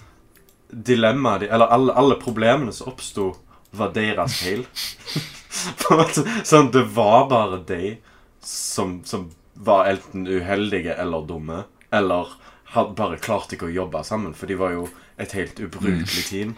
dilemmaet 0.69 1.43
Eller 1.49 1.65
alle, 1.65 1.93
alle 1.93 2.15
problemene 2.21 2.73
som 2.73 2.89
oppsto, 2.89 3.35
var 3.71 3.93
deres 3.93 4.39
feil. 4.41 4.65
Sånn, 6.49 6.71
det 6.73 6.83
var 6.95 7.27
bare 7.29 7.61
de 7.67 7.97
som, 8.41 8.99
som 9.05 9.29
var 9.53 9.89
enten 9.91 10.27
uheldige 10.27 10.95
eller 10.95 11.25
dumme. 11.27 11.63
Eller 11.91 12.33
hadde 12.73 12.97
bare 12.97 13.17
klarte 13.21 13.57
ikke 13.57 13.69
å 13.69 13.73
jobbe 13.73 14.03
sammen, 14.05 14.33
for 14.37 14.49
de 14.49 14.57
var 14.57 14.73
jo 14.77 14.87
et 15.19 15.33
helt 15.35 15.59
ubrukelig 15.59 16.25
team. 16.29 16.55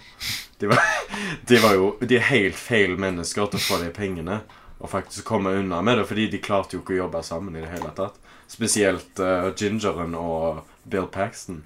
De 0.61 0.69
var, 0.69 0.79
de 1.49 1.57
var 1.63 1.73
jo 1.77 1.95
De 2.05 2.17
er 2.19 2.27
helt 2.29 2.55
feil 2.59 2.93
mennesker 3.01 3.49
til 3.49 3.59
å 3.61 3.65
få 3.65 3.79
de 3.83 3.89
pengene 3.95 4.41
og 4.81 4.89
faktisk 4.89 5.25
komme 5.29 5.51
unna 5.59 5.81
med 5.85 5.99
det, 5.99 6.07
fordi 6.09 6.23
de 6.31 6.39
klarte 6.41 6.73
jo 6.73 6.79
ikke 6.81 6.95
å 6.95 7.03
jobbe 7.03 7.19
sammen 7.25 7.53
i 7.53 7.61
det 7.61 7.69
hele 7.69 7.91
tatt. 7.93 8.15
Spesielt 8.49 9.19
uh, 9.21 9.51
Gingeren 9.53 10.15
og 10.17 10.63
Bill 10.89 11.05
Paxton. 11.13 11.59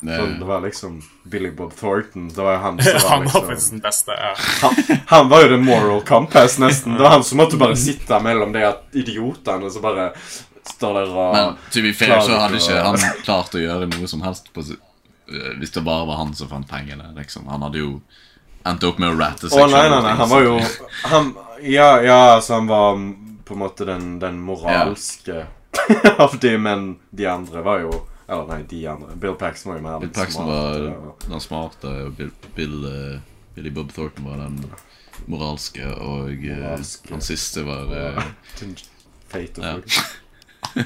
Det, 0.00 0.14
Sånn, 0.16 0.36
det 0.38 0.46
var 0.48 0.62
liksom 0.64 1.00
Billy 1.28 1.50
Bob 1.52 1.74
Thornton. 1.76 2.28
Det 2.32 2.38
var 2.46 2.54
jo 2.54 2.60
han 2.62 2.78
som 2.80 2.94
var 3.02 3.10
Han 3.10 3.24
var 3.24 3.24
liksom 3.26 3.48
faktisk 3.48 3.72
den 3.74 3.82
beste. 3.84 4.14
Ja. 4.16 4.30
han, 4.62 5.00
han 5.10 5.32
var 5.32 5.42
jo 5.42 5.48
the 5.50 5.58
moral 5.64 6.00
compass, 6.06 6.58
nesten. 6.62 6.94
Det 6.94 7.02
var 7.04 7.16
han 7.18 7.26
som 7.26 7.42
måtte 7.42 7.58
bare 7.60 7.76
sitte 7.76 8.20
mellom 8.22 8.54
de 8.54 8.62
idiotene 9.02 9.66
og 9.66 9.74
så 9.74 9.82
bare 9.84 10.06
står 10.70 10.94
der 11.00 11.10
og 11.10 11.34
men 11.34 11.58
to 11.74 11.82
be 11.82 11.90
fair 11.96 12.20
så 12.22 12.38
hadde 12.38 12.60
ikke 12.60 12.80
han 12.86 13.02
klart 13.26 13.54
å 13.58 13.60
gjøre 13.66 13.90
noe 13.90 14.08
som 14.08 14.22
helst 14.24 14.52
på, 14.54 14.62
si- 14.64 14.78
øh, 14.78 14.89
hvis 15.58 15.70
det 15.70 15.82
bare 15.86 16.06
var 16.06 16.16
han 16.20 16.34
som 16.34 16.48
fant 16.50 16.68
pengene. 16.68 17.12
Liksom. 17.16 17.46
Han 17.48 17.62
hadde 17.62 17.78
jo 17.78 18.00
endt 18.66 18.84
opp 18.84 18.98
med 19.00 19.14
å 19.14 19.16
ratte 19.18 19.48
Å, 19.48 19.66
nei, 19.70 19.86
nei, 19.88 20.00
nei. 20.04 20.14
Han 20.18 20.28
var 20.28 20.42
jo 20.44 20.58
han, 21.12 21.32
Ja, 21.64 21.90
ja, 22.04 22.18
altså, 22.36 22.58
han 22.58 22.66
var 22.68 22.98
på 23.48 23.56
en 23.56 23.62
måte 23.62 23.86
den, 23.88 24.18
den 24.22 24.40
moralske 24.44 25.46
av 26.18 26.36
de, 26.42 26.52
men 26.58 26.98
de 27.10 27.26
andre 27.30 27.62
var 27.66 27.80
jo 27.84 27.92
Eller 28.28 28.46
nei, 28.50 28.60
de 28.70 28.82
andre. 28.90 29.16
Bill 29.22 29.34
Paxton 29.38 29.72
var 29.72 29.80
jo 29.80 29.86
mer 29.86 30.02
Bill 30.04 30.12
Paxton 30.14 30.46
smart, 30.46 30.84
var 31.00 31.32
den 31.32 31.40
smarte, 31.42 31.94
og 32.06 32.14
Bill, 32.18 32.30
Bill, 32.54 32.76
øh, 32.86 33.16
Billy 33.56 33.72
Bob 33.74 33.90
Thornton 33.96 34.28
var 34.28 34.42
den 34.44 34.60
moralske, 35.26 35.86
og 35.96 36.30
øh, 36.30 36.44
Moralske. 36.60 37.10
han 37.14 37.24
siste 37.24 37.64
var 37.66 37.90
ja. 37.96 38.28
Fate 39.30 39.62
og 39.62 39.98
Ja. 40.76 40.84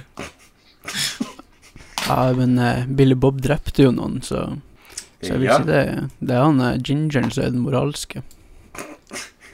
Ja, 2.09 2.33
men 2.37 2.59
uh, 2.59 2.85
Billy 2.87 3.15
Bob 3.17 3.41
drepte 3.41 3.87
jo 3.87 3.91
noen, 3.97 4.19
så, 4.23 4.43
så 5.23 5.31
jeg 5.35 5.39
vil 5.41 5.49
Ja. 5.49 5.59
si 5.59 5.69
det, 5.71 5.83
det 6.21 6.35
er 6.37 6.43
han 6.45 6.61
uh, 6.61 6.75
gingeren 6.85 7.31
som 7.33 7.45
er 7.47 7.51
den 7.55 7.63
moralske. 7.65 8.23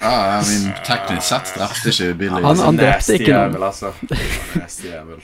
Ja, 0.00 0.10
ja, 0.10 0.36
mean, 0.48 0.70
teknisk 0.86 1.26
sett 1.28 1.50
drepte 1.58 1.90
ikke 1.92 2.14
Billy 2.16 2.40
Han- 2.42 2.56
han 2.64 2.78
drepte 2.80 3.18
ikke 3.18 3.34
noen. 3.34 3.52
jævel, 3.52 3.64
altså. 3.66 3.90
Nasty 4.62 4.86
jævel. 4.88 5.20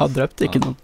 han 0.00 0.12
drepte 0.16 0.48
ikke 0.48 0.62
noen. 0.64 0.76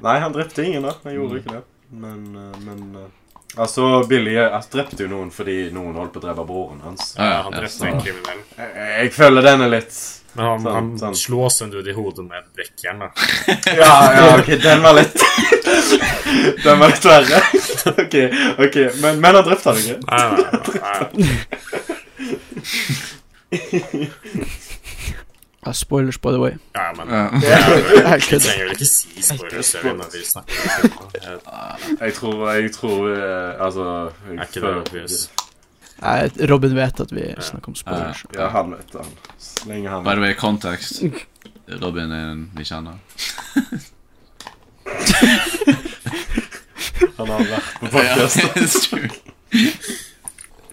Nei, 0.00 0.14
han 0.22 0.32
drepte 0.32 0.64
ingen, 0.64 0.86
da. 0.86 0.94
Han 1.04 1.14
gjorde 1.18 1.40
ikke 1.42 1.56
det. 1.58 1.62
Men, 1.90 2.24
eh, 2.36 2.58
men 2.64 2.82
eh, 3.02 3.08
Altså, 3.56 4.04
Billy 4.08 4.34
jeg 4.36 4.62
drepte 4.72 5.02
jo 5.02 5.08
noen 5.08 5.30
fordi 5.34 5.70
noen 5.74 5.94
holdt 5.96 6.12
på 6.14 6.20
å 6.20 6.22
drepe 6.26 6.44
broren 6.46 6.80
hans. 6.84 7.14
Ja, 7.16 7.42
Han 7.42 7.52
drepte 7.52 7.72
så- 7.78 7.86
en 7.88 8.00
kriminell. 8.00 8.42
Jeg, 8.58 8.70
jeg 8.76 9.12
føler 9.16 9.42
den 9.42 9.60
er 9.62 9.68
litt 9.68 9.94
Men 10.34 10.44
han, 10.44 10.60
Sånn, 10.60 10.72
han 10.74 10.98
sånn. 10.98 11.14
en 11.64 11.70
dude 11.72 11.88
i 11.90 11.94
hodet 11.96 12.24
med 12.28 12.38
et 12.38 12.52
brekkjern. 12.54 12.98
da. 13.00 13.08
Ja, 13.80 14.12
ja, 14.12 14.38
ok, 14.38 14.46
den 14.62 14.82
var 14.82 14.92
litt 14.94 15.16
Den 16.64 16.78
var 16.78 16.88
litt 16.92 17.04
verre. 17.08 17.42
Ok, 17.88 18.14
ok, 18.66 18.76
men, 19.00 19.20
men 19.20 19.34
han 19.34 19.44
drepte 19.46 19.72
han 19.72 19.78
ikke. 19.80 19.96
Nei, 20.04 20.22
nei, 20.28 20.42
nei, 20.52 21.28
nei. 24.28 24.48
Ja, 25.68 25.72
spoilers, 25.74 26.18
by 26.18 26.28
the 26.28 26.38
way. 26.38 26.52
Ja, 26.74 26.92
men 26.96 27.08
Ja. 27.10 27.28
Jeg 28.10 28.22
Vi 28.30 28.38
trenger 28.38 28.64
vel 28.64 28.70
ikke 28.72 28.86
si 28.88 29.22
spoilers 29.22 29.74
når 29.84 30.12
vi 30.12 30.24
snakker. 30.24 30.54
Er 31.22 32.04
Jeg 32.04 32.14
tror, 32.14 32.50
jeg 32.50 32.72
tror 32.72 33.08
eh, 33.12 33.66
Altså 33.66 33.84
jeg 34.30 34.46
ikke 34.48 34.60
det 34.60 34.76
obvious? 34.76 35.30
Nei, 36.00 36.46
Robin 36.50 36.76
vet 36.76 37.00
at 37.00 37.12
vi 37.12 37.34
snakker 37.40 37.68
om 37.68 37.74
spoilers. 37.74 38.24
Ja, 38.34 38.48
han 38.48 38.70
vet 38.70 38.92
det. 38.92 39.00
han. 39.04 39.12
Så 39.38 39.68
lenge 39.68 39.88
han 39.90 40.04
By 40.04 40.10
the 40.16 40.20
way, 40.20 40.34
kontekst. 40.34 41.02
Robin 41.82 42.12
er 42.12 42.30
en 42.32 42.50
vi 42.56 42.64
kjenner. 42.64 42.96
Han 47.18 47.28
har 47.28 47.44
vært 47.50 47.80
på 47.80 47.86
podcast. 47.92 48.94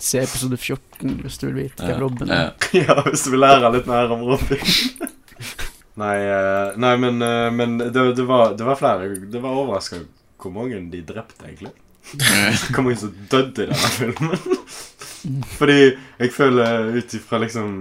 Se 0.05 0.21
episode 0.21 0.57
14 0.57 1.15
hvis 1.23 1.39
du 1.41 1.47
vil 1.47 1.55
vite 1.63 1.81
Ja, 1.81 1.95
hvem 1.95 2.03
Robin 2.03 2.33
er. 2.33 2.51
Ja, 2.77 2.99
hvis 3.07 3.25
du 3.25 3.31
vil 3.33 3.41
lære 3.41 3.71
litt 3.73 3.87
mer 3.89 4.11
om 4.13 4.25
Robin. 4.27 4.61
Nei, 6.01 6.15
eh, 6.27 6.75
nei 6.75 6.91
men, 6.99 7.21
eh, 7.23 7.47
men 7.55 7.77
det, 7.79 8.01
det, 8.17 8.25
var, 8.27 8.51
det 8.59 8.65
var 8.67 8.75
flere 8.75 9.07
Det 9.31 9.39
var 9.39 9.55
overraskende 9.55 10.09
hvor 10.41 10.51
mange 10.51 10.77
de 10.91 10.99
drepte, 11.07 11.39
egentlig. 11.47 11.71
Hvor 12.75 12.83
mange 12.83 12.99
som 13.01 13.13
døde 13.31 13.63
i 13.63 13.69
denne 13.71 13.91
filmen. 13.95 14.59
Fordi 15.57 15.77
jeg 16.19 16.33
føler 16.35 16.91
ut 16.99 17.15
ifra 17.17 17.39
liksom 17.41 17.71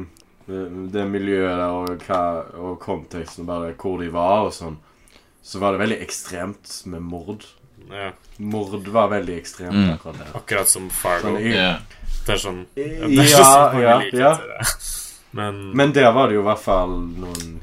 eh, 0.49 0.79
det 0.95 1.05
miljøet 1.11 1.59
der 1.61 1.75
og, 1.75 2.07
hva, 2.07 2.23
og 2.57 2.79
konteksten, 2.81 3.45
bare 3.45 3.75
hvor 3.77 4.01
de 4.01 4.09
var 4.15 4.47
og 4.47 4.55
sånn, 4.57 4.79
så 5.45 5.61
var 5.61 5.75
det 5.75 5.83
veldig 5.83 6.01
ekstremt 6.07 6.79
med 6.89 7.05
mord. 7.05 7.45
Ja, 7.91 8.13
Mord 8.39 8.87
var 8.89 9.09
veldig 9.09 9.37
ekstremt 9.41 9.73
Mm. 9.75 9.91
akkurat 9.95 10.19
der. 10.19 10.33
akkurat 10.39 10.69
som 10.69 10.91
Fargo. 10.91 11.29
Sånn, 11.37 11.53
Ja. 11.55 11.79
Det 12.27 12.33
er 12.33 12.39
sånn 12.39 12.67
det 12.75 12.85
er 12.87 13.09
ja, 13.83 13.99
likheter 13.99 14.19
ja. 14.19 14.35
det. 14.37 14.67
Men, 15.33 15.77
Men 15.77 15.93
der 15.93 16.13
var 16.13 16.29
det 16.29 16.35
jo 16.37 16.41
i 16.41 16.45
hvert 16.45 16.63
fall 16.63 16.89
noen 16.89 17.61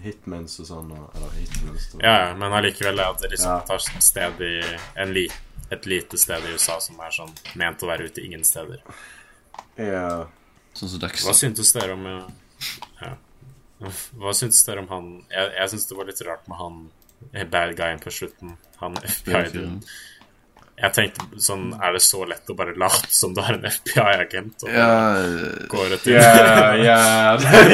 hitmens 0.00 0.60
og 0.60 0.66
sånn. 0.66 0.90
og- 0.92 1.10
Eller 1.16 1.30
hitmens 1.40 1.94
og- 1.94 2.02
ja, 2.02 2.28
ja, 2.28 2.34
men 2.34 2.52
allikevel 2.52 3.00
at 3.00 3.18
det 3.20 3.30
liksom 3.32 3.46
Ja. 3.50 3.60
tar 3.60 3.78
sted 3.78 4.40
i 4.40 4.78
en 4.96 5.12
li, 5.12 5.28
et 5.70 5.84
lite 5.86 6.16
sted 6.18 6.42
i 6.44 6.52
USA 6.52 6.78
som 6.80 6.98
er 7.00 7.10
sånn 7.10 7.34
ment 7.56 7.80
å 7.82 7.86
være 7.88 8.06
ute 8.06 8.24
ingen 8.24 8.44
steder. 8.44 8.78
Ja. 9.76 10.26
Sånn 10.74 10.88
som 10.88 11.00
Hva 11.00 11.34
syntes 11.34 11.72
dere 11.72 11.92
om 11.92 12.04
ja. 13.02 13.14
Hva 13.80 14.32
syntes 14.34 14.64
dere 14.66 14.78
om 14.80 14.88
han 14.88 15.24
Jeg, 15.30 15.52
jeg 15.58 15.70
syns 15.70 15.86
det 15.88 15.96
var 15.96 16.04
litt 16.04 16.22
rart 16.26 16.48
med 16.48 16.58
han 16.58 16.90
bad 17.50 17.74
guyen 17.76 18.02
på 18.02 18.12
slutten. 18.14 18.56
Han 18.82 18.96
FBI-duden. 19.02 19.82
Jeg 20.78 20.94
tenkte 20.94 21.40
sånn 21.42 21.72
Er 21.74 21.96
det 21.96 22.02
så 22.06 22.20
lett 22.28 22.50
å 22.52 22.54
bare 22.54 22.76
late 22.78 23.10
som 23.10 23.32
du 23.34 23.40
har 23.42 23.56
en 23.56 23.66
FBI-agent 23.66 24.62
og 24.62 24.70
Ja, 24.70 24.92
går 25.72 25.96
etter 25.96 26.14
ja, 26.14 26.68
ja, 26.86 27.32
det 27.42 27.64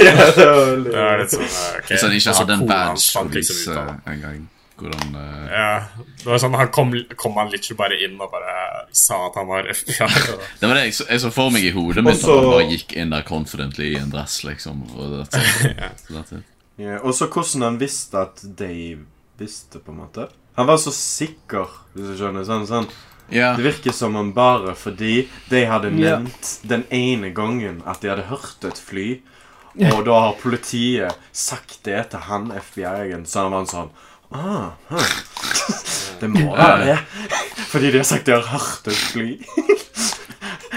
Det 0.86 0.96
er 1.02 1.20
litt 1.20 1.34
sånn 1.34 1.44
okay. 1.44 1.90
Hvis 1.90 2.06
han 2.06 2.16
ikke 2.16 2.30
har 2.30 2.38
så 2.38 2.46
hadde 2.46 2.56
en 2.56 2.66
badge 2.70 3.78
en 4.08 4.24
gang 4.24 4.42
hvordan 4.74 5.14
uh... 5.14 5.46
Ja, 5.52 5.82
det 6.18 6.26
var 6.26 6.40
sånn 6.42 6.56
Han 6.58 6.70
kom, 6.74 6.90
kom 7.20 7.36
han 7.38 7.52
literally 7.52 7.78
bare 7.78 7.98
inn 8.02 8.16
og 8.18 8.32
bare 8.32 8.54
sa 8.90 9.20
at 9.28 9.38
han 9.38 9.46
var 9.46 9.68
FBI. 9.70 10.08
Og, 10.34 10.42
Det 10.60 10.70
var 10.70 10.78
det 10.78 10.84
jeg 10.88 10.96
så, 10.98 11.06
jeg 11.12 11.22
så 11.22 11.30
for 11.34 11.54
meg 11.54 11.68
i 11.68 11.70
hodet 11.74 12.02
mitt. 12.02 12.18
Også... 12.18 12.34
At 12.34 12.42
han 12.42 12.50
bare 12.56 12.68
gikk 12.72 12.96
inn 12.98 13.14
der 13.14 13.26
confidently 13.28 13.92
i 13.92 14.00
en 14.00 14.10
dress, 14.10 14.40
liksom. 14.46 14.82
Og 14.98 15.14
ja. 16.82 16.98
Og 16.98 17.14
så 17.14 17.30
hvordan 17.30 17.68
han 17.68 17.78
visste 17.78 18.24
at 18.26 18.42
Dave 18.42 19.04
visste, 19.40 19.78
på 19.78 19.92
en 19.92 20.02
måte. 20.04 20.28
Han 20.54 20.66
var 20.66 20.78
så 20.78 20.92
sikker, 20.94 21.70
hvis 21.94 22.12
du 22.12 22.16
skjønner. 22.18 22.46
Sånn, 22.46 22.66
sånn. 22.68 22.88
Yeah. 23.32 23.56
Det 23.56 23.64
virker 23.64 23.94
som 23.96 24.16
om 24.20 24.34
bare 24.36 24.74
fordi 24.76 25.24
de 25.48 25.62
hadde 25.64 25.90
nevnt 25.94 26.28
nevnt 26.28 26.50
den 26.68 26.84
ene 26.92 27.30
gangen 27.32 27.80
at 27.88 28.02
de 28.02 28.10
hadde 28.12 28.26
hørt 28.28 28.66
et 28.68 28.78
fly, 28.78 29.22
og 29.90 30.04
da 30.06 30.18
har 30.26 30.36
politiet 30.42 31.16
sagt 31.32 31.80
det 31.88 32.10
til 32.12 32.26
han 32.28 32.52
FBI-en, 32.52 33.24
så 33.26 33.46
han 33.46 33.56
var 33.56 33.64
sånn 33.70 33.90
ah, 34.30 34.76
huh. 34.92 35.14
Det 36.20 36.28
må 36.30 36.52
være 36.54 36.84
det. 36.84 36.98
Fordi 37.72 37.90
de 37.90 37.98
har 37.98 38.06
sagt 38.06 38.28
de 38.28 38.36
har 38.36 38.46
hørt 38.52 38.92
et 38.92 39.02
fly. 39.12 39.30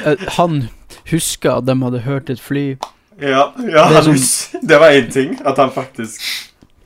Eh, 0.06 0.28
Han 0.38 0.68
huska 1.10 1.56
at 1.58 1.66
de 1.66 1.74
hadde 1.82 2.04
hørt 2.06 2.30
et 2.30 2.40
fly. 2.40 2.78
Ja, 3.18 3.48
ja 3.58 3.88
Det 3.90 3.96
han 3.96 4.12
hus 4.12 4.54
det 4.62 4.78
var 4.78 4.94
én 4.94 5.10
ting. 5.12 5.34
At 5.42 5.58
han 5.58 5.72
faktisk 5.74 6.22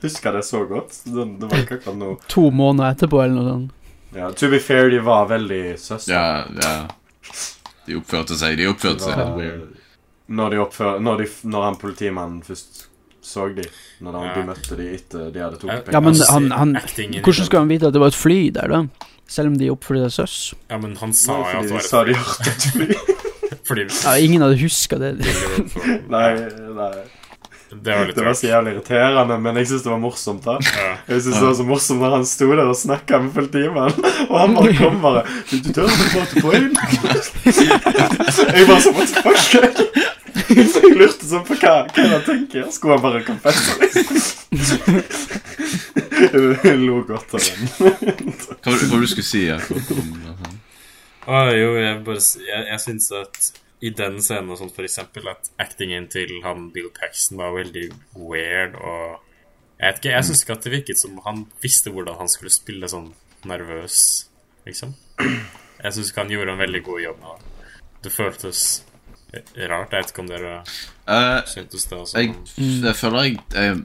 huska 0.02 0.32
det 0.34 0.42
så 0.44 0.64
godt. 0.68 0.98
Det, 1.04 1.24
det 1.40 1.48
var 1.50 1.62
ikke 1.64 1.78
akkurat 1.80 1.98
noe 2.00 2.16
To 2.34 2.48
måneder 2.50 2.94
etterpå, 2.96 3.20
eller 3.24 3.34
noe 3.38 3.48
sånt. 3.52 3.72
ja, 4.16 4.30
To 4.32 4.48
be 4.52 4.58
fair, 4.60 4.90
de 4.90 4.98
var 5.06 5.26
veldig 5.30 5.62
søstre. 5.80 6.12
ja, 6.12 6.44
ja. 6.62 6.74
De 7.86 7.96
oppførte 7.98 8.36
seg 8.38 8.56
De 8.60 8.66
oppførte 8.70 9.02
seg 9.02 9.16
litt 9.18 9.36
weird. 9.38 9.62
Når, 10.32 10.50
de 10.54 10.58
oppfør, 10.62 11.00
når, 11.02 11.22
de, 11.24 11.30
når 11.50 11.64
han 11.66 11.76
politimannen 11.80 12.42
først 12.46 12.86
så 13.22 13.44
de 13.54 13.62
Når 14.02 14.12
han, 14.18 14.24
Ja. 14.26 14.34
de 14.34 14.42
møtte 14.48 14.76
de 14.78 14.86
etter 14.96 15.28
de 15.34 15.42
hadde 15.42 15.58
Ja, 15.62 15.76
tatt 15.76 15.84
penger. 15.86 15.92
Ja, 15.94 16.00
men 16.00 16.14
han, 16.28 16.50
han 16.58 16.72
Hvordan 17.22 17.44
skulle 17.46 17.60
han 17.62 17.68
vite 17.70 17.86
at 17.90 17.94
det 17.94 18.00
var 18.02 18.10
et 18.10 18.18
fly 18.18 18.38
der, 18.54 18.68
da? 18.72 19.08
Selv 19.30 19.52
om 19.52 19.58
de 19.60 19.68
oppførte 19.70 20.08
seg 20.10 20.26
søss? 20.26 20.38
ja, 20.70 20.78
men 20.82 20.96
han 20.98 21.12
sa 21.14 21.36
jo 21.38 21.44
at 21.46 21.68
det 21.68 21.68
de 21.70 22.16
var 22.18 22.48
et 22.50 22.66
fly. 22.74 22.88
Fordi 23.68 23.84
Ja, 24.02 24.14
ingen 24.18 24.42
hadde 24.42 24.58
huska 24.58 24.98
det. 24.98 25.12
Nei, 26.10 26.28
nei. 26.74 26.92
Det 27.72 27.94
var 27.96 28.04
litt 28.06 28.16
Det 28.18 28.24
var 28.26 28.34
så 28.36 28.46
jævlig 28.50 28.72
irriterende, 28.74 29.36
men 29.40 29.56
jeg 29.56 29.66
syns 29.70 29.82
det 29.86 29.90
var 29.92 29.98
morsomt. 30.02 30.44
da 30.44 30.58
Ja. 30.60 30.88
Jeg 31.08 31.22
synes 31.24 31.38
det 31.38 31.46
var 31.46 31.54
så 31.60 31.64
morsomt 31.64 32.00
når 32.04 32.10
han 32.18 32.26
sto 32.28 32.48
der 32.52 32.66
og 32.68 32.76
snakka 32.76 33.18
med 33.24 33.32
politimannen, 33.36 34.04
og 34.30 34.36
han 34.38 34.54
bare 34.58 34.74
kom 34.76 35.00
bare 35.02 35.22
Du 35.50 35.72
tør 35.72 35.88
ikke 35.88 36.10
prate 36.12 36.42
på 36.44 36.52
inn?' 36.58 36.76
Jeg 38.52 38.66
bare 38.68 38.80
så 38.80 38.92
What 38.92 39.08
the 39.08 39.22
fuck? 39.22 39.42
Jeg 40.52 40.96
lurte 40.96 41.26
sånn 41.28 41.44
på 41.48 41.54
hva, 41.60 41.72
hva 41.92 42.04
han 42.08 42.22
tenker. 42.26 42.66
Skulle 42.72 42.96
han 42.96 43.02
bare 43.04 43.20
konfesse, 43.24 43.76
liksom? 43.80 45.00
Jeg 46.22 46.76
lo 46.78 47.00
godt 47.08 47.34
av 47.36 47.40
den. 47.40 47.68
Hva 47.78 48.72
var 48.72 48.78
det 48.80 49.00
du 49.02 49.06
skulle 49.10 49.26
si, 49.26 49.42
Jakob? 49.48 49.80
Ah, 51.26 51.50
jo, 51.54 51.74
jeg 51.78 52.00
bare 52.06 52.18
Jeg, 52.20 52.62
jeg 52.72 52.80
syns 52.82 53.10
at 53.14 53.50
i 53.82 53.90
den 53.98 54.20
scenen 54.22 54.52
og 54.54 54.60
sånt, 54.60 54.74
for 54.76 54.86
eksempel, 54.86 55.26
at 55.32 55.50
actingen 55.62 56.06
til 56.12 56.36
han 56.44 56.68
Bill 56.74 56.90
Paxton 56.94 57.40
var 57.40 57.56
veldig 57.56 57.88
weird, 58.14 58.78
og 58.78 59.20
Jeg 59.82 59.88
vet 59.88 59.96
ikke, 59.98 60.10
jeg 60.12 60.24
syns 60.28 60.42
ikke 60.44 60.54
at 60.54 60.64
det 60.64 60.70
virket 60.70 60.98
som 61.00 61.16
han 61.24 61.38
visste 61.58 61.90
hvordan 61.90 62.14
han 62.20 62.28
skulle 62.30 62.52
spille 62.54 62.86
sånn 62.86 63.08
nervøs, 63.50 63.96
liksom. 64.68 64.92
Jeg 65.82 65.96
syns 65.96 66.12
ikke 66.12 66.22
han 66.22 66.30
gjorde 66.30 66.54
en 66.54 66.60
veldig 66.62 66.82
god 66.86 67.00
jobb 67.02 67.24
det. 67.24 67.32
Det 68.04 68.12
føltes 68.14 68.60
rart. 69.32 69.90
Jeg 69.90 69.96
vet 69.96 70.12
ikke 70.12 70.22
om 70.22 70.30
dere 70.30 70.52
uh, 70.62 71.40
syntes 71.50 71.88
det 71.90 71.98
også. 71.98 72.22
jeg, 72.22 72.36
jeg 72.84 72.94
føler 72.94 73.26
jeg 73.26 73.36
jeg, 73.56 73.82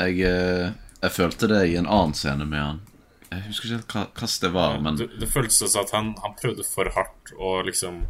jeg 0.00 0.18
jeg, 0.24 0.74
jeg 1.02 1.14
følte 1.20 1.50
det 1.52 1.62
i 1.70 1.78
en 1.78 1.86
annen 1.86 2.18
scene 2.18 2.46
med 2.48 2.62
han. 2.64 2.84
Jeg 3.30 3.42
husker 3.46 3.68
ikke 3.68 3.76
helt 3.76 3.94
hva 3.94 4.04
hva 4.16 4.28
det 4.42 4.52
var, 4.54 4.78
men 4.82 4.98
det, 4.98 5.08
det 5.20 5.30
føltes 5.30 5.62
som 5.62 5.82
at 5.82 5.94
han, 5.94 6.14
han 6.22 6.34
prøvde 6.40 6.66
for 6.66 6.90
hardt 6.94 7.34
å 7.38 7.60
liksom 7.66 8.02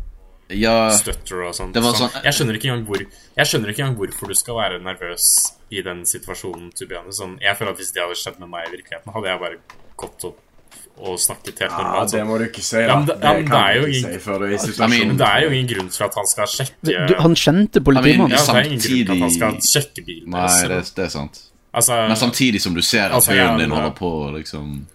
ja 0.51 0.91
støtter 0.95 1.43
og 1.49 1.55
sånn. 1.55 1.73
Det 1.73 1.83
var 1.83 1.93
Så 1.93 2.07
sånn- 2.09 2.23
jeg, 2.25 2.33
skjønner 2.35 2.85
hvor, 2.87 2.99
jeg 3.37 3.47
skjønner 3.47 3.69
ikke 3.73 3.83
engang 3.83 3.97
hvorfor 3.99 4.29
du 4.29 4.35
skal 4.35 4.55
være 4.55 4.81
nervøs 4.83 5.53
i 5.71 5.83
den 5.83 6.05
situasjonen. 6.05 6.71
Sånn, 7.13 7.39
jeg 7.41 7.57
føler 7.57 7.71
at 7.73 7.79
Hvis 7.79 7.93
det 7.93 8.03
hadde 8.03 8.15
skjedd 8.15 8.39
med 8.41 8.49
meg 8.49 8.69
i 8.69 8.77
virkeligheten, 8.77 9.13
hadde 9.13 9.27
jeg 9.27 9.41
bare 9.41 9.57
gått 9.97 10.25
opp 10.25 10.39
og 10.99 11.19
snakket 11.19 11.59
helt 11.61 11.71
Ja, 11.73 11.77
normalt. 11.83 12.11
det 12.11 12.21
sånn. 12.21 12.27
må 12.29 12.39
du 12.39 12.45
ikke 12.47 12.63
si, 12.63 12.77
da. 12.77 12.87
Ja, 12.87 12.97
men 12.97 13.07
det- 13.07 13.17
ja, 13.21 13.33
men 13.33 13.37
det 13.37 13.45
det 13.45 13.51
kan 13.51 13.75
du 13.75 13.81
ikke 13.81 13.97
ingen- 13.97 14.13
si 14.13 14.31
før 14.31 14.39
du 14.39 14.45
er 14.47 14.53
i 14.53 14.57
situasjonen. 14.57 15.17
Det 15.19 15.27
er 15.27 15.41
jo 15.43 15.51
ingen 15.51 15.67
grunn 15.75 15.91
til 15.91 16.05
at 16.05 16.15
han 16.15 16.27
skal 16.27 16.47
sjekke 16.47 17.07
Du, 17.09 17.15
han 17.21 17.35
kjente 17.35 17.81
politimannen. 17.85 18.31
ja, 18.31 18.37
det 18.37 18.49
er 18.49 18.65
ingen 18.65 18.79
grunn 18.79 19.07
til 19.07 19.13
at 19.13 19.19
han 19.19 19.31
skal 19.31 19.53
sjekke 19.61 20.07
bilen 20.07 20.29
Nei, 20.31 20.69
det, 20.69 20.95
det 20.95 21.05
er 21.05 21.09
sant. 21.09 21.41
Altså, 21.75 21.93
Men 22.09 22.17
samtidig 22.17 22.61
som 22.61 22.73
du 22.75 22.81
ser 22.81 23.03
at 23.07 23.13
Altså, 23.13 23.35
ja, 23.35 23.49
hunden 23.49 23.69
din 23.69 23.71
holder 23.77 23.91
på 23.95 24.33
liksom 24.33 24.87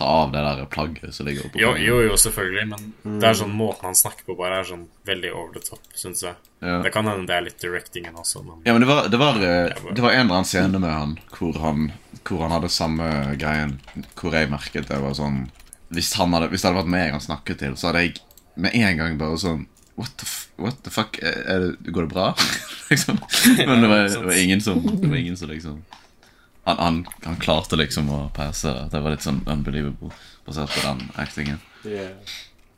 ta 0.00 0.06
av 0.08 0.32
det 0.32 0.40
der 0.40 0.64
plagget 0.72 1.14
som 1.14 1.26
ligger 1.28 1.46
oppå 1.46 1.60
jo, 1.60 1.74
jo, 1.76 1.96
jo, 2.06 2.16
selvfølgelig, 2.20 2.66
men 2.70 3.18
det 3.20 3.28
er 3.28 3.36
sånn 3.36 3.52
måten 3.52 3.90
han 3.90 3.98
snakker 3.98 4.24
på, 4.24 4.36
bare 4.38 4.62
er 4.62 4.68
sånn 4.70 4.86
veldig 5.08 5.32
over 5.34 5.58
the 5.58 5.62
top, 5.66 5.82
syns 5.98 6.22
jeg. 6.24 6.38
Ja. 6.64 6.78
Det 6.84 6.92
kan 6.94 7.08
hende 7.08 7.28
det 7.28 7.36
er 7.36 7.44
litt 7.48 7.60
directingen 7.60 8.16
også, 8.20 8.42
men 8.46 8.62
Ja, 8.64 8.72
men 8.72 8.84
det 8.84 8.88
var, 8.88 9.10
det 9.12 9.20
var, 9.20 9.40
eh, 9.44 9.68
det 9.92 10.04
var 10.04 10.14
en 10.14 10.24
eller 10.24 10.40
annen 10.40 10.48
scene 10.48 10.80
med 10.80 10.92
han 10.92 11.14
hvor 11.36 11.60
han 11.62 11.90
Hvor 12.20 12.42
han 12.44 12.52
hadde 12.52 12.68
samme 12.68 13.06
greien 13.40 13.78
Hvor 14.18 14.34
jeg 14.36 14.50
merket 14.52 14.90
det 14.90 14.98
var 15.00 15.14
sånn 15.16 15.46
Hvis, 15.88 16.12
han 16.20 16.36
hadde, 16.36 16.50
hvis 16.52 16.60
det 16.60 16.68
hadde 16.68 16.82
vært 16.82 16.92
meg 16.92 17.14
han 17.14 17.24
snakket 17.24 17.62
til, 17.62 17.78
så 17.80 17.88
hadde 17.88 18.02
jeg 18.04 18.20
med 18.60 18.76
en 18.76 19.00
gang 19.00 19.16
bare 19.20 19.40
sånn 19.40 19.64
What 19.96 20.12
the, 20.20 20.28
what 20.60 20.82
the 20.84 20.92
fuck? 20.92 21.16
Er 21.24 21.40
er 21.44 21.64
det, 21.64 21.92
går 21.92 22.06
det 22.06 22.12
bra? 22.12 22.28
liksom. 22.90 23.18
Men 23.56 23.82
det 23.84 23.88
var, 23.88 24.04
det 24.08 24.22
var 24.28 24.38
ingen 24.44 24.60
som 24.64 24.84
Det 24.84 25.08
var 25.08 25.16
ingen 25.16 25.36
som 25.36 25.48
liksom 25.52 25.80
han, 26.64 26.76
han, 26.78 27.00
han 27.24 27.40
klarte 27.40 27.78
liksom 27.80 28.10
å 28.12 28.20
passe 28.36 28.68
det. 28.68 28.86
Det 28.92 29.00
var 29.00 29.16
litt 29.16 29.24
sånn 29.26 29.42
unbelievable 29.46 30.12
basert 30.46 30.72
på 30.74 30.84
den 30.84 31.10
actingen. 31.20 31.60
Yeah. 31.84 32.12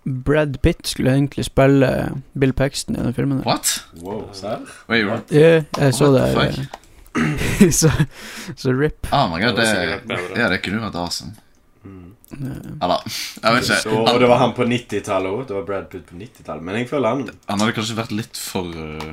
Brad 0.03 0.59
Pitt 0.63 0.87
skulle 0.87 1.15
egentlig 1.15 1.45
spille 1.47 1.89
Bill 2.33 2.53
Paxton 2.53 2.97
i 2.97 3.03
den 3.03 3.15
filmen. 3.15 3.39
der. 3.39 3.47
What? 3.47 3.85
Wow, 4.03 4.29
serr? 4.33 4.65
Wait, 4.89 5.07
what? 5.07 5.31
Ja, 5.31 5.63
jeg 5.79 5.95
så 5.95 6.11
What 6.11 6.35
det. 6.35 6.69
så, 7.81 7.91
så 8.57 8.73
rip. 8.73 9.07
Oh 9.13 9.29
my 9.31 9.43
god, 9.43 9.57
Det 9.57 10.41
ja, 10.41 10.49
det 10.49 10.63
kunne 10.65 10.83
vært 10.83 10.97
awesome. 10.99 11.35
Mm. 11.85 12.15
Eller, 12.83 13.03
jeg 13.43 13.55
vet 13.55 13.69
ikke. 13.69 13.93
Og, 13.93 14.09
og 14.09 14.21
det 14.23 14.31
var 14.31 14.41
han 14.43 14.55
på 14.57 14.67
90-tallet 14.67 15.35
òg. 15.37 15.45
Det 15.49 15.59
var 15.59 15.69
Brad 15.69 15.91
Pitt 15.93 16.07
på 16.09 16.19
90-tallet. 16.19 16.65
Men 16.65 16.81
jeg 16.81 16.89
føler 16.91 17.09
han 17.15 17.29
Han 17.51 17.63
hadde 17.63 17.77
kanskje 17.77 17.99
vært 17.99 18.17
litt 18.17 18.41
for 18.41 18.73
uh, 18.73 19.13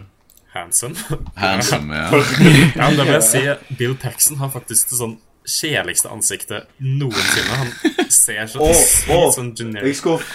handsome. 0.54 0.96
handsome. 1.36 1.96
Ja. 1.96 2.10
Ja, 2.76 2.90
men 2.90 2.98
det 2.98 3.06
vil 3.06 3.14
jeg 3.14 3.24
si. 3.28 3.76
Bill 3.80 3.98
Paxton 3.98 4.40
har 4.42 4.52
faktisk 4.54 4.92
det 4.92 5.00
sånn 5.00 5.18
kjedeligste 5.50 6.12
ansiktet 6.14 6.70
noensinne. 6.78 7.58
Han 7.64 8.12
ser 8.14 8.46
så 8.52 8.62
oh, 8.64 8.84
oh, 9.16 9.26
sånn 9.34 9.54
jeg 9.54 9.64
generic 9.64 9.98
skulle, 9.98 10.26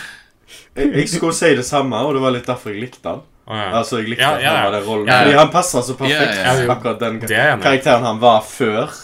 jeg, 0.74 0.90
jeg 0.90 1.08
skulle 1.12 1.36
si 1.36 1.54
det 1.58 1.66
samme, 1.66 2.00
og 2.06 2.16
det 2.16 2.24
var 2.24 2.34
litt 2.34 2.50
derfor 2.50 2.74
jeg 2.74 2.86
likte 2.88 3.14
han. 3.14 3.24
Oh, 3.44 3.56
ja. 3.58 3.70
Altså, 3.78 4.00
jeg 4.00 4.14
likte 4.14 4.24
Ja, 4.24 4.36
at 4.38 4.42
ja, 4.42 4.52
han 4.56 4.64
var 4.64 4.76
den 4.78 4.86
rollen. 4.88 5.08
Ja, 5.08 5.14
ja. 5.14 5.24
Fordi 5.24 5.38
han 5.38 5.50
passer 5.52 5.84
så 5.84 5.96
perfekt. 5.98 6.36
Ja, 6.38 6.44
ja, 6.54 6.62
ja. 6.64 6.70
Akkurat 6.72 7.02
den 7.02 7.18
er 7.22 7.34
jeg 7.34 7.58
karakteren 7.60 8.06
han 8.08 8.22
var 8.22 8.40
før 8.48 8.94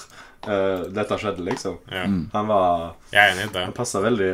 uh, 0.48 0.86
dette 0.96 1.18
skjedde, 1.20 1.44
liksom. 1.50 1.80
Ja, 1.92 2.06
Han 2.32 2.48
var 2.48 2.70
jeg 3.12 3.20
er 3.20 3.34
enig 3.34 3.50
i 3.50 3.52
det. 3.58 3.64
Han 3.68 3.76
passa 3.76 4.00
veldig 4.04 4.30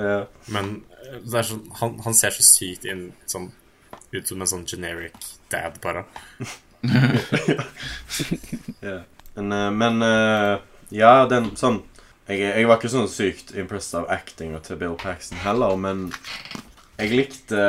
uh, 0.00 0.22
Men 0.54 0.72
eh, 1.04 1.18
det 1.26 1.42
er 1.42 1.48
sånn, 1.50 1.64
han, 1.82 1.98
han 2.06 2.16
ser 2.16 2.34
så 2.34 2.46
sykt 2.46 2.88
inn 2.88 3.10
sånn, 3.28 3.50
ut 4.12 4.28
som 4.28 4.40
en 4.40 4.50
sånn 4.50 4.66
generic 4.66 5.16
dad, 5.52 5.78
bare. 5.82 6.04
yeah. 8.82 9.02
Men, 9.34 9.52
eh, 9.52 9.70
men 9.70 10.02
eh, 10.02 10.58
ja, 10.90 11.26
den 11.30 11.52
sånn 11.56 11.82
jeg, 12.30 12.40
jeg 12.44 12.66
var 12.68 12.78
ikke 12.78 12.92
sånn 12.92 13.10
sykt 13.10 13.52
impressed 13.58 13.96
av 13.98 14.10
actinga 14.12 14.60
til 14.62 14.78
Bill 14.80 14.96
Paxton 14.98 15.40
heller, 15.42 15.76
men 15.80 16.10
jeg 17.00 17.14
likte 17.16 17.62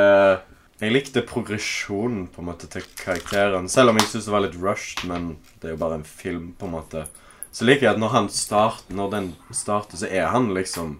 Jeg 0.81 0.93
likte 0.95 1.21
progresjonen 1.29 2.25
på 2.33 2.41
en 2.41 2.47
måte 2.47 2.65
til 2.73 2.81
karakteren. 2.97 3.67
Selv 3.69 3.91
om 3.91 3.99
jeg 3.99 4.07
syns 4.09 4.25
det 4.25 4.33
var 4.33 4.41
litt 4.41 4.57
rushed, 4.57 5.03
men 5.05 5.35
det 5.61 5.69
er 5.69 5.75
jo 5.75 5.81
bare 5.83 5.99
en 5.99 6.07
film, 6.07 6.47
på 6.57 6.65
en 6.65 6.73
måte. 6.73 7.03
Så 7.53 7.67
liker 7.67 7.85
jeg 7.85 7.93
at 7.93 8.01
når 8.01 8.13
han 8.15 8.29
start 8.33 8.89
Når 8.89 9.11
den 9.11 9.27
starter, 9.53 9.99
så 10.01 10.09
er 10.09 10.31
han 10.33 10.49
liksom 10.55 10.95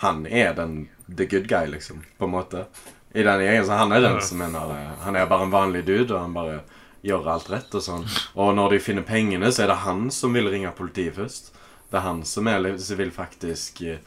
Han 0.00 0.24
er 0.26 0.54
den 0.56 0.88
the 1.06 1.26
good 1.28 1.44
guy, 1.50 1.68
liksom, 1.68 2.06
på 2.16 2.24
en 2.24 2.32
måte. 2.32 2.64
I 3.14 3.22
den 3.26 3.40
gjengen, 3.44 3.66
så 3.66 3.72
Han 3.76 3.92
er 3.92 4.00
den 4.00 4.20
som 4.24 4.38
mener 4.40 4.68
det. 4.72 4.78
Han 5.04 5.16
er 5.16 5.26
bare 5.28 5.44
en 5.48 5.52
vanlig 5.52 5.84
dude, 5.86 6.14
og 6.14 6.20
han 6.20 6.32
bare 6.36 6.60
gjør 7.04 7.26
alt 7.34 7.50
rett 7.50 7.74
og 7.74 7.82
sånn. 7.82 8.06
Og 8.38 8.54
når 8.56 8.76
de 8.76 8.78
finner 8.80 9.02
pengene, 9.02 9.50
så 9.52 9.64
er 9.64 9.72
det 9.72 9.80
han 9.84 10.06
som 10.14 10.32
vil 10.32 10.48
ringe 10.48 10.70
politiet 10.78 11.16
først. 11.18 11.50
Det 11.90 11.98
er 12.00 12.06
han 12.06 12.22
som, 12.24 12.46
er, 12.48 12.76
som 12.78 12.98
vil 13.02 13.10
faktisk 13.12 13.82
eh, 13.82 13.98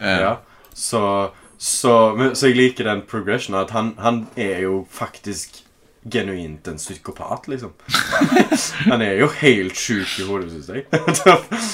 Eh, 0.00 0.20
Ja. 0.20 0.40
Så, 0.72 1.30
så, 1.58 1.94
så 2.34 2.46
jeg 2.46 2.56
liker 2.56 2.84
den 2.86 3.00
progressionen. 3.02 3.60
At 3.64 3.70
han, 3.74 3.94
han 3.98 4.26
er 4.38 4.60
jo 4.62 4.84
faktisk 4.90 5.64
genuint 6.08 6.68
en 6.70 6.78
psykopat, 6.78 7.48
liksom. 7.50 7.72
Han 8.88 9.02
er 9.02 9.18
jo 9.18 9.26
helt 9.40 9.76
sjuk 9.76 10.12
i 10.22 10.26
hodet, 10.28 10.52
syns 10.54 10.68
jeg. 10.70 10.86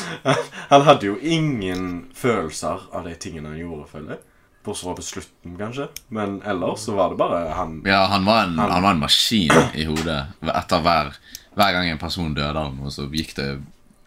Han 0.72 0.86
hadde 0.88 1.06
jo 1.06 1.18
ingen 1.20 2.06
følelser 2.16 2.88
av 2.96 3.04
de 3.04 3.12
tingene 3.20 3.52
han 3.52 3.60
gjorde, 3.60 3.84
føler 3.92 4.16
jeg. 4.16 4.22
Bortsett 4.64 4.96
på 4.96 5.02
slutten, 5.04 5.56
kanskje. 5.60 5.88
Men 6.08 6.38
ellers 6.48 6.78
så 6.86 6.94
var 6.96 7.10
det 7.12 7.18
bare 7.20 7.52
han 7.54 7.82
ja, 7.84 8.06
han 8.08 8.24
var, 8.24 8.44
en, 8.46 8.58
Han- 8.58 8.70
han 8.72 8.82
var 8.82 8.90
en 8.96 9.02
maskin 9.04 9.52
i 9.74 9.84
hodet. 9.84 10.22
Etter 10.42 10.80
hver, 10.80 11.12
hver 11.54 11.72
gang 11.76 11.90
en 11.90 11.98
person 12.00 12.34
døde 12.34 12.56
av 12.56 12.74
noe, 12.76 12.90
så 12.90 13.04
gikk 13.12 13.34
det 13.36 13.48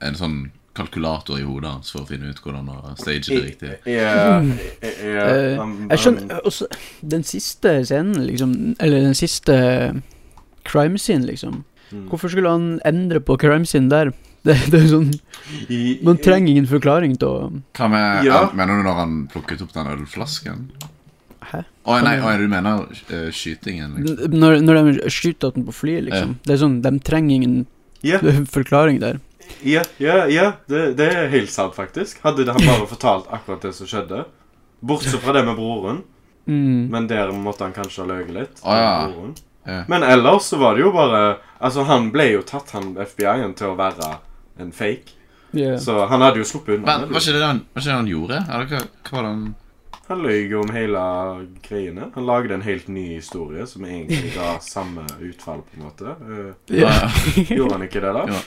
en 0.01 0.15
sånn 0.17 0.39
kalkulator 0.77 1.39
i 1.39 1.45
hodet 1.45 1.71
hans 1.71 1.89
for 1.91 2.03
å 2.03 2.07
finne 2.09 2.29
ut 2.29 2.37
hvordan 2.43 2.67
å 2.69 2.91
stage 2.99 3.29
det 3.31 3.39
riktig. 3.45 3.71
Yeah, 3.89 4.43
yeah, 4.83 4.99
ja, 5.15 5.23
Eh, 5.25 5.71
jeg 5.89 5.99
skjønner 6.03 6.41
også 6.45 6.67
Den 7.01 7.23
siste 7.25 7.71
scenen, 7.85 8.27
liksom 8.27 8.75
Eller 8.79 9.01
den 9.07 9.15
siste 9.17 9.55
crime 10.63 10.97
scene, 11.01 11.25
liksom. 11.25 11.63
Mm. 11.91 12.07
Hvorfor 12.11 12.29
skulle 12.29 12.49
han 12.51 12.79
endre 12.85 13.19
på 13.23 13.37
crime 13.39 13.65
scene 13.65 13.89
der? 13.89 14.11
Det, 14.47 14.55
det 14.71 14.79
er 14.79 14.89
sånn 14.91 15.09
Man 16.05 16.19
trenger 16.23 16.53
ingen 16.53 16.67
forklaring 16.69 17.17
til 17.19 17.27
å 17.27 17.49
Hva 17.77 17.89
med, 17.91 18.27
Ja. 18.27 18.45
Mener 18.55 18.79
du 18.79 18.87
når 18.87 18.99
han 19.01 19.17
plukket 19.31 19.63
opp 19.65 19.73
den 19.75 19.89
ølflasken? 19.93 20.67
Hæ? 21.47 21.63
Å 21.87 21.99
nei, 22.03 22.17
å, 22.19 22.33
du 22.39 22.47
mener 22.51 22.83
uh, 22.87 23.29
skytingen? 23.31 23.95
Liksom. 23.95 24.35
Når, 24.35 24.59
når 24.65 24.79
de 24.81 25.11
skyter 25.13 25.53
den 25.55 25.67
på 25.67 25.75
flyet, 25.75 26.07
liksom. 26.09 26.35
Det 26.43 26.57
er 26.57 26.61
sånn, 26.63 26.81
De 26.83 26.91
trenger 27.07 27.39
ingen 27.39 27.57
Ja, 28.05 28.19
forklaring 28.57 28.99
der. 29.03 29.21
ja, 29.63 29.83
ja, 30.03 30.25
ja 30.27 30.49
det, 30.67 30.83
det 30.99 31.07
er 31.07 31.31
helt 31.31 31.51
sant, 31.53 31.75
faktisk. 31.77 32.19
Hadde 32.25 32.49
han 32.51 32.63
bare 32.67 32.89
fortalt 32.89 33.31
akkurat 33.31 33.63
det 33.63 33.73
som 33.77 33.87
skjedde. 33.89 34.25
Bortsett 34.83 35.23
fra 35.23 35.33
det 35.37 35.45
med 35.47 35.55
broren. 35.57 36.03
Mm. 36.47 36.87
Men 36.91 37.07
der 37.07 37.31
måtte 37.35 37.65
han 37.65 37.75
kanskje 37.75 38.03
ha 38.03 38.11
løyet 38.11 38.33
litt. 38.35 38.59
Å, 38.63 38.75
ja. 38.75 38.91
Ja. 39.67 39.81
Men 39.87 40.03
ellers 40.03 40.51
så 40.51 40.59
var 40.61 40.77
det 40.77 40.85
jo 40.85 40.93
bare 40.95 41.41
Altså, 41.59 41.83
han 41.89 42.11
ble 42.13 42.29
jo 42.29 42.43
tatt, 42.47 42.69
han 42.71 42.93
FBI-en, 43.01 43.55
til 43.57 43.73
å 43.73 43.79
være 43.79 44.11
en 44.59 44.71
fake. 44.71 45.13
Yeah. 45.51 45.77
Så 45.79 46.05
han 46.05 46.21
hadde 46.21 46.41
jo 46.41 46.45
sluppet 46.45 46.75
unna. 46.75 46.97
Men, 46.99 47.13
var 47.13 47.23
ikke 47.23 47.37
det 47.37 47.45
han, 47.45 47.61
var 47.73 47.81
ikke 47.81 47.89
det 47.89 47.95
han 47.95 48.07
gjorde? 48.11 48.41
Eller 48.51 48.65
hva, 48.71 48.81
hva 49.07 49.15
var 49.17 49.23
det 49.23 49.29
han 49.31 49.45
Han 50.07 50.21
løy 50.23 50.53
om 50.55 50.69
hele 50.71 50.99
greiene. 51.63 52.09
Han 52.15 52.25
lagde 52.27 52.53
en 52.55 52.61
helt 52.63 52.87
ny 52.87 53.05
historie 53.15 53.65
som 53.67 53.85
egentlig 53.85 54.33
ga 54.35 54.53
samme 54.63 55.03
utfall, 55.19 55.63
på 55.67 55.77
en 55.79 55.83
måte. 55.83 56.13
Eh, 56.15 56.77
Ja. 56.81 56.91
gjorde 57.57 57.73
han 57.73 57.83
ikke 57.87 58.03
det, 58.03 58.13
da? 58.15 58.27
Ja. 58.31 58.41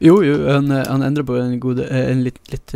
Jo, 0.00 0.20
jo, 0.22 0.34
han, 0.52 0.70
eh, 0.70 0.84
han 0.86 1.02
endrer 1.02 1.24
på 1.24 1.38
en 1.40 1.54
gode 1.60 1.86
eh, 1.88 2.10
En 2.12 2.22
litt, 2.22 2.38
litt 2.52 2.74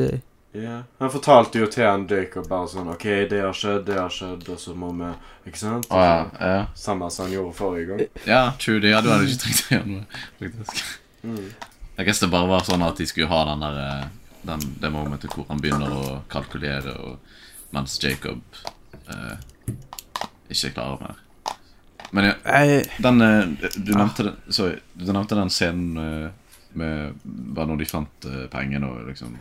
Ja. 0.55 0.81
Han 0.99 1.11
fortalte 1.11 1.59
jo 1.59 1.67
til 1.67 1.85
han 1.85 2.07
Jacob 2.11 2.49
bare 2.49 2.71
sånn 2.71 2.89
OK, 2.95 3.05
det 3.31 3.43
har 3.43 3.53
skjedd, 3.55 3.85
det 3.87 3.99
har 3.99 4.11
skjedd, 4.11 4.49
og 4.49 4.59
så 4.63 4.75
må 4.79 4.91
vi 4.99 5.11
Ikke 5.51 5.61
sant? 5.61 5.87
Oh, 5.91 6.01
ja. 6.03 6.25
ja. 6.41 6.67
Samme 6.79 7.11
som 7.11 7.27
han 7.27 7.35
gjorde 7.35 7.55
forrige 7.59 7.87
gang. 7.91 8.03
Ja, 8.25 8.43
true. 8.59 8.81
Det 8.81 8.95
hadde 8.95 9.19
du 9.21 9.27
ikke 9.29 9.43
trengt 9.45 9.63
å 9.67 9.75
gjøre 9.75 9.93
noe, 9.93 10.25
faktisk. 10.41 10.85
Mm. 11.23 11.47
Jeg 11.97 12.07
guess 12.09 12.21
det 12.21 12.31
bare 12.33 12.51
var 12.51 12.65
sånn 12.67 12.83
at 12.83 12.99
de 12.99 13.07
skulle 13.07 13.31
ha 13.31 13.45
den 13.53 13.63
der 13.63 13.81
eh, 13.83 14.07
den, 14.45 14.65
Det 14.81 14.91
momentet 14.93 15.35
hvor 15.35 15.47
han 15.49 15.61
begynner 15.63 15.93
å 15.95 16.05
kalkulere, 16.31 16.97
og, 17.01 17.19
mens 17.75 17.97
Jacob 18.03 18.43
eh, 19.11 19.37
ikke 20.53 20.75
klarer 20.75 21.01
mer. 21.01 21.21
Men 22.15 22.29
ja, 22.31 22.65
den 23.03 23.25
eh, 23.25 23.71
Du 23.75 23.95
nevnte 23.97 24.29
den 24.29 24.37
Sorry. 24.49 24.77
Du 24.95 25.09
nevnte 25.11 25.39
den 25.39 25.51
scenen 25.51 25.97
eh, 25.99 26.61
med 26.79 27.25
Bare 27.25 27.71
når 27.71 27.83
de 27.83 27.89
fant 27.91 28.29
pengene 28.53 28.91
og 28.91 29.09
liksom 29.09 29.35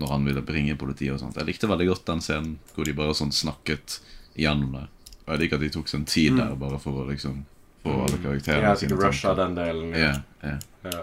Når 0.00 0.14
han 0.14 0.26
ville 0.26 0.42
bringe 0.46 0.78
politiet 0.80 1.14
og 1.14 1.20
sånt. 1.22 1.38
Jeg 1.38 1.50
likte 1.50 1.70
veldig 1.70 1.90
godt 1.90 2.08
den 2.08 2.24
scenen 2.24 2.56
hvor 2.74 2.88
de 2.88 2.96
bare 2.96 3.14
sånn 3.18 3.34
snakket 3.34 4.00
igjennom 4.38 4.78
det. 4.78 4.86
Og 5.26 5.34
jeg 5.34 5.42
liker 5.42 5.58
at 5.58 5.64
de 5.66 5.72
tok 5.74 5.90
sin 5.90 6.06
tid 6.08 6.38
der 6.38 6.54
bare 6.58 6.78
for 6.80 7.02
å 7.02 7.08
liksom 7.10 7.42
få 7.84 7.96
alle 8.06 8.20
karakterene 8.22 8.72
sine 8.78 8.94
ikke 8.94 9.08
rusha 9.10 9.34
den 9.36 9.56
delen. 9.58 9.92
Ja, 9.98 10.14
ja. 10.46 10.56
Ja. 10.86 11.02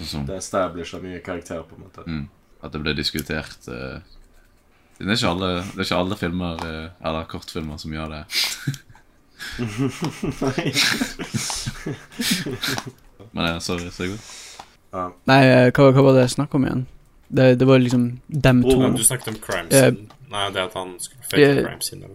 Sånn 0.00 0.26
Det 0.28 0.36
establisher 0.36 1.00
mye 1.00 1.20
karakter, 1.24 1.62
på 1.64 1.74
en 1.78 1.82
måte. 1.86 2.02
Mm. 2.06 2.28
at 2.62 2.72
det 2.72 2.80
ble 2.82 2.94
diskutert 2.96 3.68
uh, 3.68 3.98
det, 4.98 5.06
er 5.06 5.12
ikke 5.16 5.28
alle, 5.28 5.46
det 5.60 5.80
er 5.80 5.84
ikke 5.86 5.96
alle 6.02 6.16
filmer 6.16 6.54
uh, 6.64 6.88
eller 7.04 7.24
kortfilmer 7.30 7.76
som 7.80 7.92
gjør 7.92 8.08
det. 8.14 8.24
Nei. 10.40 10.72
Men 13.36 13.46
ja, 13.50 13.60
sorry, 13.60 13.90
Sigurd. 13.92 14.18
Ja. 14.92 15.10
Nei, 15.28 15.40
eh, 15.44 15.70
hva, 15.76 15.90
hva 15.92 16.02
var 16.06 16.14
det 16.16 16.22
jeg 16.24 16.30
snakka 16.38 16.56
om 16.56 16.64
igjen? 16.64 16.86
Det, 17.28 17.58
det 17.60 17.66
var 17.68 17.78
liksom 17.82 18.04
dem 18.26 18.62
to. 18.64 18.68
Broren, 18.70 18.94
du 18.96 19.04
snakket 19.04 19.28
om 19.34 19.38
crime 19.42 19.68
Eh, 19.68 19.90
scene. 19.90 20.06
Nei, 20.32 20.46
det 20.54 20.62
at 20.62 20.74
han 20.78 20.94
skulle 21.02 21.24
fake 21.26 21.50
uh, 21.50 21.58
crime 21.66 21.82
scene 21.84 22.06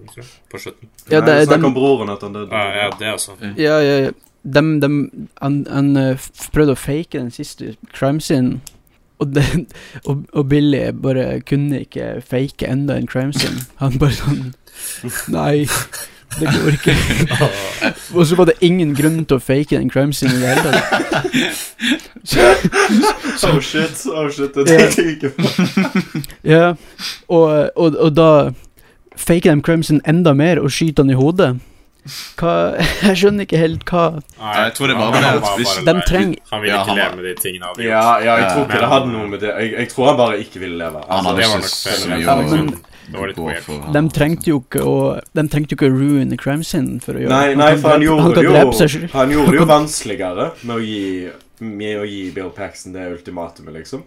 på 0.52 0.58
slutten. 0.60 0.90
Ja, 1.06 1.20
Nei, 1.20 1.28
det, 1.28 1.36
snakket 1.46 1.54
dem, 1.54 1.66
om 1.70 1.76
broren 1.78 2.10
at 2.14 2.22
han 2.26 2.34
døde. 2.36 2.50
Ja, 2.50 2.56
ja, 2.86 2.90
det 3.00 3.08
altså. 3.12 3.32
ja, 3.42 3.78
ja, 3.86 3.96
ja. 4.08 4.12
Dem, 4.44 4.82
de, 4.82 5.10
han, 5.42 5.66
han 5.70 5.98
eh, 5.98 6.30
prøvde 6.54 6.74
å 6.74 6.80
fake 6.80 7.20
den 7.20 7.30
siste 7.32 7.76
crime 7.94 8.22
scene, 8.22 8.60
og, 9.22 9.36
den, 9.36 9.68
og, 10.10 10.26
og 10.34 10.50
Billy 10.50 10.88
bare 11.04 11.42
kunne 11.46 11.84
ikke 11.86 12.22
fake 12.26 12.68
enda 12.68 12.98
en 12.98 13.08
crime 13.08 13.34
scene. 13.34 13.66
Han 13.84 14.00
bare 14.02 14.18
sånn 14.18 14.54
Nei, 15.30 15.68
det 16.40 16.48
går 16.48 16.74
ikke. 16.74 16.96
og 18.16 18.26
så 18.26 18.36
var 18.40 18.50
det 18.50 18.54
ingen 18.66 18.96
grunn 18.98 19.20
til 19.26 19.38
å 19.38 19.44
fake 19.44 19.78
den 19.78 19.92
crime 19.94 20.16
scene 20.16 20.34
i 20.34 20.42
det 20.42 20.56
hele 20.56 20.72
tatt. 20.72 20.88
Oh 23.42 23.60
shit, 23.60 24.04
oh 24.14 24.30
shit, 24.30 24.54
det 24.54 24.68
tenkte 24.68 25.02
jeg 25.02 25.16
ikke 25.16 25.30
på. 25.34 26.22
Ja, 26.46 26.76
og, 27.28 27.72
og, 27.76 27.96
og 27.98 28.12
da 28.14 28.52
faker 29.18 29.56
de 29.56 29.64
crime 29.66 29.84
scene 29.84 30.04
enda 30.08 30.34
mer 30.38 30.62
og 30.62 30.72
skyter 30.72 31.04
han 31.04 31.14
i 31.14 31.18
hodet. 31.18 31.56
Hva 32.40 32.54
Jeg 33.06 33.18
skjønner 33.22 33.46
ikke 33.46 33.60
helt 33.62 33.84
hva 33.86 34.04
Nei, 34.40 34.54
jeg 34.66 34.74
tror 34.78 34.88
det 34.90 34.96
bare 34.98 35.04
han- 35.06 35.14
var 35.14 35.22
det 35.22 35.28
han 35.28 35.38
at 35.38 35.44
bare 35.46 35.84
De 35.86 36.06
trenger- 36.10 36.40
Han 36.52 36.62
ville 36.64 36.74
Ja, 36.74 36.80
ikke 36.82 36.90
han 36.90 36.98
leve 36.98 37.16
med 37.16 37.26
de 37.30 37.34
tingene 37.42 37.66
han 37.68 37.76
hadde 37.76 37.86
Ja, 37.86 38.06
ja, 38.26 38.38
jeg 38.42 38.48
tror 38.56 38.64
ikke 38.66 38.80
det 38.82 38.90
hadde 38.94 39.12
noe 39.12 39.28
med 39.28 39.40
det 39.44 39.52
Jeg, 39.54 39.72
jeg 39.78 39.90
tror 39.94 40.06
han 40.10 40.18
bare 40.18 40.40
ikke 40.42 40.60
ville 40.64 40.78
leve. 40.82 41.04
Han 41.12 41.26
hadde 41.30 41.38
det 43.12 43.20
var 43.20 43.28
ikke 43.28 43.44
nok 43.44 43.54
Det 43.54 43.64
for. 43.66 43.92
De 43.94 44.02
trengte 44.16 44.48
jo 44.50 44.58
ikke 44.64 44.82
å 44.88 44.96
De 45.36 45.44
trengte 45.52 45.74
jo 45.76 45.78
ikke 45.78 45.90
å 45.92 45.96
ruine 46.00 46.38
crime 46.42 46.64
scene 46.64 47.00
for 47.04 47.14
å 47.20 47.22
gjøre 47.26 47.30
Nei, 47.36 47.54
nei, 47.60 47.72
for 47.78 47.90
han 47.96 48.02
gjorde 48.06 48.22
han 48.22 48.34
det 48.34 48.44
jo. 48.46 49.08
Han 49.14 49.34
gjorde 49.36 49.52
det 49.52 49.60
jo 49.62 49.66
vanskeligere 49.70 50.46
med 50.64 50.76
å 50.78 50.82
gi 50.82 51.30
Med 51.62 51.98
å 52.02 52.06
gi 52.10 52.22
Bill 52.34 52.50
Paxton 52.56 52.94
det 52.96 53.04
ultimatumet, 53.14 53.74
liksom. 53.78 54.02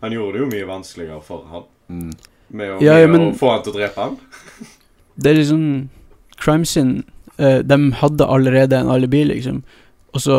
Han 0.00 0.12
gjorde 0.16 0.38
det 0.38 0.40
jo 0.44 0.46
mye 0.52 0.68
vanskeligere 0.70 1.20
for 1.24 1.44
han 1.50 1.64
Mm. 1.90 2.14
med 2.50 2.70
å, 2.70 2.80
Ja, 2.80 2.94
ja, 2.96 3.06
med 3.06 3.20
men- 3.20 3.34
å 3.34 3.36
få 3.36 3.50
han 3.52 3.62
til 3.62 3.72
å 3.74 3.76
drepe 3.76 4.00
han. 4.00 4.16
Det 5.20 5.30
er 5.30 5.34
liksom 5.36 5.88
Crime 6.40 6.64
scene 6.64 7.02
eh, 7.38 7.58
De 7.66 7.78
hadde 8.00 8.26
allerede 8.26 8.78
en 8.78 8.90
alibi, 8.94 9.24
liksom. 9.30 9.62
Og 10.14 10.20
så 10.22 10.38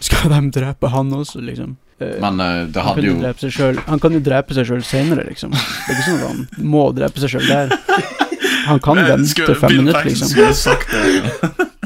skal 0.00 0.30
de 0.32 0.40
drepe 0.60 0.88
han 0.88 1.10
også, 1.12 1.40
liksom. 1.44 1.76
Eh, 2.00 2.16
Men 2.22 2.40
eh, 2.40 2.66
det 2.72 2.80
hadde 2.84 3.00
kan 3.02 3.04
jo 3.04 3.14
jo 3.14 3.20
drepe 3.20 3.40
seg 3.44 3.52
selv. 3.52 3.82
han 3.86 4.00
kan 4.00 4.12
jo 4.16 4.20
drepe 4.24 4.54
seg 4.56 4.66
sjøl 4.70 4.84
senere, 4.84 5.26
liksom. 5.28 5.50
Det 5.52 5.60
er 5.60 5.98
ikke 5.98 6.06
sånn 6.08 6.20
at 6.20 6.28
han 6.28 6.70
må 6.76 6.86
drepe 6.96 7.20
seg 7.20 7.34
sjøl 7.34 7.46
der. 7.50 7.74
Han 8.70 8.80
kan 8.80 8.96
vente 9.04 9.28
skulle- 9.34 9.58
fem 9.60 9.68
Bill 9.74 9.82
minutter, 9.82 10.02
Paxton 10.02 10.28
liksom. 10.28 10.28
skulle 10.28 10.54
sagt 10.54 10.90
det. 10.92 11.66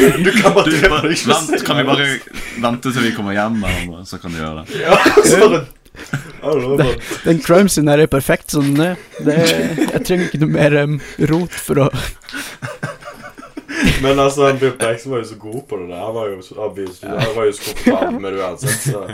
Du 0.00 0.30
kan 0.32 0.54
bare 0.54 0.70
Du, 0.70 0.88
bare, 0.88 1.08
vent, 1.12 1.64
kan 1.66 1.76
vi 1.76 1.82
bare 1.84 2.04
vente 2.62 2.92
til 2.92 3.02
vi 3.04 3.10
kommer 3.12 3.34
hjem, 3.36 3.58
eller, 3.64 4.04
så 4.08 4.16
kan 4.22 4.32
du 4.32 4.38
gjøre 4.40 4.62
det? 4.64 4.80
Ja, 4.86 4.96
så 5.26 5.66
Den 7.26 7.40
crime 7.44 7.68
scenen 7.68 7.90
her 7.92 8.00
er 8.04 8.08
perfekt 8.08 8.54
sånn. 8.54 8.70
Det 8.78 9.34
er. 9.34 9.50
Jeg 9.76 10.02
trenger 10.06 10.28
ikke 10.30 10.40
noe 10.40 10.52
mer 10.54 10.76
um, 10.84 10.94
rot 11.28 11.52
for 11.52 11.82
å 11.84 11.88
Men 14.02 14.18
altså, 14.18 14.46
han 14.46 14.58
Bill 14.60 14.72
Paxton 14.80 15.12
var 15.12 15.22
jo 15.22 15.28
så 15.30 15.36
god 15.40 15.60
på 15.68 15.78
det 15.80 15.86
der. 15.90 16.00
Han 16.04 16.14
var 16.14 16.28
jo 16.30 16.40
så, 16.44 16.56
obviously, 16.66 17.08
han 17.08 17.34
var 17.36 17.46
jo 17.48 17.52
så 17.56 17.66
komfortabel 17.68 18.20
med 18.20 18.32
det 18.32 18.42
uansett, 18.44 18.82
så 18.84 19.04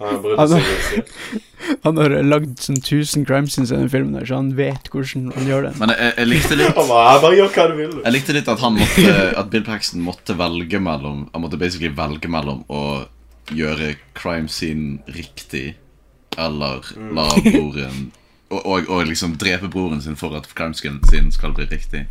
han 0.00 0.20
brydde 0.24 0.46
seg 0.52 0.70
ikke. 0.74 1.40
Han 1.84 2.00
har 2.00 2.14
lagd 2.24 2.62
sånn 2.64 2.80
1000 2.80 3.26
crime 3.28 3.50
scenes 3.52 3.70
i 3.70 3.76
denne 3.76 3.92
filmen, 3.92 4.16
der, 4.16 4.26
så 4.28 4.40
han 4.40 4.52
vet 4.58 4.88
hvordan 4.92 5.30
han 5.36 5.50
gjør 5.50 5.68
det. 5.68 5.72
Men 5.80 5.92
jeg, 5.94 6.12
jeg 6.16 6.30
likte 6.30 6.58
litt 6.58 6.78
Han 6.80 6.88
bare, 6.88 7.10
jeg 7.14 7.22
bare 7.24 7.38
gjør 7.38 7.52
hva 7.56 7.66
du 7.70 7.74
vil. 7.78 7.92
Jeg 8.00 8.14
likte 8.16 8.36
litt 8.36 8.50
at 8.54 8.64
han 8.64 8.78
måtte 8.80 9.16
At 9.42 9.50
Bill 9.52 9.66
Paxton 9.66 10.04
måtte 10.04 10.36
velge 10.40 10.80
mellom 10.82 11.26
Han 11.34 11.44
måtte 11.44 11.60
basically 11.60 11.92
velge 11.96 12.30
mellom 12.32 12.64
å 12.72 12.82
gjøre 13.50 13.94
crime 14.16 14.48
scene 14.50 15.00
riktig 15.10 15.74
eller 16.38 16.86
la 17.16 17.24
broren 17.42 18.10
og, 18.50 18.60
og, 18.64 18.86
og 18.90 19.06
liksom 19.08 19.34
drepe 19.38 19.66
broren 19.70 20.02
sin 20.02 20.16
for 20.18 20.34
at 20.38 20.46
crime 20.54 20.74
scene 20.78 21.02
sin 21.10 21.30
skal 21.34 21.52
bli 21.54 21.66
riktig. 21.70 22.04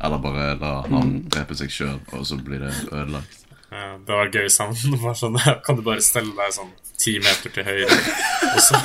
Eller 0.00 0.18
bare 0.22 0.52
la 0.60 0.72
han 0.86 1.14
drepe 1.30 1.56
seg 1.58 1.72
sjøl, 1.74 1.98
og 2.14 2.26
så 2.26 2.38
blir 2.38 2.62
det 2.62 2.74
ødelagt. 2.92 3.38
Ja, 3.68 3.96
det 4.06 4.14
var 4.14 4.30
gøy 4.32 4.48
sammen. 4.58 4.76
han 4.94 5.02
var 5.02 5.16
sånn 5.18 5.38
Kan 5.66 5.76
du 5.76 5.82
bare 5.84 6.00
stelle 6.04 6.32
deg 6.38 6.54
sånn 6.54 6.70
ti 6.98 7.18
meter 7.22 7.52
til 7.54 7.62
høyre, 7.62 7.94
og 8.48 8.60
så, 8.64 8.78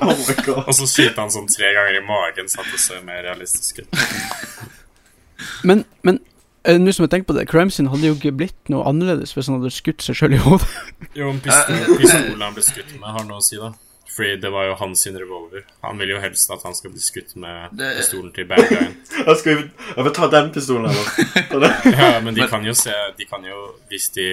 Oh 0.00 0.64
og 0.68 0.72
så 0.72 0.86
skyter 0.88 1.18
han 1.20 1.32
sånn 1.32 1.48
tre 1.50 1.68
ganger 1.76 1.98
i 1.98 2.04
magen, 2.06 2.48
så 2.48 2.64
det 2.64 2.80
ser 2.80 3.02
mer 3.04 3.20
realistisk 3.26 3.82
ut. 3.82 4.00
Men, 5.68 5.84
men 6.08 6.22
eh, 6.64 6.78
nå 6.80 6.94
som 6.96 7.04
jeg 7.04 7.12
tenker 7.12 7.28
på 7.28 7.36
det, 7.36 7.44
crime 7.50 7.72
scene 7.74 7.92
hadde 7.92 8.08
jo 8.08 8.16
ikke 8.16 8.32
blitt 8.40 8.72
noe 8.72 8.86
annerledes 8.88 9.36
hvis 9.36 9.50
han 9.52 9.60
hadde 9.60 9.74
skutt 9.76 10.00
seg 10.06 10.16
sjøl 10.16 10.38
i 10.38 10.40
hodet. 10.40 10.72
Jo, 11.12 11.28
men 11.28 11.44
pistol, 11.44 11.84
pistolen 12.00 12.46
han 12.46 12.56
ble 12.56 12.64
skutt 12.64 12.96
med, 12.96 13.08
har 13.12 13.28
noe 13.28 13.42
å 13.42 13.44
si, 13.44 13.60
da. 13.60 13.74
Fordi 14.10 14.36
det 14.42 14.50
var 14.50 14.64
jo 14.66 14.74
hans 14.74 15.02
sin 15.06 15.14
revolver. 15.18 15.62
Han 15.84 15.98
vil 16.00 16.10
jo 16.10 16.18
helst 16.20 16.50
at 16.50 16.62
han 16.66 16.74
skal 16.74 16.90
bli 16.90 17.00
skutt 17.00 17.36
med 17.38 17.70
Det- 17.78 17.92
pistolen 18.00 18.32
til 18.34 18.44
bad 18.50 18.64
guyen. 18.68 18.96
Jeg 19.26 19.36
skal 19.38 19.52
jeg 19.96 20.04
vil 20.04 20.12
ta 20.16 20.26
den 20.32 20.50
pistolen, 20.52 20.90
eller? 20.90 21.76
Ja, 22.00 22.20
men 22.20 22.34
de 22.34 22.46
kan 22.50 22.64
jo 22.66 22.74
se 22.74 22.92
De 23.18 23.24
kan 23.30 23.44
jo, 23.46 23.60
hvis 23.88 24.08
de 24.16 24.26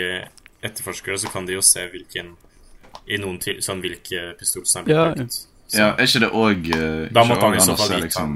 etterforsker 0.65 1.11
det, 1.13 1.19
så 1.21 1.29
kan 1.29 1.45
de 1.45 1.53
jo 1.53 1.61
se 1.61 1.85
hvilken 1.93 2.33
I 3.07 3.17
noen 3.21 3.37
til 3.39 3.61
sånn 3.61 3.81
hvilke 3.85 4.33
pistoler 4.39 4.65
som 4.67 4.81
er 4.81 4.85
blitt 4.87 4.97
Ja, 4.97 5.05
brukt. 5.13 5.37
Ja, 5.77 5.87
Er 5.93 6.07
ikke 6.09 6.23
det 6.25 6.31
òg 6.31 6.67
da 7.13 7.23
måtte 7.27 7.45
han 7.45 7.55
i 7.59 7.61
så 7.63 7.75
fall 7.77 7.93
vite 7.93 8.05
liksom. 8.07 8.35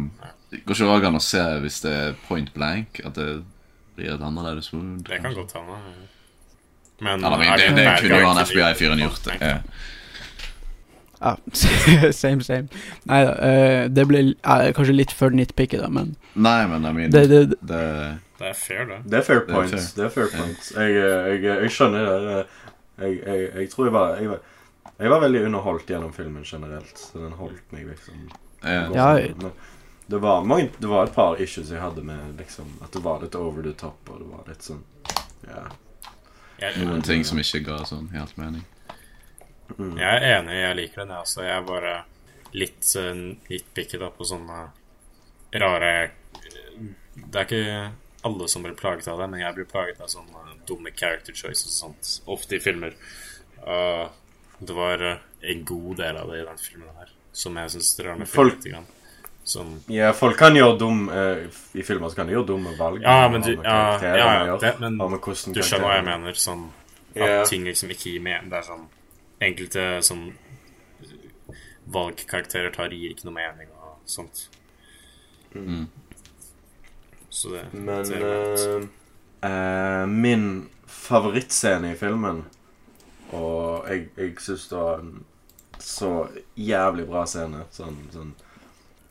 Går 0.52 0.76
ikke 0.78 0.94
òg 0.98 1.06
an 1.10 1.16
å 1.18 1.24
se 1.24 1.42
hvis 1.64 1.82
det 1.82 1.92
er 1.96 2.16
point 2.28 2.54
blank, 2.54 3.00
at 3.08 3.16
det 3.16 3.28
blir 3.96 4.14
et 4.14 4.22
annerledes 4.22 4.70
wound? 4.74 5.06
Det 5.08 5.22
kan 5.24 5.34
godt 5.34 5.54
hende. 5.58 5.78
Men 7.02 7.22
ja, 7.24 7.30
men 7.38 7.40
det, 7.58 7.70
det, 7.72 7.76
det 7.82 7.94
kunne 8.04 8.20
jo 8.22 8.28
han 8.30 8.46
FBI-fyren 8.46 9.00
gjort 9.08 9.32
Ja. 9.42 9.56
Ja, 11.22 11.36
same, 12.12 12.44
same. 12.44 12.68
Nei 13.10 13.22
da, 13.28 13.34
uh, 13.38 13.84
det 13.94 14.06
ble 14.10 14.24
uh, 14.42 14.70
kanskje 14.78 14.96
litt 14.96 15.14
for 15.14 15.34
nitpicky, 15.36 15.78
da, 15.82 15.90
men 15.94 16.16
Nei, 16.34 16.62
men 16.72 16.86
I 16.88 16.94
mean 16.98 17.14
det, 17.14 17.28
det, 17.30 17.42
det, 17.62 17.82
det, 18.40 18.48
er 18.50 18.58
fair, 18.58 18.88
det. 18.90 19.02
Det 19.06 19.20
er 19.22 19.28
fair 19.28 19.44
er 19.44 19.48
points. 19.50 19.76
fair. 19.76 19.92
Det 19.98 20.08
er 20.08 20.16
fair 20.16 20.32
points. 20.34 20.72
Jeg, 20.78 20.96
jeg, 20.98 21.44
jeg 21.46 21.76
skjønner 21.76 22.08
det. 22.10 22.40
Jeg, 23.02 23.20
jeg, 23.26 23.52
jeg 23.60 23.70
tror 23.74 23.90
jeg 23.90 23.94
var, 23.94 24.16
jeg 24.22 24.30
var 24.30 24.48
Jeg 25.02 25.10
var 25.10 25.22
veldig 25.22 25.44
underholdt 25.46 25.90
gjennom 25.90 26.14
filmen 26.14 26.44
generelt. 26.46 26.98
Så 26.98 27.22
den 27.22 27.38
holdt 27.38 27.74
meg 27.74 27.88
liksom 27.90 28.26
ja. 28.62 28.86
Ja, 28.94 29.30
det 30.12 30.18
var, 30.18 30.44
mange, 30.44 30.70
det 30.78 30.88
var 30.88 31.08
et 31.08 31.14
par 31.16 31.42
issues 31.42 31.72
jeg 31.72 31.82
hadde 31.82 32.04
med 32.06 32.36
liksom 32.38 32.68
At 32.84 32.94
det 32.94 33.02
var 33.02 33.22
litt 33.24 33.36
over 33.36 33.64
the 33.64 33.74
top, 33.74 34.10
og 34.10 34.20
det 34.20 34.28
var 34.30 34.50
litt 34.50 34.66
sånn 34.66 34.84
Ja. 35.48 35.64
Jeg, 36.62 36.84
Noen 36.86 37.02
ting 37.02 37.24
som 37.26 37.40
ikke 37.42 37.64
ga 37.66 37.80
sånn 37.90 38.12
helt 38.14 38.36
mening. 38.38 38.62
Mm. 39.78 39.98
jeg 40.00 40.18
er 40.18 40.28
enig, 40.38 40.58
jeg 40.60 40.78
liker 40.80 41.02
den, 41.04 41.14
jeg 41.16 41.28
også. 41.28 41.44
Jeg 41.46 41.56
er 41.58 41.68
bare 41.68 41.96
litt 42.52 42.94
uh, 43.00 43.12
nitpicky 43.50 44.00
på 44.02 44.28
sånne 44.28 44.62
rare 45.62 45.92
Det 47.16 47.38
er 47.40 47.46
ikke 47.46 47.92
alle 48.28 48.48
som 48.52 48.64
blir 48.64 48.76
plaget 48.78 49.08
av 49.12 49.20
det, 49.20 49.28
men 49.32 49.42
jeg 49.42 49.56
blir 49.58 49.70
plaget 49.70 50.02
av 50.04 50.12
sånne 50.12 50.60
dumme 50.70 50.92
character 50.96 51.34
choices 51.34 51.72
og 51.72 51.78
sånt, 51.78 52.12
ofte 52.30 52.58
i 52.58 52.62
filmer. 52.64 52.94
Uh, 53.62 54.08
det 54.62 54.76
var 54.78 55.02
uh, 55.02 55.18
en 55.42 55.66
god 55.66 55.98
del 56.04 56.22
av 56.22 56.30
det 56.30 56.44
i 56.44 56.46
den 56.46 56.62
filmen 56.62 57.00
her 57.00 57.10
som 57.32 57.56
jeg 57.58 57.72
syns 57.76 57.96
drar 57.98 58.20
ned 58.20 58.30
Folk- 58.30 58.60
litt. 58.60 58.74
Grann. 58.74 58.86
Som 59.44 59.80
ja, 59.90 60.12
folk 60.14 60.38
kan 60.38 60.54
gjøre 60.54 60.76
dum 60.78 61.08
uh, 61.10 61.48
I 61.74 61.82
filmer 61.82 62.12
så 62.12 62.20
kan 62.20 62.28
de 62.30 62.36
gjøre 62.36 62.52
dumme 62.52 62.76
valg. 62.78 63.02
Ja, 63.02 63.26
men 63.32 63.42
du 63.42 63.56
Ja, 63.56 63.98
ja, 63.98 64.58
det, 64.62 64.76
men 64.80 65.00
du 65.00 65.62
skjønner 65.64 65.88
hva 65.88 65.96
jeg 65.98 66.06
mener. 66.06 66.38
Sånn 66.38 66.68
at 67.16 67.18
yeah. 67.18 67.46
ting 67.50 67.66
liksom 67.66 67.90
ikke 67.92 68.14
gir 68.14 68.22
mening. 68.24 68.52
Det 68.52 68.60
er 68.62 68.68
sånn 68.70 68.86
Enkelte 69.42 69.86
sånn 70.06 70.30
valgkarakterer 71.92 72.72
tar 72.76 72.94
gir 72.94 73.14
ikke 73.14 73.28
noe 73.28 73.38
mening 73.40 73.72
og 73.76 73.98
sånt. 74.10 74.46
Mm. 75.56 75.88
Så 77.30 77.56
det 77.56 77.64
Men 77.74 78.06
det 78.08 78.22
uh, 78.22 78.86
eh, 79.42 79.52
eh, 79.52 80.06
min 80.08 80.70
favorittscene 80.88 81.92
i 81.92 81.98
filmen 82.00 82.44
Og 83.36 83.88
jeg, 83.90 84.06
jeg 84.16 84.34
syns 84.44 84.68
det 84.72 84.80
var 84.80 85.04
en 85.04 85.12
så 85.82 86.10
jævlig 86.56 87.08
bra 87.10 87.24
scene. 87.26 87.64
Sånn, 87.74 87.98
sånn 88.14 88.34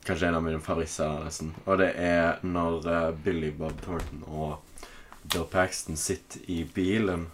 Kanskje 0.05 0.29
en 0.29 0.37
av 0.37 0.45
mine 0.45 0.61
favorittscener, 0.63 1.25
nesten. 1.25 1.51
Og 1.65 1.77
det 1.81 1.91
er 1.99 2.39
når 2.45 2.87
uh, 2.87 3.09
Billy 3.25 3.51
Bob 3.53 3.81
Thornton 3.83 4.23
og 4.25 4.85
Bill 5.27 5.43
Paxton 5.51 5.99
sitter 5.99 6.41
i 6.49 6.63
bilen, 6.65 7.27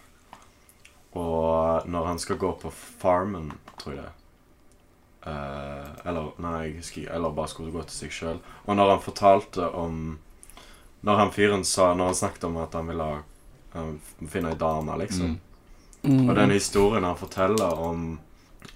og 1.16 1.88
når 1.88 2.04
han 2.04 2.18
skal 2.18 2.36
gå 2.36 2.52
på 2.60 2.70
farmen, 2.70 3.52
tror 3.80 3.94
jeg 3.94 4.02
det 4.04 4.14
uh, 5.26 5.88
Eller 6.04 6.30
Nei, 6.42 6.54
jeg 6.66 6.76
husker 6.78 7.02
ikke. 7.02 7.14
Eller 7.16 7.34
bare 7.36 7.52
skulle 7.52 7.74
gå 7.74 7.82
til 7.88 7.96
seg 7.96 8.14
sjøl. 8.14 8.38
Og 8.66 8.76
når 8.76 8.94
han 8.94 9.04
fortalte 9.04 9.68
om 9.72 10.18
Når 11.06 11.20
han 11.22 11.34
fyren 11.34 11.64
sa 11.64 11.92
Når 11.94 12.12
han 12.12 12.20
snakket 12.22 12.48
om 12.48 12.56
at 12.62 12.74
han 12.74 12.88
ville 12.90 13.10
um, 13.74 13.98
finne 14.28 14.52
ei 14.52 14.60
dame, 14.60 14.96
liksom. 15.02 15.36
Mm. 16.02 16.14
mm, 16.14 16.24
Og 16.28 16.34
den 16.36 16.56
historien 16.56 17.04
han 17.04 17.20
forteller 17.20 17.78
om 17.80 18.08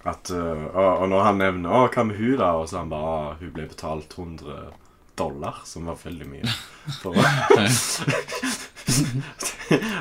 At 0.03 0.31
uh, 0.33 0.67
og, 0.73 1.09
når 1.09 1.27
han 1.29 1.37
nevner 1.37 1.69
'Å, 1.69 1.89
hva 1.91 2.03
med 2.03 2.17
hun 2.17 2.37
da?' 2.39 2.55
Og 2.57 2.69
så 2.69 2.81
han 2.81 2.89
bare 2.89 3.35
'Hun 3.39 3.53
ble 3.53 3.67
betalt 3.67 4.17
100 4.17 4.71
dollar', 5.15 5.61
som 5.65 5.85
var 5.85 5.95
veldig 6.03 6.27
mye. 6.27 6.53
For 7.01 7.13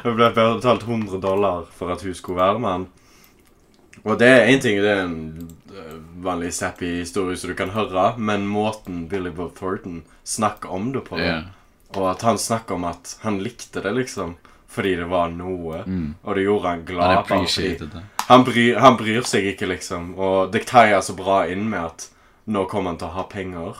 jeg 0.03 0.15
ble 0.17 0.29
betalt 0.35 0.83
100 0.87 1.21
dollar 1.23 1.67
for 1.77 1.93
at 1.95 2.03
hun 2.03 2.15
skulle 2.15 2.41
være 2.41 2.59
med 2.59 2.71
han. 2.71 2.87
Og 4.03 4.19
det 4.19 4.29
er 4.29 4.49
én 4.51 4.61
ting, 4.61 4.81
det 4.83 4.91
er 4.91 5.05
en 5.05 5.49
øh, 5.71 5.99
vanlig 6.25 6.53
sappy 6.55 6.89
historie 6.99 7.37
som 7.39 7.51
du 7.53 7.55
kan 7.55 7.71
høre, 7.71 8.15
men 8.19 8.47
måten 8.51 9.05
Billy 9.09 9.31
Bob 9.31 9.55
Thornton 9.57 10.03
snakker 10.25 10.73
om 10.75 10.93
det 10.93 11.05
på, 11.07 11.19
yeah. 11.19 11.45
og 11.95 12.11
at 12.11 12.23
han 12.27 12.39
snakker 12.39 12.75
om 12.75 12.85
at 12.85 13.17
han 13.23 13.39
likte 13.39 13.83
det, 13.85 13.93
liksom, 13.95 14.35
fordi 14.73 14.97
det 14.97 15.07
var 15.11 15.29
noe, 15.31 15.85
Mm. 15.87 16.15
og 16.25 16.35
det 16.35 16.43
gjorde 16.43 16.69
han 16.69 16.85
glad. 16.85 17.15
det. 17.93 18.03
han 18.27 18.45
bryr, 18.45 18.79
han 18.81 18.97
bryr 18.97 19.23
seg 19.23 19.45
ikke, 19.53 19.67
liksom. 19.67 20.15
Og 20.19 20.53
det 20.53 20.67
tar 20.67 20.87
jeg 20.87 21.03
så 21.03 21.15
bra 21.15 21.47
inn 21.47 21.69
med 21.71 21.85
at 21.85 22.09
nå 22.47 22.65
kommer 22.67 22.91
han 22.91 22.99
til 22.99 23.07
å 23.07 23.17
ha 23.21 23.23
penger. 23.23 23.77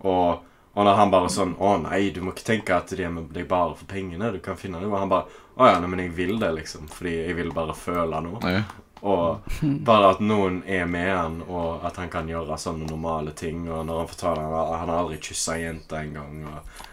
Og, 0.00 0.42
og 0.74 0.84
når 0.86 0.94
han 0.96 1.10
bare 1.12 1.28
sånn 1.32 1.56
Å 1.58 1.74
nei, 1.82 2.10
du 2.14 2.20
må 2.24 2.32
ikke 2.32 2.46
tenke 2.46 2.76
at 2.76 2.92
de 2.96 3.02
er 3.04 3.10
med 3.12 3.32
deg 3.34 3.48
bare 3.50 3.74
for 3.76 3.86
pengene. 3.90 4.30
Du 4.32 4.38
kan 4.44 4.56
finne 4.56 4.80
noe. 4.80 4.90
Og 4.92 4.98
han 5.02 5.10
bare 5.12 5.26
Å 5.60 5.66
ja, 5.68 5.80
nei, 5.82 5.88
men 5.92 6.04
jeg 6.06 6.14
vil 6.16 6.38
det, 6.40 6.52
liksom. 6.56 6.86
Fordi 6.88 7.16
jeg 7.26 7.36
vil 7.36 7.50
bare 7.52 7.74
føle 7.76 8.20
noe. 8.24 8.40
Ja. 8.54 8.62
Og 9.00 9.40
bare 9.88 10.10
at 10.14 10.20
noen 10.20 10.58
er 10.68 10.84
med 10.88 11.08
han, 11.08 11.38
og 11.48 11.84
at 11.88 11.96
han 11.96 12.10
kan 12.12 12.28
gjøre 12.28 12.56
sånne 12.60 12.88
normale 12.90 13.32
ting. 13.36 13.62
Og 13.72 13.84
når 13.88 14.02
han 14.02 14.08
forteller 14.12 14.44
han, 14.44 14.74
han 14.82 14.92
har 14.92 15.02
aldri 15.02 15.18
kyssa 15.24 15.56
ei 15.56 15.64
jente 15.66 15.96
engang. 16.00 16.42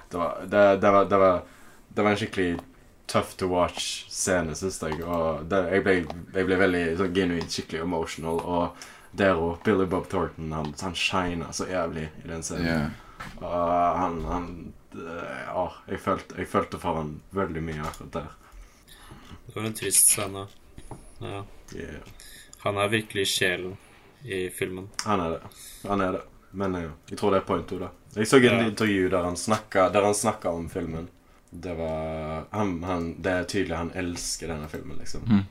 Det, 0.09 0.17
var- 0.19 0.37
det, 0.47 0.65
det, 0.81 0.91
var- 0.95 1.05
det, 1.11 1.17
var- 1.23 1.41
det 1.97 2.03
var 2.05 2.11
en 2.15 2.19
skikkelig 2.21 2.49
tough 3.07 3.35
to 3.39 3.47
watch-scene, 3.47 4.55
syns 4.55 4.81
jeg. 4.83 4.99
Og 5.03 5.45
det, 5.47 5.61
jeg, 5.71 5.83
ble, 5.85 5.93
jeg 6.35 6.47
ble 6.49 6.57
veldig 6.59 6.83
sånn 6.99 7.13
genuint 7.15 7.51
skikkelig 7.55 7.83
emotional. 7.85 8.39
Og 8.43 8.87
der 9.11 9.35
òg. 9.35 9.63
Billy 9.63 9.85
Bob 9.85 10.09
Thornton, 10.09 10.51
han, 10.51 10.73
han 10.81 10.95
shiner 10.95 11.51
så 11.51 11.67
jævlig 11.69 12.09
i 12.23 12.27
den 12.27 12.43
scenen. 12.43 12.65
Yeah. 12.65 12.91
Og 13.41 13.99
han, 13.99 14.21
han 14.25 14.73
Ja, 14.97 15.67
jeg 15.87 15.99
følte, 15.99 16.35
jeg 16.37 16.47
følte 16.47 16.79
for 16.81 16.95
han 16.97 17.21
veldig 17.35 17.61
mye 17.63 17.83
akkurat 17.85 18.13
der. 18.13 18.29
Det 19.47 19.55
var 19.55 19.67
en 19.67 19.73
trist 19.77 20.07
scene. 20.11 20.45
Ja. 21.21 21.43
Yeah. 21.75 21.99
Han 22.63 22.77
er 22.77 22.87
virkelig 22.89 23.27
sjelen 23.27 23.77
i 24.23 24.47
filmen. 24.49 24.89
Han 25.05 25.19
er 25.21 25.29
det. 25.35 25.41
Han 25.87 26.01
er 26.01 26.11
det. 26.17 26.21
Men 26.51 26.73
jeg, 26.79 26.89
jeg 27.11 27.17
tror 27.19 27.31
det 27.35 27.41
er 27.41 27.47
point 27.47 27.67
to, 27.69 27.77
da. 27.79 27.89
Jeg 28.15 28.27
så 28.27 28.37
et 28.37 28.43
Ja. 28.47 28.61
intervju 28.65 29.09
der 29.09 29.23
han 29.23 29.37
snakka, 29.37 29.89
der 29.93 30.03
han 30.07 30.15
snakka 30.15 30.49
om 30.49 30.69
filmen. 30.69 31.09
Det 31.49 31.73
var 31.73 32.45
han, 32.51 32.83
han, 32.83 33.21
Det 33.21 33.31
er 33.31 33.43
tydelig 33.47 33.75
han 33.77 33.91
elsker 33.95 34.51
denne 34.51 34.67
filmen, 34.67 34.97
liksom. 34.99 35.23
Mm. 35.23 35.45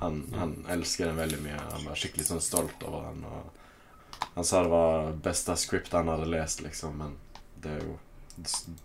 Han, 0.00 0.20
han 0.36 0.52
elsker 0.68 1.06
den 1.08 1.16
veldig 1.16 1.40
mye. 1.44 1.60
Han 1.72 1.86
var 1.88 1.96
skikkelig 1.98 2.26
sånn 2.28 2.44
stolt 2.44 2.84
over 2.84 3.08
den. 3.08 3.24
Og 3.24 4.28
han 4.34 4.44
sa 4.44 4.62
det 4.62 4.72
var 4.72 5.12
beste 5.24 5.56
script 5.56 5.92
han 5.96 6.08
hadde 6.12 6.28
lest, 6.30 6.60
liksom, 6.64 6.98
men 7.00 7.16
det 7.60 7.72
er 7.76 7.84
jo 7.84 7.96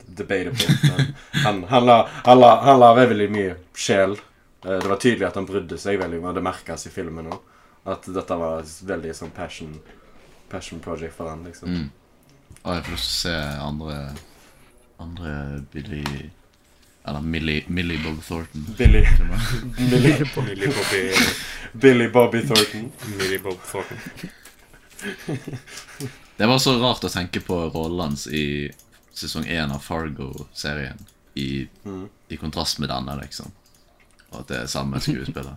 debatable. 0.06 0.77
Men 0.84 1.14
han, 1.45 1.64
han, 1.69 1.86
la, 1.86 1.98
han, 2.26 2.40
la, 2.40 2.49
han 2.65 2.80
la 2.80 2.94
veldig 2.98 3.27
mye 3.32 3.53
sjel. 3.76 4.18
Eh, 4.65 4.80
Det 4.80 4.90
var 4.90 4.98
tydelig 4.99 5.27
at 5.27 5.36
han 5.40 5.45
brydde 5.48 5.77
seg 5.80 5.99
veldig, 6.02 6.19
og 6.26 6.36
det 6.36 6.44
merkes 6.44 6.88
i 6.90 6.91
filmen 6.91 7.30
òg. 7.32 7.40
At 7.88 8.07
dette 8.10 8.36
var 8.40 8.65
veldig 8.65 9.14
sånn 9.15 9.32
passion 9.36 9.77
Passion 10.49 10.80
project 10.80 11.15
for 11.18 11.30
han, 11.30 11.44
liksom. 11.48 11.69
Mm. 11.72 11.88
Og 12.64 12.73
jeg 12.76 12.84
får 12.90 12.99
se 13.02 13.36
andre 13.65 13.95
Andre 15.02 15.32
Billy 15.73 16.03
Eller 17.07 17.22
Millie, 17.22 17.64
Millie 17.68 17.99
Bob 18.03 18.23
Thornton. 18.23 18.65
Billy, 18.77 19.02
Millie, 19.77 20.26
Millie 20.36 20.68
Bobby, 20.68 21.11
Billy 21.73 22.07
Bobby 22.10 22.41
Thornton. 22.48 22.91
Millie 23.18 23.40
Bob 23.40 23.60
Thornton. 23.72 23.99
Det 26.38 26.45
var 26.45 26.57
så 26.60 26.73
rart 26.82 27.03
å 27.03 27.10
tenke 27.10 27.40
på 27.40 27.57
rollen 27.72 27.99
hans 28.10 28.26
i 28.27 28.72
sesong 29.15 29.45
én 29.48 29.72
av 29.72 29.80
Fargo-serien. 29.80 30.98
I, 31.36 31.68
Mm. 31.86 32.07
I 32.32 32.38
kontrast 32.38 32.80
med 32.80 32.90
denne, 32.90 33.15
liksom. 33.22 33.52
Og 34.32 34.40
at 34.41 34.48
det 34.48 34.57
er 34.64 34.68
samme 34.72 34.99
skuespiller. 35.03 35.56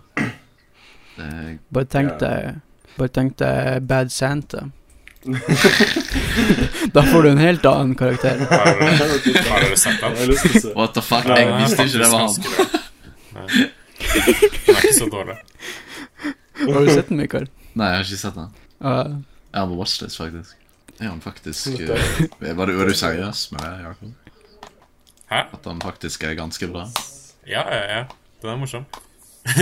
Det 1.17 1.25
er 1.27 1.59
Bare 1.75 1.87
tenk 1.91 2.19
deg 2.21 2.59
Bare 2.99 3.09
tenk 3.15 3.37
deg 3.41 3.87
Bad 3.87 4.11
Santa. 4.13 4.67
da 6.93 7.03
får 7.03 7.23
du 7.23 7.31
en 7.31 7.39
helt 7.39 7.67
annen 7.67 7.95
karakter. 7.95 8.39
Har 8.51 9.77
sett. 9.77 10.77
What 10.77 10.95
the 10.95 11.03
fuck? 11.03 11.27
Jeg 11.27 11.55
visste 11.63 11.89
ikke 11.89 11.99
det 12.05 12.11
var 12.13 12.19
han. 12.19 12.35
Han 13.35 13.49
er 14.77 14.85
ikke 14.85 14.95
så 14.95 15.11
dårlig. 15.13 15.37
Har 16.59 16.81
du 16.81 16.91
sett 16.93 17.09
den, 17.09 17.21
Mikael? 17.21 17.49
Nei, 17.73 17.91
jeg 17.91 18.01
har 18.01 18.07
ikke 18.07 18.23
sett 18.23 18.39
den. 18.39 18.55
Jeg 18.79 19.61
har 19.61 19.69
på 19.69 19.79
watchlist, 19.79 20.17
faktisk. 20.21 20.57
Er 20.99 21.13
han 21.13 21.21
faktisk 21.23 21.67
eh, 21.81 22.57
Var 22.57 22.67
du, 22.67 22.73
du 22.89 22.95
seriøs 22.95 23.53
med 23.53 23.61
det, 23.61 23.83
Jakob? 23.85 24.09
Hæ? 25.31 25.39
At 25.53 25.65
han 25.65 25.81
faktisk 25.81 26.25
er 26.25 26.35
ganske 26.35 26.67
bra? 26.67 26.89
Ja, 27.47 27.63
ja, 27.75 27.99
ja. 27.99 28.05
Den 28.43 28.51
er 28.51 28.57
morsom. 28.57 28.85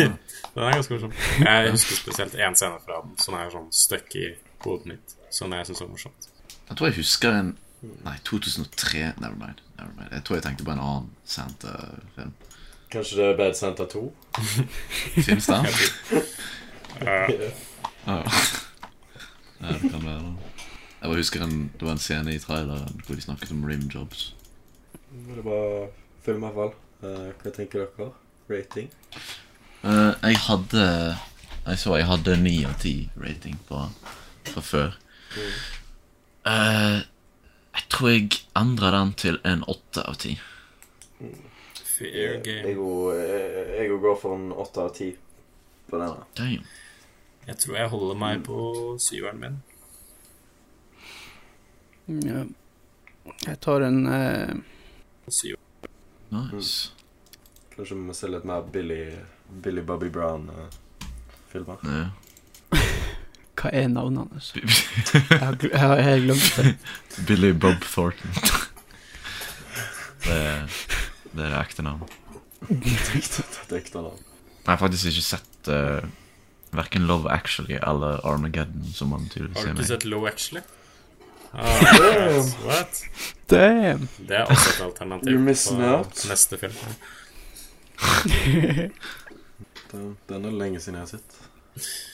den 0.54 0.62
er 0.62 0.72
ganske 0.72 0.94
morsom. 0.94 1.12
Jeg 1.40 1.70
husker 1.70 1.96
spesielt 1.96 2.34
én 2.34 2.54
scene 2.54 2.80
fra 2.86 3.02
den 3.04 3.18
som 3.20 3.36
er 3.36 3.50
sånn 3.52 3.68
stuck 3.72 4.16
i 4.16 4.30
hodet 4.64 4.92
mitt, 4.94 5.15
som 5.36 5.52
jeg 5.52 5.68
syns 5.68 5.84
var 5.84 5.92
morsomt. 5.92 6.28
Jeg 6.66 6.76
tror 6.76 6.90
jeg 6.90 7.00
husker 7.02 7.38
en 7.38 7.54
Nei, 8.04 8.16
2003. 8.24 8.98
Never 9.20 9.36
mind. 9.36 9.60
Never 9.78 9.92
mind. 9.98 10.08
Jeg 10.12 10.24
tror 10.24 10.36
jeg 10.36 10.42
tenkte 10.42 10.64
på 10.64 10.72
en 10.72 10.80
annen 10.80 11.10
Santa-film. 11.28 12.32
Kanskje 12.90 13.18
det 13.18 13.26
er 13.26 13.36
Bad 13.36 13.54
Santa 13.54 13.84
2? 13.92 14.02
Fins 15.28 15.46
den? 15.46 15.66
Ja. 16.96 17.26
ja, 18.06 18.22
det 19.60 19.90
kan 19.90 20.04
være 20.06 20.18
det. 20.18 20.36
Jeg 21.00 21.10
bare 21.10 21.16
husker 21.16 21.42
en, 21.44 21.70
det 21.74 21.84
var 21.84 21.92
en 21.92 21.98
scene 22.00 22.32
i 22.34 22.38
traileren 22.40 23.02
hvor 23.04 23.14
de 23.14 23.20
snakket 23.20 23.50
om 23.52 23.64
rimjobs. 23.68 24.22
Det 25.12 25.44
var 25.44 25.90
film, 26.24 26.38
i 26.38 26.40
hvert 26.40 26.56
fall. 26.56 26.72
Eh, 27.04 27.26
hva 27.42 27.52
tenker 27.52 27.84
dere? 27.84 28.08
Rating? 28.48 28.88
Uh, 29.82 30.16
jeg 30.22 30.38
hadde 30.46 30.86
Jeg 31.66 31.78
så 31.78 31.96
jeg 32.00 32.06
hadde 32.08 32.38
ni 32.40 32.54
av 32.64 32.78
ti 32.80 33.10
rating 33.20 33.60
på 33.68 33.82
fra 34.46 34.64
før. 34.64 34.96
Eh, 36.46 36.98
jeg 37.76 37.88
tror 37.92 38.08
jeg 38.10 38.28
endra 38.56 38.90
den 38.94 39.12
til 39.14 39.38
en 39.44 39.62
åtte 39.68 40.02
av 40.08 40.14
ti. 40.22 40.38
fair 41.98 42.40
game. 42.44 42.68
Jeg 42.68 42.76
òg- 42.76 43.94
òg 43.94 44.00
går 44.00 44.16
for 44.20 44.34
en 44.36 44.50
åtte 44.52 44.78
av 44.84 44.94
ti 44.94 45.16
på 45.90 45.98
denne. 45.98 46.24
Damn. 46.36 46.64
Jeg 47.46 47.56
tror 47.58 47.76
jeg 47.76 47.88
holder 47.88 48.14
meg 48.20 48.42
på 48.44 48.98
syveren 49.00 49.40
min. 49.40 49.62
ja. 52.26 52.44
Jeg 53.46 53.58
tar 53.60 53.80
en 53.82 54.06
uh... 54.06 54.54
Syver. 55.28 55.58
Nice. 56.30 56.92
Kanskje 57.74 57.94
vi 57.96 58.00
må 58.06 58.14
se 58.14 58.28
litt 58.30 58.44
mer 58.46 58.62
Billy, 58.72 59.00
Billy 59.62 59.82
Bobby 59.82 60.08
Brown-filmer. 60.10 61.76
Ja. 61.82 62.10
Hva 63.56 63.70
er 63.72 63.88
navnet 63.88 64.28
hans? 64.32 64.52
Jeg 65.30 65.40
har, 65.40 65.56
jeg 65.62 65.80
har 65.80 66.00
helt 66.04 66.24
glemt 66.28 66.56
det. 66.56 66.74
Billy 67.28 67.50
Bob 67.56 67.80
Thornton. 67.88 68.30
det, 70.26 70.36
er, 70.36 70.66
det 71.32 71.44
er 71.46 71.50
det 71.54 71.60
ekte 71.62 71.82
navn. 71.86 72.02
Et 72.68 73.72
ekte 73.78 74.02
navn. 74.02 74.20
Jeg 74.66 74.72
har 74.72 74.80
faktisk 74.80 75.08
ikke 75.12 75.24
sett 75.24 75.70
uh, 75.72 76.02
verken 76.76 77.06
Love 77.08 77.30
Actually 77.32 77.78
eller 77.78 78.20
Armageddon, 78.26 78.84
som 78.94 79.08
man 79.14 79.28
tydeligvis 79.32 79.62
Har 79.62 79.72
du 79.72 79.80
ikke 79.80 79.88
sett 79.94 80.04
Low 80.10 80.26
Actually? 80.28 80.62
Ah. 81.54 81.80
What? 82.66 83.00
Damn! 83.48 84.08
Det 84.18 84.36
er 84.36 84.44
også 84.52 84.70
et 84.74 84.82
alternativ 84.90 85.32
You're 85.32 85.44
missing 85.46 85.80
på 85.80 85.92
out. 85.96 86.24
neste 86.28 86.58
film. 86.58 86.74
Den, 89.92 90.16
den 90.28 90.44
er 90.44 90.50
lenge 90.50 90.80
siden 90.82 90.98
jeg 90.98 91.06
har 91.06 91.12
sett. 91.14 91.36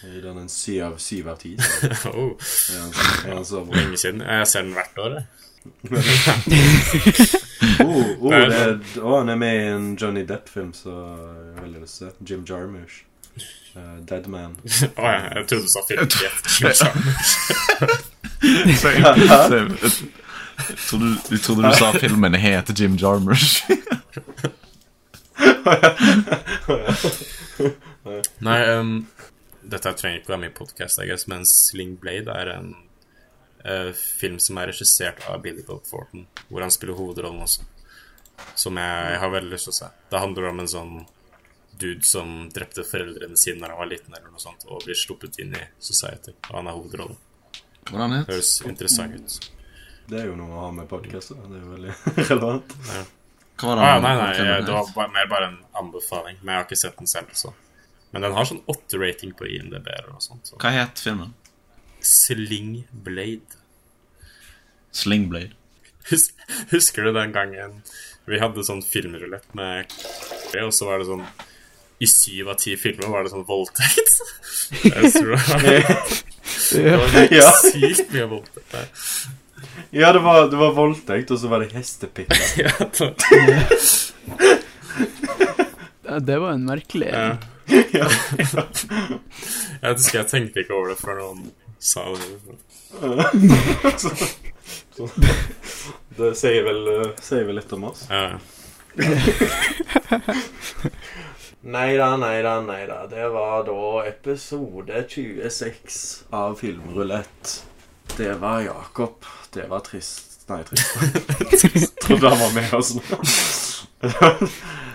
Jeg 0.03 0.11
gir 0.15 0.25
den 0.27 0.39
en 0.43 0.49
syv 0.51 0.83
av 0.89 0.99
syv 1.03 1.29
av 1.33 1.39
ti. 1.39 1.53
oh, 2.11 2.35
lenge 3.71 3.97
siden. 4.01 4.21
Jeg 4.27 4.47
ser 4.51 4.67
den 4.67 4.75
hvert 4.79 4.99
år, 4.99 5.21
jeg. 5.21 5.25
Oh, 7.81 8.07
oh, 8.21 8.33
det 8.35 8.57
er, 8.57 8.79
oh, 9.03 9.19
han 9.19 9.29
er 9.29 9.37
med 9.39 9.55
i 9.55 9.67
en 9.71 9.97
Johnny 10.01 10.25
Depp-film, 10.27 10.73
så 10.75 10.91
jeg 10.91 11.55
har 11.55 11.63
veldig 11.63 11.83
lyst 11.85 11.99
til 12.01 12.07
å 12.07 12.11
se. 12.11 12.17
Jim 12.27 12.43
Jarmusch. 12.49 13.05
Uh, 13.77 14.01
Dead 14.09 14.27
Man. 14.29 14.57
Å 14.99 15.07
ja, 15.07 15.21
jeg 15.39 15.47
trodde 15.49 15.63
du 15.63 15.71
sa 15.71 15.81
film. 15.87 16.09
Jim 16.11 16.35
Jarmusch. 16.75 17.37
Jeg 20.63 20.79
trodde, 20.89 21.13
jeg 21.31 21.41
trodde 21.47 21.63
du 21.63 21.79
sa 21.79 21.93
filmen 21.97 22.35
heter 22.35 22.75
Jim 22.77 22.99
Jarmusch. 23.01 23.63
Nei, 28.43 28.59
um, 28.75 29.07
dette 29.73 29.93
trenger 29.99 30.21
ikke 30.21 30.33
være 30.35 30.43
med 30.45 30.53
i 30.53 30.57
podcast, 30.57 31.29
men 31.33 31.47
Sling 31.49 31.97
Blade 32.01 32.33
er 32.33 32.51
en 32.57 32.71
uh, 33.67 33.91
film 33.97 34.39
som 34.43 34.59
er 34.63 34.71
regissert 34.73 35.25
av 35.31 35.41
Billy 35.45 35.65
Bob 35.67 35.85
Thornton, 35.89 36.27
hvor 36.49 36.65
han 36.65 36.73
spiller 36.75 36.99
hovedrollen 36.99 37.43
også. 37.45 37.65
Som 38.59 38.79
jeg, 38.81 39.11
jeg 39.15 39.21
har 39.23 39.31
veldig 39.35 39.53
lyst 39.53 39.69
til 39.69 39.75
å 39.75 39.79
se. 39.81 39.89
Det 40.11 40.21
handler 40.23 40.49
om 40.51 40.63
en 40.65 40.71
sånn 40.73 40.95
dude 41.83 42.05
som 42.07 42.33
drepte 42.55 42.85
foreldrene 42.87 43.37
sine 43.41 43.63
da 43.65 43.71
han 43.73 43.81
var 43.81 43.89
liten, 43.91 44.15
eller 44.15 44.31
noe 44.33 44.43
sånt, 44.43 44.65
og 44.69 44.85
blir 44.87 44.99
sluppet 44.99 45.39
inn 45.43 45.55
i 45.59 45.63
Society. 45.83 46.35
Og 46.51 46.55
han 46.59 46.69
er 46.71 46.77
hovedrollen. 46.79 47.19
Hvordan 47.91 48.15
het 48.21 48.29
Høres 48.31 48.53
interessant 48.69 49.17
ut. 49.19 49.51
Det 50.13 50.21
er 50.21 50.29
jo 50.29 50.37
noe 50.39 50.53
å 50.55 50.63
ha 50.67 50.71
med 50.75 50.89
podkaster. 50.91 51.39
Det 51.49 51.59
er 51.59 51.65
jo 51.65 51.73
veldig 51.77 51.95
relevant. 52.31 52.77
Hva 53.63 53.69
var 53.73 53.83
Ah, 53.83 53.97
det? 53.97 54.03
nei, 54.05 54.13
nei, 54.19 54.61
det 54.67 54.75
var 54.97 55.11
mer 55.15 55.29
bare 55.31 55.49
en 55.53 55.59
anbefaling, 55.79 56.39
men 56.43 56.53
jeg 56.55 56.61
har 56.61 56.67
ikke 56.69 56.81
sett 56.83 56.99
den 56.99 57.11
selv. 57.11 57.35
så 57.39 57.53
Men 58.13 58.23
den 58.27 58.35
har 58.37 58.45
sånn 58.49 58.63
åtte 58.69 58.99
rating 59.01 59.33
på 59.37 59.47
IMDb 59.49 59.87
eller 59.89 60.11
noe 60.13 60.21
sånt. 60.21 60.47
Så. 60.53 60.59
Hva 60.61 60.71
het 60.75 61.01
filmen? 61.01 61.33
Sling 62.05 62.83
Blade. 62.91 63.59
Slingblade. 64.93 65.55
Hus 66.11 66.33
husker 66.73 67.07
du 67.07 67.13
den 67.15 67.33
gangen 67.33 67.79
vi 68.27 68.39
hadde 68.43 68.63
sånn 68.67 68.83
filmrulett 68.85 69.47
med 69.57 69.87
og 70.63 70.73
så 70.75 70.89
var 70.89 70.99
det 71.01 71.07
sånn 71.09 71.23
I 72.03 72.09
syv 72.11 72.51
av 72.53 72.59
ti 72.61 72.75
filmer 72.77 73.07
var 73.11 73.23
det 73.25 73.31
sånn 73.33 73.47
voldtekt. 73.47 74.17
Jeg 74.91 75.13
tror 75.15 75.37
det 76.73 76.97
var, 76.99 77.17
Ja. 77.39 77.49
sykt 77.63 78.11
mye 78.13 78.27
voldtekt 78.35 78.75
der. 78.75 78.91
Ja, 79.95 80.11
det 80.13 80.21
var, 80.25 80.49
det 80.51 80.59
var 80.59 80.73
voldtekt, 80.77 81.31
og 81.33 81.39
så 81.41 81.49
var 81.53 81.63
det 81.63 81.71
det, 81.79 82.27
Ja, 86.03 86.19
det 86.19 86.39
var 86.43 86.53
en 86.57 86.67
merkelig 86.67 87.13
ja. 87.15 87.37
Ja. 87.69 88.09
Jeg 89.83 89.95
husker 89.95 90.19
jeg 90.19 90.29
tenkte 90.31 90.61
ikke 90.63 90.75
over 90.77 90.89
det 90.93 90.99
før 91.01 91.19
noen 91.21 91.51
sa 91.83 92.05
det. 92.15 92.29
Det 96.17 96.31
sier 96.39 96.63
vel, 96.67 96.83
eh, 96.93 97.13
sier 97.25 97.45
vel 97.49 97.57
litt 97.59 97.73
om 97.75 97.85
oss. 97.91 98.05
Ja. 98.11 98.39
Nei 101.63 101.93
da, 101.97 102.09
nei 102.19 102.43
da, 102.43 102.57
nei 102.67 102.83
da. 102.91 103.07
Det 103.07 103.29
var 103.33 103.63
da 103.69 104.05
episode 104.11 105.05
26 105.09 106.25
av 106.35 106.57
Filmrulett. 106.59 107.53
Det 108.17 108.35
var 108.43 108.61
Jakob. 108.67 109.25
Det 109.55 109.69
var 109.71 109.81
trist. 109.87 110.43
Nei, 110.51 110.63
trist. 110.67 111.95
Trodde 112.03 112.29
han 112.35 112.41
var 112.43 112.53
med 112.57 112.75
oss 112.75 112.95
nå. 112.99 113.03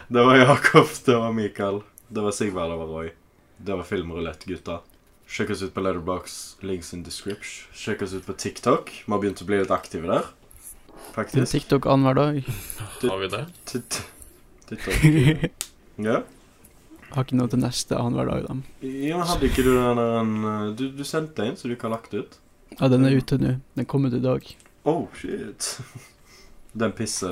Det 0.07 0.23
var 0.23 0.37
Jakob, 0.37 0.87
det 1.05 1.15
var 1.19 1.31
Mikael, 1.35 1.81
det 2.09 2.21
var 2.21 2.31
Sigvard, 2.31 2.71
det 2.71 2.77
var 2.77 2.85
Roy. 2.85 3.09
Det 3.57 3.75
var 3.75 3.83
Filmrulett, 3.83 4.45
gutta. 4.45 4.79
Sjekk 5.27 5.49
oss 5.49 5.61
ut 5.65 5.73
på 5.75 5.81
Letterbox, 5.83 6.57
links 6.63 6.93
in 6.93 7.03
description. 7.03 7.67
Sjekk 7.75 8.01
oss 8.05 8.13
ut 8.13 8.25
på 8.25 8.33
TikTok. 8.33 8.91
Vi 9.05 9.11
har 9.11 9.19
begynt 9.19 9.41
å 9.43 9.47
bli 9.49 9.59
litt 9.59 9.73
aktive 9.75 10.07
der. 10.07 10.29
Faktisk. 11.15 11.51
TikTok 11.51 11.87
annenhver 11.89 12.15
dag. 12.15 12.39
Har 13.03 13.19
vi 13.23 13.31
det? 13.33 13.45
TikTok. 13.65 14.13
Ja. 15.97 16.19
Har 17.09 17.23
ikke 17.25 17.37
noe 17.39 17.49
til 17.49 17.57
neste 17.63 17.97
annenhver 17.97 18.27
dag, 18.29 18.43
da. 18.45 18.85
Ja, 18.85 19.23
Hadde 19.25 19.47
ikke 19.47 19.63
du 19.65 19.71
den 19.73 19.97
der 19.97 20.17
en, 20.19 20.75
du, 20.77 20.83
du 20.93 21.01
sendte 21.07 21.47
en 21.47 21.55
som 21.57 21.71
du 21.71 21.73
ikke 21.73 21.87
har 21.87 21.95
lagt 21.95 22.13
ut? 22.13 22.35
Ja, 22.75 22.89
den 22.91 23.07
er 23.07 23.15
ute 23.17 23.39
nå. 23.41 23.55
Den 23.79 23.87
kom 23.89 24.05
ut 24.05 24.13
i 24.13 24.21
dag. 24.21 24.45
Oh, 24.85 25.07
shit. 25.17 25.71
Den 26.77 26.91
pisse... 26.93 27.31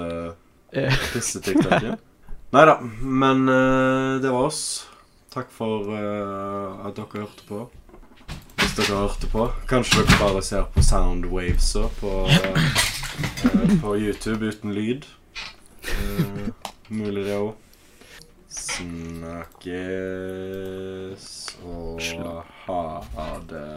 Eh, 0.74 0.96
Pisse-TikToken. 1.14 2.00
Nei 2.56 2.66
da, 2.66 2.80
men 3.02 3.50
uh, 3.50 4.22
det 4.22 4.30
var 4.32 4.46
oss. 4.48 4.88
Takk 5.34 5.50
for 5.52 5.90
uh, 5.92 6.88
at 6.88 6.96
dere 6.96 7.26
hørte 7.26 7.44
på. 7.50 7.68
Hvis 8.62 8.76
dere 8.78 8.96
hørte 9.02 9.28
på. 9.28 9.52
Kanskje 9.68 10.06
dere 10.06 10.20
bare 10.22 10.40
ser 10.46 10.64
på 10.72 10.80
Soundwavesa 10.80 11.84
på, 12.00 12.12
uh, 12.32 12.56
på 13.84 13.98
YouTube 14.00 14.48
uten 14.48 14.72
lyd. 14.72 15.04
Eh, 15.84 16.48
mulig 16.96 17.26
det 17.28 17.36
òg. 17.42 17.52
Snakkes 18.48 19.68
og 21.68 22.00
ha 22.70 23.04
det. 23.52 23.68